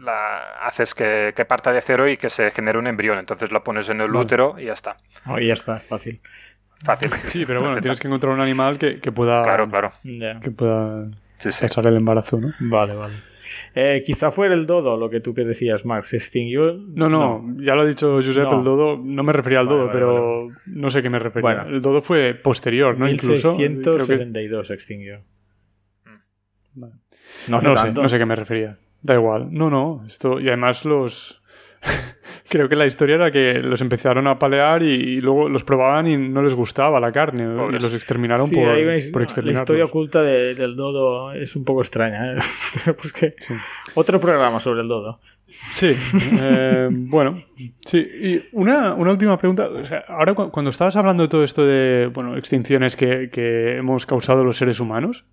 la 0.00 0.66
haces 0.66 0.94
que, 0.94 1.32
parta 1.48 1.72
de 1.72 1.80
cero 1.80 2.08
y 2.08 2.16
que 2.16 2.30
se 2.30 2.50
genere 2.50 2.78
un 2.78 2.86
embrión. 2.86 3.18
Entonces 3.18 3.52
la 3.52 3.62
pones 3.62 3.88
en 3.88 4.00
el 4.00 4.14
útero 4.14 4.56
y 4.58 4.66
ya 4.66 4.72
está. 4.72 4.96
Oh, 5.26 5.38
y 5.38 5.48
ya 5.48 5.54
está, 5.54 5.80
fácil. 5.80 6.20
Fácil. 6.76 7.10
Sí, 7.24 7.44
pero 7.46 7.60
bueno, 7.60 7.76
tienes 7.80 8.00
que 8.00 8.08
encontrar 8.08 8.32
un 8.32 8.40
animal 8.40 8.78
que, 8.78 9.12
pueda. 9.12 9.42
Claro, 9.42 9.68
claro. 9.68 9.92
Que 10.02 10.50
pueda 10.50 11.08
pasar 11.42 11.86
el 11.86 11.96
embarazo, 11.96 12.38
¿no? 12.38 12.52
Vale, 12.60 12.94
vale. 12.94 13.14
Eh, 13.74 14.02
quizá 14.04 14.30
fuera 14.30 14.54
el 14.54 14.66
dodo 14.66 14.96
lo 14.96 15.10
que 15.10 15.20
tú 15.20 15.34
que 15.34 15.44
decías, 15.44 15.84
Max. 15.84 16.08
¿Se 16.08 16.16
extinguió? 16.16 16.72
No, 16.72 17.08
no, 17.08 17.44
ya 17.58 17.74
lo 17.74 17.82
ha 17.82 17.86
dicho 17.86 18.14
Josep, 18.16 18.50
el 18.50 18.64
dodo. 18.64 18.96
No 18.96 19.22
me 19.22 19.32
refería 19.32 19.60
al 19.60 19.68
dodo, 19.68 19.90
pero 19.92 20.48
no 20.66 20.90
sé 20.90 21.02
qué 21.02 21.10
me 21.10 21.18
refería. 21.18 21.66
el 21.68 21.82
dodo 21.82 22.02
fue 22.02 22.34
posterior, 22.34 22.98
¿no? 22.98 23.06
1662 23.06 24.66
se 24.66 24.74
extinguió. 24.74 25.20
No, 27.48 27.60
no, 27.60 27.76
sé, 27.78 27.92
no 27.92 28.08
sé 28.08 28.18
qué 28.18 28.26
me 28.26 28.36
refería. 28.36 28.78
Da 29.04 29.14
igual. 29.14 29.48
No, 29.50 29.68
no. 29.68 30.02
Esto, 30.06 30.40
y 30.40 30.48
además 30.48 30.86
los. 30.86 31.42
Creo 32.48 32.70
que 32.70 32.76
la 32.76 32.86
historia 32.86 33.16
era 33.16 33.30
que 33.30 33.54
los 33.54 33.82
empezaron 33.82 34.26
a 34.26 34.38
palear 34.38 34.82
y, 34.82 35.20
luego 35.20 35.50
los 35.50 35.62
probaban 35.62 36.06
y 36.06 36.16
no 36.16 36.42
les 36.42 36.54
gustaba 36.54 36.98
la 37.00 37.12
carne 37.12 37.42
y 37.44 37.78
los 37.78 37.94
exterminaron 37.94 38.48
por, 38.48 38.64
por 39.12 39.44
La 39.44 39.52
historia 39.52 39.84
oculta 39.84 40.22
del 40.22 40.74
dodo 40.74 41.32
es 41.32 41.54
un 41.54 41.64
poco 41.64 41.82
extraña. 41.82 42.32
¿eh? 42.32 42.36
pues 42.98 43.12
que, 43.12 43.34
Otro 43.94 44.18
programa 44.18 44.58
sobre 44.58 44.80
el 44.80 44.88
dodo. 44.88 45.20
Sí, 45.46 45.94
eh, 46.40 46.88
bueno, 46.90 47.34
sí. 47.84 47.98
Y 47.98 48.42
una, 48.52 48.94
última 48.94 49.38
pregunta. 49.38 49.68
ahora 50.08 50.32
cuando 50.34 50.70
estabas 50.70 50.96
hablando 50.96 51.24
de 51.24 51.28
todo 51.28 51.44
esto 51.44 51.66
de 51.66 52.10
bueno, 52.12 52.38
extinciones 52.38 52.96
que, 52.96 53.28
que 53.30 53.76
hemos 53.76 54.06
causado 54.06 54.44
los 54.44 54.56
seres 54.56 54.80
humanos, 54.80 55.26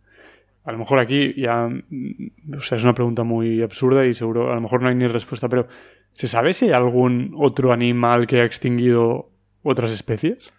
a 0.63 0.71
lo 0.71 0.77
mejor 0.77 0.99
aquí 0.99 1.33
ya, 1.35 1.67
mm, 1.67 2.55
o 2.57 2.61
sea, 2.61 2.77
es 2.77 2.83
una 2.83 2.93
pregunta 2.93 3.23
muy 3.23 3.61
absurda 3.61 4.05
y 4.05 4.13
seguro 4.13 4.51
a 4.51 4.55
lo 4.55 4.61
mejor 4.61 4.81
no 4.81 4.89
hay 4.89 4.95
ni 4.95 5.07
respuesta, 5.07 5.49
pero 5.49 5.67
¿se 6.13 6.27
sabe 6.27 6.53
si 6.53 6.65
hay 6.65 6.71
algún 6.71 7.33
otro 7.37 7.71
animal 7.71 8.27
que 8.27 8.41
ha 8.41 8.45
extinguido 8.45 9.29
otras 9.63 9.91
especies? 9.91 10.53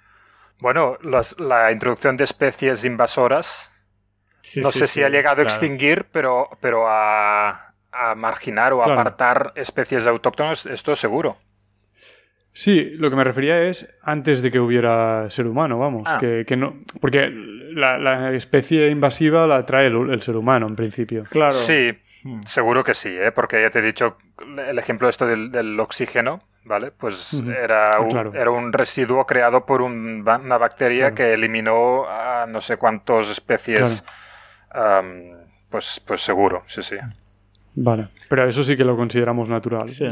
Bueno, 0.61 0.97
la 1.39 1.73
introducción 1.73 2.17
de 2.17 2.25
especies 2.25 2.85
invasoras, 2.85 3.69
no 4.57 4.71
sé 4.71 4.87
si 4.87 5.03
ha 5.03 5.09
llegado 5.09 5.41
a 5.41 5.45
extinguir, 5.45 6.07
pero, 6.13 6.49
pero 6.61 6.85
a, 6.89 7.75
marginar 8.17 8.73
o 8.73 8.83
apartar 8.83 9.53
especies 9.57 10.07
autóctonas, 10.07 10.67
esto 10.67 10.97
seguro. 10.97 11.37
Sí, 12.55 12.91
lo 12.99 13.09
que 13.09 13.17
me 13.17 13.25
refería 13.25 13.63
es 13.63 13.89
antes 14.03 14.43
de 14.43 14.51
que 14.51 14.61
hubiera 14.61 15.31
ser 15.31 15.47
humano, 15.47 15.79
vamos. 15.79 16.03
Ah. 16.07 16.19
Que, 16.19 16.57
no, 16.57 16.75
porque 17.01 17.31
la, 17.75 18.33
especie 18.33 18.91
invasiva 18.91 19.47
la 19.47 19.65
trae 19.65 19.87
el, 19.87 20.23
ser 20.23 20.37
humano, 20.37 20.67
en 20.69 20.77
principio. 20.77 21.25
Claro. 21.31 21.53
Sí, 21.53 21.91
hmm. 22.25 22.43
seguro 22.43 22.85
que 22.85 22.93
sí, 22.93 23.09
¿eh? 23.09 23.33
porque 23.33 23.63
ya 23.63 23.71
te 23.71 23.79
he 23.79 23.83
dicho 23.83 24.19
el 24.69 24.79
ejemplo 24.79 25.09
esto 25.09 25.27
del, 25.27 25.81
oxígeno, 25.81 26.43
¿vale? 26.65 26.91
Pues 26.91 27.43
era, 27.43 27.99
un, 28.01 28.37
era 28.37 28.51
un 28.51 28.71
residuo 28.71 29.25
creado 29.25 29.65
por 29.65 29.81
una 29.81 30.59
bacteria 30.59 31.15
que 31.15 31.33
eliminó 31.33 32.05
a 32.07 32.45
no 32.47 32.61
sé 32.61 32.77
cuántas 32.77 33.31
especies. 33.31 34.05
pues, 35.71 36.03
pues 36.07 36.21
seguro, 36.21 36.65
sí, 36.67 36.83
sí. 36.83 36.97
Vale, 37.75 38.09
pero 38.29 38.47
eso 38.47 38.63
sí 38.63 38.77
que 38.77 38.85
lo 38.85 38.95
consideramos 38.95 39.49
natural. 39.49 39.89
Sí. 39.89 40.07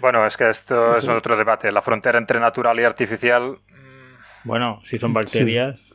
Bueno, 0.00 0.26
es 0.26 0.36
que 0.36 0.48
esto 0.48 0.92
es 0.92 1.06
otro 1.08 1.36
debate. 1.36 1.70
La 1.72 1.82
frontera 1.82 2.18
entre 2.18 2.40
natural 2.40 2.78
y 2.80 2.84
artificial. 2.84 3.58
Mm, 3.68 4.48
bueno, 4.48 4.80
si 4.84 4.98
son 4.98 5.12
bacterias. 5.12 5.94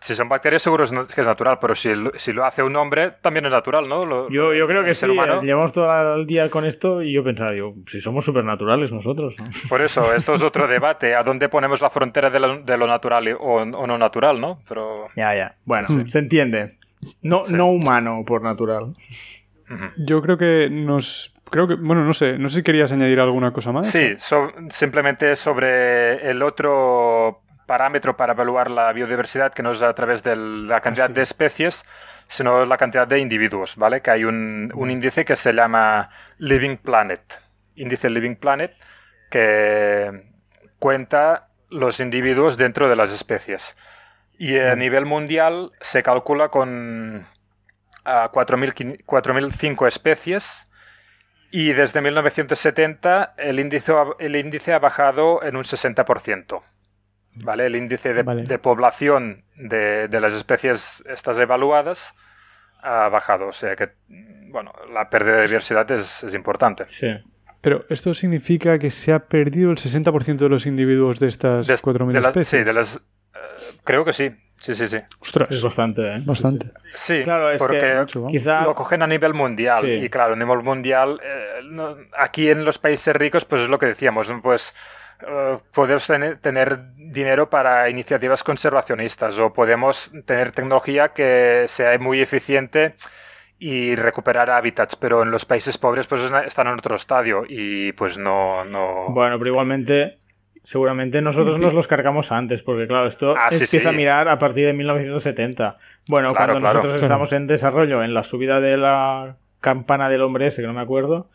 Si 0.00 0.16
son 0.16 0.28
bacterias, 0.28 0.62
seguro 0.62 0.84
que 0.84 1.20
es 1.20 1.26
natural, 1.28 1.58
pero 1.60 1.76
si, 1.76 1.90
si 2.16 2.32
lo 2.32 2.44
hace 2.44 2.64
un 2.64 2.74
hombre, 2.74 3.12
también 3.22 3.46
es 3.46 3.52
natural, 3.52 3.88
¿no? 3.88 4.28
yo, 4.30 4.52
yo 4.52 4.66
creo 4.66 4.82
que 4.82 4.94
sí. 4.94 5.06
Humano. 5.06 5.40
Llevamos 5.42 5.70
todo 5.72 6.16
el 6.16 6.26
día 6.26 6.50
con 6.50 6.64
esto 6.64 7.02
y 7.02 7.12
yo 7.12 7.22
pensaba, 7.22 7.52
digo, 7.52 7.76
si 7.86 8.00
somos 8.00 8.24
supernaturales 8.24 8.92
nosotros. 8.92 9.36
Por 9.68 9.80
eso, 9.80 10.12
esto 10.12 10.34
es 10.34 10.42
otro 10.42 10.66
debate. 10.66 11.14
¿A 11.14 11.22
dónde 11.22 11.48
ponemos 11.48 11.80
la 11.80 11.88
frontera 11.88 12.30
de 12.30 12.40
lo, 12.40 12.86
natural 12.88 13.36
o, 13.38 13.64
no 13.64 13.96
natural, 13.96 14.40
no? 14.40 14.60
Pero... 14.68 15.06
Ya, 15.14 15.36
ya. 15.36 15.56
Bueno, 15.64 15.86
se 16.08 16.18
entiende. 16.18 16.78
No, 17.22 17.44
no 17.48 17.66
humano 17.66 18.24
por 18.26 18.42
natural. 18.42 18.94
Yo 19.96 20.20
creo 20.20 20.36
que 20.36 20.68
nos 20.68 21.31
Creo 21.52 21.68
que, 21.68 21.74
bueno, 21.74 22.02
no 22.02 22.14
sé, 22.14 22.38
no 22.38 22.48
sé 22.48 22.56
si 22.56 22.62
querías 22.62 22.90
añadir 22.92 23.20
alguna 23.20 23.52
cosa 23.52 23.72
más. 23.72 23.86
Sí, 23.86 24.16
simplemente 24.70 25.36
sobre 25.36 26.30
el 26.30 26.42
otro 26.42 27.42
parámetro 27.66 28.16
para 28.16 28.32
evaluar 28.32 28.70
la 28.70 28.90
biodiversidad, 28.94 29.52
que 29.52 29.62
no 29.62 29.72
es 29.72 29.82
a 29.82 29.92
través 29.92 30.22
de 30.22 30.34
la 30.34 30.80
cantidad 30.80 31.10
de 31.10 31.20
especies, 31.20 31.84
sino 32.26 32.64
la 32.64 32.78
cantidad 32.78 33.06
de 33.06 33.18
individuos, 33.18 33.76
¿vale? 33.76 34.00
Que 34.00 34.10
hay 34.10 34.24
un, 34.24 34.72
un 34.74 34.90
índice 34.90 35.26
que 35.26 35.36
se 35.36 35.52
llama 35.52 36.08
Living 36.38 36.78
Planet, 36.82 37.20
índice 37.76 38.08
Living 38.08 38.36
Planet, 38.36 38.70
que 39.30 40.22
cuenta 40.78 41.48
los 41.68 42.00
individuos 42.00 42.56
dentro 42.56 42.88
de 42.88 42.96
las 42.96 43.12
especies. 43.12 43.76
Y 44.38 44.58
a 44.58 44.74
nivel 44.74 45.04
mundial 45.04 45.72
se 45.82 46.02
calcula 46.02 46.48
con 46.48 47.26
4.005 48.04 49.86
especies 49.86 50.71
y 51.54 51.74
desde 51.74 52.00
1970 52.00 53.34
el 53.36 53.60
índice, 53.60 53.92
el 54.18 54.36
índice 54.36 54.72
ha 54.72 54.78
bajado 54.78 55.42
en 55.44 55.54
un 55.56 55.64
60%. 55.64 56.62
¿Vale? 57.34 57.66
El 57.66 57.76
índice 57.76 58.14
de, 58.14 58.58
población 58.58 59.44
de, 59.56 60.08
las 60.10 60.32
especies 60.32 61.04
estas 61.06 61.38
evaluadas 61.38 62.14
ha 62.82 63.08
bajado. 63.10 63.48
O 63.48 63.52
sea 63.52 63.76
que, 63.76 63.90
bueno, 64.48 64.72
la 64.92 65.10
pérdida 65.10 65.36
de 65.36 65.46
diversidad 65.46 65.90
es, 65.90 66.24
importante. 66.34 66.84
Sí. 66.88 67.08
Pero 67.60 67.84
esto 67.90 68.14
significa 68.14 68.78
que 68.78 68.90
se 68.90 69.12
ha 69.12 69.20
perdido 69.20 69.70
el 69.70 69.76
60% 69.76 70.36
de 70.36 70.48
los 70.48 70.66
individuos 70.66 71.20
de 71.20 71.28
estas 71.28 71.68
4.000 71.68 72.18
especies. 72.18 72.48
Sí, 72.48 72.64
de 72.64 72.72
las, 72.72 73.02
creo 73.84 74.04
que 74.04 74.12
sí. 74.12 74.30
Sí, 74.62 74.74
sí, 74.74 74.86
sí. 74.86 74.98
Ostras. 75.18 75.50
Es 75.50 75.60
bastante, 75.60 76.02
¿eh? 76.02 76.20
Bastante. 76.24 76.70
Sí, 76.94 77.22
claro, 77.24 77.50
es 77.50 77.58
porque 77.58 77.78
que 77.80 78.28
quizá... 78.30 78.62
lo 78.62 78.76
cogen 78.76 79.02
a 79.02 79.08
nivel 79.08 79.34
mundial. 79.34 79.88
Y 79.88 80.08
claro, 80.08 80.34
a 80.34 80.36
nivel 80.36 80.62
mundial, 80.62 81.20
eh, 81.20 82.08
aquí 82.16 82.48
en 82.48 82.64
los 82.64 82.78
países 82.78 83.14
ricos, 83.16 83.44
pues 83.44 83.62
es 83.62 83.68
lo 83.68 83.76
que 83.80 83.86
decíamos, 83.86 84.32
pues 84.40 84.72
uh, 85.22 85.58
podemos 85.72 86.06
tener, 86.06 86.78
dinero 86.94 87.50
para 87.50 87.90
iniciativas 87.90 88.44
conservacionistas 88.44 89.36
o 89.40 89.52
podemos 89.52 90.12
tener 90.26 90.52
tecnología 90.52 91.08
que 91.08 91.64
sea 91.66 91.98
muy 91.98 92.20
eficiente 92.20 92.94
y 93.58 93.96
recuperar 93.96 94.48
hábitats, 94.48 94.94
pero 94.94 95.24
en 95.24 95.32
los 95.32 95.44
países 95.44 95.76
pobres 95.76 96.06
pues 96.06 96.20
están 96.46 96.68
en 96.68 96.74
otro 96.74 96.94
estadio 96.94 97.42
y 97.48 97.90
pues 97.94 98.16
no... 98.16 98.64
no... 98.64 99.06
Bueno, 99.08 99.38
pero 99.38 99.50
igualmente 99.50 100.21
Seguramente 100.64 101.20
nosotros 101.22 101.58
nos 101.58 101.74
los 101.74 101.88
cargamos 101.88 102.30
antes, 102.30 102.62
porque 102.62 102.86
claro, 102.86 103.08
esto 103.08 103.34
ah, 103.36 103.48
empieza 103.50 103.88
a 103.88 103.92
mirar 103.92 104.28
a 104.28 104.38
partir 104.38 104.64
de 104.66 104.72
1970. 104.72 105.76
Bueno, 106.08 106.32
cuando 106.34 106.60
nosotros 106.60 107.02
estamos 107.02 107.32
en 107.32 107.48
desarrollo, 107.48 108.02
en 108.02 108.14
la 108.14 108.22
subida 108.22 108.60
de 108.60 108.76
la 108.76 109.36
campana 109.60 110.08
del 110.08 110.22
hombre 110.22 110.46
ese, 110.46 110.62
que 110.62 110.68
no 110.68 110.72
me 110.72 110.80
acuerdo. 110.80 111.28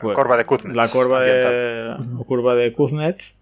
Pues, 0.00 0.16
curva 0.16 0.36
de 0.36 0.44
Kuznets. 0.44 0.76
La 0.76 0.88
curva 0.88 1.20
de, 1.20 1.96
curva 2.26 2.54
de 2.56 2.72
Kuznets, 2.72 3.36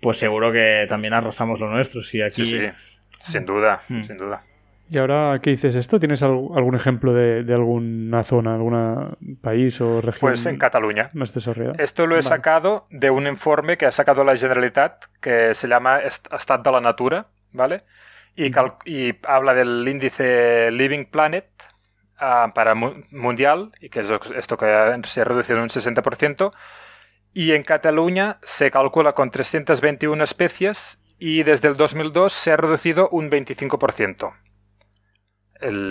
pues 0.00 0.18
seguro 0.18 0.50
que 0.50 0.86
también 0.88 1.14
arrasamos 1.14 1.60
lo 1.60 1.70
nuestro. 1.70 2.02
Si 2.02 2.20
aquí... 2.22 2.44
Sí, 2.44 2.58
sí. 2.58 2.92
Sin 3.20 3.44
duda, 3.44 3.78
hmm. 3.88 4.02
sin 4.02 4.18
duda. 4.18 4.40
¿Y 4.88 4.98
ahora 4.98 5.40
qué 5.42 5.50
dices 5.50 5.74
esto? 5.74 5.98
¿Tienes 5.98 6.22
algún 6.22 6.76
ejemplo 6.76 7.12
de, 7.12 7.44
alguna 7.52 8.22
zona, 8.22 8.54
algún 8.54 9.38
país 9.40 9.80
o 9.80 10.00
región? 10.00 10.20
Pues 10.20 10.46
en 10.46 10.58
Cataluña. 10.58 11.10
Más 11.12 11.34
desarrollada. 11.34 11.74
Esto 11.82 12.06
lo 12.06 12.16
he 12.16 12.22
sacado 12.22 12.86
de 12.90 13.10
un 13.10 13.26
informe 13.26 13.76
que 13.76 13.86
ha 13.86 13.90
sacado 13.90 14.22
la 14.22 14.36
Generalitat 14.36 15.04
que 15.20 15.54
se 15.54 15.66
llama 15.66 15.98
Estat 15.98 16.64
de 16.64 16.70
la 16.70 16.80
Natura, 16.80 17.26
¿vale? 17.52 17.82
Y, 18.36 18.52
y 18.84 19.18
habla 19.26 19.54
del 19.54 19.86
índice 19.88 20.70
Living 20.70 21.06
Planet 21.06 21.46
ah, 22.18 22.52
para 22.54 22.74
mundial, 22.74 23.72
y 23.80 23.88
que 23.88 24.00
es 24.00 24.12
esto 24.36 24.56
que 24.56 25.00
se 25.04 25.20
ha 25.20 25.24
reducido 25.24 25.58
en 25.58 25.64
un 25.64 25.68
60%. 25.68 26.52
Y 27.34 27.52
en 27.52 27.64
Cataluña 27.64 28.38
se 28.42 28.70
calcula 28.70 29.14
con 29.14 29.32
321 29.32 30.22
especies 30.22 31.00
y 31.18 31.42
desde 31.42 31.68
el 31.68 31.76
2002 31.76 32.32
se 32.32 32.52
ha 32.52 32.56
reducido 32.56 33.08
un 33.08 33.30
25% 33.30 34.32
el, 35.60 35.88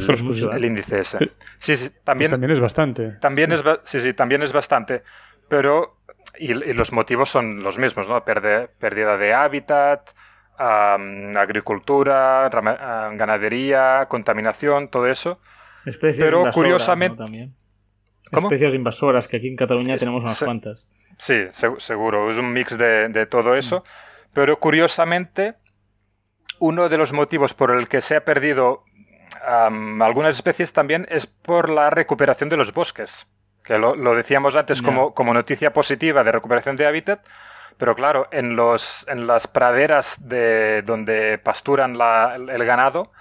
el 0.53 0.65
índice 0.65 1.01
ese. 1.01 1.31
Sí, 1.59 1.75
sí, 1.75 1.89
también, 2.03 2.29
pues 2.29 2.31
también 2.31 2.51
es 2.51 2.59
bastante. 2.59 3.11
También 3.19 3.51
es, 3.51 3.63
sí, 3.83 3.99
sí, 3.99 4.13
también 4.13 4.41
es 4.43 4.53
bastante. 4.53 5.03
Pero, 5.49 5.97
y, 6.37 6.53
los 6.53 6.91
motivos 6.91 7.29
son 7.29 7.63
los 7.63 7.77
mismos, 7.77 8.07
¿no? 8.07 8.23
pérdida 8.23 9.17
de 9.17 9.33
hábitat, 9.33 10.09
agricultura, 10.57 12.49
ganadería, 12.49 14.05
contaminación, 14.07 14.89
todo 14.89 15.07
eso. 15.07 15.39
Especies 15.85 16.23
pero 16.25 16.49
curiosamente... 16.51 17.17
También. 17.17 17.55
Especies 18.31 18.73
invasoras, 18.73 19.27
que 19.27 19.37
aquí 19.37 19.47
en 19.47 19.55
Cataluña 19.55 19.97
tenemos 19.97 20.23
unas 20.23 20.41
cuantas. 20.41 20.87
Sí, 21.17 21.45
seguro, 21.77 22.29
es 22.31 22.37
un 22.37 22.51
mix 22.51 22.77
de, 22.77 23.07
de 23.09 23.25
todo 23.27 23.55
eso. 23.55 23.83
Pero 24.33 24.59
curiosamente, 24.59 25.55
uno 26.59 26.89
de 26.89 26.97
los 26.97 27.13
motivos 27.13 27.53
por 27.53 27.71
el 27.71 27.87
que 27.87 28.01
se 28.01 28.15
ha 28.15 28.25
perdido 28.25 28.83
algunas 29.41 30.35
especies 30.35 30.73
también 30.73 31.05
es 31.09 31.27
por 31.27 31.69
la 31.69 31.89
recuperación 31.89 32.49
de 32.49 32.57
los 32.57 32.73
bosques, 32.73 33.27
que 33.63 33.77
lo, 33.77 34.15
decíamos 34.15 34.55
antes 34.55 34.81
como, 34.81 35.13
como, 35.13 35.33
noticia 35.33 35.73
positiva 35.73 36.23
de 36.23 36.31
recuperación 36.31 36.75
de 36.75 36.85
hábitat, 36.85 37.25
pero 37.77 37.95
claro, 37.95 38.27
en, 38.31 38.55
los, 38.55 39.05
en 39.09 39.27
las 39.27 39.47
praderas 39.47 40.27
de 40.27 40.81
donde 40.83 41.37
pasturan 41.37 41.97
el 42.49 42.65
ganado, 42.65 43.11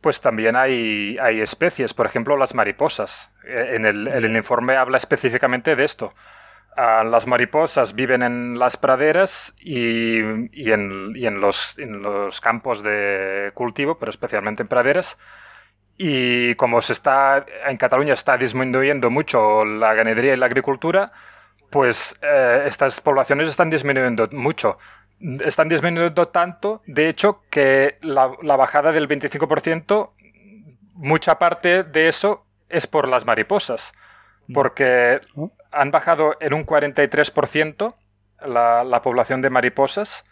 pues 0.00 0.20
también 0.20 0.56
hay, 0.56 1.16
hay, 1.20 1.40
especies, 1.40 1.94
por 1.94 2.06
ejemplo 2.06 2.36
las 2.36 2.54
mariposas. 2.54 3.30
E, 3.44 3.76
en 3.76 3.86
el, 3.86 4.08
el 4.08 4.36
informe 4.36 4.76
habla 4.76 4.96
específicamente 4.96 5.74
de 5.76 5.84
esto. 5.84 6.12
Ah, 6.74 7.04
las 7.04 7.26
mariposas 7.26 7.94
viven 7.94 8.22
en 8.22 8.58
las 8.58 8.78
praderas 8.78 9.54
y, 9.58 10.20
y, 10.52 10.72
en, 10.72 11.12
y 11.14 11.26
en, 11.26 11.38
los, 11.38 11.78
en, 11.78 12.00
los, 12.00 12.40
campos 12.40 12.82
de 12.82 13.50
cultivo, 13.52 13.98
pero 13.98 14.08
especialmente 14.08 14.62
en 14.62 14.68
praderas. 14.68 15.18
Y 15.98 16.54
como 16.54 16.80
se 16.80 16.94
está 16.94 17.44
en 17.66 17.76
Cataluña 17.76 18.14
está 18.14 18.38
disminuyendo 18.38 19.10
mucho 19.10 19.66
la 19.66 19.92
ganadería 19.92 20.32
y 20.32 20.36
la 20.36 20.46
agricultura, 20.46 21.12
pues 21.68 22.18
eh, 22.22 22.64
estas 22.66 23.02
poblaciones 23.02 23.50
están 23.50 23.68
disminuyendo 23.68 24.28
mucho. 24.32 24.78
Están 25.44 25.68
disminuyendo 25.68 26.28
tanto, 26.28 26.82
de 26.86 27.10
hecho, 27.10 27.42
que 27.50 27.98
la, 28.00 28.32
la 28.42 28.56
bajada 28.56 28.92
del 28.92 29.08
25%, 29.08 30.10
mucha 30.94 31.38
parte 31.38 31.84
de 31.84 32.08
eso 32.08 32.46
es 32.70 32.86
por 32.86 33.06
las 33.08 33.26
mariposas, 33.26 33.92
mm. 34.48 34.52
porque. 34.54 35.20
Han 35.72 35.90
bajado 35.90 36.36
en 36.40 36.54
un 36.54 36.66
43% 36.66 37.94
la, 38.46 38.84
la 38.84 39.02
población 39.02 39.40
de 39.40 39.50
mariposas 39.50 40.24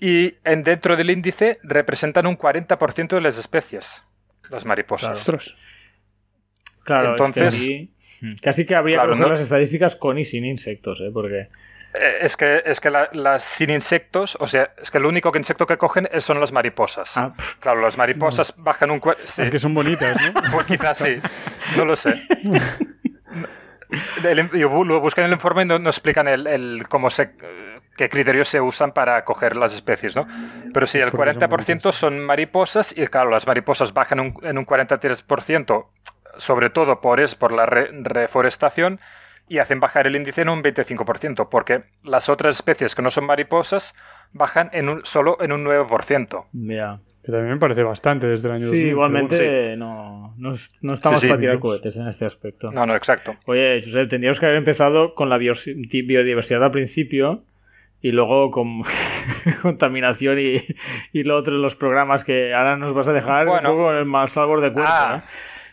y 0.00 0.36
en, 0.44 0.64
dentro 0.64 0.96
del 0.96 1.10
índice 1.10 1.58
representan 1.62 2.26
un 2.26 2.38
40% 2.38 3.08
de 3.08 3.20
las 3.20 3.38
especies, 3.38 4.04
las 4.50 4.64
mariposas. 4.64 5.30
Claro, 6.84 7.10
entonces 7.10 7.54
casi 8.42 8.64
que 8.64 8.74
habría 8.74 9.00
que 9.00 9.08
coger 9.08 9.28
las 9.28 9.40
estadísticas 9.40 9.96
con 9.96 10.18
y 10.18 10.24
sin 10.24 10.44
insectos, 10.44 11.00
¿eh? 11.00 11.10
porque 11.12 11.48
eh, 11.92 12.18
es 12.22 12.36
que, 12.36 12.62
es 12.64 12.80
que 12.80 12.90
las 12.90 13.44
sin 13.44 13.70
insectos, 13.70 14.36
o 14.40 14.46
sea, 14.46 14.72
es 14.80 14.90
que 14.90 14.98
el 14.98 15.04
único 15.04 15.30
insecto 15.36 15.66
que 15.66 15.76
cogen 15.76 16.08
son 16.18 16.40
las 16.40 16.52
mariposas. 16.52 17.16
Ah, 17.16 17.34
claro, 17.58 17.80
las 17.82 17.98
mariposas 17.98 18.54
bajan 18.56 18.90
un... 18.90 19.02
Es 19.38 19.50
que 19.50 19.58
son 19.58 19.74
bonitas, 19.74 20.16
¿no? 20.20 20.40
Pues 20.52 20.66
quizás 20.66 20.98
sí, 20.98 21.16
no 21.76 21.84
lo 21.84 21.96
sé. 21.96 22.14
yo 24.52 24.84
lo 24.84 25.00
busqué 25.00 25.20
en 25.20 25.28
el 25.28 25.32
informe 25.32 25.62
y 25.62 25.66
no, 25.66 25.76
explican 25.76 26.28
el, 26.28 26.86
cómo 26.88 27.10
se, 27.10 27.32
qué 27.96 28.08
criterios 28.08 28.48
se 28.48 28.60
usan 28.60 28.92
para 28.92 29.24
coger 29.24 29.56
las 29.56 29.74
especies, 29.74 30.16
¿no? 30.16 30.26
Pero 30.72 30.86
sí, 30.86 30.98
el 30.98 31.12
40% 31.12 31.92
son 31.92 32.20
mariposas 32.20 32.96
y 32.96 33.06
claro, 33.06 33.30
las 33.30 33.46
mariposas 33.46 33.92
bajan 33.92 34.34
en 34.42 34.58
un 34.58 34.66
43%, 34.66 35.86
sobre 36.38 36.70
todo 36.70 37.00
por, 37.00 37.20
es, 37.20 37.34
por 37.34 37.52
la 37.52 37.66
reforestación 37.66 39.00
y 39.50 39.58
hacen 39.58 39.80
bajar 39.80 40.06
el 40.06 40.14
índice 40.14 40.42
en 40.42 40.48
un 40.48 40.62
25%, 40.62 41.48
porque 41.48 41.82
las 42.04 42.28
otras 42.28 42.54
especies 42.54 42.94
que 42.94 43.02
no 43.02 43.10
son 43.10 43.26
mariposas 43.26 43.96
bajan 44.32 44.70
en 44.72 44.88
un, 44.88 45.04
solo 45.04 45.38
en 45.40 45.52
un 45.52 45.64
9%. 45.64 46.46
Ya. 46.52 47.00
Que 47.22 47.32
también 47.32 47.54
me 47.54 47.58
parece 47.58 47.82
bastante 47.82 48.26
desde 48.26 48.48
el 48.48 48.54
año 48.54 48.68
sí, 48.68 48.76
Igualmente 48.76 49.76
no, 49.76 50.34
no, 50.38 50.52
estamos 50.94 51.22
para 51.22 51.38
tirar 51.38 51.58
cohetes 51.58 51.96
en 51.98 52.08
este 52.08 52.24
aspecto. 52.24 52.72
No, 52.72 52.86
no, 52.86 52.96
exacto. 52.96 53.36
Oye, 53.44 53.80
Josep, 53.82 54.08
tendríamos 54.08 54.40
que 54.40 54.46
haber 54.46 54.56
empezado 54.56 55.14
con 55.14 55.28
la 55.28 55.36
biodiversidad 55.36 56.64
al 56.64 56.70
principio 56.70 57.44
y 58.00 58.12
luego 58.12 58.50
con 58.50 58.80
contaminación 59.62 60.38
y, 60.38 60.64
y 61.12 61.24
lo 61.24 61.36
otro 61.36 61.58
los 61.58 61.76
programas 61.76 62.24
que 62.24 62.54
ahora 62.54 62.78
nos 62.78 62.94
vas 62.94 63.08
a 63.08 63.12
dejar 63.12 63.48
un 63.48 63.62
poco 63.62 63.92
en 63.92 63.98
el 63.98 64.06
mal 64.06 64.28
sabor 64.28 64.62
de 64.62 64.72
cuerpo. 64.72 64.90
Ah, 64.90 65.24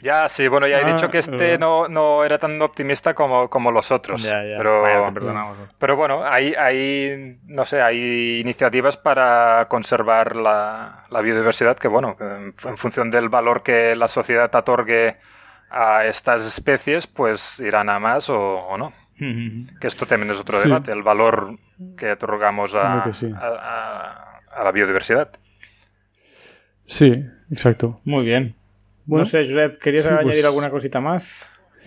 ya, 0.02 0.30
sí, 0.30 0.48
bueno, 0.48 0.68
ya 0.68 0.80
he 0.80 0.84
dicho 0.84 1.08
ah, 1.08 1.12
que 1.12 1.20
este 1.20 1.58
no, 1.58 1.88
no, 1.88 2.24
era 2.24 2.38
tan 2.38 2.62
optimista 2.62 3.14
como, 3.14 3.50
como 3.50 3.72
los 3.72 3.92
otros. 3.92 4.24
Pero, 4.24 4.84
pero 5.78 5.96
bueno, 5.96 6.24
hay, 6.26 6.54
hay, 6.54 7.40
no 7.46 7.66
sé, 7.66 7.82
hay 7.82 8.40
iniciativas 8.40 8.98
para 8.98 9.66
conservar 9.70 10.36
la, 10.36 11.06
la 11.10 11.22
biodiversidad 11.22 11.78
que, 11.78 11.88
bueno, 11.88 12.16
en, 12.20 12.54
función 12.78 13.10
del 13.10 13.30
valor 13.30 13.64
que 13.64 13.96
la 13.96 14.08
sociedad 14.08 14.54
otorgue 14.54 15.18
a 15.70 16.06
estas 16.06 16.46
especies, 16.46 17.08
pues 17.08 17.60
irán 17.60 17.90
a 17.90 18.00
más 18.00 18.30
o, 18.30 18.76
no. 18.78 18.94
que 19.82 19.88
esto 19.88 20.06
también 20.06 20.32
es 20.32 20.40
otro 20.40 20.60
debate, 20.60 20.92
el 20.92 21.02
valor 21.02 21.50
que 21.98 22.12
otorgamos 22.12 22.76
a, 22.76 23.04
a, 23.04 24.42
a 24.52 24.64
la 24.64 24.72
biodiversidad. 24.72 25.32
Sí, 26.86 27.26
exacto. 27.52 28.00
Muy 28.06 28.26
bien. 28.26 28.56
Bueno, 29.08 29.22
no 29.22 29.26
sé, 29.26 29.40
Josep, 29.40 29.80
¿querías 29.80 30.06
añadir 30.08 30.26
pues 30.26 30.46
alguna 30.46 30.70
cosita 30.70 31.00
más? 31.00 31.36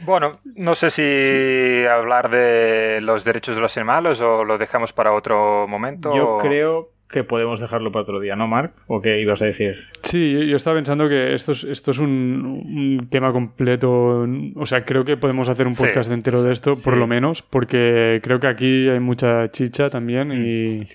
Bueno, 0.05 0.41
no 0.57 0.75
sé 0.75 0.91
si 0.91 1.87
hablar 1.87 2.31
de 2.31 3.01
los 3.03 3.25
derechos 3.25 3.55
de 3.55 3.61
los 3.61 3.77
animales 3.77 4.21
o 4.23 4.45
lo 4.45 4.57
dejamos 4.57 4.95
para 4.95 5.13
otro 5.13 5.69
momento. 5.69 6.15
Yo 6.17 6.39
creo 6.41 6.93
que 7.11 7.25
podemos 7.25 7.61
dejarlo 7.61 7.93
para 7.93 8.05
otro 8.05 8.21
día, 8.21 8.37
¿no, 8.37 8.47
Mark? 8.47 8.73
¿O 8.87 9.03
qué 9.03 9.21
ibas 9.21 9.43
a 9.43 9.47
decir? 9.47 9.89
Sí, 10.03 10.47
yo 10.47 10.57
estaba 10.57 10.77
pensando 10.77 11.09
que 11.09 11.35
esto 11.35 11.53
es, 11.53 11.65
esto 11.65 11.91
es 11.91 11.99
un, 11.99 13.09
tema 13.11 13.33
completo. 13.33 14.27
O 14.55 14.65
sea, 14.65 14.85
creo 14.85 15.05
que 15.05 15.17
podemos 15.17 15.49
hacer 15.49 15.67
un 15.67 15.75
podcast 15.75 16.11
entero 16.11 16.43
de 16.43 16.53
esto, 16.53 16.73
por 16.83 16.97
lo 16.97 17.07
menos, 17.07 17.43
porque 17.43 18.21
creo 18.23 18.41
que 18.41 18.47
aquí 18.47 18.89
hay 18.89 19.01
mucha 19.01 19.51
chicha 19.51 19.91
también 19.91 20.33
y 20.33 20.87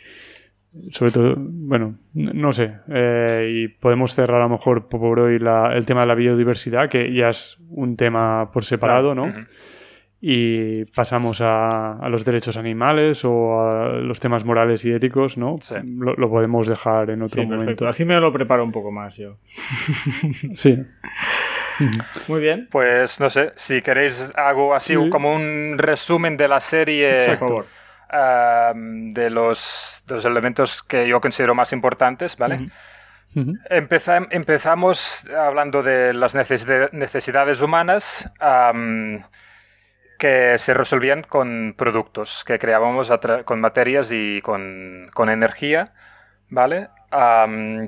sobre 0.91 1.11
todo, 1.11 1.35
bueno, 1.37 1.95
no 2.13 2.53
sé, 2.53 2.77
eh, 2.89 3.49
y 3.51 3.67
podemos 3.67 4.13
cerrar 4.13 4.41
a 4.41 4.43
lo 4.43 4.49
mejor 4.49 4.87
por 4.87 5.19
hoy 5.19 5.35
el 5.35 5.85
tema 5.85 6.01
de 6.01 6.07
la 6.07 6.15
biodiversidad, 6.15 6.89
que 6.89 7.13
ya 7.13 7.29
es 7.29 7.57
un 7.69 7.95
tema 7.95 8.51
por 8.51 8.63
separado, 8.63 9.15
¿no? 9.15 9.33
Y 10.21 10.85
pasamos 10.85 11.39
a, 11.41 11.99
los 12.09 12.25
derechos 12.25 12.57
animales 12.57 13.23
o 13.25 13.61
a 13.61 13.89
los 13.93 14.19
temas 14.19 14.43
morales 14.43 14.83
y 14.85 14.91
éticos, 14.91 15.37
¿no? 15.37 15.51
Lo, 15.83 16.29
podemos 16.29 16.67
dejar 16.67 17.09
en 17.11 17.21
otro 17.21 17.43
momento. 17.43 17.87
Así 17.87 18.05
me 18.05 18.19
lo 18.19 18.33
preparo 18.33 18.63
un 18.63 18.71
poco 18.71 18.91
más 18.91 19.17
yo. 19.17 19.37
sí. 19.43 20.83
Muy 22.27 22.41
bien. 22.41 22.67
Pues 22.71 23.19
no 23.19 23.29
sé, 23.29 23.51
si 23.55 23.81
queréis 23.81 24.33
hago 24.35 24.73
así 24.73 24.95
como 25.09 25.35
un 25.35 25.75
resumen 25.77 26.37
de 26.37 26.47
la 26.47 26.59
serie. 26.59 27.17
Por 27.25 27.37
favor 27.37 27.65
de 28.65 29.29
los, 29.29 30.03
elementos 30.23 30.83
que 30.83 31.07
yo 31.07 31.21
considero 31.21 31.55
más 31.55 31.73
importantes, 31.73 32.37
¿vale? 32.37 32.69
empezamos 33.69 35.25
hablando 35.29 35.83
de 35.83 36.13
las 36.13 36.35
necesidades 36.35 37.61
humanas 37.61 38.31
que 40.17 40.57
se 40.57 40.73
resolvían 40.73 41.23
con 41.23 41.75
productos 41.77 42.43
que 42.45 42.57
creábamos 42.57 43.11
con 43.43 43.59
materias 43.59 44.09
y 44.11 44.41
con, 44.41 45.09
energía, 45.29 45.93
¿vale? 46.49 46.89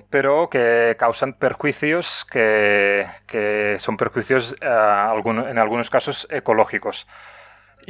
pero 0.10 0.50
que 0.50 0.96
causan 1.00 1.34
perjuicios 1.34 2.26
que, 2.26 3.78
son 3.80 3.98
perjuicios 3.98 4.56
eh, 4.62 5.46
en 5.50 5.60
algunos 5.60 5.90
casos 5.90 6.28
ecológicos. 6.30 7.08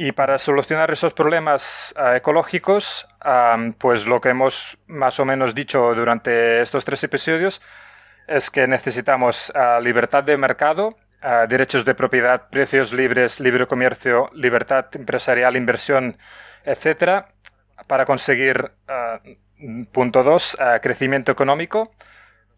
Y 0.00 0.12
para 0.12 0.38
solucionar 0.38 0.92
esos 0.92 1.12
problemas 1.12 1.92
eh, 1.98 2.18
ecológicos, 2.18 3.08
pues 3.78 4.06
lo 4.06 4.20
que 4.20 4.28
hemos 4.28 4.78
más 4.86 5.18
o 5.18 5.24
menos 5.24 5.56
dicho 5.56 5.92
durante 5.92 6.62
estos 6.62 6.84
tres 6.84 7.02
episodios 7.02 7.60
es 8.28 8.48
que 8.48 8.68
necesitamos 8.68 9.52
eh, 9.52 9.80
libertad 9.82 10.22
de 10.22 10.36
mercado, 10.36 10.96
derechos 11.48 11.84
de 11.84 11.96
propiedad, 11.96 12.48
precios 12.48 12.92
libres, 12.92 13.40
libre 13.40 13.66
comercio, 13.66 14.30
libertad 14.34 14.86
empresarial, 14.92 15.56
inversión, 15.56 16.16
etcétera, 16.64 17.32
para 17.88 18.04
conseguir, 18.04 18.70
punto 19.90 20.22
dos, 20.22 20.56
crecimiento 20.80 21.32
económico, 21.32 21.90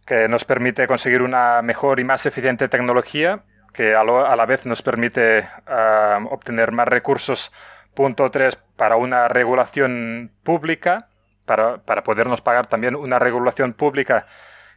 que 0.05 0.29
nos 0.29 0.45
permite 0.45 0.87
conseguir 0.87 1.23
una 1.23 1.63
mejor 1.63 2.01
y 2.01 2.05
más 2.05 2.27
eficiente 2.27 2.69
tecnología 2.69 3.45
que 3.73 3.95
a, 3.95 4.05
la 4.05 4.47
vez 4.47 4.67
nos 4.67 4.83
permite 4.83 5.49
ah, 5.67 6.19
obtener 6.31 6.73
más 6.73 6.89
recursos. 6.89 7.53
Punto 7.95 8.31
3, 8.31 8.57
para 8.77 8.97
una 8.97 9.29
regulación 9.29 10.33
pública, 10.43 11.09
para, 11.45 11.79
para, 11.79 12.03
podernos 12.03 12.41
pagar 12.41 12.67
también 12.67 12.95
una 12.95 13.19
regulación 13.19 13.73
pública 13.73 14.27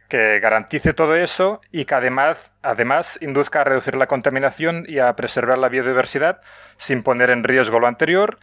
que 0.08 0.38
garantice 0.40 0.92
todo 0.92 1.14
eso 1.14 1.60
y 1.72 1.84
que 1.84 1.94
además, 1.94 2.52
además 2.62 3.18
induzca 3.22 3.60
a 3.60 3.64
reducir 3.64 3.96
la 3.96 4.06
contaminación 4.06 4.84
y 4.86 4.98
a 4.98 5.14
preservar 5.16 5.58
la 5.58 5.68
biodiversidad 5.68 6.40
sin 6.76 7.02
poner 7.02 7.30
en 7.30 7.44
riesgo 7.44 7.80
lo 7.80 7.86
anterior. 7.86 8.38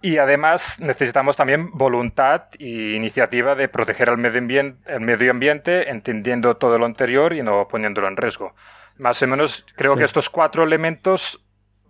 Y 0.00 0.18
además 0.18 0.78
necesitamos 0.78 1.36
también 1.36 1.72
voluntad 1.72 2.44
e 2.58 2.94
iniciativa 2.94 3.56
de 3.56 3.68
proteger 3.68 4.08
el 4.08 4.16
medio 4.16 4.38
ambiente, 4.38 4.92
el 4.92 5.00
medio 5.00 5.30
ambiente 5.32 5.90
entendiendo 5.90 6.56
todo 6.56 6.78
lo 6.78 6.86
anterior 6.86 7.32
y 7.32 7.42
no 7.42 7.66
poniéndolo 7.66 8.06
en 8.06 8.16
riesgo. 8.16 8.54
Más 8.98 9.22
o 9.22 9.26
menos 9.26 9.64
creo 9.76 9.96
que 9.96 10.04
estos 10.04 10.28
cuatro 10.28 10.64
elementos 10.64 11.40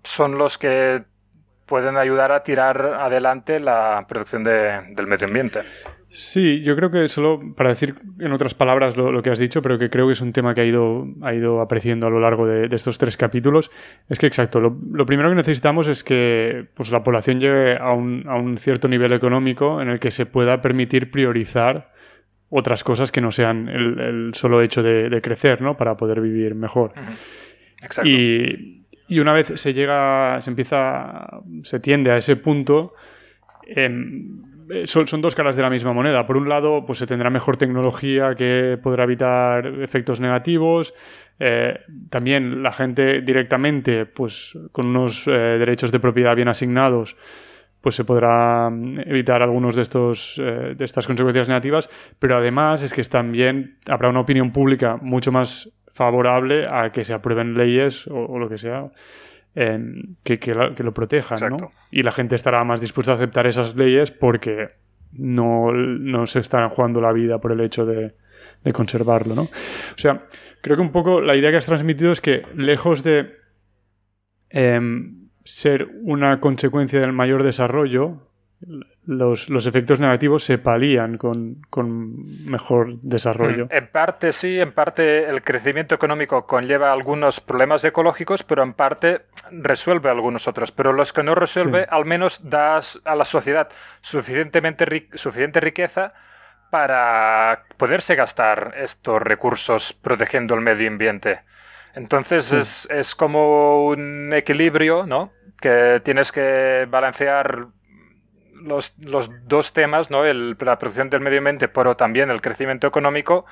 son 0.02 0.38
los 0.38 0.58
que 0.58 1.04
pueden 1.66 1.96
ayudar 1.96 2.32
a 2.32 2.42
tirar 2.42 2.80
adelante 2.98 3.60
la 3.60 4.04
producción 4.08 4.42
del 4.42 5.06
medio 5.06 5.26
ambiente. 5.26 5.60
Sí, 6.10 6.62
yo 6.62 6.74
creo 6.74 6.90
que 6.90 7.06
solo 7.08 7.54
para 7.54 7.68
decir 7.68 7.94
en 8.18 8.32
otras 8.32 8.54
palabras 8.54 8.96
lo, 8.96 9.22
que 9.22 9.28
has 9.28 9.38
dicho, 9.38 9.60
pero 9.60 9.78
que 9.78 9.90
creo 9.90 10.06
que 10.06 10.14
es 10.14 10.22
un 10.22 10.32
tema 10.32 10.54
que 10.54 10.62
ha 10.62 10.64
ido, 10.64 11.06
ha 11.20 11.34
ido 11.34 11.60
apreciando 11.60 12.06
a 12.06 12.10
lo 12.10 12.18
largo 12.18 12.46
de, 12.46 12.74
estos 12.74 12.96
tres 12.96 13.18
capítulos, 13.18 13.70
es 14.08 14.18
que 14.18 14.26
exacto, 14.26 14.58
lo, 14.58 15.04
primero 15.04 15.28
que 15.28 15.34
necesitamos 15.34 15.86
es 15.86 16.02
que 16.02 16.66
pues, 16.74 16.90
la 16.90 17.04
población 17.04 17.40
llegue 17.40 17.76
a 17.76 17.92
un, 17.92 18.24
a 18.26 18.36
un 18.36 18.56
cierto 18.56 18.88
nivel 18.88 19.12
económico 19.12 19.82
en 19.82 19.90
el 19.90 20.00
que 20.00 20.10
se 20.10 20.24
pueda 20.24 20.62
permitir 20.62 21.10
priorizar 21.10 21.92
otras 22.50 22.84
cosas 22.84 23.12
que 23.12 23.20
no 23.20 23.30
sean 23.30 23.68
el, 23.68 24.30
solo 24.34 24.62
hecho 24.62 24.82
de, 24.82 25.20
crecer, 25.22 25.60
¿no? 25.60 25.76
Para 25.76 25.96
poder 25.96 26.20
vivir 26.20 26.54
mejor. 26.54 26.92
Exacto. 27.82 28.08
Y, 28.08 28.84
una 29.10 29.32
vez 29.32 29.52
se 29.56 29.72
llega, 29.72 30.38
se 30.40 30.50
empieza, 30.50 31.40
se 31.62 31.80
tiende 31.80 32.10
a 32.10 32.18
ese 32.18 32.36
punto, 32.36 32.92
em, 33.66 34.42
son, 34.84 35.06
son, 35.06 35.22
dos 35.22 35.34
caras 35.34 35.56
de 35.56 35.62
la 35.62 35.70
misma 35.70 35.94
moneda. 35.94 36.26
Por 36.26 36.36
un 36.36 36.48
lado, 36.48 36.84
pues 36.84 36.98
se 36.98 37.06
tendrá 37.06 37.30
mejor 37.30 37.56
tecnología 37.56 38.34
que 38.34 38.78
podrá 38.82 39.04
evitar 39.04 39.66
efectos 39.66 40.20
negativos. 40.20 40.92
Eh, 41.40 41.78
también 42.10 42.62
la 42.62 42.72
gente 42.72 43.22
directamente, 43.22 44.06
pues 44.06 44.58
con 44.72 44.86
unos 44.86 45.26
eh, 45.26 45.30
derechos 45.30 45.92
de 45.92 46.00
propiedad 46.00 46.34
bien 46.34 46.48
asignados, 46.48 47.16
pues 47.80 47.94
se 47.94 48.04
podrá 48.04 48.70
mm, 48.70 49.00
evitar 49.06 49.42
algunos 49.42 49.76
de 49.76 49.82
estos 49.82 50.38
eh, 50.38 50.74
de 50.76 50.84
estas 50.84 51.06
consecuencias 51.06 51.48
negativas, 51.48 51.88
pero 52.18 52.36
además 52.36 52.82
es 52.82 52.92
que 52.92 53.02
también 53.04 53.78
habrá 53.86 54.08
una 54.08 54.20
opinión 54.20 54.52
pública 54.52 54.96
mucho 55.00 55.32
más 55.32 55.70
favorable 55.92 56.66
a 56.66 56.92
que 56.92 57.04
se 57.04 57.12
aprueben 57.12 57.56
leyes 57.56 58.06
o, 58.06 58.38
lo 58.38 58.48
que 58.48 58.58
sea 58.58 58.88
que, 60.22 60.38
que, 60.38 60.54
lo 60.54 60.94
protejan, 60.94 61.40
¿no? 61.50 61.72
Y 61.90 62.04
la 62.04 62.12
gente 62.12 62.36
estará 62.36 62.62
más 62.62 62.80
dispuesta 62.80 63.12
a 63.12 63.14
aceptar 63.16 63.48
esas 63.48 63.74
leyes 63.74 64.12
porque 64.12 64.68
no, 65.12 65.72
no 65.72 66.26
se 66.28 66.38
están 66.38 66.68
jugando 66.68 67.00
la 67.00 67.12
vida 67.12 67.40
por 67.40 67.50
el 67.50 67.60
hecho 67.60 67.84
de, 67.84 68.14
de 68.64 68.72
conservarlo, 68.72 69.34
¿no? 69.34 69.42
O 69.42 69.96
sea, 69.96 70.22
creo 70.60 70.76
que 70.76 70.82
un 70.82 70.92
poco 70.92 71.20
la 71.20 71.36
idea 71.36 71.50
que 71.50 71.56
has 71.56 71.66
transmitido 71.66 72.12
es 72.12 72.20
que 72.20 72.42
lejos 72.54 73.02
de 73.02 73.36
em, 74.50 75.27
ser 75.48 75.88
una 76.02 76.40
consecuencia 76.40 77.00
del 77.00 77.14
mayor 77.14 77.42
desarrollo, 77.42 78.18
los, 79.06 79.48
los, 79.48 79.66
efectos 79.66 79.98
negativos 79.98 80.44
se 80.44 80.58
palían 80.58 81.16
con, 81.16 81.62
con, 81.70 82.44
mejor 82.44 83.00
desarrollo. 83.00 83.64
Mm, 83.66 83.68
en 83.70 83.86
parte 83.86 84.32
sí, 84.32 84.60
en 84.60 84.72
parte 84.72 85.24
el 85.24 85.42
crecimiento 85.42 85.94
económico 85.94 86.46
conlleva 86.46 86.92
algunos 86.92 87.40
problemas 87.40 87.82
ecológicos, 87.84 88.42
pero 88.42 88.62
en 88.62 88.74
parte 88.74 89.22
resuelve 89.50 90.10
algunos 90.10 90.48
otros. 90.48 90.70
Pero 90.70 90.92
los 90.92 91.14
que 91.14 91.22
no 91.22 91.34
resuelve, 91.34 91.86
al 91.88 92.04
menos 92.04 92.50
da 92.50 92.80
a 93.04 93.14
la 93.14 93.24
sociedad 93.24 93.70
suficientemente 94.02 95.08
suficiente 95.14 95.60
riqueza 95.60 96.12
para 96.70 97.64
poderse 97.78 98.16
gastar 98.16 98.74
estos 98.76 99.22
recursos 99.22 99.94
protegiendo 99.94 100.54
el 100.54 100.60
medio 100.60 100.88
ambiente. 100.88 101.40
Entonces 101.94 102.52
es, 102.52 102.88
es, 102.90 103.14
como 103.14 103.86
un 103.86 104.32
equilibrio, 104.34 105.06
¿no? 105.06 105.32
Que 105.60 106.00
tienes 106.04 106.32
que 106.32 106.86
balancear 106.88 107.66
los, 108.54 108.94
los 108.98 109.30
dos 109.46 109.72
temas, 109.72 110.10
¿no? 110.10 110.24
El, 110.24 110.56
la 110.60 110.78
protección 110.78 111.10
del 111.10 111.20
medio 111.20 111.38
ambiente, 111.38 111.68
pero 111.68 111.96
también 111.96 112.30
el 112.30 112.40
crecimiento 112.40 112.86
económico 112.86 113.44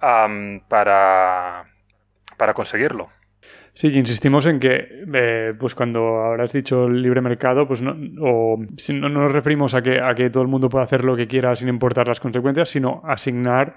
para, 0.00 1.64
para 2.36 2.54
conseguirlo. 2.54 3.10
Sí, 3.76 3.88
insistimos 3.88 4.46
en 4.46 4.58
que, 4.58 4.88
eh, 5.12 5.52
pues 5.58 5.74
cuando 5.74 6.32
has 6.32 6.50
dicho 6.50 6.88
libre 6.88 7.20
mercado, 7.20 7.68
pues 7.68 7.82
no, 7.82 7.94
o, 8.22 8.56
no, 8.58 9.08
nos 9.10 9.30
referimos 9.30 9.74
a 9.74 9.82
que, 9.82 10.00
a 10.00 10.14
que 10.14 10.30
todo 10.30 10.42
el 10.42 10.48
mundo 10.48 10.70
pueda 10.70 10.84
hacer 10.84 11.04
lo 11.04 11.14
que 11.14 11.28
quiera 11.28 11.54
sin 11.54 11.68
importar 11.68 12.08
las 12.08 12.18
consecuencias, 12.18 12.70
sino 12.70 13.02
asignar 13.04 13.76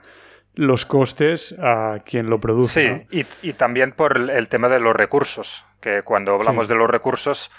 los 0.56 0.86
costes 0.86 1.54
a 1.60 2.00
quien 2.06 2.30
lo 2.30 2.40
produce. 2.40 3.08
Sí, 3.12 3.26
y, 3.42 3.54
también 3.54 3.92
por 3.92 4.18
el, 4.18 4.48
tema 4.48 4.70
de 4.70 4.80
los 4.80 4.96
recursos, 4.96 5.66
que 5.82 6.02
cuando 6.04 6.36
hablamos 6.36 6.68
de 6.68 6.76
los 6.76 6.90
recursos, 6.90 7.52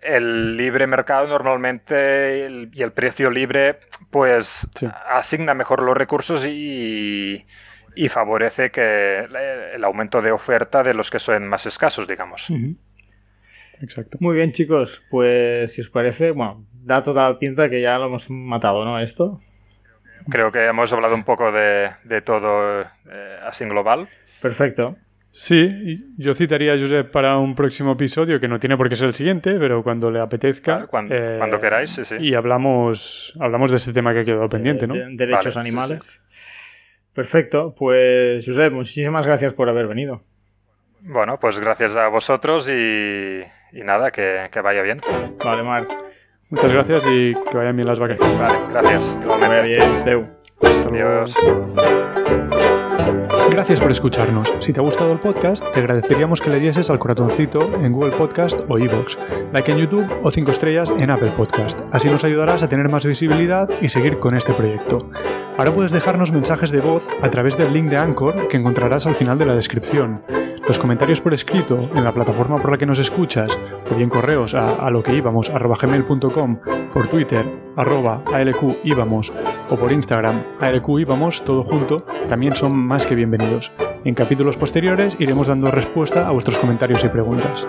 el 0.00 0.56
libre 0.56 0.86
mercado 0.86 1.26
normalmente 1.26 2.48
y 2.72 2.82
el 2.82 2.92
precio 2.92 3.30
libre, 3.30 3.78
pues 4.10 4.68
asigna 5.08 5.54
mejor 5.54 5.82
los 5.82 5.96
recursos 5.96 6.46
y 6.46 7.44
y 7.98 8.08
favorece 8.08 8.70
que 8.70 9.26
el 9.74 9.82
aumento 9.82 10.22
de 10.22 10.30
oferta 10.30 10.84
de 10.84 10.94
los 10.94 11.10
que 11.10 11.18
son 11.18 11.48
más 11.48 11.66
escasos, 11.66 12.06
digamos. 12.06 12.48
Exacto. 13.82 14.18
Muy 14.20 14.36
bien, 14.36 14.52
chicos. 14.52 15.02
Pues 15.10 15.72
si 15.72 15.80
os 15.80 15.90
parece, 15.90 16.30
bueno, 16.30 16.64
da 16.72 17.02
toda 17.02 17.28
la 17.28 17.38
pinta 17.40 17.68
que 17.68 17.80
ya 17.80 17.98
lo 17.98 18.06
hemos 18.06 18.30
matado, 18.30 18.84
¿no? 18.84 19.00
Esto. 19.00 19.36
Creo 20.30 20.52
que 20.52 20.66
hemos 20.66 20.92
hablado 20.92 21.16
un 21.16 21.24
poco 21.24 21.50
de, 21.50 21.90
todo 22.24 22.82
eh, 22.82 23.38
así 23.44 23.64
global. 23.64 24.08
Perfecto. 24.40 24.96
Sí, 25.30 26.14
yo 26.16 26.34
citaría 26.34 26.72
a 26.72 26.78
Josep 26.78 27.10
para 27.10 27.38
un 27.38 27.54
próximo 27.54 27.92
episodio, 27.92 28.40
que 28.40 28.48
no 28.48 28.58
tiene 28.58 28.76
por 28.76 28.88
qué 28.88 28.96
ser 28.96 29.08
el 29.08 29.14
siguiente, 29.14 29.56
pero 29.58 29.82
cuando 29.82 30.10
le 30.10 30.20
apetezca. 30.20 30.86
cuando, 30.86 31.14
eh, 31.14 31.38
queráis, 31.60 31.90
sí, 31.90 32.04
sí. 32.04 32.16
Y 32.18 32.34
hablamos, 32.34 33.36
hablamos 33.38 33.70
de 33.70 33.76
ese 33.76 33.92
tema 33.92 34.12
que 34.12 34.20
ha 34.20 34.24
quedado 34.24 34.48
pendiente, 34.48 34.86
¿no? 34.86 34.94
derechos 34.94 35.56
animales. 35.56 36.20
Perfecto, 37.12 37.74
pues 37.76 38.44
Josep, 38.46 38.72
muchísimas 38.72 39.26
gracias 39.26 39.52
por 39.52 39.68
haber 39.68 39.86
venido. 39.86 40.22
Bueno, 41.00 41.38
pues 41.38 41.60
gracias 41.60 41.96
a 41.96 42.08
vosotros 42.08 42.68
y, 42.68 43.42
nada, 43.72 44.10
que, 44.10 44.48
vaya 44.62 44.82
bien. 44.82 45.00
Vale, 45.44 45.62
Marc. 45.62 45.90
Muchas 46.50 46.72
gracias 46.72 47.04
y 47.10 47.34
que 47.34 47.56
vayan 47.56 47.76
bien 47.76 47.88
las 47.88 47.98
vacaciones. 47.98 48.38
Vale, 48.38 48.58
gracias. 48.70 49.18
Que 49.20 49.26
vaya 49.26 49.62
bien. 49.62 50.37
Adiós. 50.60 51.34
Gracias 53.50 53.80
por 53.80 53.90
escucharnos. 53.90 54.52
Si 54.60 54.72
te 54.72 54.80
ha 54.80 54.82
gustado 54.82 55.12
el 55.12 55.18
podcast, 55.18 55.64
te 55.72 55.80
agradeceríamos 55.80 56.40
que 56.40 56.50
le 56.50 56.60
dieses 56.60 56.90
al 56.90 56.98
corazoncito 56.98 57.60
en 57.82 57.92
Google 57.92 58.12
Podcast 58.12 58.60
o 58.68 58.78
iVoox, 58.78 59.16
like 59.52 59.70
en 59.72 59.78
YouTube 59.78 60.06
o 60.22 60.30
5 60.30 60.50
estrellas 60.50 60.90
en 60.96 61.10
Apple 61.10 61.32
Podcast. 61.36 61.80
Así 61.90 62.08
nos 62.08 62.24
ayudarás 62.24 62.62
a 62.62 62.68
tener 62.68 62.88
más 62.88 63.04
visibilidad 63.04 63.68
y 63.80 63.88
seguir 63.88 64.18
con 64.18 64.36
este 64.36 64.52
proyecto. 64.52 65.10
Ahora 65.56 65.74
puedes 65.74 65.92
dejarnos 65.92 66.30
mensajes 66.30 66.70
de 66.70 66.80
voz 66.80 67.06
a 67.20 67.30
través 67.30 67.56
del 67.58 67.72
link 67.72 67.88
de 67.88 67.96
Anchor 67.96 68.48
que 68.48 68.56
encontrarás 68.58 69.06
al 69.06 69.16
final 69.16 69.38
de 69.38 69.46
la 69.46 69.54
descripción. 69.54 70.22
Los 70.68 70.78
comentarios 70.78 71.22
por 71.22 71.32
escrito 71.32 71.88
en 71.94 72.04
la 72.04 72.12
plataforma 72.12 72.58
por 72.58 72.70
la 72.70 72.76
que 72.76 72.84
nos 72.84 72.98
escuchas, 72.98 73.58
o 73.90 73.94
bien 73.94 74.10
correos 74.10 74.54
a, 74.54 74.74
a 74.74 74.90
lo 74.90 75.02
que 75.02 75.16
íbamos 75.16 75.50
por 76.92 77.08
Twitter 77.08 77.46
arroba 77.74 78.22
ALQ 78.30 78.76
íbamos 78.84 79.32
o 79.70 79.76
por 79.76 79.92
Instagram 79.92 80.42
ALQ 80.60 81.00
íbamos 81.00 81.42
todo 81.42 81.64
junto, 81.64 82.04
también 82.28 82.54
son 82.54 82.72
más 82.72 83.06
que 83.06 83.14
bienvenidos. 83.14 83.72
En 84.04 84.14
capítulos 84.14 84.58
posteriores 84.58 85.16
iremos 85.18 85.46
dando 85.46 85.70
respuesta 85.70 86.28
a 86.28 86.32
vuestros 86.32 86.58
comentarios 86.58 87.02
y 87.02 87.08
preguntas. 87.08 87.66